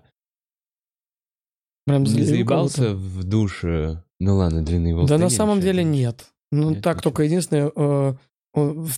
Прям 1.86 2.06
заебался 2.06 2.94
в 2.94 3.24
душе? 3.24 4.04
Ну 4.20 4.36
ладно, 4.36 4.62
длинные 4.62 4.94
волосы. 4.94 5.09
Да 5.09 5.18
на 5.18 5.30
самом 5.30 5.61
деле 5.61 5.82
нет. 5.84 6.26
Ну 6.52 6.74
так 6.74 7.00
только 7.00 7.22
единственное, 7.22 7.72
э, 7.74 8.14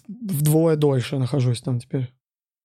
вдвое 0.09 0.77
дольше 0.77 1.19
нахожусь 1.19 1.61
там 1.61 1.81
теперь. 1.81 2.09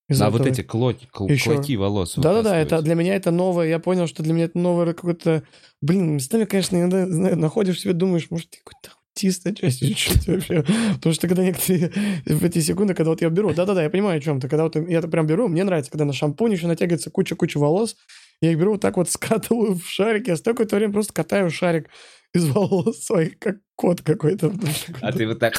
Из-за 0.07 0.27
А 0.27 0.29
вот 0.29 0.45
эти 0.45 0.61
клоки, 0.61 1.07
кл- 1.11 1.27
Ещё. 1.27 1.55
клоки 1.55 1.75
волос 1.75 2.13
Да-да-да, 2.15 2.57
это 2.57 2.81
для 2.83 2.93
меня 2.93 3.15
это 3.15 3.31
новое. 3.31 3.67
Я 3.67 3.79
понял, 3.79 4.05
что 4.05 4.21
для 4.21 4.33
меня 4.33 4.45
это 4.45 4.59
новое 4.59 4.93
какое-то... 4.93 5.43
Блин, 5.81 6.13
местами, 6.13 6.45
конечно, 6.45 6.77
иногда 6.77 7.07
знаю, 7.07 7.37
находишь 7.37 7.79
себе, 7.79 7.93
думаешь, 7.93 8.27
может, 8.29 8.51
ты 8.51 8.59
какой-то 8.63 8.91
аутист 9.15 9.47
отчасти 9.47 9.87
чуть-чуть 9.87 10.27
вообще. 10.27 10.63
Потому 10.95 11.13
что 11.13 11.27
когда 11.27 11.43
некоторые 11.43 11.91
в 12.25 12.43
эти 12.43 12.59
секунды, 12.59 12.93
когда 12.93 13.09
вот 13.09 13.21
я 13.21 13.29
беру... 13.29 13.51
Да-да-да, 13.53 13.81
я 13.81 13.89
понимаю, 13.89 14.19
о 14.19 14.21
чем 14.21 14.39
ты. 14.39 14.47
Когда 14.47 14.63
вот 14.65 14.75
я 14.75 14.99
это 14.99 15.07
прям 15.07 15.25
беру, 15.25 15.47
мне 15.47 15.63
нравится, 15.63 15.89
когда 15.89 16.05
на 16.05 16.13
шампунь 16.13 16.51
еще 16.53 16.67
натягивается 16.67 17.09
куча-куча 17.09 17.57
волос, 17.57 17.95
я 18.41 18.51
их 18.51 18.59
беру 18.59 18.73
вот 18.73 18.81
так 18.81 18.97
вот 18.97 19.09
скатываю 19.09 19.73
в 19.73 19.87
шарик, 19.87 20.27
я 20.27 20.37
столько 20.37 20.65
время 20.75 20.93
просто 20.93 21.13
катаю 21.13 21.49
шарик 21.49 21.89
из 22.35 22.47
волос 22.49 23.03
своих, 23.03 23.39
как 23.39 23.57
кот 23.75 24.01
какой-то. 24.01 24.53
А 25.01 25.11
ты 25.11 25.27
вот 25.27 25.39
так... 25.39 25.53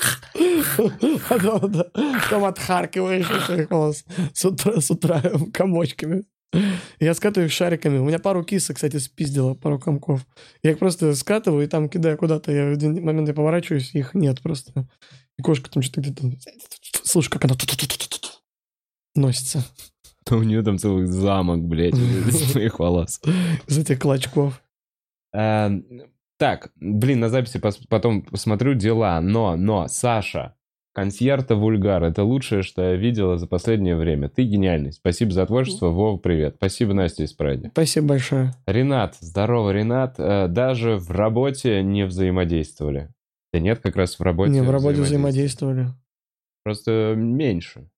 Потом, 1.28 1.72
да, 1.72 1.86
потом 1.94 2.44
отхаркиваешь 2.44 3.30
из 3.30 3.44
своих 3.44 3.70
волос 3.70 4.04
с 4.32 4.44
утра, 4.44 4.80
с 4.80 4.90
утра 4.90 5.22
комочками. 5.52 6.24
Я 7.00 7.14
скатываю 7.14 7.48
их 7.48 7.52
шариками. 7.52 7.98
У 7.98 8.04
меня 8.04 8.18
пару 8.18 8.44
кисок, 8.44 8.76
кстати, 8.76 8.96
спиздила, 8.98 9.54
пару 9.54 9.78
комков. 9.78 10.26
Я 10.62 10.72
их 10.72 10.78
просто 10.78 11.14
скатываю 11.14 11.64
и 11.64 11.68
там 11.68 11.88
кидаю 11.88 12.16
куда-то. 12.16 12.52
Я 12.52 12.68
в 12.68 12.72
один 12.72 13.04
момент 13.04 13.28
я 13.28 13.34
поворачиваюсь, 13.34 13.94
их 13.94 14.14
нет 14.14 14.40
просто. 14.40 14.88
И 15.38 15.42
кошка 15.42 15.70
там 15.70 15.82
что-то 15.82 16.00
где-то... 16.00 16.30
Слушай, 17.04 17.30
как 17.30 17.44
она 17.44 17.56
носится 19.14 19.64
У 20.30 20.42
нее 20.42 20.62
там 20.62 20.78
целый 20.78 21.06
замок, 21.06 21.62
блядь, 21.62 21.94
из 21.94 22.52
своих 22.52 22.78
волос. 22.78 23.20
из 23.66 23.78
этих 23.78 23.98
клочков. 23.98 24.62
Так, 26.38 26.70
блин, 26.76 27.20
на 27.20 27.28
записи 27.28 27.56
пос- 27.58 27.84
потом 27.88 28.22
посмотрю 28.22 28.74
дела, 28.74 29.20
но, 29.20 29.56
но, 29.56 29.88
Саша, 29.88 30.54
консьерта 30.92 31.56
вульгар, 31.56 32.04
это 32.04 32.24
лучшее, 32.24 32.62
что 32.62 32.82
я 32.82 32.96
видела 32.96 33.38
за 33.38 33.46
последнее 33.46 33.96
время. 33.96 34.28
Ты 34.28 34.44
гениальный. 34.44 34.92
Спасибо 34.92 35.30
за 35.32 35.46
творчество, 35.46 35.88
Вов, 35.88 36.20
привет. 36.20 36.56
Спасибо, 36.56 36.92
Настя 36.92 37.24
из 37.24 37.32
Прайди. 37.32 37.68
Спасибо 37.68 38.08
большое. 38.08 38.52
Ренат, 38.66 39.16
здорово, 39.20 39.70
Ренат. 39.70 40.16
Э, 40.18 40.48
Даже 40.48 40.96
в 40.96 41.10
работе 41.10 41.82
не 41.82 42.04
взаимодействовали. 42.04 43.08
Да 43.52 43.60
нет, 43.60 43.78
как 43.80 43.96
раз 43.96 44.18
в 44.18 44.22
работе 44.22 44.52
Не, 44.52 44.60
в 44.60 44.70
работе 44.70 45.00
взаимодействовали. 45.00 45.74
взаимодействовали. 45.80 46.02
Просто 46.64 47.14
меньше. 47.16 47.88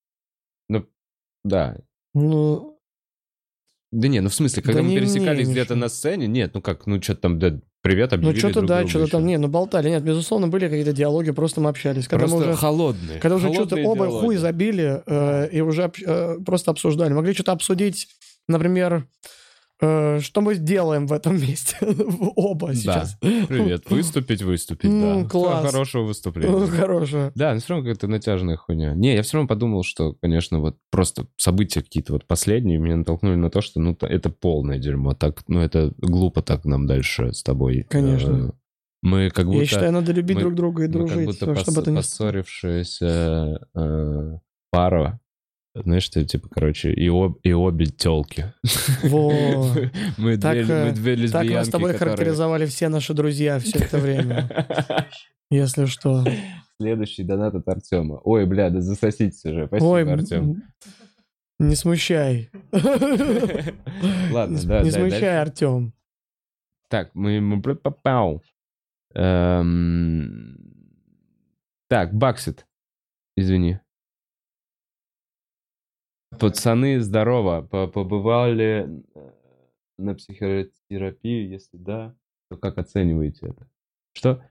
Ну, 0.69 0.85
да. 1.43 1.77
Ну, 2.13 2.79
Да 3.91 4.07
не, 4.07 4.21
ну 4.21 4.29
в 4.29 4.33
смысле, 4.33 4.61
когда 4.63 4.79
Да 4.79 4.83
мы 4.85 4.91
не 4.91 4.97
пересекались 4.99 5.49
где-то 5.49 5.75
на 5.75 5.89
сцене, 5.89 6.27
нет, 6.27 6.53
ну 6.53 6.61
как, 6.61 6.85
ну 6.85 7.01
что-то 7.01 7.21
там, 7.21 7.39
да, 7.39 7.59
привет, 7.81 8.11
ну 8.11 8.17
объявили 8.17 8.39
что-то 8.39 8.53
друг 8.55 8.67
да, 8.67 8.87
что-то 8.87 9.11
там, 9.11 9.25
не, 9.25 9.37
ну 9.37 9.47
болтали. 9.47 9.89
Нет, 9.89 10.03
безусловно, 10.03 10.47
были 10.47 10.67
какие-то 10.67 10.93
диалоги, 10.93 11.31
просто 11.31 11.61
мы 11.61 11.69
общались. 11.69 12.07
Когда 12.07 12.25
Просто 12.25 12.37
мы 12.37 12.43
уже... 12.51 12.55
холодные. 12.55 13.19
Когда 13.19 13.35
уже 13.35 13.53
что-то 13.53 13.75
оба 13.77 14.05
диалоги. 14.05 14.25
хуй 14.25 14.35
забили 14.37 15.01
э, 15.05 15.49
и 15.51 15.61
уже 15.61 15.91
э, 16.05 16.37
просто 16.45 16.71
обсуждали. 16.71 17.13
Могли 17.13 17.33
что-то 17.33 17.51
обсудить, 17.51 18.07
например, 18.47 19.07
что 19.79 20.41
мы 20.41 20.55
делаем 20.55 21.07
в 21.07 21.13
этом 21.13 21.39
месте 21.39 21.77
оба 22.35 22.75
сейчас. 22.75 23.17
Привет, 23.21 23.89
выступить, 23.89 24.41
выступить, 24.41 24.89
Ну, 24.89 25.23
да. 25.23 25.29
класс. 25.29 25.65
Хорошего 25.65 26.01
Ну, 26.01 26.07
выступления. 26.09 26.67
Хорошее. 26.67 27.31
Да, 27.35 27.53
но 27.53 27.59
все 27.59 27.69
равно 27.73 27.85
какая-то 27.85 28.07
натяжная 28.07 28.57
хуйня. 28.57 28.93
Не, 28.93 29.15
я 29.15 29.21
все 29.23 29.37
равно 29.37 29.47
подумал, 29.47 29.83
что, 29.83 30.13
конечно, 30.21 30.59
вот 30.59 30.77
просто 30.91 31.27
события 31.37 31.81
какие-то 31.81 32.11
вот 32.13 32.25
последние 32.25 32.77
меня 32.77 32.97
натолкнули 32.97 33.35
на 33.35 33.49
то, 33.49 33.61
что, 33.61 33.79
ну, 33.79 33.95
это 34.01 34.29
полное 34.29 34.77
дерьмо. 34.79 35.13
Так, 35.13 35.43
ну, 35.47 35.61
это 35.61 35.93
глупо 35.97 36.41
так 36.41 36.65
нам 36.65 36.85
дальше 36.85 37.31
с 37.33 37.41
тобой. 37.43 37.85
Конечно. 37.89 38.47
Э, 38.47 38.51
Мы 39.01 39.29
как 39.29 39.45
будто... 39.45 39.59
Я 39.59 39.65
считаю, 39.65 39.93
надо 39.93 40.11
любить 40.11 40.35
мы- 40.35 40.41
друг 40.41 40.55
друга 40.55 40.83
и 40.83 40.87
мы 40.87 40.93
дружить, 40.93 41.39
как 41.39 41.45
будто 41.45 41.45
пос- 41.91 41.95
поссорившаяся 41.95 43.67
э, 43.75 44.37
пара. 44.71 45.19
Знаешь, 45.83 46.03
что, 46.03 46.23
типа, 46.25 46.47
короче, 46.49 46.91
и, 46.93 47.07
об- 47.09 47.37
и 47.43 47.51
обе 47.53 47.85
телки. 47.85 48.53
Во. 49.03 49.31
Мы 50.17 50.37
Так, 50.37 50.53
две, 50.63 50.65
мы 50.65 50.89
э, 50.89 50.91
две 50.93 51.13
Так 51.15 51.23
лесбиянки, 51.23 51.53
нас 51.53 51.67
с 51.67 51.69
тобой 51.69 51.93
которые- 51.93 52.15
характеризовали 52.15 52.65
все 52.65 52.89
наши 52.89 53.13
друзья 53.13 53.59
все 53.59 53.79
это 53.79 53.97
время, 53.97 54.49
если 55.49 55.85
что. 55.85 56.25
Следующий 56.81 57.23
донат 57.23 57.55
от 57.55 57.67
Артема. 57.67 58.19
Ой, 58.23 58.45
бля, 58.45 58.69
да 58.69 58.81
засоситесь 58.81 59.43
уже. 59.45 59.67
Спасибо, 59.67 59.87
Ой, 59.89 60.11
Артем. 60.13 60.63
не 61.59 61.75
смущай. 61.75 62.49
Ладно, 64.31 64.59
да, 64.65 64.81
Не 64.81 64.91
смущай. 64.91 65.41
Артем. 65.41 65.93
Так, 66.89 67.11
мы 67.13 67.61
попал. 67.61 68.41
Эм, 69.13 70.57
Так, 71.89 72.13
Баксит. 72.13 72.65
Извини. 73.35 73.79
Пацаны, 76.39 76.99
здорово. 77.01 77.61
По- 77.61 77.87
Побывали 77.87 79.03
э, 79.15 79.31
на 79.97 80.15
психотерапию? 80.15 81.49
Если 81.49 81.77
да, 81.77 82.15
то 82.49 82.57
как 82.57 82.77
оцениваете 82.77 83.47
это? 83.47 83.67
Что? 84.13 84.41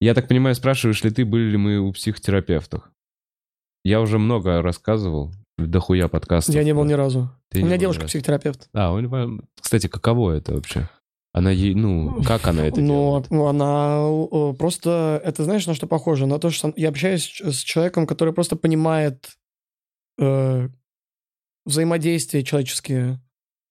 Я 0.00 0.14
так 0.14 0.28
понимаю, 0.28 0.54
спрашиваешь 0.54 1.02
ли 1.02 1.10
ты, 1.10 1.24
были 1.24 1.50
ли 1.50 1.56
мы 1.56 1.78
у 1.78 1.92
психотерапевтов? 1.92 2.88
Я 3.84 4.00
уже 4.00 4.18
много 4.18 4.62
рассказывал, 4.62 5.32
дохуя 5.56 6.08
подкастов. 6.08 6.54
Я 6.54 6.62
не 6.64 6.74
был 6.74 6.84
ни 6.84 6.92
разу. 6.92 7.30
Ты 7.50 7.62
У 7.62 7.66
меня 7.66 7.78
девушка 7.78 8.06
психотерапевт. 8.06 8.68
А, 8.74 8.92
он 8.92 9.08
вам- 9.08 9.40
кстати, 9.60 9.86
каково 9.88 10.32
это 10.32 10.54
вообще? 10.54 10.88
Она 11.32 11.50
ей, 11.50 11.74
ну, 11.74 12.22
как 12.24 12.46
она 12.46 12.64
это 12.66 12.80
Ну, 12.80 12.86
делает? 12.86 13.30
ну, 13.30 13.46
она 13.46 13.98
э, 14.32 14.54
просто, 14.58 15.20
это 15.24 15.44
знаешь, 15.44 15.66
на 15.66 15.74
что 15.74 15.86
похоже? 15.86 16.26
На 16.26 16.38
то, 16.38 16.50
что 16.50 16.72
я 16.76 16.88
общаюсь 16.88 17.40
с 17.40 17.58
человеком, 17.58 18.06
который 18.06 18.32
просто 18.34 18.56
понимает 18.56 19.28
э, 20.18 20.68
взаимодействие 21.68 22.42
человеческие 22.44 23.20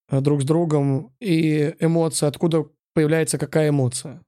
э, 0.10 0.22
друг 0.22 0.42
с 0.42 0.46
другом 0.46 1.14
и 1.20 1.76
эмоции, 1.80 2.26
откуда 2.28 2.66
появляется 2.94 3.38
какая 3.38 3.70
эмоция 3.70 4.22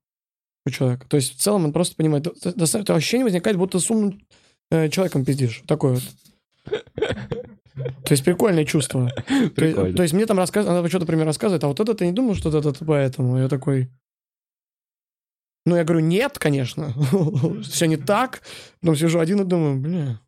у 0.66 0.70
человека. 0.70 1.08
То 1.08 1.16
есть 1.18 1.34
в 1.36 1.40
целом 1.42 1.66
он 1.66 1.74
просто 1.74 1.96
понимает. 1.96 2.24
Д- 2.24 2.34
д- 2.44 2.52
д- 2.54 2.80
Это 2.80 2.96
ощущение 2.96 3.24
возникает, 3.26 3.58
будто 3.58 3.80
с 3.80 3.90
умным 3.90 4.22
э, 4.72 4.90
человеком 4.90 5.24
пиздишь. 5.26 5.64
Такое 5.68 5.94
вот. 5.94 6.04
То 8.04 8.12
есть 8.12 8.26
прикольное 8.26 8.66
чувство. 8.66 9.10
То 9.10 9.34
есть, 9.42 9.56
Прикольно. 9.56 9.96
то 9.96 10.04
есть 10.04 10.14
мне 10.14 10.26
там 10.26 10.38
рассказывают, 10.38 10.80
она 10.80 10.90
что-то, 10.90 11.04
например, 11.06 11.26
рассказывает, 11.26 11.64
а 11.64 11.68
вот 11.68 11.80
это 11.80 11.94
ты 11.94 12.06
не 12.06 12.12
думал, 12.12 12.36
что 12.36 12.50
это 12.56 12.74
поэтому? 12.86 13.38
Я 13.38 13.48
такой... 13.48 13.90
Ну, 15.66 15.76
я 15.78 15.84
говорю, 15.84 16.06
нет, 16.06 16.38
конечно. 16.40 16.94
Все 17.64 17.86
не 17.86 17.96
так. 17.98 18.42
Но 18.82 18.96
сижу 18.96 19.20
один 19.20 19.42
и 19.42 19.46
думаю, 19.46 19.78
бля, 19.80 20.20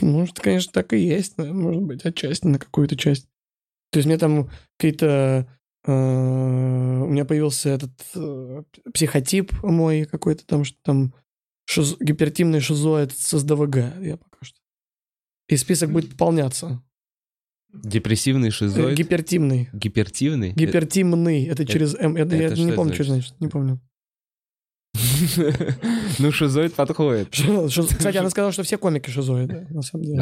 может, 0.00 0.38
конечно, 0.40 0.72
так 0.72 0.92
и 0.92 0.98
есть. 0.98 1.38
наверное, 1.38 1.62
Может 1.62 1.82
быть, 1.82 2.04
отчасти, 2.04 2.46
на 2.46 2.58
какую-то 2.58 2.96
часть. 2.96 3.26
То 3.90 3.98
есть 3.98 4.06
мне 4.06 4.18
там 4.18 4.50
какие-то... 4.76 5.46
э, 5.84 5.92
У 5.92 7.06
меня 7.08 7.24
появился 7.24 7.70
этот 7.70 7.92
э, 8.14 8.62
психотип 8.92 9.52
мой 9.62 10.04
какой-то 10.04 10.46
там, 10.46 10.64
что 10.64 10.76
там 10.82 11.14
шиз- 11.70 11.96
гипертимный 12.00 12.60
шизоид 12.60 13.12
с 13.16 13.38
СДВГ. 13.38 13.76
Я 14.00 14.16
пока 14.16 14.38
что. 14.42 14.56
И 15.48 15.56
список 15.56 15.92
будет 15.92 16.10
пополняться. 16.10 16.82
Депрессивный 17.72 18.48
Э, 18.48 18.52
шизоид? 18.52 18.96
Гипертимный. 18.96 19.68
Гипертивный? 19.72 20.52
Гипертимный. 20.52 21.44
Это 21.46 21.66
через 21.66 21.94
М. 21.96 22.16
Это, 22.16 22.36
я 22.36 22.44
это 22.46 22.60
не 22.60 22.66
что 22.68 22.76
помню, 22.76 22.94
что 22.94 23.04
значит? 23.04 23.26
значит. 23.28 23.40
Не 23.40 23.48
помню. 23.48 23.80
Ну, 26.18 26.32
шизоид 26.32 26.74
подходит. 26.74 27.28
Кстати, 27.98 28.16
она 28.16 28.30
сказала, 28.30 28.52
что 28.52 28.62
все 28.62 28.78
комики 28.78 29.10
шизоиды, 29.10 29.66
на 29.70 29.82
самом 29.82 30.04
деле. 30.04 30.18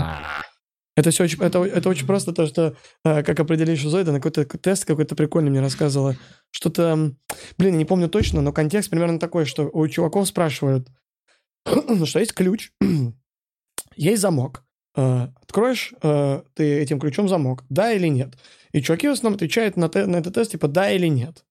Это 0.95 1.11
все 1.11 1.24
очень, 1.24 1.40
это, 1.43 1.62
это 1.64 1.88
очень 1.88 2.07
просто 2.07 2.32
то, 2.34 2.47
что 2.47 2.76
э, 3.05 3.22
как 3.22 3.40
определить 3.40 3.78
шизоида, 3.80 4.12
на 4.12 4.18
какой-то 4.20 4.45
тест 4.59 4.84
какой-то 4.84 5.14
прикольный 5.14 5.51
мне 5.51 5.61
рассказывала. 5.61 6.16
Что-то, 6.51 7.14
блин, 7.57 7.72
я 7.72 7.78
не 7.78 7.86
помню 7.86 8.11
точно, 8.11 8.43
но 8.43 8.53
контекст 8.53 8.90
примерно 8.90 9.18
такой, 9.18 9.47
что 9.47 9.70
у 9.72 9.88
чуваков 9.88 10.28
спрашивают, 10.28 10.88
что 12.05 12.18
есть 12.18 12.34
ключ, 12.34 12.72
есть 13.97 14.20
замок. 14.20 14.64
Э, 14.95 15.28
Откроешь 15.43 15.95
э, 16.03 16.43
ты 16.55 16.80
этим 16.80 17.01
ключом 17.01 17.26
замок, 17.28 17.64
да 17.70 17.93
или 17.93 18.09
нет? 18.09 18.36
И 18.72 18.82
чуваки 18.82 19.09
в 19.09 19.12
основном 19.12 19.36
отвечают 19.36 19.76
на, 19.78 19.88
те- 19.88 20.05
на 20.07 20.16
этот 20.16 20.34
тест 20.34 20.51
типа 20.53 20.68
да 20.68 20.90
или 20.90 21.07
нет. 21.07 21.45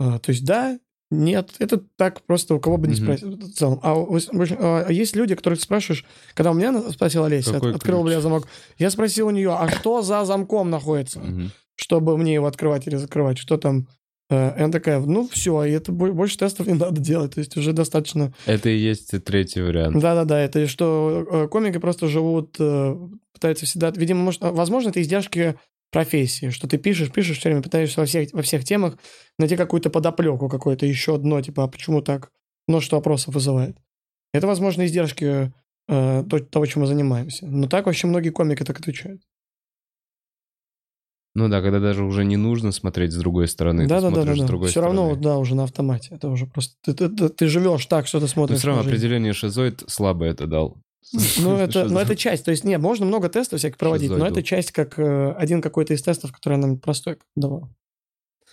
Э, 0.00 0.18
То 0.18 0.32
есть 0.32 0.44
да, 0.44 0.78
нет, 1.12 1.50
это 1.58 1.80
так 1.96 2.22
просто 2.22 2.54
у 2.54 2.60
кого 2.60 2.76
бы 2.78 2.88
не 2.88 2.94
Мгм. 2.94 3.02
спросил 3.04 3.30
в 3.36 3.52
целом. 3.52 3.80
А, 3.82 3.92
общем, 3.92 4.56
а 4.60 4.88
есть 4.90 5.14
люди, 5.16 5.34
которых 5.34 5.58
ты 5.58 5.64
спрашиваешь, 5.64 6.04
когда 6.34 6.50
у 6.50 6.54
меня 6.54 6.80
спросила 6.90 7.26
Олеся, 7.26 7.56
от- 7.56 7.64
открыл 7.76 8.02
ключ? 8.02 8.12
я 8.14 8.20
замок, 8.20 8.48
я 8.78 8.90
спросил 8.90 9.26
у 9.28 9.30
нее, 9.30 9.50
а 9.52 9.68
что 9.70 10.02
за 10.02 10.24
замком 10.24 10.70
находится, 10.70 11.20
Мгм. 11.20 11.50
чтобы 11.76 12.16
мне 12.18 12.34
его 12.34 12.46
открывать 12.46 12.86
или 12.86 12.96
закрывать, 12.96 13.38
что 13.38 13.56
там? 13.58 13.86
Э, 14.30 14.56
И 14.58 14.62
она 14.62 14.72
такая, 14.72 14.98
ну 15.00 15.28
все, 15.30 15.62
и 15.64 15.72
это 15.72 15.92
бо- 15.92 16.12
больше 16.12 16.38
тестов 16.38 16.66
не 16.66 16.72
надо 16.74 17.00
делать, 17.00 17.34
то 17.34 17.40
есть 17.40 17.56
уже 17.56 17.72
достаточно. 17.72 18.32
Это 18.46 18.70
и 18.70 18.76
есть 18.78 19.12
третий 19.24 19.60
вариант. 19.60 19.98
Да-да-да, 20.00 20.40
это 20.40 20.66
что 20.68 21.26
э, 21.30 21.48
комики 21.48 21.78
просто 21.78 22.06
живут, 22.08 22.56
э, 22.58 22.96
пытаются 23.34 23.66
всегда, 23.66 23.90
видимо, 23.90 24.20
может, 24.22 24.42
а, 24.42 24.52
возможно, 24.52 24.88
это 24.90 25.02
издержки 25.02 25.56
профессии, 25.92 26.50
что 26.50 26.66
ты 26.66 26.78
пишешь, 26.78 27.12
пишешь, 27.12 27.38
все 27.38 27.50
время 27.50 27.62
пытаешься 27.62 28.00
во 28.00 28.06
всех, 28.06 28.30
во 28.32 28.42
всех 28.42 28.64
темах 28.64 28.98
найти 29.38 29.56
какую-то 29.56 29.90
подоплеку, 29.90 30.48
какое-то 30.48 30.86
еще 30.86 31.14
одно, 31.14 31.40
типа, 31.40 31.64
а 31.64 31.68
почему 31.68 32.00
так? 32.02 32.30
Множество 32.66 32.96
вопросов 32.96 33.34
вызывает. 33.34 33.76
Это, 34.32 34.46
возможно, 34.46 34.86
издержки 34.86 35.52
э, 35.88 36.24
то- 36.28 36.40
того, 36.40 36.66
чем 36.66 36.82
мы 36.82 36.86
занимаемся. 36.88 37.46
Но 37.46 37.68
так 37.68 37.86
вообще 37.86 38.06
многие 38.06 38.30
комики 38.30 38.62
так 38.64 38.80
отвечают. 38.80 39.20
Ну 41.34 41.48
да, 41.48 41.62
когда 41.62 41.80
даже 41.80 42.04
уже 42.04 42.24
не 42.24 42.36
нужно 42.36 42.72
смотреть 42.72 43.12
с 43.12 43.16
другой 43.16 43.48
стороны, 43.48 43.86
Да-да-да, 43.86 44.16
смотришь 44.16 44.36
с 44.36 44.40
да. 44.40 44.46
другой 44.46 44.68
Все 44.68 44.80
стороны. 44.80 44.98
равно, 45.00 45.16
да, 45.16 45.38
уже 45.38 45.54
на 45.54 45.64
автомате. 45.64 46.14
Это 46.14 46.28
уже 46.28 46.46
просто... 46.46 46.74
Ты, 46.82 46.92
ты- 46.92 47.08
ты- 47.08 47.28
ты 47.30 47.46
живешь 47.48 47.86
так, 47.86 48.06
что 48.06 48.18
ты 48.18 48.24
Но 48.24 48.28
смотришь. 48.28 48.58
все 48.58 48.68
равно 48.68 48.82
определение 48.82 49.32
шизоид 49.32 49.82
слабо 49.88 50.26
это 50.26 50.46
дал. 50.46 50.76
Ну, 51.12 51.56
это, 51.56 51.80
ну, 51.82 51.88
Шизоид. 51.88 52.04
это 52.06 52.16
часть. 52.16 52.44
То 52.44 52.50
есть, 52.52 52.64
нет, 52.64 52.80
можно 52.80 53.04
много 53.06 53.28
тестов 53.28 53.58
всяких 53.58 53.76
проводить, 53.76 54.10
но 54.10 54.26
это 54.26 54.42
часть 54.42 54.72
как 54.72 54.98
э, 54.98 55.32
один 55.32 55.60
какой-то 55.60 55.94
из 55.94 56.02
тестов, 56.02 56.32
который 56.32 56.58
нам 56.58 56.78
простой 56.78 57.18
давал. 57.36 57.68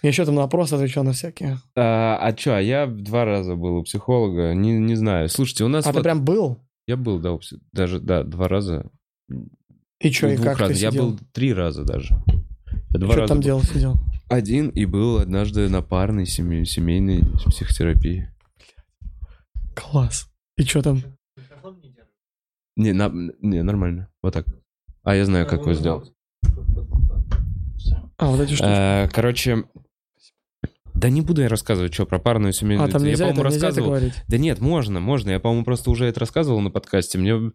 Я 0.02 0.10
еще 0.10 0.26
там 0.26 0.36
на 0.36 0.42
вопрос 0.42 0.72
отвечал 0.74 1.04
на 1.04 1.12
всякие. 1.14 1.60
А, 1.76 2.18
а 2.22 2.34
чё, 2.34 2.54
а 2.56 2.62
я 2.62 2.88
два 2.88 3.26
раза 3.26 3.56
был 3.56 3.78
у 3.78 3.84
психолога, 3.84 4.54
не, 4.54 4.72
не 4.80 4.96
знаю. 4.96 5.30
Слушайте, 5.30 5.66
у 5.66 5.68
нас 5.68 5.86
А 5.86 5.90
ты 5.90 5.96
вот- 5.98 6.04
прям 6.04 6.24
был? 6.26 6.60
Я 6.88 6.98
был, 6.98 7.20
да, 7.20 7.34
у 7.34 7.40
даже, 7.74 8.00
да, 8.00 8.24
два 8.24 8.48
раза. 8.48 8.90
И 10.00 10.12
что, 10.12 10.28
Ну, 10.28 10.34
и 10.34 10.38
как 10.38 10.58
раз. 10.60 10.70
ты 10.70 10.76
Я 10.76 10.92
сидел? 10.92 11.10
был 11.12 11.20
три 11.34 11.54
раза 11.54 11.84
даже. 11.84 12.16
Я 12.92 13.00
два 13.00 13.12
Что 13.12 13.22
раза 13.22 13.28
там 13.28 13.38
был. 13.40 13.44
делал, 13.44 13.62
сидел? 13.64 13.96
Один 14.30 14.70
и 14.70 14.86
был 14.86 15.18
однажды 15.20 15.68
на 15.70 15.82
парной 15.82 16.26
семей- 16.26 16.66
семейной 16.66 17.22
психотерапии. 17.48 18.32
Класс. 19.76 20.28
И 20.58 20.64
что 20.64 20.82
там? 20.82 21.02
Не 22.76 22.94
на- 22.94 23.12
не, 23.42 23.62
нормально. 23.64 24.10
Вот 24.22 24.34
так. 24.34 24.46
А 25.04 25.16
я 25.16 25.26
знаю, 25.26 25.46
как 25.48 25.62
его 25.62 25.74
сделать. 25.74 26.12
А, 28.18 28.28
вот 28.28 28.40
эти 28.42 28.54
штуки. 28.54 28.68
Э, 28.70 29.08
Короче, 29.12 29.64
да 30.94 31.10
не 31.10 31.22
буду 31.22 31.42
я 31.42 31.48
рассказывать, 31.50 31.94
что 31.94 32.06
про 32.06 32.20
парную 32.20 32.52
семейную. 32.54 32.88
А, 32.88 32.92
там 32.92 33.02
я, 33.04 33.10
нельзя, 33.12 33.26
это, 33.28 33.34
по-моему, 33.36 33.50
нельзя 33.54 33.58
это 33.58 33.66
рассказывал. 33.68 33.90
говорить. 33.90 34.14
Да 34.28 34.38
нет, 34.38 34.60
можно, 34.60 35.00
можно. 35.00 35.30
Я, 35.32 35.40
по-моему, 35.40 35.64
просто 35.64 35.90
уже 35.92 36.06
это 36.06 36.20
рассказывал 36.20 36.60
на 36.60 36.70
подкасте. 36.72 37.18
Мне 37.18 37.52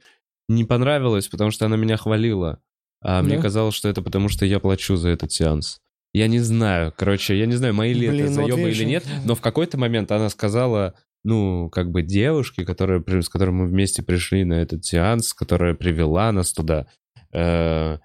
не 0.49 0.65
понравилось, 0.65 1.29
потому 1.29 1.51
что 1.51 1.67
она 1.67 1.77
меня 1.77 1.97
хвалила. 1.97 2.61
А 3.03 3.23
мне 3.23 3.37
Да? 3.37 3.43
казалось, 3.43 3.75
что 3.75 3.89
это 3.89 4.01
потому, 4.01 4.29
что 4.31 4.47
я 4.47 4.61
плачу 4.61 4.97
за 4.97 5.11
этот 5.11 5.31
сеанс. 5.33 5.81
Я 6.15 6.27
не 6.29 6.39
знаю. 6.39 6.93
Короче, 6.97 7.39
я 7.39 7.45
не 7.45 7.55
знаю, 7.55 7.75
мои 7.75 7.93
ли 7.93 8.09
Блин, 8.09 8.25
это 8.27 8.33
ну 8.35 8.41
вот 8.43 8.51
заебы 8.51 8.69
видишь, 8.69 8.81
или 8.81 8.89
нет, 8.89 9.05
но 9.27 9.35
в 9.35 9.41
какой-то 9.43 9.77
момент 9.79 10.11
она 10.13 10.31
сказала, 10.31 10.95
ну, 11.25 11.71
как 11.71 11.91
бы 11.91 12.03
девушке, 12.03 12.65
которая, 12.65 13.03
с 13.07 13.29
которой 13.29 13.51
мы 13.51 13.67
вместе 13.67 14.03
пришли 14.03 14.45
на 14.45 14.55
этот 14.55 14.85
сеанс, 14.85 15.33
которая 15.33 15.75
привела 15.75 16.31
нас 16.33 16.53
туда, 16.53 16.87
э, 17.33 17.99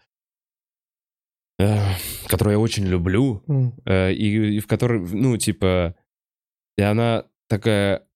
э, 1.60 1.78
которую 2.28 2.54
я 2.54 2.60
очень 2.60 2.86
люблю. 2.86 3.44
Э, 3.86 4.14
и, 4.14 4.56
и 4.56 4.60
в 4.60 4.68
которой, 4.68 5.02
ну, 5.02 5.38
типа, 5.38 5.96
и 6.78 6.82
она 6.82 7.26
такая, 7.48 8.08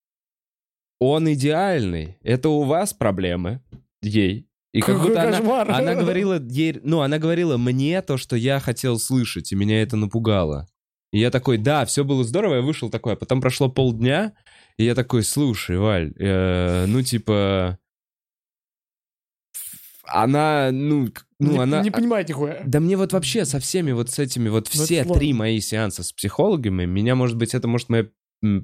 он 1.00 1.30
идеальный, 1.32 2.18
это 2.22 2.48
у 2.48 2.62
вас 2.62 2.94
проблемы, 2.94 3.62
ей. 4.02 4.48
И 4.72 4.80
как 4.80 4.96
Какой 4.96 5.10
будто 5.10 5.22
она, 5.22 5.38
кошмар. 5.38 5.70
она 5.70 5.94
говорила 5.94 6.40
ей, 6.40 6.80
ну, 6.82 7.02
она 7.02 7.18
говорила 7.18 7.56
мне 7.58 8.02
то, 8.02 8.16
что 8.16 8.34
я 8.36 8.58
хотел 8.58 8.98
слышать, 8.98 9.52
и 9.52 9.54
меня 9.54 9.82
это 9.82 9.96
напугало. 9.96 10.66
И 11.12 11.20
я 11.20 11.30
такой, 11.30 11.58
да, 11.58 11.84
все 11.84 12.02
было 12.02 12.24
здорово, 12.24 12.56
я 12.56 12.60
вышел 12.60 12.90
такой, 12.90 13.12
а 13.12 13.16
потом 13.16 13.40
прошло 13.40 13.68
полдня, 13.68 14.32
и 14.78 14.84
я 14.84 14.94
такой, 14.94 15.22
слушай, 15.22 15.78
Валь, 15.78 16.12
э, 16.18 16.86
ну, 16.86 17.02
типа, 17.02 17.78
она, 20.06 20.70
ну, 20.72 21.08
ну, 21.38 21.52
не, 21.52 21.58
она... 21.58 21.82
не 21.82 21.90
понимает 21.90 22.28
нихуя. 22.28 22.62
Да 22.64 22.80
мне 22.80 22.96
вот 22.96 23.12
вообще 23.12 23.44
со 23.44 23.58
всеми 23.58 23.92
вот 23.92 24.10
с 24.10 24.18
этими 24.18 24.48
вот 24.48 24.68
Ну, 24.74 24.82
это 24.82 24.84
все 24.84 25.04
три 25.04 25.32
мои 25.32 25.60
сеанса 25.60 26.02
с 26.02 26.12
психологами, 26.12 26.84
меня, 26.84 27.14
может 27.14 27.36
быть, 27.36 27.54
это 27.54 27.68
может 27.68 27.88
моя, 27.88 28.06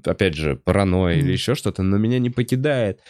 опять 0.04 0.34
же, 0.34 0.56
паранойя 0.56 1.16
Мгм. 1.16 1.26
или 1.26 1.32
еще 1.32 1.54
что-то, 1.54 1.82
но 1.82 1.96
меня 1.96 2.18
не 2.18 2.30
покидает 2.30 3.00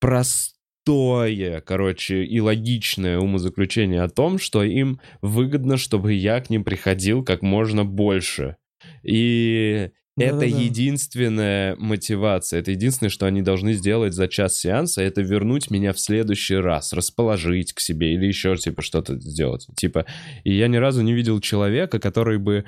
простое, 0.00 1.60
короче, 1.60 2.24
и 2.24 2.40
логичное 2.40 3.18
умозаключение 3.18 4.02
о 4.02 4.08
том, 4.08 4.38
что 4.38 4.62
им 4.62 5.00
выгодно, 5.22 5.76
чтобы 5.76 6.12
я 6.12 6.40
к 6.40 6.50
ним 6.50 6.64
приходил 6.64 7.24
как 7.24 7.42
можно 7.42 7.84
больше. 7.84 8.56
И 9.02 9.90
это 10.16 10.40
Да-да-да. 10.40 10.46
единственная 10.46 11.76
мотивация, 11.76 12.60
это 12.60 12.70
единственное, 12.70 13.10
что 13.10 13.26
они 13.26 13.42
должны 13.42 13.72
сделать 13.72 14.14
за 14.14 14.28
час 14.28 14.56
сеанса, 14.58 15.02
это 15.02 15.22
вернуть 15.22 15.70
меня 15.70 15.92
в 15.92 15.98
следующий 15.98 16.54
раз, 16.54 16.92
расположить 16.92 17.72
к 17.72 17.80
себе 17.80 18.14
или 18.14 18.26
еще 18.26 18.54
типа 18.56 18.82
что-то 18.82 19.18
сделать. 19.18 19.66
Типа, 19.76 20.06
и 20.44 20.54
я 20.54 20.68
ни 20.68 20.76
разу 20.76 21.02
не 21.02 21.12
видел 21.14 21.40
человека, 21.40 21.98
который 21.98 22.38
бы, 22.38 22.64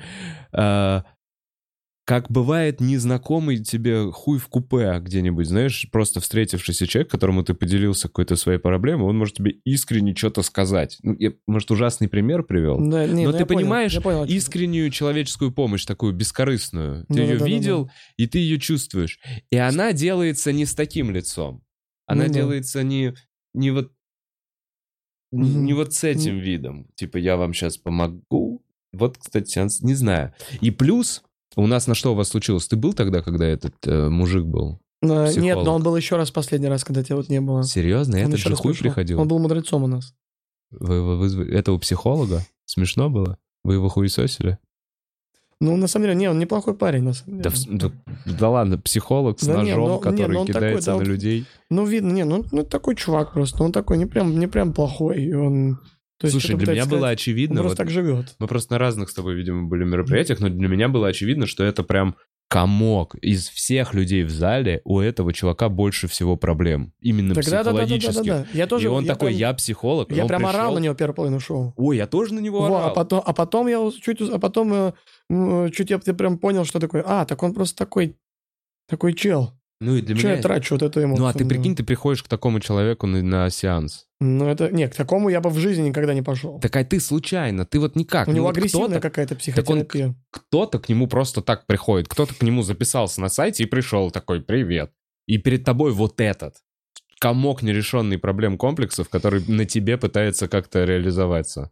э, 0.51 1.01
как 2.07 2.31
бывает 2.31 2.79
незнакомый 2.79 3.57
тебе 3.61 4.09
хуй 4.13 4.39
в 4.39 4.47
купе 4.47 4.97
где-нибудь, 5.01 5.45
знаешь, 5.45 5.85
просто 5.91 6.21
встретившийся 6.21 6.87
человек, 6.87 7.11
которому 7.11 7.43
ты 7.43 7.53
поделился 7.53 8.07
какой-то 8.07 8.37
своей 8.37 8.59
проблемой, 8.59 9.09
он 9.09 9.17
может 9.17 9.35
тебе 9.35 9.57
искренне 9.65 10.15
что-то 10.15 10.41
сказать. 10.41 10.99
Ну, 11.03 11.17
я, 11.19 11.33
может, 11.47 11.69
ужасный 11.69 12.07
пример 12.07 12.43
привел? 12.43 12.77
Да, 12.79 13.05
не, 13.05 13.25
Но 13.25 13.31
ну 13.33 13.37
ты 13.37 13.45
понял, 13.45 13.59
понимаешь, 13.59 14.01
понял, 14.01 14.25
чём. 14.25 14.33
искреннюю 14.37 14.89
человеческую 14.89 15.51
помощь, 15.51 15.83
такую 15.83 16.13
бескорыстную. 16.13 17.05
Ты 17.07 17.13
Ну, 17.15 17.19
ее 17.19 17.27
да-да-да-да. 17.33 17.45
видел, 17.45 17.91
и 18.15 18.25
ты 18.25 18.37
ее 18.37 18.57
чувствуешь. 18.57 19.19
И 19.51 19.57
она 19.57 19.91
делается 19.91 20.53
не 20.53 20.65
с 20.65 20.73
таким 20.73 21.11
лицом. 21.11 21.61
Она 22.05 22.23
Ну 22.23 22.29
да. 22.29 22.33
делается 22.35 22.83
не, 22.83 23.15
не 23.53 23.71
вот 23.71 23.91
не, 25.33 25.49
Мгм. 25.49 25.65
не 25.65 25.73
вот 25.73 25.93
с 25.93 26.05
этим 26.05 26.39
видом. 26.39 26.87
Типа, 26.95 27.17
я 27.17 27.35
вам 27.35 27.53
сейчас 27.53 27.77
помогу. 27.77 28.63
Вот, 28.93 29.17
кстати, 29.17 29.59
не 29.83 29.93
знаю. 29.93 30.33
И 30.61 30.71
плюс, 30.71 31.21
у 31.63 31.67
нас 31.67 31.87
на 31.87 31.95
что 31.95 32.13
у 32.13 32.15
вас 32.15 32.29
случилось? 32.29 32.67
Ты 32.67 32.75
был 32.75 32.93
тогда, 32.93 33.21
когда 33.21 33.45
этот 33.45 33.73
э, 33.85 34.09
мужик 34.09 34.45
был? 34.45 34.79
Э, 35.01 35.31
Нет, 35.35 35.57
но 35.63 35.75
он 35.75 35.83
был 35.83 35.95
еще 35.95 36.15
раз 36.15 36.31
последний 36.31 36.67
раз, 36.69 36.83
когда 36.83 37.03
тебя 37.03 37.17
вот 37.17 37.29
не 37.29 37.41
было. 37.41 37.63
Серьезно? 37.63 38.17
Он 38.17 38.23
Этот 38.27 38.39
же 38.39 38.55
хуй 38.55 38.71
пришел. 38.73 38.83
приходил? 38.85 39.19
Он 39.21 39.27
был 39.27 39.39
мудрецом 39.39 39.83
у 39.83 39.87
нас. 39.87 40.13
Вы 40.71 40.95
его 40.95 41.17
вызвали? 41.17 41.53
Это 41.53 41.71
у 41.71 41.79
психолога? 41.79 42.41
Смешно 42.65 43.09
было? 43.09 43.37
Вы 43.63 43.75
его 43.75 43.89
хуесосили? 43.89 44.57
Ну, 45.59 45.75
на 45.75 45.87
самом 45.87 46.05
деле, 46.05 46.15
не, 46.15 46.29
он 46.29 46.37
неплохой 46.37 46.75
парень, 46.75 47.01
на 47.03 47.13
самом 47.13 47.41
Да, 47.41 47.49
деле. 47.49 47.65
в- 47.65 47.77
да, 47.79 47.91
да 48.39 48.49
ладно, 48.49 48.77
психолог 48.77 49.39
с 49.39 49.45
Да 49.47 49.63
не, 49.63 49.71
ножом, 49.71 49.93
не, 49.95 49.99
который 50.01 50.33
ну 50.33 50.39
он 50.41 50.45
такой, 50.47 50.59
кидается 50.61 50.85
да, 50.87 50.91
на 50.93 50.97
вот- 50.99 51.07
людей. 51.07 51.45
Ну, 51.71 51.85
видно, 51.85 52.11
не, 52.11 52.25
ну, 52.25 52.45
ну, 52.51 52.63
такой 52.63 52.95
чувак 52.95 53.33
просто. 53.33 53.63
Он 53.63 53.71
такой 53.71 53.97
не 53.97 54.05
прям, 54.05 54.39
не 54.39 54.45
прям 54.47 54.71
плохой. 54.73 55.33
Он, 55.33 55.79
то 56.19 56.27
Слушай, 56.29 56.47
для 56.47 56.55
меня 56.55 56.65
пытается 56.65 56.89
было 56.89 56.97
сказать, 56.99 57.19
очевидно, 57.19 57.61
Он 57.61 57.67
просто 57.67 57.83
вот 57.83 57.87
так 57.87 57.89
живет. 57.93 58.35
мы 58.39 58.47
просто 58.47 58.73
на 58.73 58.79
разных 58.79 59.09
с 59.09 59.13
тобой, 59.13 59.35
видимо, 59.35 59.67
были 59.67 59.83
мероприятиях, 59.83 60.39
но 60.39 60.49
для 60.49 60.67
меня 60.67 60.87
было 60.89 61.07
очевидно, 61.09 61.45
что 61.47 61.63
это 61.63 61.83
прям 61.83 62.15
комок. 62.49 63.15
Из 63.15 63.49
всех 63.49 63.93
людей 63.93 64.23
в 64.23 64.29
зале 64.29 64.81
у 64.85 64.99
этого 65.01 65.33
чувака 65.33 65.67
больше 65.69 66.07
всего 66.07 66.37
проблем. 66.37 66.93
Именно 67.01 67.35
Тогда, 67.35 67.63
да, 67.63 67.63
да, 67.63 67.71
да, 67.71 67.71
да, 67.71 67.79
да, 67.79 67.97
психологических. 67.97 68.25
да. 68.25 68.47
Я 68.53 68.67
тоже, 68.67 68.85
И 68.85 68.87
он 68.87 69.03
я 69.03 69.13
такой, 69.13 69.27
прям- 69.29 69.39
я 69.39 69.53
психолог. 69.53 70.11
Я 70.11 70.25
прям 70.25 70.45
орал 70.45 70.67
пришел- 70.69 70.73
на 70.75 70.79
него 70.83 70.95
первую 70.95 71.15
половину 71.15 71.39
шоу. 71.41 71.73
Ой, 71.75 71.97
я 71.97 72.07
тоже 72.07 72.33
на 72.33 72.39
него 72.39 72.61
Во, 72.61 72.65
орал. 72.67 72.87
а 72.87 72.89
потом, 72.93 73.21
а 73.25 73.33
потом 73.33 73.67
я 73.67 73.91
чуть, 74.01 74.21
а 74.21 74.39
потом 74.39 74.93
э, 75.29 75.69
чуть 75.71 75.89
я, 75.89 75.99
я 76.05 76.13
прям 76.13 76.37
понял, 76.39 76.63
что 76.63 76.79
такое. 76.79 77.03
А, 77.05 77.25
так 77.25 77.43
он 77.43 77.53
просто 77.53 77.75
такой, 77.77 78.15
такой 78.87 79.13
чел. 79.13 79.51
Ну 79.79 79.95
и 79.95 80.01
для 80.01 80.15
Че 80.15 80.27
меня... 80.27 80.35
я 80.37 80.41
трачу 80.41 80.75
вот 80.75 80.81
эту 80.81 81.03
эмоцию? 81.03 81.23
Ну 81.23 81.29
а 81.29 81.33
ты 81.33 81.45
прикинь, 81.45 81.75
ты 81.75 81.83
приходишь 81.83 82.23
к 82.23 82.27
такому 82.27 82.59
человеку 82.59 83.05
на, 83.05 83.21
на 83.21 83.49
сеанс. 83.49 84.07
Ну 84.19 84.47
это, 84.47 84.71
не, 84.71 84.87
к 84.87 84.95
такому 84.95 85.29
я 85.29 85.39
бы 85.39 85.51
в 85.51 85.59
жизни 85.59 85.89
никогда 85.89 86.15
не 86.15 86.23
пошел. 86.23 86.59
Такая 86.59 86.83
ты 86.83 86.99
случайно, 86.99 87.65
ты 87.65 87.79
вот 87.79 87.95
никак. 87.95 88.27
У 88.27 88.31
ну 88.31 88.37
него 88.37 88.47
вот 88.47 88.57
агрессивная 88.57 88.99
какая-то 88.99 89.35
он 89.35 89.39
психотерапия. 89.39 90.15
кто-то 90.31 90.79
к 90.79 90.89
нему 90.89 91.07
просто 91.07 91.41
так 91.41 91.67
приходит, 91.67 92.07
кто-то 92.07 92.33
к 92.33 92.41
нему 92.41 92.63
записался 92.63 93.21
на 93.21 93.29
сайте 93.29 93.63
и 93.63 93.67
пришел 93.67 94.09
такой, 94.09 94.41
привет. 94.41 94.91
И 95.27 95.37
перед 95.37 95.63
тобой 95.63 95.91
вот 95.91 96.19
этот 96.21 96.55
комок 97.19 97.61
нерешенный 97.61 98.17
проблем 98.17 98.57
комплексов, 98.57 99.09
который 99.09 99.43
на 99.47 99.65
тебе 99.65 99.97
пытается 99.97 100.47
как-то 100.47 100.85
реализоваться. 100.85 101.71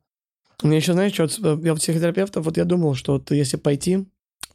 Мне 0.62 0.78
еще, 0.78 0.94
знаешь, 0.94 1.14
что, 1.14 1.60
я 1.64 1.74
у 1.74 1.76
психотерапевтов, 1.76 2.46
вот 2.46 2.58
я 2.58 2.66
думал, 2.66 2.96
что 2.96 3.14
вот 3.14 3.32
если 3.32 3.58
пойти, 3.58 4.06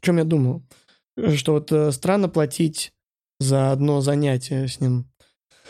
в 0.01 0.05
чем 0.05 0.19
я 0.19 0.25
думал? 0.25 0.63
Что 1.35 1.55
вот 1.55 1.71
э, 1.73 1.93
странно 1.93 2.29
платить 2.29 2.93
за 3.41 3.73
одно 3.73 4.01
занятие 4.01 4.69
с 4.69 4.81
ним. 4.81 5.07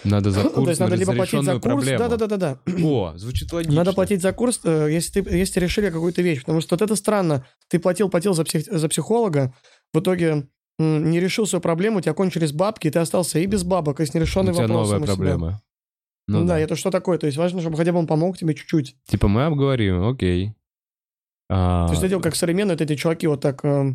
Надо 0.04 0.30
за 0.30 0.42
То 0.44 0.50
курс 0.50 0.68
есть 0.68 0.80
на 0.80 0.86
надо 0.86 0.96
либо 0.96 1.14
платить 1.14 1.42
за 1.44 1.52
курс, 1.52 1.62
проблему. 1.62 1.98
да-да-да-да. 1.98 2.58
О, 2.84 3.12
звучит 3.16 3.52
логично. 3.52 3.76
Надо 3.76 3.92
платить 3.94 4.20
за 4.22 4.32
курс, 4.32 4.60
э, 4.64 4.88
если 4.90 5.20
ты 5.22 5.36
если 5.36 5.60
решили 5.60 5.88
какую-то 5.90 6.20
вещь. 6.22 6.40
Потому 6.40 6.60
что 6.60 6.74
вот 6.74 6.82
это 6.82 6.96
странно. 6.96 7.46
Ты 7.68 7.78
платил, 7.78 8.08
платил 8.10 8.34
за, 8.34 8.42
псих- 8.44 8.70
за 8.70 8.88
психолога, 8.88 9.54
в 9.94 10.00
итоге 10.00 10.48
не 10.78 11.20
решил 11.20 11.46
свою 11.46 11.60
проблему, 11.60 11.98
у 11.98 12.00
тебя 12.00 12.14
кончились 12.14 12.52
бабки, 12.52 12.86
и 12.88 12.90
ты 12.90 12.98
остался 12.98 13.38
и 13.38 13.44
без 13.46 13.64
бабок, 13.64 14.00
и 14.00 14.06
с 14.06 14.14
нерешенным 14.14 14.54
тебя 14.54 14.66
вопросом. 14.66 14.82
новая 14.82 14.98
у 15.00 15.02
себя. 15.04 15.14
проблема. 15.14 15.62
Ну, 16.26 16.40
Ну 16.40 16.46
да, 16.46 16.54
да. 16.54 16.60
это 16.60 16.74
что 16.76 16.90
такое? 16.90 17.18
То 17.18 17.26
есть 17.26 17.36
важно, 17.36 17.60
чтобы 17.60 17.76
хотя 17.76 17.92
бы 17.92 17.98
он 17.98 18.06
помог 18.06 18.38
тебе 18.38 18.54
чуть-чуть. 18.54 18.96
Типа 19.06 19.28
мы 19.28 19.44
обговорим, 19.44 20.02
окей. 20.08 20.54
А, 21.50 21.86
То 21.88 21.92
есть 21.92 22.02
это 22.02 22.08
дело 22.08 22.20
как 22.22 22.34
современные 22.36 22.74
вот 22.76 22.80
эти 22.80 22.94
чуваки, 22.96 23.26
вот 23.26 23.40
так, 23.42 23.62
э, 23.64 23.92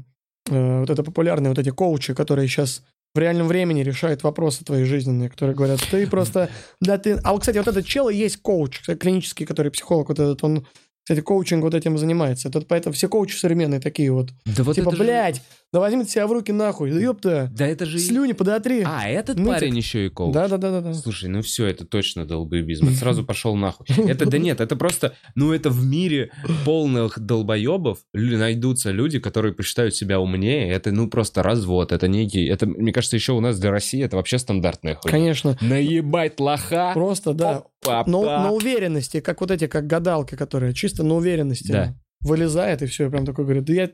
э, 0.52 0.80
вот 0.82 0.90
это 0.92 1.02
популярные 1.04 1.50
вот 1.50 1.58
эти 1.58 1.70
коучи, 1.70 2.14
которые 2.14 2.48
сейчас 2.48 2.84
в 3.16 3.18
реальном 3.18 3.48
времени 3.48 3.82
решают 3.82 4.24
вопросы 4.24 4.66
твои 4.66 4.84
жизненные, 4.84 5.30
которые 5.30 5.56
говорят, 5.56 5.80
ты 5.90 6.06
просто, 6.06 6.50
да 6.82 6.98
ты... 6.98 7.14
А 7.24 7.32
вот, 7.32 7.40
кстати, 7.40 7.58
вот 7.58 7.68
этот 7.68 7.86
чел 7.86 8.10
и 8.10 8.16
есть 8.16 8.38
коуч, 8.42 8.82
клинический, 9.00 9.46
который 9.46 9.72
психолог, 9.72 10.10
вот 10.10 10.20
этот, 10.20 10.44
он, 10.44 10.68
кстати, 11.04 11.22
коучинг 11.22 11.64
вот 11.64 11.74
этим 11.74 11.98
занимается. 11.98 12.52
Тут 12.52 12.68
поэтому 12.68 12.94
все 12.94 13.08
коучи 13.08 13.36
современные 13.38 13.80
такие 13.80 14.12
вот. 14.12 14.32
Да 14.46 14.64
вот 14.64 14.76
типа, 14.76 14.90
это 14.90 14.98
же- 14.98 15.04
блядь, 15.04 15.42
да 15.76 15.82
возьми 15.82 16.06
ты 16.06 16.10
себя 16.12 16.26
в 16.26 16.32
руки 16.32 16.54
нахуй, 16.54 16.90
да 16.90 17.02
ёпта, 17.02 17.52
Да 17.54 17.68
это 17.68 17.86
же... 17.86 18.00
слюни 18.00 18.32
подотри. 18.32 18.84
А, 18.86 19.10
этот 19.10 19.38
Нытик. 19.38 19.54
парень 19.56 19.76
еще 19.76 20.06
и 20.06 20.10
коуч. 20.10 20.34
Да-да-да-да. 20.34 20.94
Слушай, 20.94 21.28
ну 21.28 21.42
все, 21.42 21.66
это 21.66 21.84
точно 21.84 22.26
долбоебизм. 22.26 22.88
Это 22.88 22.96
сразу 22.96 23.26
пошел 23.26 23.58
нахуй. 23.58 23.86
Это, 24.08 24.26
да 24.26 24.38
нет, 24.38 24.62
это 24.62 24.78
просто, 24.78 25.16
ну 25.36 25.52
это 25.52 25.70
в 25.70 25.86
мире 25.86 26.32
полных 26.64 27.20
долбоебов 27.20 28.00
найдутся 28.14 28.92
люди, 28.92 29.20
которые 29.20 29.54
посчитают 29.54 29.94
себя 29.94 30.22
умнее. 30.22 30.70
Это, 30.72 30.94
ну, 30.94 31.10
просто 31.10 31.44
развод. 31.44 31.92
Это 31.92 32.08
некий, 32.08 32.46
это, 32.46 32.68
мне 32.68 32.94
кажется, 32.94 33.18
еще 33.18 33.34
у 33.34 33.42
нас 33.42 33.60
для 33.60 33.70
России 33.70 34.02
это 34.02 34.16
вообще 34.16 34.40
стандартная 34.40 34.96
хуйня. 34.96 35.12
Конечно. 35.12 35.58
Наебать 35.60 36.40
лоха. 36.40 36.92
Просто, 36.94 37.34
да. 37.34 37.64
Папа. 37.82 38.10
Но, 38.10 38.24
на 38.24 38.52
уверенности, 38.54 39.20
как 39.20 39.42
вот 39.42 39.52
эти, 39.52 39.68
как 39.68 39.88
гадалки, 39.88 40.36
которые 40.36 40.74
чисто 40.74 41.04
на 41.04 41.16
уверенности 41.16 41.70
Да. 41.74 41.96
вылезает 42.22 42.82
и 42.82 42.86
все, 42.86 43.10
прям 43.10 43.26
такой 43.26 43.44
говорит, 43.44 43.66
да 43.66 43.74
я... 43.74 43.90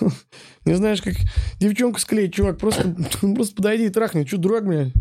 Не 0.64 0.74
знаешь, 0.74 1.02
как 1.02 1.14
девчонку 1.58 2.00
склеить, 2.00 2.34
чувак, 2.34 2.58
просто, 2.58 2.94
просто 3.34 3.54
подойди 3.54 3.86
и 3.86 3.90
трахни. 3.90 4.24
Че, 4.24 4.36
дурак, 4.38 4.66
блядь? 4.66 4.92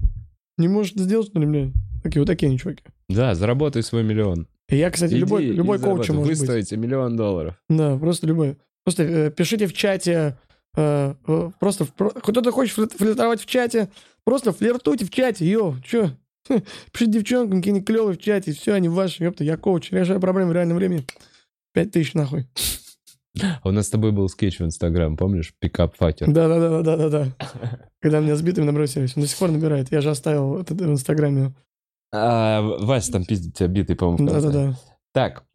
Не 0.57 0.68
можешь 0.68 0.94
это 0.94 1.03
сделать, 1.03 1.28
что 1.28 1.40
ли, 1.40 1.45
блядь? 1.45 1.74
Такие 2.03 2.22
вот 2.22 2.28
такие 2.28 2.48
они, 2.48 2.60
чуваки. 2.60 2.84
Да, 3.10 3.36
заработай 3.36 3.84
свой 3.84 4.03
миллион. 4.03 4.48
И 4.70 4.78
я, 4.78 4.90
кстати, 4.90 5.14
любой, 5.14 5.44
Иди 5.44 5.53
и 5.53 5.56
любой 5.56 5.80
коуч 5.80 6.10
может 6.10 6.30
быть. 6.30 6.40
Выставите 6.40 6.78
миллион 6.78 7.16
долларов. 7.16 7.56
Да, 7.70 7.98
просто 7.98 8.28
любой. 8.28 8.57
Просто 8.84 9.03
э, 9.03 9.32
пишите 9.32 9.68
в 9.68 9.74
чате, 9.74 10.38
э, 10.76 11.14
э, 11.28 11.52
просто 11.60 11.86
в 11.86 11.91
кто-то 11.91 12.52
хочет 12.52 12.78
флир- 12.78 12.98
флиртовать 12.98 13.41
в 13.41 13.45
чате, 13.45 13.90
просто 14.24 14.53
флиртуйте 14.53 15.06
в 15.06 15.10
чате, 15.12 15.45
йо, 15.45 15.76
чё? 15.84 16.12
Пишите 16.91 17.12
девчонкам 17.12 17.60
какие-нибудь 17.60 17.88
клевые 17.88 18.16
в 18.16 18.22
чате, 18.22 18.53
все, 18.53 18.74
они 18.74 18.88
ваши, 18.90 19.24
ёпта, 19.24 19.44
я 19.44 19.57
коуч, 19.57 19.91
решаю 19.91 20.20
проблемы 20.20 20.52
в 20.52 20.53
реальном 20.53 20.78
времени. 20.78 21.06
Пять 21.74 21.91
тысяч 21.91 22.14
нахуй. 22.14 22.48
А 23.41 23.70
у 23.70 23.72
нас 23.72 23.88
с 23.88 23.90
тобой 23.90 24.12
был 24.12 24.30
скетч 24.30 24.60
в 24.60 24.66
Инстаграм, 24.66 25.18
помнишь? 25.18 25.53
Пикап 25.60 25.95
факер. 25.95 26.32
Да-да-да-да-да-да. 26.32 27.28
Когда 28.02 28.20
меня 28.20 28.36
сбитыми 28.36 28.66
набросились. 28.66 29.16
Он 29.16 29.24
до 29.24 29.28
сих 29.28 29.38
пор 29.38 29.52
набирает. 29.52 29.91
Я 29.91 30.02
же 30.02 30.10
оставил 30.10 30.60
это 30.60 30.74
в 30.74 30.82
Инстаграме. 30.82 31.53
А, 32.14 32.62
Вася 32.62 33.12
там 33.12 33.26
пиздит 33.26 33.56
тебя 33.56 33.68
битый, 33.68 33.95
по-моему, 33.95 34.28
в 34.28 34.32
конце. 34.32 34.48
Да-да-да. 34.48 34.80
Так, 35.14 35.45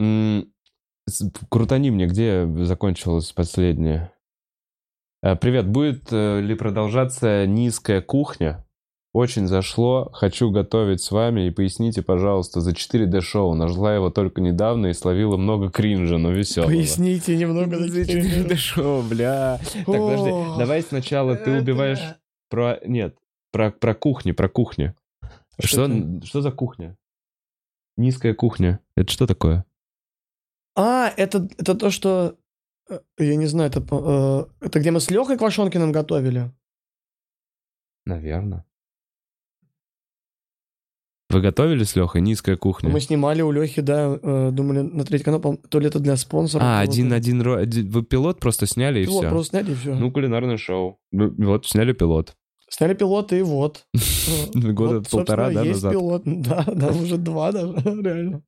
крутани 1.49 1.91
мне, 1.91 2.07
где 2.07 2.47
закончилась 2.65 3.33
последняя. 3.33 4.13
Э, 5.23 5.37
Привет, 5.37 5.69
будет 5.69 6.09
э, 6.13 6.41
ли 6.41 6.55
продолжаться 6.55 7.47
низкая 7.47 8.01
кухня? 8.01 8.65
Очень 9.13 9.49
зашло, 9.49 10.09
хочу 10.13 10.51
готовить 10.53 11.03
с 11.03 11.11
вами 11.11 11.49
и 11.49 11.51
поясните, 11.51 12.01
пожалуйста, 12.01 12.61
за 12.61 12.71
4D-шоу. 12.71 13.55
Нашла 13.55 13.93
его 13.93 14.09
только 14.11 14.41
недавно 14.41 14.87
и 14.87 14.93
словила 14.93 15.37
много 15.37 15.69
кринжа, 15.69 16.17
но 16.17 16.31
веселого. 16.31 16.69
Поясните 16.69 17.37
немного. 17.37 17.77
за 17.77 17.89
За 17.89 18.05
четыре 18.07 18.23
минуты. 18.39 18.55
4D-шоу, 18.55 19.03
бля. 19.03 19.59
Так, 19.75 19.85
подожди, 19.85 20.31
давай 20.59 20.83
сначала 20.83 21.35
ты 21.35 21.59
убиваешь 21.59 21.99
про... 22.49 22.79
Нет, 22.87 23.17
про, 23.51 23.73
про 23.73 23.95
кухни, 23.95 24.31
про 24.31 24.49
кухню. 24.49 24.95
Что 25.59 25.89
Что, 25.89 26.27
что 26.27 26.41
за 26.41 26.53
кухня? 26.53 26.97
Низкая 27.97 28.33
кухня. 28.35 28.79
Это 28.97 29.11
что 29.11 29.27
такое? 29.27 29.65
А, 30.77 31.09
это, 31.17 31.49
это 31.59 31.75
то, 31.75 31.91
что... 31.91 32.37
э, 32.89 33.01
Я 33.19 33.35
не 33.35 33.47
знаю, 33.47 33.71
это, 33.71 33.81
э, 33.91 34.67
это 34.67 34.79
где 34.79 34.93
мы 34.93 35.01
с 35.01 35.11
Лехой 35.11 35.37
Квашонкиным 35.37 35.91
готовили? 35.91 36.53
Наверное. 38.07 38.65
Вы 41.31 41.41
готовили 41.41 41.85
с 41.85 41.95
Лехой 41.97 42.21
низкая 42.21 42.57
кухня? 42.57 42.91
Мы 42.91 43.01
снимали 43.01 43.41
у 43.43 43.51
Лехи, 43.53 43.81
да, 43.83 44.19
э, 44.21 44.51
думали 44.53 44.81
на 44.81 45.05
третий 45.05 45.25
канал, 45.25 45.41
по-моему, 45.41 45.63
то 45.69 45.79
ли 45.79 45.87
это 45.87 45.99
для 46.01 46.17
спонсора. 46.17 46.63
А, 46.63 46.81
один, 46.81 47.13
один, 47.13 47.41
один- 47.47 47.89
Вы 47.89 48.03
пилот 48.03 48.41
просто 48.41 48.67
сняли 48.67 49.01
и 49.03 49.05
Пилот 49.05 49.21
все. 49.25 49.31
просто 49.31 49.51
сняли 49.59 49.73
и 49.73 49.75
все. 49.77 49.95
Ну, 49.95 50.11
кулинарное 50.11 50.57
шоу. 50.57 50.99
Ну, 51.13 51.33
Вот, 51.39 51.67
сняли 51.67 51.93
пилот. 51.93 52.35
Сняли 52.69 52.95
пилот 52.95 53.33
и 53.33 53.43
вот. 53.43 53.85
Года 54.55 54.97
Вот, 54.99 55.09
полтора, 55.11 55.51
да, 55.51 55.63
есть 55.63 55.83
назад. 55.83 55.93
пилот. 55.93 56.23
Да, 56.27 56.65
да, 56.67 56.89
уже 56.89 57.17
два 57.17 57.53
даже, 57.53 57.73
реально. 58.03 58.43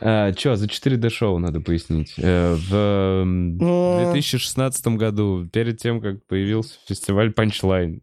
А, 0.00 0.32
Че, 0.32 0.56
за 0.56 0.66
4D 0.66 1.10
шоу 1.10 1.38
надо 1.38 1.60
пояснить. 1.60 2.14
Э, 2.16 2.54
В 2.54 2.74
м, 3.22 3.58
А. 3.60 4.10
2016 4.12 4.96
году, 4.96 5.46
перед 5.52 5.78
тем, 5.78 6.00
как 6.00 6.24
появился 6.26 6.76
фестиваль 6.88 7.28
Punchline, 7.30 8.00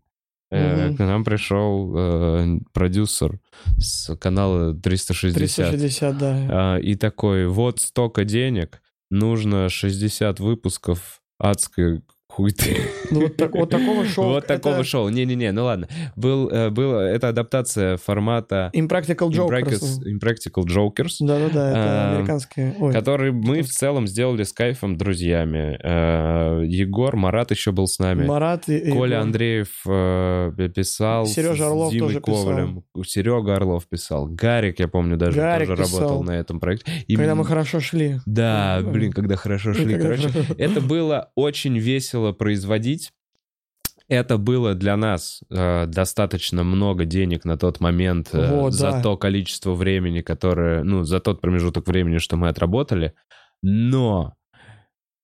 э, 0.51 0.93
к 0.95 0.99
нам 0.99 1.23
пришел 1.23 1.93
э, 1.95 2.59
продюсер 2.73 3.39
с 3.77 4.15
канала 4.15 4.73
360. 4.73 5.69
360, 5.69 6.17
да. 6.17 6.47
А, 6.49 6.77
и 6.77 6.95
такой, 6.95 7.47
вот 7.47 7.79
столько 7.79 8.23
денег, 8.23 8.81
нужно 9.09 9.69
60 9.69 10.39
выпусков 10.39 11.21
адской 11.39 12.01
хуйты. 12.37 12.77
Ну, 13.09 13.21
вот, 13.21 13.35
так- 13.35 13.55
вот 13.55 13.69
такого 13.69 14.05
шоу. 14.05 14.25
Вот 14.33 14.45
такого 14.45 14.73
это 14.75 14.83
шоу. 14.83 15.09
Не-не-не, 15.09 15.51
ну 15.51 15.63
ладно. 15.65 15.87
Был, 16.15 16.49
э, 16.49 16.69
был, 16.69 16.93
это 16.93 17.29
адаптация 17.29 17.97
формата 17.97 18.69
Impractical 18.75 19.29
Jokers. 19.29 19.99
Impractical 20.05 20.65
Jokers, 20.65 21.15
Да-да-да, 21.19 21.69
это 21.69 21.79
А, 21.79 22.15
американские. 22.15 22.75
Ой, 22.79 22.93
который 22.93 23.31
мы 23.31 23.61
в 23.63 23.69
целом 23.69 24.07
сделали 24.07 24.43
с 24.43 24.53
кайфом 24.53 24.97
друзьями. 24.97 25.79
Э, 25.83 26.63
Егор, 26.65 27.15
Марат 27.15 27.49
еще 27.51 27.71
был 27.71 27.87
с 27.87 27.97
нами. 27.97 28.25
Марат 28.25 28.69
и... 28.69 28.91
Коля 28.91 29.15
Егор. 29.15 29.27
Андреев 29.27 29.69
э, 29.87 30.69
писал. 30.75 31.25
Сережа 31.25 31.67
Орлов 31.67 31.93
тоже 31.97 32.19
писал. 32.21 32.43
Ковалем. 32.45 32.83
Серега 33.03 33.55
Орлов 33.55 33.87
писал. 33.87 34.27
Гарик, 34.27 34.79
я 34.79 34.87
помню, 34.87 35.17
даже 35.17 35.37
Гарик 35.37 35.69
тоже 35.69 35.83
писал. 35.83 35.99
работал 36.01 36.23
на 36.23 36.31
этом 36.37 36.59
проекте. 36.59 36.91
И 37.07 37.15
Когда 37.15 37.33
мы 37.33 37.45
хорошо 37.45 37.79
шли. 37.79 38.19
Да, 38.25 38.81
блин, 38.83 39.11
когда 39.11 39.35
хорошо 39.35 39.73
шли. 39.73 39.93
Когда 39.93 40.03
Короче, 40.09 40.29
хорошо- 40.29 40.53
это 40.57 40.81
было 40.81 41.31
очень 41.35 41.77
весело 41.79 42.26
производить. 42.33 43.11
Это 44.09 44.37
было 44.37 44.73
для 44.73 44.95
нас 44.95 45.41
э, 45.49 45.85
достаточно 45.85 46.63
много 46.63 47.03
денег 47.03 47.43
на 47.43 47.57
тот 47.57 47.81
момент 47.81 48.29
э, 48.31 48.55
Вот, 48.55 48.73
за 48.73 48.91
да. 48.91 49.01
то 49.01 49.17
количество 49.17 49.73
времени, 49.73 50.21
которое, 50.21 50.83
ну, 50.83 51.03
за 51.03 51.19
тот 51.19 51.41
промежуток 51.41 51.87
времени, 51.87 52.17
что 52.17 52.37
мы 52.37 52.47
отработали. 52.47 53.13
Но 53.61 54.33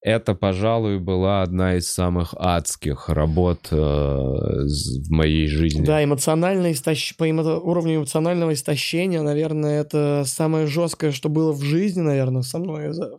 это, 0.02 0.36
пожалуй, 0.36 1.00
была 1.00 1.44
одна 1.44 1.78
из 1.78 1.90
самых 1.90 2.34
адских 2.38 3.08
работ 3.08 3.70
э, 3.72 3.76
в 3.76 5.10
моей 5.10 5.48
жизни. 5.48 5.86
Да, 5.86 6.04
эмоциональное 6.04 6.74
истощ... 6.74 7.16
по 7.16 7.30
эмо- 7.30 7.60
уровню 7.60 7.96
эмоционального 7.96 8.52
истощения, 8.52 9.22
наверное, 9.22 9.80
это 9.80 10.24
самое 10.26 10.68
жесткое, 10.68 11.12
что 11.12 11.30
было 11.30 11.54
в 11.54 11.62
жизни, 11.62 12.02
наверное, 12.02 12.42
со 12.42 12.60
мной. 12.60 12.92
За... 12.92 13.12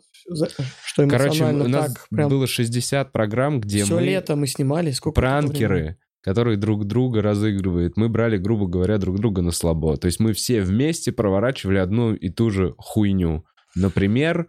Что 0.86 1.06
Короче, 1.09 1.44
у 1.44 1.68
нас 1.68 1.92
так 1.94 2.09
прям... 2.10 2.28
было 2.30 2.46
60 2.46 3.12
программ, 3.12 3.60
где 3.60 3.84
Все 3.84 3.96
мы... 3.96 4.02
лето 4.02 4.36
мы 4.36 4.46
снимали. 4.46 4.90
Сколько 4.92 5.20
пранкеры, 5.20 5.98
которые 6.22 6.56
друг 6.56 6.86
друга 6.86 7.20
разыгрывают. 7.22 7.96
Мы 7.96 8.09
брали, 8.09 8.38
грубо 8.38 8.66
говоря, 8.66 8.98
друг 8.98 9.18
друга 9.18 9.42
на 9.42 9.51
слабо. 9.51 9.96
То 9.96 10.06
есть 10.06 10.20
мы 10.20 10.32
все 10.32 10.62
вместе 10.62 11.12
проворачивали 11.12 11.78
одну 11.78 12.14
и 12.14 12.28
ту 12.30 12.51
же 12.51 12.74
хуйню. 12.78 13.44
Например, 13.74 14.46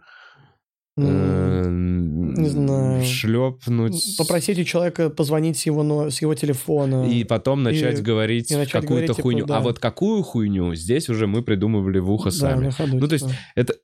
М, 0.98 2.32
не 2.34 2.40
не 2.44 2.48
знаю. 2.48 3.04
шлепнуть 3.04 4.16
Попросить 4.16 4.58
у 4.58 4.64
человека 4.64 5.10
позвонить 5.10 5.58
с 5.58 5.66
его, 5.66 5.82
но... 5.82 6.08
с 6.10 6.22
его 6.22 6.34
телефона. 6.34 7.06
и 7.06 7.22
потом 7.24 7.62
начать 7.62 7.98
И- 7.98 8.02
говорить 8.02 8.50
и 8.50 8.56
начать 8.56 8.72
какую-то 8.72 8.88
говорить, 8.94 9.10
типа, 9.16 9.22
хуйню. 9.22 9.44
да. 9.46 9.58
А 9.58 9.60
вот 9.60 9.78
какую 9.78 10.22
хуйню 10.22 10.74
здесь 10.74 11.10
уже 11.10 11.26
мы 11.26 11.42
придумывали 11.42 11.98
в 11.98 12.10
ухо 12.10 12.30
Да, 12.30 12.36
сами. 12.36 12.70
ходу, 12.70 12.96
Ну, 12.98 13.08
то 13.08 13.12
есть 13.12 13.26
типа. 13.26 13.36
Это 13.54 13.74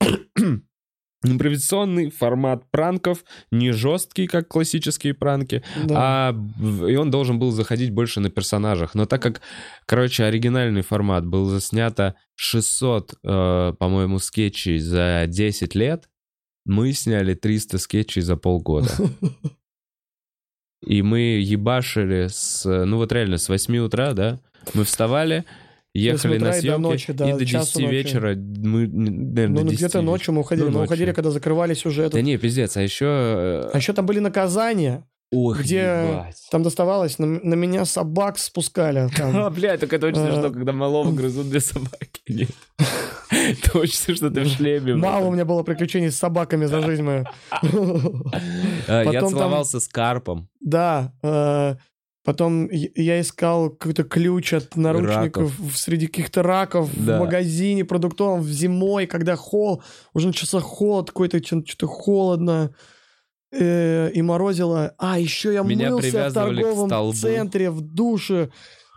Импровизационный 1.24 2.10
формат 2.10 2.68
пранков, 2.70 3.24
не 3.50 3.70
жесткий, 3.72 4.26
как 4.26 4.48
классические 4.48 5.14
пранки, 5.14 5.62
Да. 5.84 5.94
а 5.96 6.86
и 6.88 6.96
он 6.96 7.10
должен 7.10 7.38
был 7.38 7.52
заходить 7.52 7.90
больше 7.92 8.20
на 8.20 8.30
персонажах. 8.30 8.94
Но 8.94 9.06
так 9.06 9.22
как, 9.22 9.40
короче, 9.86 10.24
оригинальный 10.24 10.82
формат 10.82 11.24
был 11.24 11.44
заснято 11.46 12.16
600, 12.34 13.14
э, 13.22 13.72
по-моему, 13.78 14.18
скетчей 14.18 14.78
за 14.78 15.24
10 15.28 15.74
лет, 15.76 16.08
мы 16.64 16.92
сняли 16.92 17.34
300 17.34 17.78
скетчей 17.78 18.22
за 18.22 18.36
полгода. 18.36 18.88
И 20.84 21.02
мы 21.02 21.20
ебашили 21.40 22.26
с, 22.28 22.64
ну 22.84 22.96
вот 22.96 23.12
реально, 23.12 23.38
с 23.38 23.48
8 23.48 23.76
утра, 23.78 24.12
да, 24.14 24.40
мы 24.74 24.84
вставали, 24.84 25.44
ехали 25.94 26.38
на 26.38 26.48
и 26.48 26.52
до 26.52 26.60
съемки, 26.60 26.80
ночи, 26.80 27.12
да, 27.12 27.30
и 27.30 27.32
до 27.38 27.46
часу 27.46 27.78
10 27.78 27.82
ночи. 27.82 27.94
вечера 27.94 28.34
мы, 28.36 28.86
наверное, 28.86 29.48
Ну, 29.48 29.60
ну, 29.64 29.70
10 29.70 29.78
где-то 29.78 30.02
ночью 30.02 30.34
мы 30.34 30.40
уходили. 30.40 30.64
Ну, 30.66 30.70
мы 30.70 30.78
ночью. 30.80 30.86
уходили, 30.86 31.12
когда 31.12 31.30
закрывали 31.30 31.74
сюжет. 31.74 32.12
Да 32.12 32.20
не, 32.22 32.36
пиздец, 32.38 32.76
а 32.76 32.82
еще... 32.82 33.06
А 33.06 33.76
еще 33.76 33.92
там 33.92 34.06
были 34.06 34.18
наказания. 34.20 35.04
Ох, 35.34 35.60
где 35.60 35.76
ебать. 35.78 36.36
Там 36.50 36.62
доставалось, 36.62 37.18
на, 37.18 37.26
на 37.26 37.54
меня 37.54 37.86
собак 37.86 38.38
спускали. 38.38 39.08
А, 39.18 39.48
бля, 39.48 39.78
так 39.78 39.90
это 39.92 40.06
очень 40.08 40.20
Э, 40.20 40.30
смешно, 40.30 40.50
когда 40.50 40.72
малого 40.72 41.10
грызут 41.16 41.48
две 41.48 41.60
собаки. 41.60 42.20
Нет. 42.28 42.50
Точно, 43.72 44.14
что 44.14 44.30
ты 44.30 44.42
в 44.42 44.46
шлеме. 44.48 44.94
Мало 44.94 45.28
у 45.28 45.32
меня 45.32 45.46
было 45.46 45.62
приключений 45.62 46.10
с 46.10 46.16
собаками 46.18 46.66
за 46.66 46.82
жизнь 46.82 47.02
мою. 47.02 47.24
А, 48.88 49.04
Я 49.04 49.20
целовался 49.26 49.80
с 49.80 49.88
карпом. 49.88 50.48
Да. 50.60 51.12
Потом 52.24 52.68
я- 52.70 53.20
искал 53.20 53.70
какой-то 53.70 54.04
ключ 54.04 54.52
от 54.52 54.76
наручников 54.76 55.58
в- 55.58 55.76
среди 55.76 56.06
каких-то 56.06 56.42
раков 56.42 56.88
Да. 56.96 57.16
в 57.16 57.20
магазине 57.20 57.84
продуктовом 57.84 58.40
в 58.42 58.48
зимой, 58.48 59.06
когда 59.06 59.34
хол, 59.34 59.82
уже 60.14 60.28
начался 60.28 60.60
холод 60.60 61.08
какой-то, 61.08 61.38
что-то 61.44 61.86
холодно 61.88 62.72
э, 63.54 64.10
и 64.14 64.22
морозило. 64.22 64.94
А, 64.98 65.18
еще 65.18 65.52
я 65.52 65.62
Меня 65.62 65.90
мылся 65.90 66.30
в 66.30 66.32
торговом 66.32 67.12
центре, 67.12 67.70
в 67.70 67.80
душе, 67.82 68.50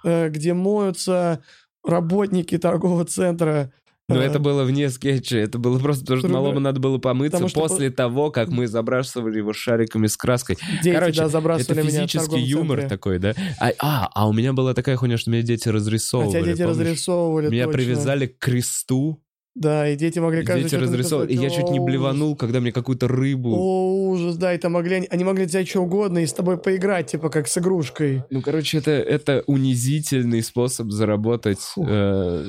э, 0.05 0.29
где 0.29 0.53
моются 0.53 1.41
работники 1.83 2.57
торгового 2.57 3.03
центра. 3.05 3.73
Но 4.07 4.21
это 4.21 4.39
было 4.39 4.63
вне 4.63 4.89
скетча, 4.89 5.37
это 5.37 5.57
было 5.57 5.79
просто 5.79 6.03
потому, 6.03 6.19
что 6.19 6.29
малому 6.29 6.59
надо 6.59 6.79
было 6.79 6.97
помыться 6.99 7.47
после 7.53 7.89
того, 7.89 8.29
как 8.31 8.49
мы 8.49 8.67
забрасывали 8.67 9.39
его 9.39 9.53
шариками 9.53 10.07
с 10.07 10.15
краской. 10.15 10.57
Короче, 10.83 11.23
Это 11.23 11.75
физический 11.75 12.41
юмор 12.41 12.87
такой, 12.87 13.19
да? 13.19 13.33
А, 13.59 13.71
а, 13.79 14.09
а 14.13 14.27
у 14.27 14.33
меня 14.33 14.53
была 14.53 14.73
такая 14.73 14.95
хуйня, 14.95 15.17
что 15.17 15.31
меня 15.31 15.41
дети 15.41 15.69
разрисовывали. 15.69 16.39
Хотя 16.39 16.51
дети 16.51 16.61
разрисовывали 16.61 17.49
Меня 17.49 17.67
привязали 17.67 18.27
к 18.27 18.37
кресту, 18.37 19.21
Да, 19.55 19.87
и 19.87 19.95
дети 19.95 20.19
могли 20.19 20.43
каждый 20.43 20.63
дети 20.63 20.75
разрисовывали. 20.75 21.31
И 21.31 21.37
я 21.37 21.49
чуть 21.49 21.69
не 21.69 21.79
блеванул, 21.79 22.35
когда 22.35 22.59
мне 22.59 22.73
какую-то 22.73 23.07
рыбу... 23.07 23.55
О, 23.55 24.09
ужас, 24.09 24.35
да, 24.35 24.53
и 24.53 24.57
там 24.57 24.73
могли, 24.73 25.07
они 25.09 25.23
могли 25.23 25.45
взять 25.45 25.69
что 25.69 25.79
угодно 25.79 26.19
и 26.19 26.25
с 26.25 26.33
тобой 26.33 26.57
поиграть, 26.57 27.11
типа 27.11 27.29
как 27.29 27.47
с 27.47 27.57
игрушкой. 27.57 28.23
Ну, 28.29 28.41
короче, 28.41 28.79
это, 28.79 28.91
это 28.91 29.43
унизительный 29.47 30.43
способ 30.43 30.91
заработать 30.91 31.61
э, 31.77 32.43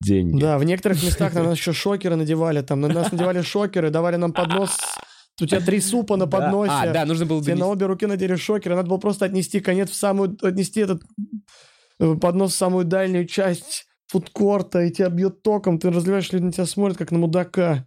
деньги. 0.00 0.40
Да, 0.40 0.58
в 0.58 0.64
некоторых 0.64 1.02
местах 1.02 1.34
на 1.34 1.42
нас 1.42 1.58
еще 1.58 1.72
шокеры 1.72 2.14
надевали, 2.14 2.62
там 2.62 2.80
на 2.80 2.86
нас 2.88 3.10
надевали 3.10 3.42
шокеры, 3.42 3.90
давали 3.90 4.14
нам 4.14 4.32
поднос, 4.32 4.78
у 5.40 5.46
тебя 5.46 5.60
три 5.60 5.80
супа 5.80 6.16
на 6.16 6.26
Да. 6.26 6.38
подносе, 6.38 6.72
А, 6.72 6.92
да, 6.92 7.04
нужно 7.04 7.26
было 7.26 7.42
тебе 7.42 7.56
на 7.56 7.66
обе 7.66 7.86
руки 7.86 8.06
надели 8.06 8.36
шокеры, 8.36 8.76
надо 8.76 8.88
было 8.88 8.98
просто 8.98 9.24
отнести 9.24 9.58
конец 9.58 9.90
в 9.90 9.96
самую, 9.96 10.36
отнести 10.40 10.78
этот 10.80 11.02
э, 11.98 12.14
поднос 12.14 12.52
в 12.52 12.56
самую 12.56 12.84
дальнюю 12.84 13.26
часть 13.26 13.86
фудкорта, 14.14 14.84
и 14.84 14.92
тебя 14.92 15.08
бьет 15.08 15.42
током, 15.42 15.80
ты 15.80 15.90
разливаешь, 15.90 16.32
люди 16.32 16.44
на 16.44 16.52
тебя 16.52 16.66
смотрят, 16.66 16.96
как 16.96 17.10
на 17.10 17.18
мудака. 17.18 17.84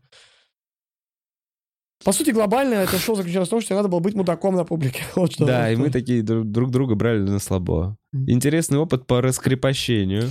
По 2.04 2.12
сути, 2.12 2.32
глобально 2.32 2.74
это 2.74 2.98
шоу 2.98 3.16
заключалось 3.16 3.48
в 3.48 3.52
том, 3.52 3.62
что 3.62 3.76
надо 3.76 3.88
было 3.88 4.00
быть 4.00 4.14
мудаком 4.14 4.56
на 4.56 4.66
публике. 4.66 5.04
Вот 5.16 5.32
что. 5.32 5.46
Да, 5.46 5.72
и 5.72 5.78
мы 5.78 5.90
такие 5.90 6.22
друг, 6.22 6.46
друг 6.46 6.70
друга 6.70 6.96
брали 6.96 7.20
на 7.20 7.40
слабо. 7.40 7.98
Интересный 8.14 8.78
опыт 8.78 9.08
по 9.08 9.22
раскрепощению. 9.22 10.30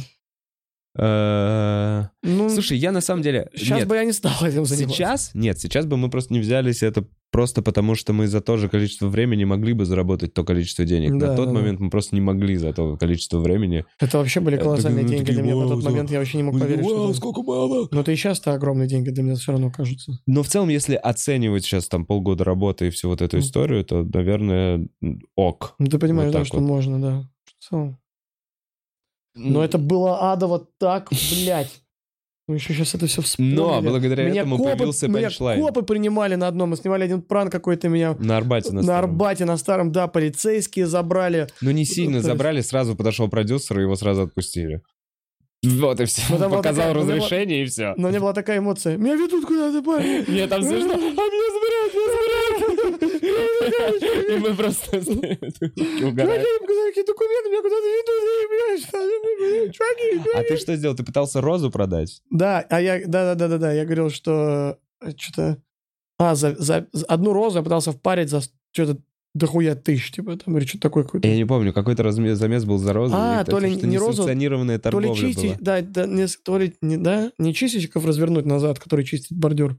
Э, 0.98 2.04
Ну, 2.22 2.48
Слушай, 2.48 2.78
я 2.78 2.92
на 2.92 3.00
самом 3.00 3.22
деле... 3.22 3.48
сейчас 3.54 3.78
нет, 3.78 3.88
бы 3.88 3.96
я 3.96 4.04
не 4.04 4.12
стал 4.12 4.32
этим 4.42 4.64
заниматься. 4.64 4.96
Сейчас? 4.96 5.30
Нет, 5.34 5.58
сейчас 5.60 5.86
бы 5.86 5.96
мы 5.96 6.10
просто 6.10 6.32
не 6.32 6.40
взялись 6.40 6.82
это 6.82 7.04
просто 7.30 7.60
потому, 7.60 7.94
что 7.96 8.12
мы 8.12 8.28
за 8.28 8.40
то 8.40 8.56
же 8.56 8.68
количество 8.68 9.08
времени 9.08 9.44
могли 9.44 9.74
бы 9.74 9.84
заработать 9.84 10.32
то 10.32 10.42
количество 10.44 10.84
денег. 10.84 11.18
Да, 11.18 11.28
на 11.28 11.36
тот 11.36 11.46
да, 11.48 11.52
да. 11.52 11.58
момент 11.58 11.80
мы 11.80 11.90
просто 11.90 12.14
не 12.14 12.20
могли 12.22 12.56
за 12.56 12.72
то 12.72 12.96
количество 12.96 13.38
времени. 13.40 13.84
Это 14.00 14.18
вообще 14.18 14.40
были 14.40 14.56
Это 14.56 14.64
колоссальные 14.64 15.02
мы 15.04 15.08
деньги 15.10 15.30
для 15.32 15.42
меня. 15.42 15.56
«Вау, 15.56 15.68
тот 15.68 15.84
момент 15.84 16.10
я 16.10 16.18
вообще 16.18 16.38
не 16.38 16.44
мог 16.44 16.58
поверить, 16.58 16.84
что... 16.84 17.10
это- 17.10 17.14
сколько 17.18 17.42
мало! 17.42 17.88
Но 17.90 18.00
это 18.00 18.12
и 18.12 18.16
сейчас-то 18.16 18.52
огромные 18.54 18.88
деньги 18.88 19.10
для 19.10 19.22
меня 19.22 19.34
все 19.34 19.52
равно 19.52 19.70
кажутся. 19.70 20.18
Но 20.26 20.42
в 20.42 20.48
целом, 20.48 20.68
если 20.70 20.94
оценивать 20.94 21.64
сейчас 21.64 21.88
там 21.88 22.06
полгода 22.06 22.44
работы 22.44 22.86
и 22.86 22.90
всю 22.90 23.08
вот 23.08 23.20
эту 23.20 23.36
Мгм. 23.36 23.44
историю, 23.46 23.84
то, 23.84 24.02
наверное, 24.02 24.88
ок. 25.34 25.74
Ну, 25.78 25.86
ты 25.88 25.98
понимаешь, 25.98 26.32
да, 26.32 26.44
что 26.44 26.60
можно, 26.60 27.00
да. 27.00 27.28
В 27.58 27.68
целом. 27.68 27.98
Но 29.36 29.62
это 29.64 29.78
было 29.78 30.32
адово 30.32 30.66
так, 30.78 31.10
блядь. 31.10 31.80
Мы 32.48 32.56
еще 32.56 32.74
сейчас 32.74 32.94
это 32.94 33.06
все 33.08 33.22
вспомнили. 33.22 33.56
Но 33.56 33.82
благодаря 33.82 34.24
Меня 34.28 34.42
этому 34.42 34.56
копы, 34.58 34.70
появился 34.76 35.08
меня 35.08 35.22
панчлайн. 35.22 35.60
копы 35.60 35.82
принимали 35.82 36.36
на 36.36 36.46
одном. 36.46 36.70
Мы 36.70 36.76
снимали 36.76 37.02
один 37.04 37.20
пранк 37.20 37.50
какой-то 37.50 37.88
меня 37.88 38.14
На 38.20 38.36
Арбате 38.36 38.68
на, 38.70 38.76
на, 38.76 38.82
старом. 38.84 39.10
Арбате, 39.10 39.44
на 39.44 39.56
старом, 39.56 39.90
да, 39.92 40.06
полицейские 40.06 40.86
забрали. 40.86 41.48
Ну, 41.60 41.72
не 41.72 41.84
сильно 41.84 42.12
то 42.12 42.16
есть- 42.18 42.26
забрали, 42.26 42.60
сразу 42.60 42.94
подошел 42.94 43.28
продюсер, 43.28 43.80
и 43.80 43.82
его 43.82 43.96
сразу 43.96 44.22
отпустили. 44.22 44.80
Вот 45.64 46.00
и 46.00 46.04
все. 46.04 46.22
Ну, 46.28 46.38
там 46.38 46.50
была 46.50 46.62
Показал 46.62 46.88
такая- 46.92 47.04
ну, 47.04 47.12
разрешение, 47.14 47.62
и 47.62 47.66
все. 47.66 47.94
Но 47.96 48.06
у 48.06 48.10
меня 48.10 48.20
была 48.20 48.32
такая 48.32 48.58
эмоция. 48.58 48.96
Меня 48.96 49.16
ведут 49.16 49.44
куда-то, 49.44 49.82
парень. 49.82 50.24
Мне 50.28 50.46
там 50.46 50.62
смешно. 50.62 50.92
А 50.92 50.96
меня 50.96 51.10
забирают, 51.10 51.32
меня 51.32 51.50
забирают. 51.52 51.85
И 53.36 54.36
мы 54.38 54.54
просто 54.54 55.00
какие 56.96 57.04
документы, 57.04 57.50
меня 57.50 57.62
куда-то 57.62 57.86
ведут, 57.86 59.74
Чуваки, 59.74 60.30
А 60.34 60.42
ты 60.42 60.56
что 60.56 60.76
сделал? 60.76 60.96
Ты 60.96 61.04
пытался 61.04 61.40
розу 61.40 61.70
продать? 61.70 62.22
Да, 62.30 62.60
а 62.70 62.80
я, 62.80 63.00
да, 63.06 63.34
да, 63.34 63.34
да, 63.34 63.48
да, 63.48 63.58
да, 63.58 63.72
я 63.72 63.84
говорил, 63.84 64.10
что 64.10 64.78
что-то, 65.16 65.62
а 66.18 66.34
за, 66.34 66.54
за, 66.56 66.86
за 66.92 67.06
одну 67.06 67.32
розу 67.32 67.58
я 67.58 67.62
пытался 67.64 67.92
впарить 67.92 68.30
за 68.30 68.42
что-то 68.72 68.98
дохуя 69.34 69.74
тысяч, 69.74 70.12
типа 70.12 70.36
там 70.38 70.56
или 70.56 70.64
что-то 70.64 70.82
такое 70.82 71.04
какое-то. 71.04 71.28
Я 71.28 71.36
не 71.36 71.44
помню, 71.44 71.72
какой-то 71.72 72.02
разме- 72.02 72.34
замес 72.34 72.64
был 72.64 72.78
за 72.78 72.92
розу. 72.92 73.14
А, 73.16 73.44
то 73.44 73.58
ли 73.58 73.76
не 73.76 73.98
розу, 73.98 74.12
несанкционированная 74.12 74.78
то 74.78 74.88
ли 74.88 74.92
торговля 75.08 75.20
чистить, 75.20 75.58
да, 75.60 75.82
да, 75.82 76.06
не, 76.06 76.26
то 76.26 76.58
ли, 76.58 76.74
не, 76.80 76.96
да, 76.96 77.32
не 77.38 77.52
чистильщиков 77.52 78.06
развернуть 78.06 78.46
назад, 78.46 78.78
которые 78.78 79.04
чистят 79.04 79.36
бордюр. 79.36 79.78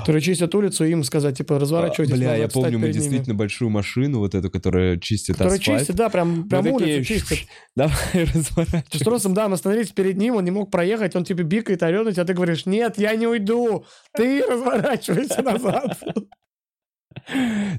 Которые 0.00 0.22
чистят 0.22 0.54
улицу, 0.54 0.84
и 0.84 0.90
им 0.90 1.04
сказать, 1.04 1.36
типа, 1.36 1.58
разворачивайтесь 1.58 2.14
А, 2.14 2.16
Бля, 2.16 2.36
я 2.36 2.48
помню, 2.48 2.78
мы 2.78 2.86
перед 2.86 2.94
ними. 2.96 3.02
действительно 3.02 3.34
большую 3.34 3.70
машину, 3.70 4.18
вот 4.18 4.34
эту, 4.34 4.50
которая 4.50 4.98
чистит 4.98 5.36
Которые 5.36 5.58
асфальт. 5.58 5.80
чистят, 5.80 5.96
да, 5.96 6.08
прям, 6.08 6.48
прям 6.48 6.66
улицу 6.66 6.78
такие, 6.78 7.04
чистят. 7.04 7.38
Давай 7.76 7.94
С 8.12 8.14
разворачивайся. 8.34 9.04
тросом, 9.04 9.34
да, 9.34 9.48
мы 9.48 9.54
остановились 9.54 9.90
перед 9.90 10.16
ним, 10.16 10.36
он 10.36 10.44
не 10.44 10.50
мог 10.50 10.70
проехать, 10.70 11.16
он 11.16 11.24
типа 11.24 11.42
бикает, 11.42 11.82
орет 11.82 12.14
тебя, 12.14 12.24
ты 12.24 12.34
говоришь, 12.34 12.66
нет, 12.66 12.98
я 12.98 13.14
не 13.16 13.26
уйду, 13.26 13.84
ты 14.16 14.42
разворачивайся 14.48 15.42
назад. 15.42 15.98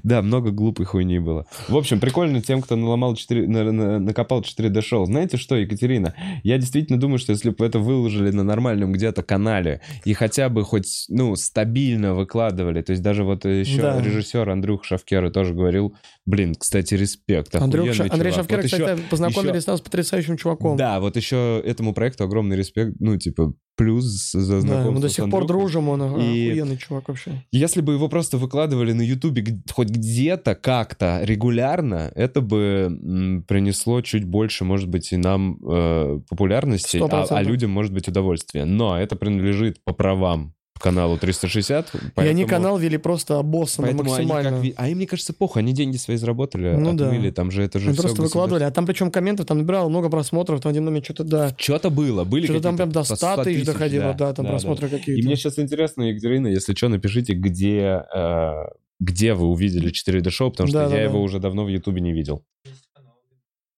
Да, 0.02 0.22
много 0.22 0.50
глупой 0.50 0.86
хуйни 0.86 1.18
было. 1.18 1.46
В 1.68 1.76
общем, 1.76 2.00
прикольно 2.00 2.40
тем, 2.42 2.62
кто 2.62 2.76
наломал 2.76 3.14
4, 3.14 3.46
на- 3.46 3.72
на- 3.72 3.98
накопал 3.98 4.40
4D 4.42 4.82
шоу. 4.82 5.06
Знаете 5.06 5.36
что, 5.36 5.56
Екатерина? 5.56 6.14
Я 6.42 6.58
действительно 6.58 6.98
думаю, 6.98 7.18
что 7.18 7.32
если 7.32 7.50
бы 7.50 7.64
это 7.64 7.78
выложили 7.78 8.30
на 8.30 8.42
нормальном 8.42 8.92
где-то 8.92 9.22
канале 9.22 9.80
и 10.04 10.12
хотя 10.14 10.48
бы 10.48 10.64
хоть, 10.64 11.06
ну, 11.08 11.36
стабильно 11.36 12.14
выкладывали, 12.14 12.82
то 12.82 12.90
есть 12.90 13.02
даже 13.02 13.24
вот 13.24 13.44
еще 13.44 13.82
Да. 13.82 14.00
режиссер 14.02 14.48
Андрюх 14.50 14.84
Шавкера 14.84 15.30
тоже 15.30 15.54
говорил, 15.54 15.94
блин, 16.26 16.54
кстати, 16.54 16.94
респект, 16.94 17.54
Андрюх, 17.54 17.88
охуенный 17.88 18.08
Ша- 18.08 18.14
Андрей 18.14 18.32
чувак. 18.32 18.34
Шавкера, 18.44 18.56
Вот 18.58 18.64
еще- 18.64 18.76
кстати, 18.78 19.00
познакомились 19.10 19.62
еще- 19.62 19.70
нас 19.70 19.80
с 19.80 19.82
потрясающим 19.82 20.36
чуваком. 20.36 20.76
Да, 20.76 21.00
вот 21.00 21.16
еще 21.16 21.62
этому 21.64 21.94
проекту 21.94 22.24
огромный 22.24 22.56
респект, 22.56 22.96
ну, 23.00 23.16
типа, 23.16 23.54
плюс 23.76 24.32
за 24.32 24.54
Да, 24.54 24.60
знакомство 24.60 24.90
мы 24.90 25.00
до 25.00 25.08
сих 25.08 25.30
пор 25.30 25.46
дружим, 25.46 25.88
он 25.90 26.02
И- 26.20 26.48
охуенный 26.50 26.76
чувак 26.78 27.08
вообще. 27.08 27.44
Если 27.52 27.80
бы 27.82 27.92
его 27.92 28.08
просто 28.08 28.38
выкладывали 28.38 28.92
на 28.92 29.02
Ютубе 29.02 29.44
хоть 29.70 29.90
где-то, 29.90 30.54
как-то, 30.54 31.20
регулярно, 31.22 32.10
это 32.14 32.40
бы 32.40 33.44
принесло 33.46 34.00
чуть 34.00 34.24
больше, 34.24 34.64
может 34.64 34.88
быть, 34.88 35.12
и 35.12 35.16
нам 35.16 35.58
э, 35.62 36.20
популярности, 36.28 36.98
а, 36.98 37.26
а 37.28 37.42
людям, 37.42 37.70
может 37.70 37.92
быть, 37.92 38.08
удовольствие. 38.08 38.64
Но 38.64 38.98
это 38.98 39.14
принадлежит 39.14 39.82
по 39.84 39.92
правам 39.92 40.54
каналу 40.78 41.16
360. 41.18 41.94
И 41.94 41.98
они 41.98 42.10
поэтому- 42.14 42.46
канал 42.48 42.78
вели 42.78 42.96
просто 42.96 43.38
обоссанно 43.38 43.88
Поэтому 43.88 44.12
они 44.14 44.26
максимально. 44.26 44.62
как 44.70 44.72
А 44.76 44.88
им, 44.88 44.96
мне 44.98 45.06
кажется, 45.06 45.32
похуй, 45.32 45.62
они 45.62 45.72
деньги 45.72 45.96
свои 45.96 46.16
заработали, 46.16 46.74
Ну 46.76 46.94
да. 46.94 47.06
отмыли, 47.08 47.30
там 47.30 47.50
же 47.50 47.62
это 47.62 47.78
же 47.78 47.90
Они 47.90 47.96
просто 47.98 48.22
выкладывали, 48.22 48.62
а 48.64 48.70
там 48.70 48.86
причем 48.86 49.10
комментов 49.10 49.46
там 49.46 49.58
набирало 49.58 49.88
много 49.88 50.08
просмотров, 50.08 50.60
там 50.60 50.70
один 50.70 50.84
момент 50.84 51.04
что-то, 51.04 51.24
да, 51.24 51.54
Что-то 51.58 51.90
было, 51.90 52.24
были 52.24 52.44
что-то 52.44 52.62
там 52.62 52.76
прям 52.76 52.90
до 52.92 53.00
по 53.04 53.16
100 53.16 53.44
тысяч 53.44 53.64
доходило, 53.64 54.14
да, 54.14 54.32
там 54.32 54.34
да, 54.34 54.42
да. 54.44 54.48
просмотры 54.50 54.88
И 54.88 54.90
какие-то. 54.90 55.26
мне 55.26 55.36
сейчас 55.36 55.58
интересно, 55.58 56.02
Екатерина, 56.02 56.46
если 56.48 56.74
что, 56.74 56.88
напишите, 56.88 57.34
где, 57.34 58.02
э, 58.14 58.52
где 59.00 59.34
вы 59.34 59.46
увидели 59.48 59.90
4D-шоу, 59.90 60.50
потому 60.50 60.68
что 60.68 60.78
Да, 60.78 60.88
да, 60.88 60.94
я 60.96 61.04
да. 61.04 61.10
его 61.10 61.22
уже 61.22 61.38
давно 61.38 61.64
в 61.64 61.68
Ютубе 61.68 62.00
не 62.00 62.12
видел. 62.12 62.42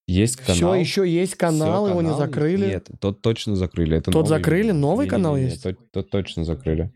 Есть 0.08 0.36
канал. 0.36 0.54
Все, 0.56 0.74
еще 0.74 1.08
есть 1.08 1.34
канал, 1.34 1.84
Всё, 1.84 1.90
его 1.90 2.00
не 2.02 2.08
канал? 2.08 2.18
закрыли. 2.18 2.66
Нет, 2.66 2.88
тот 2.98 3.20
точно 3.20 3.56
закрыли. 3.56 3.98
Это 3.98 4.06
Тот 4.10 4.24
новый. 4.24 4.28
закрыли? 4.28 4.70
Новый 4.72 5.04
Не-не-не, 5.04 5.10
канал 5.10 5.36
не, 5.36 5.42
есть? 5.44 5.62
Тот, 5.62 5.76
тот 5.92 6.10
точно 6.10 6.44
закрыли. 6.44 6.90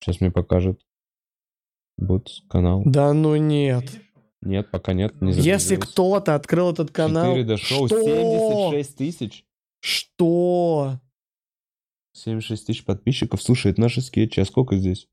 Сейчас 0.00 0.20
мне 0.22 0.30
покажет. 0.30 0.80
Бутс 1.98 2.40
канал. 2.48 2.82
Да 2.86 3.12
ну 3.12 3.36
нет. 3.36 3.84
Нет, 4.40 4.70
пока 4.70 4.94
нет. 4.94 5.20
Не 5.20 5.32
Если 5.34 5.76
кто-то 5.76 6.34
открыл 6.34 6.72
этот 6.72 6.90
канал... 6.90 7.36
4D 7.36 7.56
шоу, 7.58 7.86
Что? 7.86 8.02
76 8.02 8.96
тысяч. 8.96 9.44
Что? 9.80 10.98
76 12.14 12.66
тысяч 12.66 12.84
подписчиков. 12.84 13.42
Слушай, 13.42 13.72
это 13.72 13.80
наши 13.82 14.00
скетчи. 14.00 14.40
А 14.40 14.44
сколько 14.46 14.76
здесь? 14.76 15.06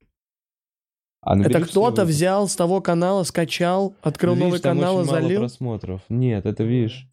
А 1.22 1.38
Это 1.38 1.62
кто-то 1.62 2.02
выпуски. 2.04 2.16
взял 2.18 2.48
с 2.48 2.56
того 2.56 2.82
канала, 2.82 3.24
скачал, 3.24 3.94
открыл 4.02 4.34
Видишь, 4.36 4.46
новый 4.48 4.60
канал 4.62 5.00
и 5.00 5.02
очень 5.02 5.12
мало 5.12 5.22
залил? 5.22 5.40
просмотров. 5.42 6.02
Нет, 6.10 6.46
это 6.46 6.64
видишь. 6.64 7.08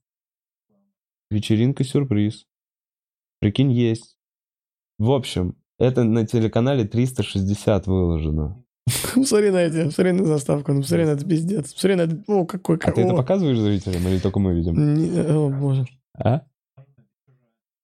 Вечеринка 1.31 1.83
сюрприз. 1.83 2.47
Прикинь, 3.41 3.73
есть. 3.73 4.17
В 4.99 5.11
общем, 5.11 5.57
это 5.79 6.05
на 6.05 6.25
телеканале 6.27 6.85
360 6.85 7.87
выложено. 7.89 8.63
Смотри 9.25 9.51
на 9.51 9.57
эти, 9.63 9.91
смотри 9.91 10.13
на 10.13 10.25
заставку, 10.25 10.73
ну 10.73 10.83
смотри 10.85 11.05
на 11.07 11.11
это 11.11 11.25
пиздец. 11.25 11.75
Смотри 11.77 11.97
на 11.97 12.03
это, 12.03 12.23
о, 12.29 12.47
какой... 12.47 12.77
А 12.77 12.93
ты 12.93 13.01
это 13.03 13.15
показываешь 13.15 13.59
зрителям 13.59 14.07
или 14.07 14.21
только 14.21 14.39
мы 14.39 14.55
видим? 14.55 14.77
О, 15.37 15.51
боже. 15.51 15.87
А? 16.17 16.43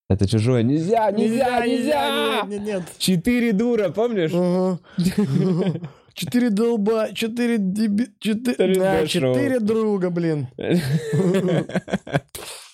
Это 0.08 0.28
чужое. 0.28 0.62
Нельзя, 0.62 1.10
нельзя, 1.10 1.66
нельзя! 1.66 2.42
Нет, 2.42 2.50
нет, 2.50 2.62
нет. 2.62 2.82
Четыре 2.98 3.52
дура, 3.52 3.88
помнишь? 3.88 4.30
Четыре 6.14 6.50
долба, 6.50 7.08
четыре 7.14 7.58
деби... 7.58 8.08
Четыре... 8.18 8.54
Четыре 8.54 8.74
Да, 8.80 9.06
четыре 9.06 9.60
друга, 9.60 10.10
блин. 10.10 10.48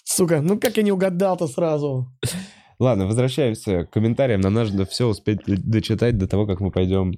Сука, 0.05 0.41
ну 0.41 0.59
как 0.59 0.77
я 0.77 0.83
не 0.83 0.93
угадал-то 0.93 1.47
сразу? 1.47 2.09
Ладно, 2.79 3.07
возвращаемся 3.07 3.85
к 3.85 3.91
комментариям. 3.91 4.41
Нам 4.41 4.55
нужно 4.55 4.85
все 4.85 5.07
успеть 5.07 5.41
дочитать 5.47 6.17
до 6.17 6.27
того, 6.29 6.47
как 6.47 6.61
мы 6.61 6.71
пойдем 6.71 7.15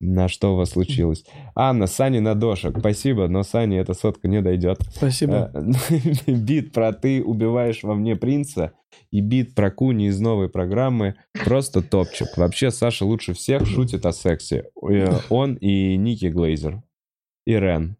на 0.00 0.28
что 0.28 0.52
у 0.52 0.56
вас 0.56 0.70
случилось. 0.70 1.24
Анна, 1.54 1.86
Сани 1.86 2.20
на 2.20 2.34
дошек. 2.34 2.76
Спасибо, 2.78 3.26
но 3.28 3.42
Сани 3.42 3.78
эта 3.78 3.94
сотка 3.94 4.28
не 4.28 4.40
дойдет. 4.40 4.78
Спасибо. 4.94 5.50
Э, 5.52 6.30
Бит 6.30 6.72
про 6.72 6.92
«ты 6.92 7.22
убиваешь 7.22 7.82
во 7.82 7.94
мне 7.94 8.14
принца» 8.14 8.72
и 9.10 9.20
бит 9.20 9.54
про 9.54 9.70
Куни 9.70 10.08
из 10.08 10.20
новой 10.20 10.48
программы 10.48 11.16
просто 11.44 11.82
топчик. 11.82 12.36
Вообще 12.36 12.70
Саша 12.70 13.04
лучше 13.04 13.32
всех 13.34 13.66
шутит 13.66 14.04
о 14.06 14.12
сексе. 14.12 14.70
Э, 14.88 15.18
Он 15.30 15.54
и 15.54 15.96
Ники 15.96 16.26
Глейзер. 16.26 16.82
Ирен. 17.46 17.96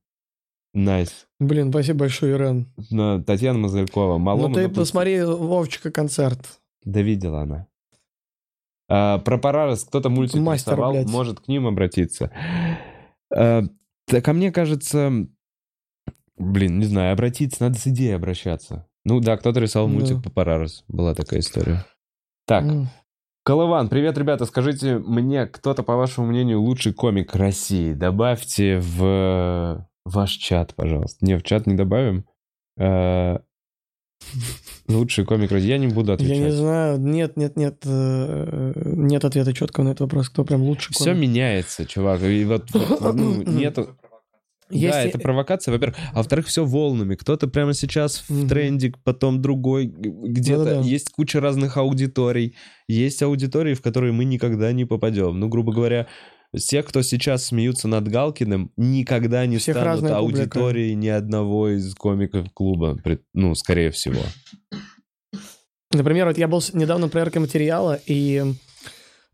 Nice. 0.75 1.27
Блин, 1.41 1.71
спасибо 1.71 2.01
большое, 2.01 2.35
Ирен. 2.35 2.67
Но 2.91 3.23
Татьяна 3.23 3.59
Мозылькова. 3.59 4.13
Ну 4.15 4.19
Малому 4.19 4.55
ты 4.55 4.63
напу- 4.65 4.75
посмотри 4.77 5.23
Вовчика 5.23 5.91
концерт. 5.91 6.61
Да 6.85 7.01
видела 7.01 7.43
она. 7.43 7.67
А, 8.91 9.19
про 9.19 9.39
Парарес 9.39 9.85
кто-то 9.85 10.09
мультик 10.09 10.41
Мастер, 10.41 10.73
рисовал, 10.73 10.93
блядь. 10.93 11.09
может 11.11 11.41
к 11.41 11.49
ним 11.49 11.67
обратиться. 11.67 12.31
А, 13.35 13.63
так, 14.07 14.27
а 14.29 14.33
мне 14.33 14.53
кажется... 14.53 15.27
Блин, 16.37 16.79
не 16.79 16.85
знаю, 16.85 17.13
обратиться, 17.13 17.65
надо 17.65 17.79
с 17.79 17.87
идеей 17.89 18.13
обращаться. 18.15 18.88
Ну 19.09 19.21
да, 19.21 19.39
кто-то 19.39 19.59
рисовал 19.61 19.89
Да. 19.89 19.95
мультик 19.95 20.23
по 20.23 20.31
Парарес. 20.31 20.85
Была 20.87 21.15
такая 21.15 21.41
история. 21.41 21.87
Так, 22.47 22.65
М. 22.65 22.89
Колыван, 23.43 23.89
привет, 23.89 24.19
ребята. 24.19 24.45
Скажите 24.45 24.99
мне, 24.99 25.47
кто-то, 25.47 25.83
по 25.83 25.97
вашему 25.97 26.27
мнению, 26.27 26.61
лучший 26.61 26.93
комик 26.93 27.35
России? 27.35 27.95
Добавьте 27.95 28.79
в 28.79 29.87
ваш 30.05 30.31
чат, 30.33 30.75
пожалуйста. 30.75 31.25
Не, 31.25 31.39
в 31.39 31.43
чат 31.43 31.67
не 31.67 31.75
добавим. 31.75 32.27
Э, 32.79 33.39
Лучший 34.89 35.25
комик 35.25 35.51
России. 35.53 35.69
Я 35.69 35.79
не 35.79 35.87
буду 35.89 36.13
отвечать. 36.13 36.37
Я 36.37 36.45
не 36.45 36.51
знаю, 36.53 36.99
нет, 37.01 37.39
нет, 37.39 37.57
нет, 37.57 37.79
э, 37.87 38.73
нет 38.85 39.25
ответа 39.25 39.55
четкого 39.55 39.85
на 39.85 39.89
этот 39.91 40.01
вопрос, 40.03 40.29
кто 40.29 40.45
прям 40.45 40.63
лучше. 40.63 40.93
Все 40.93 41.13
комик. 41.15 41.23
меняется, 41.23 41.87
чувак. 41.87 42.23
И 42.23 42.45
вот, 42.45 42.71
вот, 42.73 43.15
ну, 43.15 43.43
нету... 43.47 43.97
Есть 44.71 44.93
да, 44.93 45.03
это 45.05 45.19
провокация, 45.19 45.73
во-первых. 45.73 45.97
А 46.13 46.17
во-вторых, 46.19 46.47
все 46.47 46.65
волнами. 46.65 47.15
Кто-то 47.15 47.49
прямо 47.49 47.73
сейчас 47.75 48.25
в 48.29 48.31
Мгм. 48.31 48.49
тренде, 48.49 48.93
потом 49.05 49.41
другой. 49.41 49.87
Где-то 49.87 50.65
Да-да-да. 50.65 50.87
есть 50.87 51.11
куча 51.11 51.41
разных 51.41 51.77
аудиторий. 51.79 52.55
Есть 52.87 53.23
аудитории, 53.23 53.75
в 53.75 53.81
которые 53.83 54.13
мы 54.13 54.25
никогда 54.25 54.73
не 54.73 54.85
попадем. 54.85 55.39
Ну, 55.41 55.49
грубо 55.49 55.73
говоря, 55.73 56.07
те, 56.57 56.83
кто 56.83 57.03
сейчас 57.03 57.47
смеются 57.47 57.89
над 57.89 58.09
Галкиным, 58.09 58.73
никогда 58.77 59.45
не 59.47 59.59
Всех 59.59 59.77
станут 59.77 59.87
разная 60.03 60.19
публика. 60.19 60.41
аудиторией 60.43 60.95
ни 60.95 61.09
одного 61.09 61.69
из 61.71 61.95
комиков 61.95 62.49
клуба. 62.53 62.99
Ну, 63.35 63.55
скорее 63.55 63.91
всего. 63.91 64.21
Например, 65.93 66.27
вот 66.27 66.37
я 66.37 66.49
был 66.49 66.63
недавно 66.75 67.07
на 67.07 67.11
проверке 67.11 67.41
материала, 67.41 67.99
и 68.07 68.45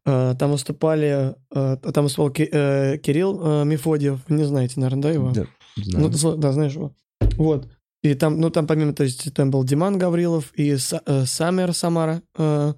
там 0.05 0.51
выступали, 0.51 1.35
э, 1.55 1.76
там 1.93 2.05
выступал 2.05 2.32
э, 2.36 2.98
Кирилл 2.98 3.40
э, 3.43 3.64
Мефодьев, 3.64 4.20
не 4.28 4.44
знаете, 4.44 4.81
наверное, 4.81 5.02
да, 5.02 5.10
его? 5.10 5.31
Да, 5.31 5.47
знаю. 5.76 6.10
Ну, 6.12 6.36
да, 6.36 6.52
знаешь 6.52 6.74
его. 6.74 6.94
Вот. 7.36 7.68
И 8.02 8.14
там, 8.14 8.39
ну, 8.39 8.51
там 8.51 8.66
помимо, 8.66 8.93
то 8.93 9.02
есть, 9.05 9.32
там 9.32 9.51
был 9.51 9.64
Диман 9.64 9.98
Гаврилов 9.98 10.52
и 10.55 10.72
Са- 10.72 11.02
э, 11.06 11.24
Самер 11.24 11.72
Самара. 11.72 12.22
э, 12.36 12.74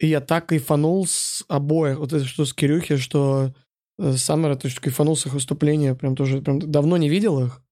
и 0.00 0.08
я 0.08 0.20
так 0.20 0.46
кайфанул 0.46 1.06
с 1.06 1.44
обоих. 1.48 1.98
Вот 1.98 2.12
это 2.12 2.24
что 2.24 2.44
с 2.44 2.52
Кирюхи, 2.52 2.96
что 2.96 3.54
э, 3.98 4.16
Саммера, 4.16 4.56
то 4.56 4.66
есть 4.66 4.80
кайфанул 4.80 5.16
с 5.16 5.26
их 5.26 5.34
выступления. 5.34 5.94
Прям 5.94 6.16
тоже, 6.16 6.42
прям 6.42 6.58
давно 6.58 6.96
не 6.96 7.08
видел 7.08 7.40
их. 7.40 7.62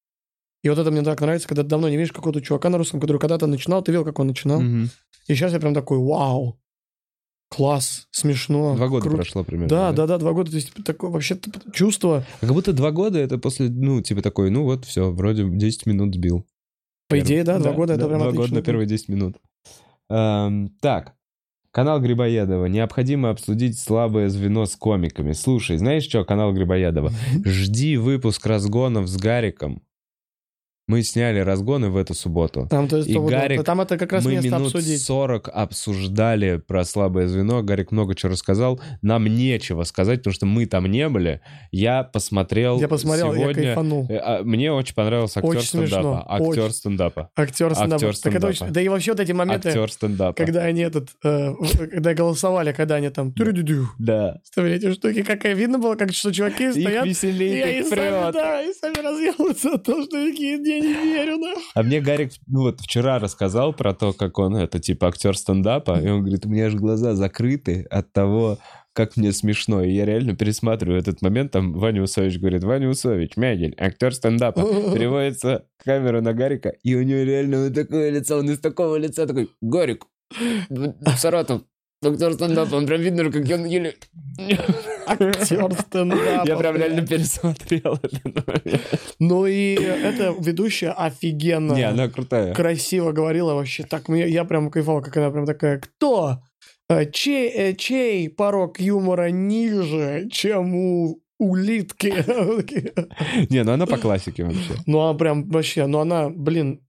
И 0.63 0.69
вот 0.69 0.79
это 0.79 0.93
мне 0.93 1.03
так 1.03 1.21
нравится, 1.21 1.49
когда 1.49 1.65
ты 1.65 1.69
давно 1.69 1.89
не 1.89 1.97
видишь 1.97 2.13
какого-то 2.13 2.41
чувака 2.41 2.69
на 2.71 2.79
русском, 2.79 3.01
который 3.01 3.19
когда-то 3.19 3.49
начинал, 3.49 3.83
ты 3.83 3.91
видел, 3.91 4.05
как 4.05 4.21
он 4.21 4.29
начинал. 4.29 4.61
Мгм. 4.61 4.91
И 5.27 5.35
сейчас 5.35 5.53
я 5.53 5.59
прям 5.59 5.75
такой, 5.75 5.99
вау, 5.99 6.59
класс, 7.53 8.09
смешно. 8.11 8.75
Два 8.77 8.89
года 8.89 9.03
круто». 9.03 9.17
прошло 9.19 9.45
примерно. 9.45 9.69
Да, 9.69 9.93
да, 9.93 10.07
да, 10.07 10.17
два 10.17 10.33
года. 10.33 10.51
То 10.51 10.57
есть 10.57 10.73
такое 10.85 11.11
вообще 11.11 11.39
чувство. 11.75 12.25
А 12.41 12.47
Как 12.47 12.55
будто 12.55 12.73
два 12.73 12.91
года 12.93 13.19
это 13.19 13.37
после, 13.37 13.69
ну, 13.69 14.01
типа 14.01 14.23
такой, 14.23 14.51
ну 14.51 14.65
вот, 14.65 14.87
все, 14.87 15.11
вроде 15.13 15.47
10 15.47 15.85
минут 15.85 16.15
сбил. 16.15 16.47
По 17.09 17.17
Первый. 17.17 17.27
идее, 17.27 17.45
да, 17.45 17.59
два 17.59 17.73
года 17.73 17.93
это 17.93 18.07
прям 18.07 18.21
Два 18.21 18.33
года 18.33 18.55
на 18.55 18.63
первые 18.63 18.87
10 18.87 19.09
минут. 19.09 19.37
Эм, 20.09 20.71
так, 20.81 21.13
канал 21.73 22.01
Грибоедова. 22.01 22.67
Необходимо 22.67 23.29
обсудить 23.29 23.79
слабое 23.79 24.31
звено 24.31 24.65
с 24.65 24.75
комиками. 24.75 25.33
Слушай, 25.33 25.77
знаешь 25.77 26.05
что, 26.05 26.25
канал 26.25 26.55
Грибоедова? 26.55 27.13
Жди 27.45 27.99
выпуск 27.99 28.47
разгонов 28.47 29.09
с 29.09 29.17
Гариком. 29.19 29.83
Мы 30.89 31.03
сняли 31.05 31.39
разгоны 31.39 31.91
в 31.91 31.97
эту 31.97 32.13
субботу. 32.13 32.67
Там, 32.69 32.89
то 32.89 32.97
есть, 32.97 33.09
И 33.09 33.15
то 33.15 33.21
вот- 33.21 33.31
Гарик, 33.31 33.63
там 33.65 33.81
это 33.81 33.97
как 33.97 34.13
раз 34.13 34.25
Мы 34.25 34.33
место 34.33 34.49
минут 34.49 34.75
обсудить. 34.75 35.01
40 35.01 35.49
обсуждали 35.49 36.57
про 36.57 36.85
слабое 36.85 37.29
звено. 37.29 37.63
Гарик 37.63 37.93
много 37.93 38.15
чего 38.17 38.33
рассказал. 38.33 38.81
Нам 39.01 39.25
нечего 39.27 39.85
сказать, 39.85 40.21
потому 40.21 40.35
что 40.35 40.47
мы 40.47 40.67
там 40.67 40.87
не 40.87 41.09
были. 41.09 41.41
Я 41.71 42.03
посмотрел 42.03 42.81
Я 42.81 42.89
посмотрел, 42.89 43.33
я 43.33 43.41
сегодня... 43.43 43.63
кайфанул. 43.63 44.07
Э, 44.09 44.17
а, 44.17 44.43
Мне 44.43 44.73
очень 44.73 44.95
понравился 44.95 45.39
актер 45.39 45.51
Очень 45.59 45.69
смешно, 45.69 45.87
стендапа. 45.87 46.27
Актер 46.29 46.63
очень. 46.65 46.73
стендапа. 46.75 47.31
Актер 47.37 47.75
стендапа. 47.75 47.95
актер 47.95 47.99
Так 48.01 48.09
это 48.09 48.17
стендапа. 48.17 48.47
очень- 48.49 48.67
Да 48.73 48.81
и 48.81 48.89
вообще 48.89 49.11
вот 49.13 49.21
эти 49.21 49.33
моменты, 49.33 49.69
Актер 49.69 49.93
стендапа. 49.93 50.35
когда 50.35 50.63
они 50.65 50.81
этот, 50.83 51.11
э, 51.25 51.53
когда 51.93 52.15
голосовали, 52.15 52.73
когда 52.73 52.97
они 52.97 53.09
там 53.11 53.33
Да. 53.99 54.41
вставили 54.43 54.75
эти 54.77 54.93
штуки, 54.93 55.23
какая 55.23 55.55
видно 55.55 55.79
было, 55.79 55.95
как 55.95 56.13
что 56.13 56.33
чуваки 56.33 56.65
Их 56.65 56.73
стоят, 56.73 57.07
и 57.07 57.09
веселее, 57.11 57.65
они 57.65 57.79
как 57.83 57.89
сами, 57.99 58.33
да, 58.33 58.63
и 58.63 58.73
сами 58.73 58.99
разъелаются 58.99 59.75
от 59.75 59.85
того, 59.85 60.03
что 60.03 60.27
такие, 60.27 60.59
я 60.79 60.81
не 60.81 61.13
верю, 61.13 61.39
да. 61.39 61.55
А 61.75 61.83
мне 61.83 62.01
Гарик, 62.01 62.33
ну 62.47 62.63
вот 62.63 62.81
вчера 62.81 63.19
рассказал 63.19 63.73
про 63.73 63.95
то, 63.95 64.13
как 64.13 64.39
он, 64.39 64.57
это 64.57 64.79
типа 64.79 65.09
актер 65.09 65.37
стендапа, 65.37 66.01
и 66.01 66.09
он 66.09 66.21
говорит, 66.21 66.47
у 66.47 66.49
меня 66.49 66.67
аж 66.67 66.75
глаза 66.75 67.15
закрыты 67.15 67.87
от 67.91 68.13
того, 68.13 68.59
как 68.93 69.17
мне 69.17 69.33
смешно. 69.33 69.83
И 69.83 69.93
я 69.93 70.05
реально 70.05 70.37
пересматриваю 70.37 70.99
этот 70.99 71.23
момент, 71.23 71.53
там 71.53 71.73
Ваня 71.73 72.03
Усович 72.03 72.39
говорит, 72.39 72.65
Ваня 72.65 72.89
Усович, 72.89 73.37
Мягель, 73.37 73.75
актер 73.79 74.15
стендапа. 74.15 74.61
Переводится 74.95 75.67
камера 75.85 76.21
на 76.21 76.33
Гарика, 76.33 76.71
и 76.83 76.95
у 76.95 77.03
него 77.03 77.23
реально 77.23 77.65
вот 77.65 77.75
такое 77.75 78.11
лицо, 78.11 78.39
он 78.39 78.51
из 78.51 78.59
такого 78.59 78.97
лица 78.97 79.27
такой, 79.27 79.51
Гарик, 79.61 80.07
Саратов, 81.17 81.63
актер 82.05 82.35
стендапа, 82.35 82.75
он 82.75 82.87
прям 82.87 83.01
видно, 83.01 83.31
как 83.31 83.43
он 83.51 83.65
еле... 83.65 83.95
Актер 85.13 85.73
стендапа. 85.75 86.45
Я 86.47 86.57
прям 86.57 86.77
реально 86.77 87.07
пересмотрел. 87.07 87.99
Ну 89.19 89.47
и 89.47 89.75
эта 89.75 90.35
ведущая 90.39 90.91
офигенно. 90.91 91.75
Не, 91.75 91.83
она 91.83 92.09
крутая. 92.09 92.55
красиво 92.55 93.13
говорила 93.13 93.55
вообще. 93.55 93.85
Так 93.85 94.09
я 94.09 94.45
прям 94.45 94.71
кайфовал, 94.71 95.03
как 95.03 95.17
она 95.17 95.31
прям 95.31 95.47
такая, 95.47 95.79
кто? 95.79 96.39
Э, 96.89 97.11
Чей, 97.11 97.49
э, 97.49 97.75
чей 97.75 98.29
порог 98.29 98.81
юмора 98.81 99.31
ниже, 99.31 100.29
чем 100.31 100.75
у 100.75 101.23
улитки? 101.39 102.09
Не, 103.53 103.65
ну 103.65 103.73
она 103.73 103.87
по 103.87 103.97
классике 103.99 104.45
вообще. 104.45 104.75
Ну, 104.87 105.01
она 105.01 105.19
прям 105.19 105.49
вообще, 105.49 105.87
ну 105.87 106.01
она, 106.01 106.29
блин, 106.29 106.81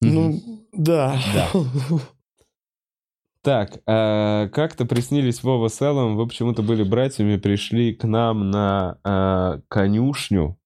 ну, 0.00 0.40
да. 0.72 1.20
Да. 1.34 1.50
Так, 3.42 3.80
э, 3.86 4.48
как-то 4.52 4.84
приснились 4.84 5.42
Вова 5.42 5.68
с 5.68 5.80
Эллом, 5.80 6.16
вы 6.16 6.26
почему-то 6.26 6.62
были 6.62 6.82
братьями, 6.82 7.38
пришли 7.38 7.94
к 7.94 8.04
нам 8.04 8.50
на 8.50 8.98
э, 9.02 9.62
конюшню 9.68 10.58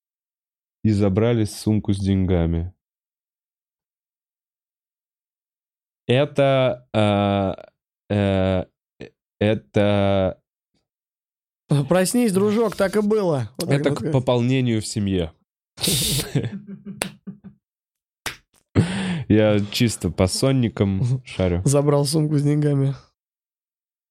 и 0.83 0.91
забрали 0.91 1.45
сумку 1.45 1.93
с 1.93 1.99
деньгами. 1.99 2.75
Это... 6.07 6.89
э, 6.93 8.15
э, 8.15 8.65
это... 9.39 10.41
Проснись, 11.89 12.33
дружок, 12.33 12.77
так 12.77 12.97
и 12.97 13.01
было. 13.01 13.51
Вот 13.59 13.71
Это 13.71 13.95
к 13.95 14.13
пополнению 14.13 14.83
в 14.83 14.87
семье. 14.87 15.33
Я 19.35 19.59
чисто 19.71 20.11
по 20.11 20.27
сонникам 20.27 21.03
шарю. 21.25 21.63
Забрал 21.65 22.05
сумку 22.05 22.37
с 22.39 22.43
деньгами. 22.43 22.95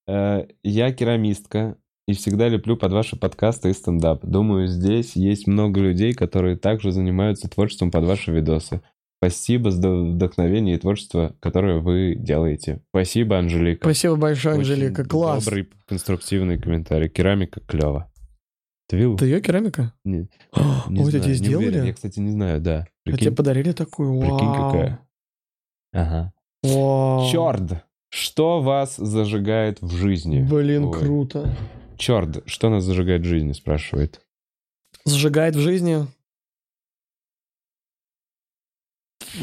Э, 0.08 0.46
Я 0.64 0.92
керамистка 0.92 1.78
и 2.08 2.14
всегда 2.14 2.50
леплю 2.50 2.76
под 2.76 2.92
ваши 2.92 3.16
подкасты 3.16 3.70
и 3.70 3.74
стендап. 3.74 4.26
Думаю, 4.26 4.68
здесь 4.68 5.16
есть 5.16 5.48
много 5.48 5.80
людей, 5.80 6.14
которые 6.14 6.58
также 6.58 6.92
занимаются 6.92 7.48
творчеством 7.50 7.92
под 7.92 8.04
ваши 8.06 8.32
видосы. 8.32 8.82
Спасибо 9.22 9.72
за 9.72 9.90
вдохновение 9.90 10.76
и 10.76 10.80
творчество, 10.80 11.34
которое 11.40 11.80
вы 11.80 12.16
делаете. 12.20 12.82
Спасибо, 12.90 13.38
Анжелика. 13.38 13.86
Спасибо 13.86 14.18
большое, 14.18 14.56
Очень 14.58 14.72
Анжелика. 14.74 15.06
Класс. 15.06 15.46
Добрый, 15.46 15.70
конструктивный 15.88 16.58
комментарий. 16.60 17.08
Керамика 17.08 17.62
клево. 17.62 18.12
Ты 18.90 18.98
видел? 18.98 19.16
Это 19.16 19.24
ее 19.24 19.40
керамика? 19.40 19.94
Не, 20.04 20.28
О, 20.52 20.84
не 20.90 21.00
Ой, 21.04 21.10
знаю, 21.12 21.24
тебе 21.24 21.28
не 21.32 21.34
сделали? 21.36 21.68
уверен. 21.68 21.86
Я, 21.86 21.94
кстати, 21.94 22.20
не 22.20 22.32
знаю, 22.32 22.60
да. 22.60 22.80
А 22.82 22.86
Прикинь, 23.06 23.28
тебе 23.28 23.32
подарили 23.38 23.72
такую? 23.72 24.20
прикинь 24.20 24.30
Вау. 24.48 24.72
какая. 24.74 25.00
Ага. 25.94 26.34
Вау. 26.64 27.30
Черт! 27.32 27.84
Что 28.10 28.62
вас 28.62 28.96
зажигает 28.98 29.82
в 29.82 29.92
жизни? 29.96 30.42
Блин, 30.44 30.86
Ой. 30.86 31.00
круто. 31.00 31.56
Черт, 31.98 32.44
что 32.48 32.70
нас 32.70 32.84
зажигает 32.84 33.22
в 33.22 33.26
жизни, 33.26 33.54
спрашивает. 33.54 34.22
Зажигает 35.06 35.56
в 35.56 35.60
жизни. 35.60 36.06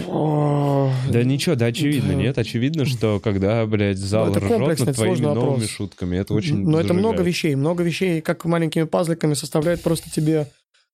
О, 0.06 0.92
Да 1.10 1.24
ничего, 1.24 1.56
да 1.56 1.66
очевидно, 1.66 2.10
Да. 2.10 2.14
нет? 2.14 2.38
Очевидно, 2.38 2.84
что 2.84 3.18
когда, 3.18 3.66
блядь, 3.66 3.98
зал 3.98 4.26
Ну, 4.26 4.30
это 4.30 4.40
ржет 4.40 4.48
комплексный, 4.52 4.86
над 4.86 4.96
твоими 4.96 5.20
новыми 5.20 5.38
вопрос. 5.50 5.68
шутками, 5.68 6.16
это 6.16 6.34
очень 6.34 6.64
Но 6.68 6.78
это 6.80 6.94
много 6.94 7.18
зажигает. 7.18 7.26
вещей. 7.26 7.54
Много 7.56 7.82
вещей, 7.82 8.20
как 8.20 8.44
маленькими 8.44 8.84
пазликами, 8.84 9.34
составляет 9.34 9.82
просто 9.82 10.08
тебе 10.10 10.46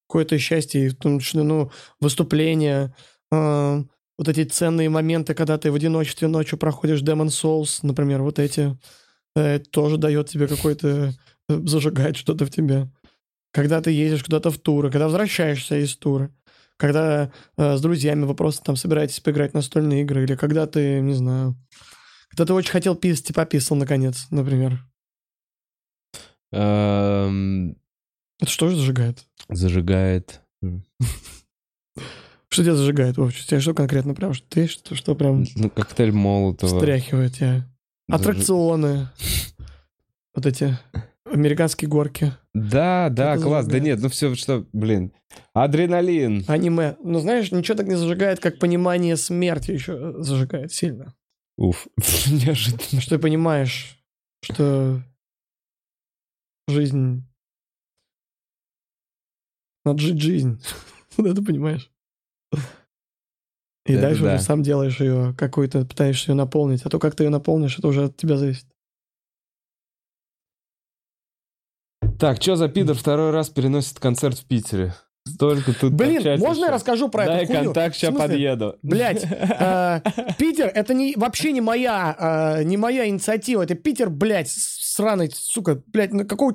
какое-то 0.09 0.39
счастье. 0.39 0.87
И 0.87 0.89
в 0.89 0.97
том 0.97 1.21
числе, 1.21 1.43
ну, 1.43 1.71
выступления, 2.01 2.95
э, 3.31 3.83
вот 4.19 4.29
эти 4.29 4.45
ценные 4.45 4.89
моменты, 4.89 5.35
когда 5.35 5.59
ты 5.59 5.71
в 5.71 5.75
одиночестве 5.75 6.29
ночью 6.29 6.59
проходишь 6.59 7.03
Demon 7.03 7.27
Souls, 7.29 7.81
например, 7.83 8.23
вот 8.23 8.39
эти, 8.39 8.77
э, 9.35 9.59
тоже 9.59 9.99
дает 9.99 10.29
тебе 10.29 10.49
какой-то, 10.49 11.13
э, 11.49 11.61
зажигает 11.67 12.17
что-то 12.17 12.47
в 12.47 12.51
тебе. 12.51 12.89
Когда 13.53 13.81
ты 13.81 13.91
едешь 13.91 14.25
куда-то 14.25 14.51
в 14.51 14.59
туры, 14.59 14.91
когда 14.91 15.07
возвращаешься 15.07 15.77
из 15.77 15.97
тура, 15.97 16.31
когда 16.77 17.31
э, 17.57 17.77
с 17.77 17.81
друзьями 17.81 18.25
вы 18.25 18.35
просто 18.35 18.63
там 18.63 18.77
собираетесь 18.77 19.21
поиграть 19.21 19.53
в 19.53 19.55
настольные 19.55 20.03
игры, 20.03 20.25
или 20.25 20.35
когда 20.35 20.67
ты, 20.67 21.01
не 21.01 21.15
знаю, 21.15 21.57
когда 22.29 22.47
ты 22.47 22.55
очень 22.55 22.71
хотел 22.71 22.95
писать 22.95 23.31
и 23.31 23.33
пописал, 23.33 23.77
наконец, 23.77 24.27
например. 24.31 24.85
Эм, 26.53 27.77
Это 28.41 28.51
что 28.51 28.69
же 28.69 28.77
зажигает? 28.77 29.27
Зажигает. 29.49 30.41
Что 32.49 32.63
тебя 32.63 32.75
зажигает, 32.77 33.17
Вовчик? 33.17 33.45
Тебя 33.47 33.61
что 33.61 33.75
конкретно 33.75 34.15
прям? 34.15 34.33
Что 34.33 34.47
ты 34.49 34.67
что, 34.69 34.95
что 34.95 35.15
прям 35.15 35.45
Ну, 35.57 35.69
коктейль 35.71 36.13
Молотова. 36.13 36.79
встряхивает 36.79 37.35
тебя? 37.35 37.69
Зажи- 38.09 38.15
Аттракционы. 38.15 39.09
Вот 40.35 40.47
эти 40.47 40.79
американские 41.25 41.89
горки. 41.89 42.33
Да, 42.55 43.09
да, 43.11 43.35
Это 43.35 43.43
класс. 43.43 43.67
Да 43.67 43.81
нет, 43.81 43.99
ну 44.01 44.09
все, 44.09 44.35
что, 44.37 44.65
блин. 44.73 45.13
Адреналин. 45.55 46.45
Аниме. 46.47 46.97
Ну, 47.03 47.19
знаешь, 47.19 47.51
ничего 47.51 47.77
так 47.77 47.89
не 47.89 47.97
зажигает, 47.97 48.39
как 48.41 48.59
понимание 48.59 49.17
смерти 49.17 49.73
еще 49.73 50.23
зажигает 50.23 50.73
сильно. 50.73 51.15
Уф, 51.59 51.89
неожиданно. 52.31 53.01
Что 53.01 53.17
ты 53.17 53.19
понимаешь, 53.23 53.99
что 54.43 55.03
жизнь... 56.69 57.25
Надо 59.85 59.99
жить 60.01 60.21
жизнь. 60.21 60.63
Да, 61.19 61.33
ты 61.33 61.43
понимаешь. 61.43 61.91
И 63.87 63.93
Это 63.93 64.03
дальше 64.03 64.23
да. 64.23 64.35
уже 64.35 64.43
сам 64.43 64.63
делаешь 64.63 65.01
ее 65.01 65.35
какой-то, 65.39 65.85
пытаешься 65.85 66.33
ее 66.33 66.37
наполнить. 66.37 66.83
А 66.85 66.89
то, 66.89 66.99
как 66.99 67.15
ты 67.15 67.25
ее 67.25 67.31
наполнишь, 67.31 67.79
это 67.79 67.87
уже 67.89 68.05
от 68.05 68.17
тебя 68.17 68.37
зависит. 68.37 68.67
Так, 72.19 72.43
что 72.43 72.57
за 72.57 72.69
пидор 72.69 72.97
второй 72.97 73.31
раз 73.31 73.51
переносит 73.51 74.01
концерт 74.01 74.39
в 74.39 74.47
Питере? 74.47 74.95
Столько 75.29 75.73
тут 75.73 75.93
Блин, 75.93 76.23
можно 76.39 76.61
я 76.61 76.67
еще. 76.67 76.75
расскажу 76.75 77.09
про 77.09 77.27
Дай 77.27 77.39
эту 77.39 77.47
хуйню? 77.49 77.65
контакт, 77.65 77.97
сейчас 77.97 78.15
подъеду. 78.15 78.77
Блядь, 78.83 79.25
э, 79.25 80.01
Питер, 80.39 80.71
это 80.73 80.95
не, 80.95 81.15
вообще 81.17 81.51
не 81.51 81.61
моя, 81.61 82.57
э, 82.59 82.63
не 82.63 82.77
моя 82.77 83.09
инициатива. 83.09 83.63
Это 83.63 83.75
Питер, 83.75 84.09
блядь, 84.09 84.49
сраный, 84.49 85.31
сука, 85.35 85.83
блядь, 85.89 86.13
ну 86.13 86.25
какого... 86.25 86.55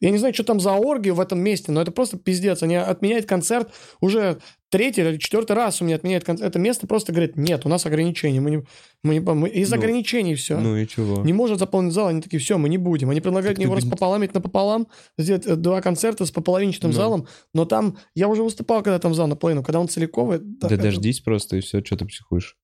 Я 0.00 0.10
не 0.10 0.18
знаю, 0.18 0.34
что 0.34 0.44
там 0.44 0.60
за 0.60 0.72
оргию 0.72 1.16
в 1.16 1.20
этом 1.20 1.40
месте, 1.40 1.72
но 1.72 1.82
это 1.82 1.90
просто 1.90 2.16
пиздец. 2.16 2.62
Они 2.62 2.76
отменяют 2.76 3.26
концерт 3.26 3.72
уже 4.00 4.38
третий 4.70 5.00
или 5.02 5.16
четвертый 5.18 5.52
раз 5.56 5.80
у 5.80 5.84
меня 5.84 5.96
отменяют 5.96 6.24
концерт. 6.24 6.48
Это 6.50 6.58
место 6.58 6.86
просто 6.86 7.12
говорит, 7.12 7.36
нет, 7.36 7.64
у 7.66 7.68
нас 7.68 7.86
ограничения. 7.86 8.40
Мы 8.40 8.50
не, 8.50 8.62
мы 9.02 9.14
не, 9.14 9.20
мы- 9.20 9.48
из 9.48 9.70
Ну, 9.70 9.76
ограничений 9.76 10.34
все. 10.34 10.58
Ну 10.58 10.76
и 10.76 10.86
чего? 10.86 11.22
Не 11.24 11.32
может 11.32 11.58
заполнить 11.58 11.92
зал, 11.92 12.08
они 12.08 12.20
такие, 12.20 12.40
все, 12.40 12.58
мы 12.58 12.68
не 12.68 12.78
будем. 12.78 13.10
Они 13.10 13.20
предлагают 13.20 13.56
Так 13.56 13.64
его 13.64 13.74
распополамить 13.74 14.34
напополам, 14.34 14.88
сделать 15.18 15.46
э, 15.46 15.56
два 15.56 15.80
концерта 15.80 16.26
с 16.26 16.30
пополовинчатым 16.30 16.90
Ну. 16.90 16.96
залом, 16.96 17.26
но 17.54 17.64
там, 17.64 17.98
я 18.14 18.28
уже 18.28 18.42
выступал, 18.42 18.82
когда 18.82 18.98
там 18.98 19.14
зал 19.14 19.26
наполовину, 19.26 19.62
когда 19.62 19.80
он 19.80 19.88
целиковый. 19.88 20.38
Да 20.42 20.66
это- 20.68 20.76
дождись 20.82 21.20
просто, 21.20 21.56
и 21.56 21.60
все, 21.60 21.84
что 21.84 21.96
ты 21.96 22.04
психуешь. 22.06 22.56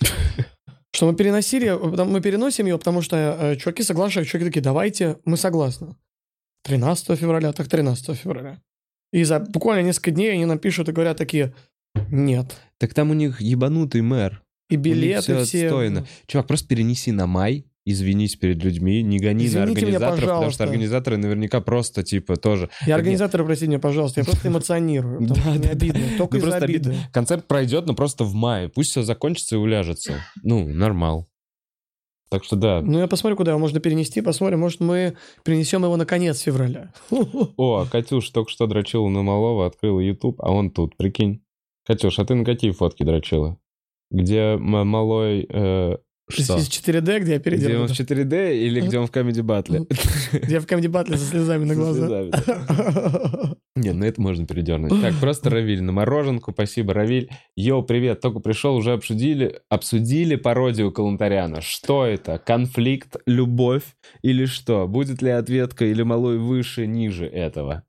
Что 0.90 1.06
мы 1.06 1.14
переносили, 1.14 1.66
э, 1.68 2.04
мы 2.04 2.20
переносим 2.20 2.66
ее, 2.66 2.78
потому 2.78 3.02
что 3.02 3.16
э, 3.16 3.56
чуваки 3.56 3.82
соглашаются, 3.82 4.32
чуваки 4.32 4.48
такие, 4.48 4.62
давайте, 4.62 5.18
мы 5.24 5.36
согласны. 5.36 5.94
13 6.62 7.18
февраля, 7.18 7.52
так 7.52 7.68
13 7.68 8.16
февраля. 8.16 8.60
И 9.12 9.24
за 9.24 9.40
буквально 9.40 9.86
несколько 9.86 10.10
дней 10.10 10.32
они 10.32 10.44
нам 10.44 10.58
пишут 10.58 10.88
и 10.88 10.92
говорят 10.92 11.16
такие, 11.16 11.54
нет. 12.10 12.56
Так 12.78 12.94
там 12.94 13.10
у 13.10 13.14
них 13.14 13.40
ебанутый 13.40 14.02
мэр. 14.02 14.42
И 14.68 14.76
билеты 14.76 15.22
всё 15.22 15.44
все... 15.44 15.66
отстойно. 15.66 16.06
Чувак, 16.26 16.46
просто 16.46 16.68
перенеси 16.68 17.10
на 17.10 17.26
май, 17.26 17.64
извинись 17.86 18.36
перед 18.36 18.62
людьми, 18.62 19.02
не 19.02 19.18
гони 19.18 19.44
на 19.44 19.46
Извините 19.46 19.56
меня, 19.56 19.96
организаторов, 19.96 20.10
потому 20.10 20.26
пожалуйста. 20.26 20.52
что 20.52 20.64
организаторы 20.64 21.16
наверняка 21.16 21.60
просто, 21.62 22.02
типа, 22.02 22.36
тоже... 22.36 22.68
Я 22.86 22.96
организаторы, 22.96 23.44
простите 23.46 23.68
меня, 23.70 23.78
пожалуйста, 23.78 24.20
я 24.20 24.24
просто 24.24 24.48
эмоционирую. 24.48 25.20
потому 25.20 25.36
что 25.36 25.44
Да, 25.44 25.50
Мне 25.52 25.58
да, 25.60 25.70
обидно, 25.70 26.02
только 26.18 26.36
обиды. 26.36 26.56
обидно. 26.64 26.94
Концерт 27.12 27.46
пройдет, 27.48 27.86
но 27.86 27.94
просто 27.94 28.24
в 28.24 28.34
мае. 28.34 28.68
Пусть 28.68 28.90
все 28.90 29.02
закончится 29.02 29.56
и 29.56 29.58
уляжется. 29.58 30.20
Ну, 30.42 30.68
нормал. 30.68 31.30
Так 32.30 32.44
что 32.44 32.56
да. 32.56 32.82
Ну, 32.82 32.98
я 32.98 33.06
посмотрю, 33.06 33.36
куда 33.36 33.52
его 33.52 33.58
можно 33.58 33.80
перенести, 33.80 34.20
посмотрим, 34.20 34.60
может, 34.60 34.80
мы 34.80 35.16
перенесем 35.44 35.84
его 35.84 35.96
на 35.96 36.04
конец 36.04 36.40
февраля. 36.40 36.92
О, 37.56 37.86
Катюш 37.90 38.28
только 38.30 38.50
что 38.50 38.66
дрочила 38.66 39.08
на 39.08 39.22
малого, 39.22 39.66
открыла 39.66 40.00
YouTube, 40.00 40.40
а 40.40 40.52
он 40.52 40.70
тут, 40.70 40.96
прикинь. 40.96 41.42
Катюш, 41.86 42.18
а 42.18 42.24
ты 42.26 42.34
на 42.34 42.44
какие 42.44 42.72
фотки 42.72 43.02
дрочила? 43.02 43.58
Где 44.10 44.56
малой... 44.58 45.46
э, 45.48 45.96
что? 46.28 46.56
Из 46.56 46.68
4D, 46.68 47.20
где 47.20 47.32
я 47.32 47.38
Где 47.38 47.38
он 47.38 47.40
переделал. 47.40 47.86
в 47.86 47.90
4D 47.90 48.56
или 48.56 48.80
где 48.80 48.98
он 48.98 49.06
в 49.06 49.10
Comedy 49.10 49.42
Battle? 49.42 49.86
Где 50.42 50.60
в 50.60 50.66
Comedy 50.66 50.88
Battle 50.88 51.16
со 51.16 51.24
слезами 51.24 51.64
на 51.64 51.74
глазах. 51.74 52.08
Не, 53.76 53.92
ну 53.92 54.04
это 54.04 54.20
можно 54.20 54.44
передернуть. 54.44 55.00
Так, 55.00 55.14
просто 55.20 55.50
Равиль 55.50 55.82
на 55.82 55.92
мороженку. 55.92 56.52
Спасибо, 56.52 56.94
Равиль. 56.94 57.30
Йоу, 57.54 57.84
привет. 57.84 58.20
Только 58.20 58.40
пришел, 58.40 58.74
уже 58.74 58.92
обсудили, 58.92 59.60
обсудили 59.68 60.34
пародию 60.34 60.90
Калантаряна. 60.90 61.60
Что 61.60 62.04
это? 62.04 62.38
Конфликт, 62.38 63.16
любовь 63.26 63.84
или 64.22 64.46
что? 64.46 64.88
Будет 64.88 65.22
ли 65.22 65.30
ответка 65.30 65.84
или 65.84 66.02
малой 66.02 66.38
выше, 66.38 66.86
ниже 66.86 67.26
этого? 67.26 67.84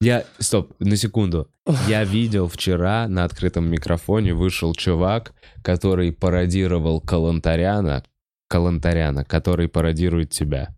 Я... 0.00 0.24
Стоп, 0.38 0.72
на 0.78 0.96
секунду. 0.96 1.50
Я 1.88 2.04
видел 2.04 2.48
вчера 2.48 3.06
на 3.08 3.24
открытом 3.24 3.68
микрофоне 3.70 4.32
вышел 4.34 4.74
чувак, 4.74 5.34
который 5.62 6.12
пародировал 6.12 7.00
Калантаряна, 7.00 8.02
Калантаряна, 8.48 9.24
который 9.24 9.68
пародирует 9.68 10.30
тебя. 10.30 10.74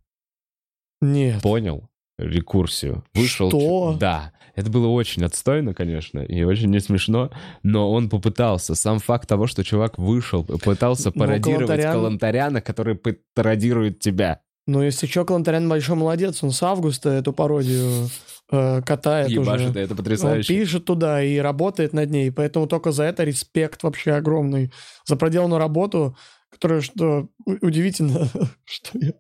Нет. 1.01 1.41
Понял? 1.43 1.89
Рекурсию. 2.19 3.05
Вышел. 3.15 3.49
Что? 3.49 3.93
ч- 3.95 3.99
Да. 4.01 4.33
Это 4.55 4.71
было 4.71 4.89
очень 4.89 5.25
отстойно, 5.25 5.73
конечно, 5.73 6.19
и 6.21 6.43
очень 6.43 6.69
не 6.69 6.79
смешно, 6.81 7.31
но 7.63 7.91
он 7.91 8.11
попытался. 8.11 8.75
Сам 8.75 8.99
факт 8.99 9.27
того, 9.27 9.47
что 9.47 9.65
чувак 9.65 9.97
вышел, 9.99 10.45
пытался 10.45 11.11
Но 11.15 11.21
пародировать 11.21 11.71
Калантарян- 11.81 11.93
Калантаряна, 11.93 12.61
который 12.61 13.01
пародирует 13.35 14.01
тебя. 14.01 14.43
Ну, 14.67 14.83
если 14.83 15.07
что, 15.07 15.25
Калантарян 15.25 15.69
большой 15.69 15.97
молодец. 15.97 16.43
Он 16.43 16.51
с 16.53 16.63
августа 16.63 17.11
эту 17.11 17.33
пародию 17.33 18.09
э, 18.51 18.81
катает 18.83 19.29
Ебашит, 19.29 19.71
уже. 19.71 19.81
это 19.81 19.93
Он 19.93 19.97
потрясающе. 19.97 20.49
пишет 20.55 20.85
туда 20.85 21.23
и 21.23 21.39
работает 21.39 21.93
над 21.93 22.11
ней, 22.11 22.31
поэтому 22.31 22.67
только 22.69 22.93
за 22.93 23.05
это 23.05 23.25
респект 23.25 23.83
вообще 23.83 24.13
огромный. 24.13 24.73
За 25.05 25.17
проделанную 25.17 25.59
работу, 25.59 26.17
которая, 26.49 26.81
что 26.81 27.29
удивительно, 27.45 28.29
что 28.65 28.99
я... 29.01 29.13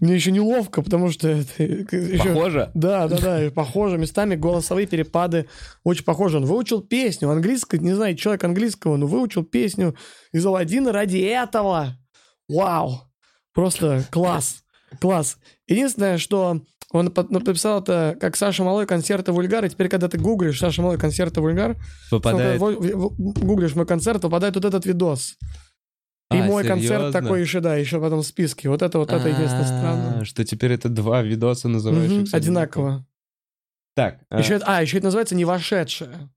Мне 0.00 0.16
еще 0.16 0.32
неловко, 0.32 0.82
потому 0.82 1.10
что 1.10 1.28
это... 1.28 1.62
еще- 1.62 2.18
Похоже? 2.34 2.70
Да, 2.74 3.06
да, 3.08 3.18
да, 3.18 3.50
похоже. 3.52 3.96
Местами 3.96 4.34
голосовые 4.34 4.86
перепады 4.86 5.48
очень 5.84 6.04
похожи. 6.04 6.36
Он 6.36 6.44
выучил 6.44 6.82
песню 6.82 7.30
английскую, 7.30 7.80
не 7.80 7.94
знаю, 7.94 8.16
человек 8.16 8.44
английского, 8.44 8.96
но 8.96 9.06
выучил 9.06 9.44
песню 9.44 9.94
из 10.32 10.44
Аладдина 10.44 10.92
ради 10.92 11.18
этого. 11.18 11.96
Вау! 12.48 13.07
Просто 13.58 14.04
класс. 14.12 14.62
Класс. 15.00 15.36
Единственное, 15.66 16.16
что 16.18 16.62
он 16.92 17.12
написал 17.30 17.82
это 17.82 18.16
как 18.20 18.36
Саша 18.36 18.62
Малой 18.62 18.86
концерты 18.86 19.32
вульгар, 19.32 19.64
и 19.64 19.68
теперь, 19.68 19.88
когда 19.88 20.06
ты 20.06 20.16
гуглишь 20.16 20.60
Саша 20.60 20.80
Малой 20.80 20.96
концерты 20.96 21.40
вульгар, 21.40 21.76
Попадает... 22.08 22.60
Во- 22.60 22.70
в- 22.70 23.16
гуглишь 23.16 23.74
мой 23.74 23.84
концерт, 23.84 24.22
попадает 24.22 24.54
вот 24.54 24.64
этот 24.64 24.86
видос. 24.86 25.36
И 26.32 26.36
А, 26.38 26.42
мой 26.44 26.62
концерт 26.62 27.00
серьезно? 27.06 27.20
такой 27.20 27.40
еще, 27.40 27.58
да, 27.58 27.74
еще 27.74 28.00
потом 28.00 28.20
в 28.20 28.26
списке. 28.26 28.68
Вот 28.68 28.80
это 28.80 28.96
вот 28.96 29.10
это 29.10 29.28
единственное 29.28 29.64
странно. 29.64 30.18
А, 30.20 30.24
Что 30.24 30.44
теперь 30.44 30.70
это 30.74 30.88
два 30.88 31.22
видоса, 31.22 31.66
Мгм, 31.66 31.72
называющихся 31.78 32.36
Одинаково. 32.36 33.06
Так. 33.96 34.20
а, 34.30 34.38
Еще, 34.38 34.60
а, 34.64 34.80
еще 34.82 34.98
это 34.98 35.06
называется 35.06 35.34
«Не 35.34 35.44
вошедшая». 35.44 36.30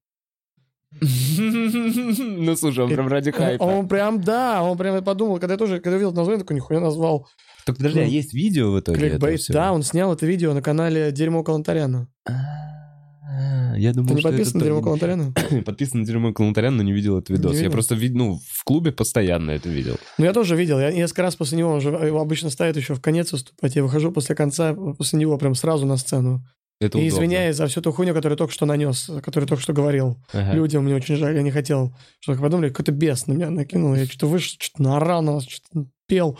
Ну, 1.01 2.55
слушай, 2.55 2.83
он 2.83 2.89
прям 2.89 3.07
ради 3.07 3.31
хайпа. 3.31 3.63
Он 3.63 3.87
прям, 3.87 4.21
да, 4.21 4.61
он 4.63 4.77
прям 4.77 5.03
подумал, 5.03 5.39
когда 5.39 5.53
я 5.53 5.57
тоже, 5.57 5.79
когда 5.79 5.91
увидел 5.95 6.09
это 6.09 6.17
название, 6.17 6.43
такой 6.43 6.55
нихуя 6.55 6.79
назвал. 6.79 7.27
Так 7.65 7.77
подожди, 7.77 7.99
а 7.99 8.03
ну, 8.03 8.09
есть 8.09 8.33
видео 8.33 8.71
в 8.71 8.79
итоге 8.79 8.99
Кликбейт. 8.99 9.41
Да, 9.49 9.71
он 9.71 9.83
снял 9.83 10.11
это 10.13 10.25
видео 10.25 10.53
на 10.53 10.61
канале 10.61 11.11
Дерьмо 11.11 11.43
Калантаряна. 11.43 12.07
А, 12.27 13.75
Я 13.77 13.93
думал, 13.93 14.09
Ты 14.09 14.13
не 14.15 14.19
что 14.21 14.29
подписан 14.31 14.59
на 14.59 14.63
Дерьмо 14.65 14.81
Калантаряна? 14.81 15.33
Подписан 15.65 15.99
на 16.01 16.05
Дерьмо 16.05 16.33
Калантарян, 16.33 16.75
но 16.75 16.83
не 16.83 16.91
видел 16.91 17.17
этот 17.19 17.29
видос. 17.29 17.57
Я 17.59 17.69
просто 17.69 17.95
вид- 17.95 18.15
ну, 18.15 18.39
в 18.49 18.63
клубе 18.63 18.91
постоянно 18.91 19.51
это 19.51 19.69
видел. 19.69 19.97
Ну, 20.17 20.25
я 20.25 20.33
тоже 20.33 20.55
видел. 20.55 20.79
Я 20.79 20.91
несколько 20.91 21.21
раз 21.21 21.35
после 21.35 21.57
него, 21.59 21.71
он 21.71 21.81
же 21.81 21.89
его 21.89 22.19
обычно 22.19 22.49
ставят 22.49 22.75
еще 22.77 22.95
в 22.95 23.01
конец 23.01 23.31
выступать. 23.31 23.75
Я 23.75 23.83
выхожу 23.83 24.11
после 24.11 24.35
конца, 24.35 24.73
после 24.73 25.19
него 25.19 25.37
прям 25.37 25.55
сразу 25.55 25.85
на 25.85 25.97
сцену. 25.97 26.43
Это 26.81 26.97
и 26.97 27.07
удобно. 27.07 27.07
извиняюсь 27.07 27.55
за 27.55 27.67
всю 27.67 27.81
ту 27.81 27.91
хуйню, 27.91 28.13
которую 28.13 28.37
только 28.37 28.53
что 28.53 28.65
нанес, 28.65 29.09
которую 29.23 29.47
только 29.47 29.61
что 29.61 29.71
говорил. 29.73 30.17
Ага. 30.33 30.53
Людям 30.53 30.83
мне 30.83 30.95
очень 30.95 31.15
жаль, 31.15 31.35
я 31.35 31.41
не 31.43 31.51
хотел, 31.51 31.95
чтобы 32.19 32.35
их 32.37 32.41
подумали, 32.41 32.69
какой-то 32.69 32.91
бес 32.91 33.27
на 33.27 33.33
меня 33.33 33.49
накинул. 33.49 33.93
Я 33.95 34.05
что-то 34.05 34.27
вышел, 34.27 34.55
что-то 34.59 34.81
наорал 34.83 35.21
на 35.21 35.33
вас, 35.33 35.43
что-то 35.47 35.85
пел. 36.07 36.37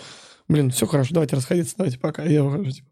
Блин, 0.48 0.72
все 0.72 0.86
хорошо, 0.88 1.14
давайте 1.14 1.36
расходиться, 1.36 1.76
давайте 1.78 2.00
пока. 2.00 2.24
Я 2.24 2.44
выхожу, 2.44 2.72
типа. 2.72 2.88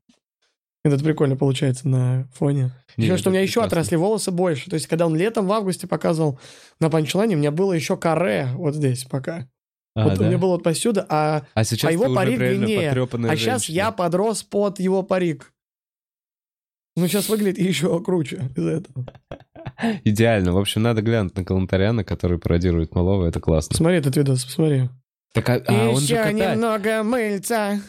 Это 0.86 0.98
прикольно 1.04 1.36
получается 1.36 1.90
на 1.90 2.30
фоне. 2.34 2.72
Не, 2.96 3.06
Еще 3.08 3.18
что 3.18 3.30
у 3.30 3.34
меня 3.34 3.42
еще 3.42 3.56
прекрасно. 3.56 3.80
отросли 3.80 3.98
волосы 3.98 4.32
больше. 4.32 4.70
То 4.70 4.76
есть, 4.76 4.88
когда 4.88 5.08
он 5.08 5.16
летом 5.16 5.46
в 5.46 5.52
августе 5.52 5.88
показывал 5.88 6.40
на 6.80 6.90
панчлайне, 6.90 7.36
у 7.36 7.40
меня 7.40 7.52
было 7.52 7.74
еще 7.74 7.98
каре 7.98 8.48
вот 8.54 8.76
здесь 8.76 9.04
пока. 9.04 9.50
А, 9.96 10.06
вот 10.06 10.14
у 10.14 10.22
да? 10.22 10.28
меня 10.28 10.38
было 10.38 10.52
вот 10.52 10.64
посюда, 10.64 11.06
а, 11.10 11.42
А 11.54 11.64
сейчас 11.66 11.90
а 11.90 11.92
его 11.92 12.14
парик 12.16 12.38
длиннее. 12.38 12.92
а 12.92 13.36
сейчас 13.36 13.64
женщина. 13.64 13.76
я 13.76 13.92
подрос 13.92 14.44
под 14.44 14.80
его 14.80 15.04
парик. 15.04 15.52
Ну, 16.96 17.08
сейчас 17.08 17.30
выглядит 17.30 17.60
еще 17.60 18.02
круче 18.04 18.50
из-за 18.56 18.70
этого. 18.72 19.06
Идеально. 20.04 20.52
В 20.54 20.58
общем, 20.58 20.82
надо 20.82 21.02
глянуть 21.02 21.36
на 21.36 21.46
Калантаряна, 21.46 22.04
который 22.04 22.38
пародирует 22.40 22.94
Малого. 22.96 23.26
Это 23.26 23.40
классно. 23.40 23.70
Посмотри 23.70 23.98
этот 23.98 24.18
видос, 24.18 24.44
посмотри. 24.46 24.90
Так, 25.34 25.48
а, 25.50 25.62
а 25.68 25.90
он 25.90 26.00
же 26.02 26.16
Еще 26.16 26.34
немного 26.34 27.04
мыльца. 27.04 27.80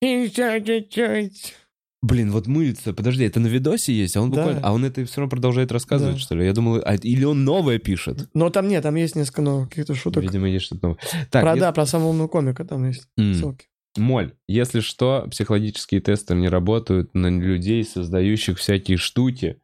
Еще 0.00 0.62
чуть-чуть. 0.64 1.54
Блин, 2.02 2.30
вот 2.30 2.46
мыльца. 2.46 2.92
Подожди, 2.92 3.24
это 3.24 3.40
на 3.40 3.46
видосе 3.48 3.92
есть? 3.92 4.16
А 4.16 4.20
он 4.20 4.30
Да. 4.30 4.36
буквально... 4.36 4.60
А 4.62 4.72
он 4.72 4.84
это 4.84 5.04
все 5.04 5.20
равно 5.20 5.30
продолжает 5.30 5.72
рассказывать, 5.72 6.14
Да. 6.16 6.20
что 6.20 6.34
ли? 6.36 6.44
Я 6.44 6.52
думал... 6.52 6.80
а, 6.84 6.94
или 6.94 7.24
он 7.24 7.44
новое 7.44 7.78
пишет? 7.78 8.28
Но 8.34 8.50
там 8.50 8.68
нет, 8.68 8.82
там 8.82 8.94
есть 8.96 9.16
несколько 9.16 9.42
новых 9.42 9.68
каких-то 9.70 9.94
шуток. 9.94 10.22
Видимо, 10.22 10.48
есть 10.48 10.66
что-то 10.66 10.88
новое. 10.88 10.98
Так, 11.30 11.42
про, 11.42 11.54
е- 11.54 11.60
да, 11.60 11.72
про 11.72 11.86
самого 11.86 12.08
умного 12.10 12.28
комика 12.28 12.64
там 12.64 12.86
есть 12.86 13.08
М. 13.16 13.34
ссылки. 13.34 13.66
Моль, 13.96 14.34
если 14.46 14.80
что, 14.80 15.26
психологические 15.30 16.00
тесты 16.00 16.34
не 16.34 16.48
работают 16.48 17.14
на 17.14 17.28
людей, 17.28 17.84
создающих 17.84 18.58
всякие 18.58 18.96
штуки, 18.96 19.60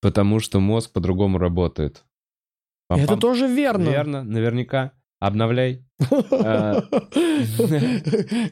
потому 0.00 0.40
что 0.40 0.60
мозг 0.60 0.92
по-другому 0.92 1.38
работает. 1.38 2.04
Пам-пам. 2.90 3.04
Это 3.04 3.16
тоже 3.16 3.46
верно. 3.46 3.88
Верно, 3.88 4.22
наверняка. 4.22 4.92
Обновляй. 5.20 5.84
А. 6.30 6.82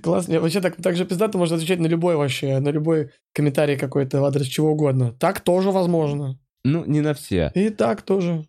Классно. 0.02 0.40
Вообще 0.40 0.60
так, 0.60 0.76
так 0.76 0.96
же 0.96 1.04
пиздато 1.04 1.36
может 1.38 1.54
отвечать 1.54 1.80
на 1.80 1.86
любой 1.86 2.16
вообще, 2.16 2.58
на 2.60 2.70
любой 2.70 3.10
комментарий 3.34 3.76
какой-то 3.76 4.20
в 4.20 4.24
адрес 4.24 4.46
чего 4.46 4.70
угодно. 4.70 5.12
Так 5.12 5.40
тоже 5.40 5.70
возможно. 5.70 6.38
Ну, 6.64 6.84
не 6.84 7.00
на 7.00 7.12
все. 7.14 7.50
И 7.54 7.70
так 7.70 8.02
тоже. 8.02 8.46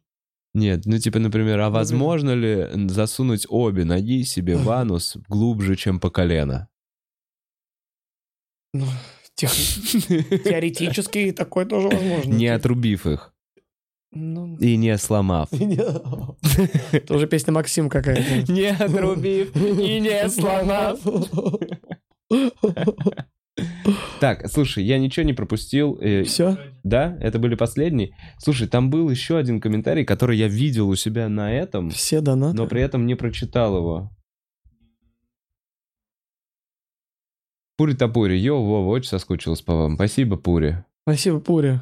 Нет, 0.56 0.86
ну 0.86 0.98
типа, 1.00 1.20
например, 1.20 1.60
а 1.62 1.70
возможно 1.70 2.32
ли 2.32 2.68
засунуть 2.90 3.46
обе 3.50 3.86
ноги 3.86 4.24
себе 4.24 4.56
в 4.56 4.70
анус 4.72 5.18
глубже, 5.28 5.76
чем 5.76 6.00
по 6.00 6.10
колено? 6.10 6.68
Ну, 8.74 8.86
тех- 9.36 9.52
Теоретически 9.52 11.32
такое 11.32 11.66
тоже 11.66 11.88
возможно. 11.90 12.34
Не 12.34 12.48
отрубив 12.48 13.06
их 13.08 13.34
Ну, 14.12 14.58
и 14.58 14.78
не 14.78 14.98
сломав. 14.98 15.50
Это 16.92 17.16
уже 17.16 17.28
песня 17.28 17.52
Максим 17.54 17.90
какая-то. 17.90 18.52
Не 18.52 18.70
отрубив 18.70 19.56
и 19.56 20.00
не 20.00 20.30
сломав. 20.30 21.00
Так, 24.20 24.48
слушай, 24.50 24.84
я 24.84 24.98
ничего 24.98 25.26
не 25.26 25.34
пропустил. 25.34 25.98
э, 26.02 26.24
Все? 26.24 26.58
Да, 26.84 27.16
это 27.20 27.38
были 27.40 27.56
последние. 27.56 28.16
Слушай, 28.40 28.68
там 28.68 28.90
был 28.90 29.10
еще 29.10 29.38
один 29.38 29.62
комментарий, 29.62 30.06
который 30.06 30.38
я 30.38 30.48
видел 30.48 30.90
у 30.90 30.96
себя 30.96 31.30
на 31.30 31.54
этом, 31.54 31.90
Все 31.92 32.22
донаты? 32.22 32.58
но 32.58 32.68
при 32.68 32.82
этом 32.82 33.06
не 33.06 33.16
прочитал 33.16 33.78
его. 33.78 34.10
Пури 37.78 37.94
Тапури, 37.96 38.38
йоу, 38.38 38.64
Вова, 38.66 38.90
очень 38.90 39.10
соскучилась 39.10 39.62
по 39.62 39.74
вам. 39.76 39.96
Спасибо, 39.96 40.38
Пури. 40.38 40.84
Спасибо, 41.04 41.40
Пури. 41.40 41.82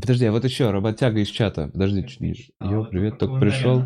Подожди, 0.00 0.26
а 0.26 0.32
вот 0.32 0.44
еще, 0.44 0.70
работяга 0.70 1.20
из 1.20 1.28
чата. 1.28 1.68
Подожди, 1.68 2.06
чуть 2.06 2.20
ниже. 2.20 2.52
Йоу, 2.60 2.86
привет, 2.86 3.18
только 3.18 3.38
пришел. 3.40 3.84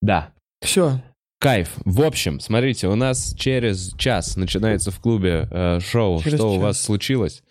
Да, 0.00 0.32
Все. 0.60 1.02
Кайф. 1.40 1.70
В 1.84 2.02
общем, 2.02 2.40
смотрите, 2.40 2.88
у 2.88 2.96
нас 2.96 3.32
через 3.38 3.94
час 3.96 4.36
начинается 4.36 4.90
в 4.90 4.98
клубе 4.98 5.46
э, 5.50 5.78
шоу. 5.80 6.20
Через 6.20 6.38
что 6.38 6.50
у 6.50 6.54
час. 6.54 6.62
вас 6.62 6.80
случилось? 6.82 7.42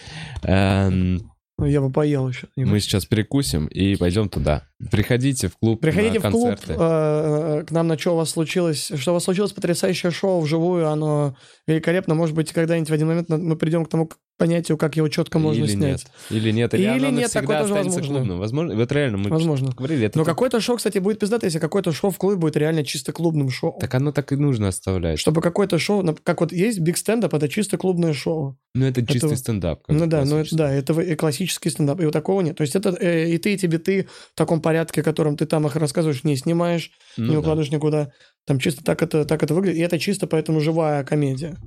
Эм, 0.43 1.31
Я 1.57 1.79
бы 1.79 1.89
поел 1.89 2.27
еще. 2.27 2.47
мы 2.57 2.81
сейчас 2.81 3.05
перекусим 3.05 3.67
и 3.67 3.95
пойдем 3.95 4.27
туда. 4.27 4.67
Приходите 4.91 5.47
в 5.47 5.57
клуб 5.57 5.79
Приходите 5.79 6.19
в 6.19 6.29
клуб 6.29 6.49
концерты. 6.49 6.75
э, 6.77 7.63
к 7.65 7.71
нам 7.71 7.87
на 7.87 7.97
что 7.97 8.13
у 8.13 8.17
вас 8.17 8.29
случилось. 8.31 8.91
Что 8.93 9.11
у 9.11 9.13
вас 9.13 9.23
случилось 9.23 9.53
потрясающее 9.53 10.11
шоу 10.11 10.41
вживую, 10.41 10.89
оно 10.89 11.37
великолепно. 11.65 12.13
Может 12.13 12.35
быть, 12.35 12.51
когда-нибудь 12.51 12.89
в 12.89 12.93
один 12.93 13.07
момент 13.07 13.29
мы 13.29 13.55
придем 13.55 13.85
к 13.85 13.89
тому 13.89 14.09
понятию, 14.37 14.77
как 14.77 14.95
его 14.95 15.07
четко 15.09 15.39
можно 15.39 15.63
Или 15.63 15.71
снять. 15.71 16.05
нет. 16.29 16.41
Или 16.43 16.51
нет. 16.51 16.73
Или, 16.73 16.83
Или 16.83 17.09
нет, 17.11 17.31
такое 17.33 17.61
тоже 17.61 17.73
возможно. 17.73 18.01
клубным. 18.15 18.39
Возможно, 18.39 18.75
вот 18.75 18.91
реально 18.91 19.17
мы 19.17 19.29
Возможно. 19.29 19.71
говорили, 19.71 20.05
это 20.05 20.17
Но 20.17 20.23
так- 20.23 20.33
какое-то 20.35 20.59
шоу, 20.61 20.77
кстати, 20.77 20.99
будет 20.99 21.19
пиздато, 21.19 21.45
если 21.47 21.59
какое-то 21.59 21.91
шоу 21.91 22.11
в 22.11 22.17
клубе 22.17 22.37
будет 22.37 22.55
реально 22.55 22.83
чисто 22.83 23.11
клубным 23.11 23.49
шоу. 23.49 23.77
Так 23.79 23.93
оно 23.95 24.11
так 24.11 24.31
и 24.31 24.35
нужно 24.35 24.67
оставлять. 24.69 25.19
Чтобы 25.19 25.41
какое-то 25.41 25.79
шоу, 25.79 26.05
как 26.23 26.41
вот 26.41 26.51
есть 26.51 26.79
биг 26.79 26.97
стендап, 26.97 27.33
это 27.33 27.49
чисто 27.49 27.77
клубное 27.77 28.13
шоу. 28.13 28.57
Ну, 28.75 28.85
это 28.85 29.05
чистый 29.05 29.25
Это- 29.27 29.35
стендап. 29.35 29.81
Ну 29.87 30.05
да, 30.05 30.23
ну 30.23 30.37
это 30.37 30.55
да, 30.55 30.71
это 30.71 30.99
и 31.01 31.15
классический 31.15 31.69
стендап, 31.71 31.99
и 31.99 32.05
вот 32.05 32.11
такого 32.13 32.41
нет. 32.41 32.55
То 32.57 32.61
есть 32.61 32.75
это 32.75 32.89
э, 32.99 33.29
и 33.31 33.37
ты, 33.39 33.53
и 33.53 33.57
тебе 33.57 33.79
ты 33.79 34.07
в 34.33 34.35
таком 34.37 34.61
порядке, 34.61 35.01
которым 35.01 35.35
ты 35.35 35.45
там 35.47 35.65
их 35.65 35.75
рассказываешь, 35.75 36.23
не 36.23 36.35
снимаешь, 36.37 36.91
Ну 37.17 37.25
не 37.25 37.33
да. 37.33 37.39
укладываешь 37.39 37.71
никуда. 37.71 38.11
Там 38.45 38.59
чисто 38.59 38.83
так 38.83 39.01
это, 39.01 39.25
так 39.25 39.41
это 39.43 39.53
выглядит, 39.53 39.77
и 39.79 39.81
это 39.81 39.97
чисто 39.99 40.27
поэтому 40.27 40.59
живая 40.61 41.03
комедия. 41.03 41.57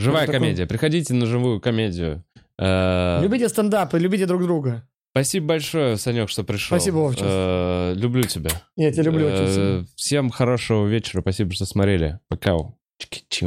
Живая 0.00 0.26
такое- 0.26 0.40
комедия. 0.40 0.66
Приходите 0.66 1.14
на 1.14 1.26
живую 1.26 1.60
комедию. 1.60 2.24
Э, 2.58 3.20
Любите 3.22 3.48
стендап 3.48 3.94
и 3.94 3.98
любите 3.98 4.26
друг 4.26 4.42
друга. 4.42 4.86
Спасибо 5.12 5.46
большое, 5.46 5.96
Санек, 5.96 6.28
что 6.28 6.44
пришел. 6.44 6.76
Спасибо, 6.76 6.96
Вовчик. 6.96 7.24
Э, 7.26 7.94
Люблю 7.96 8.22
тебя. 8.24 8.50
Я 8.76 8.92
тебя 8.92 9.04
люблю 9.04 9.26
очень 9.26 9.44
Э, 9.44 9.52
сильно. 9.52 9.86
Всем 9.96 10.30
хорошего 10.30 10.86
вечера. 10.86 11.20
Спасибо, 11.22 11.52
что 11.52 11.64
смотрели. 11.66 12.20
Пока. 12.28 12.56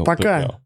пока. 0.06 0.60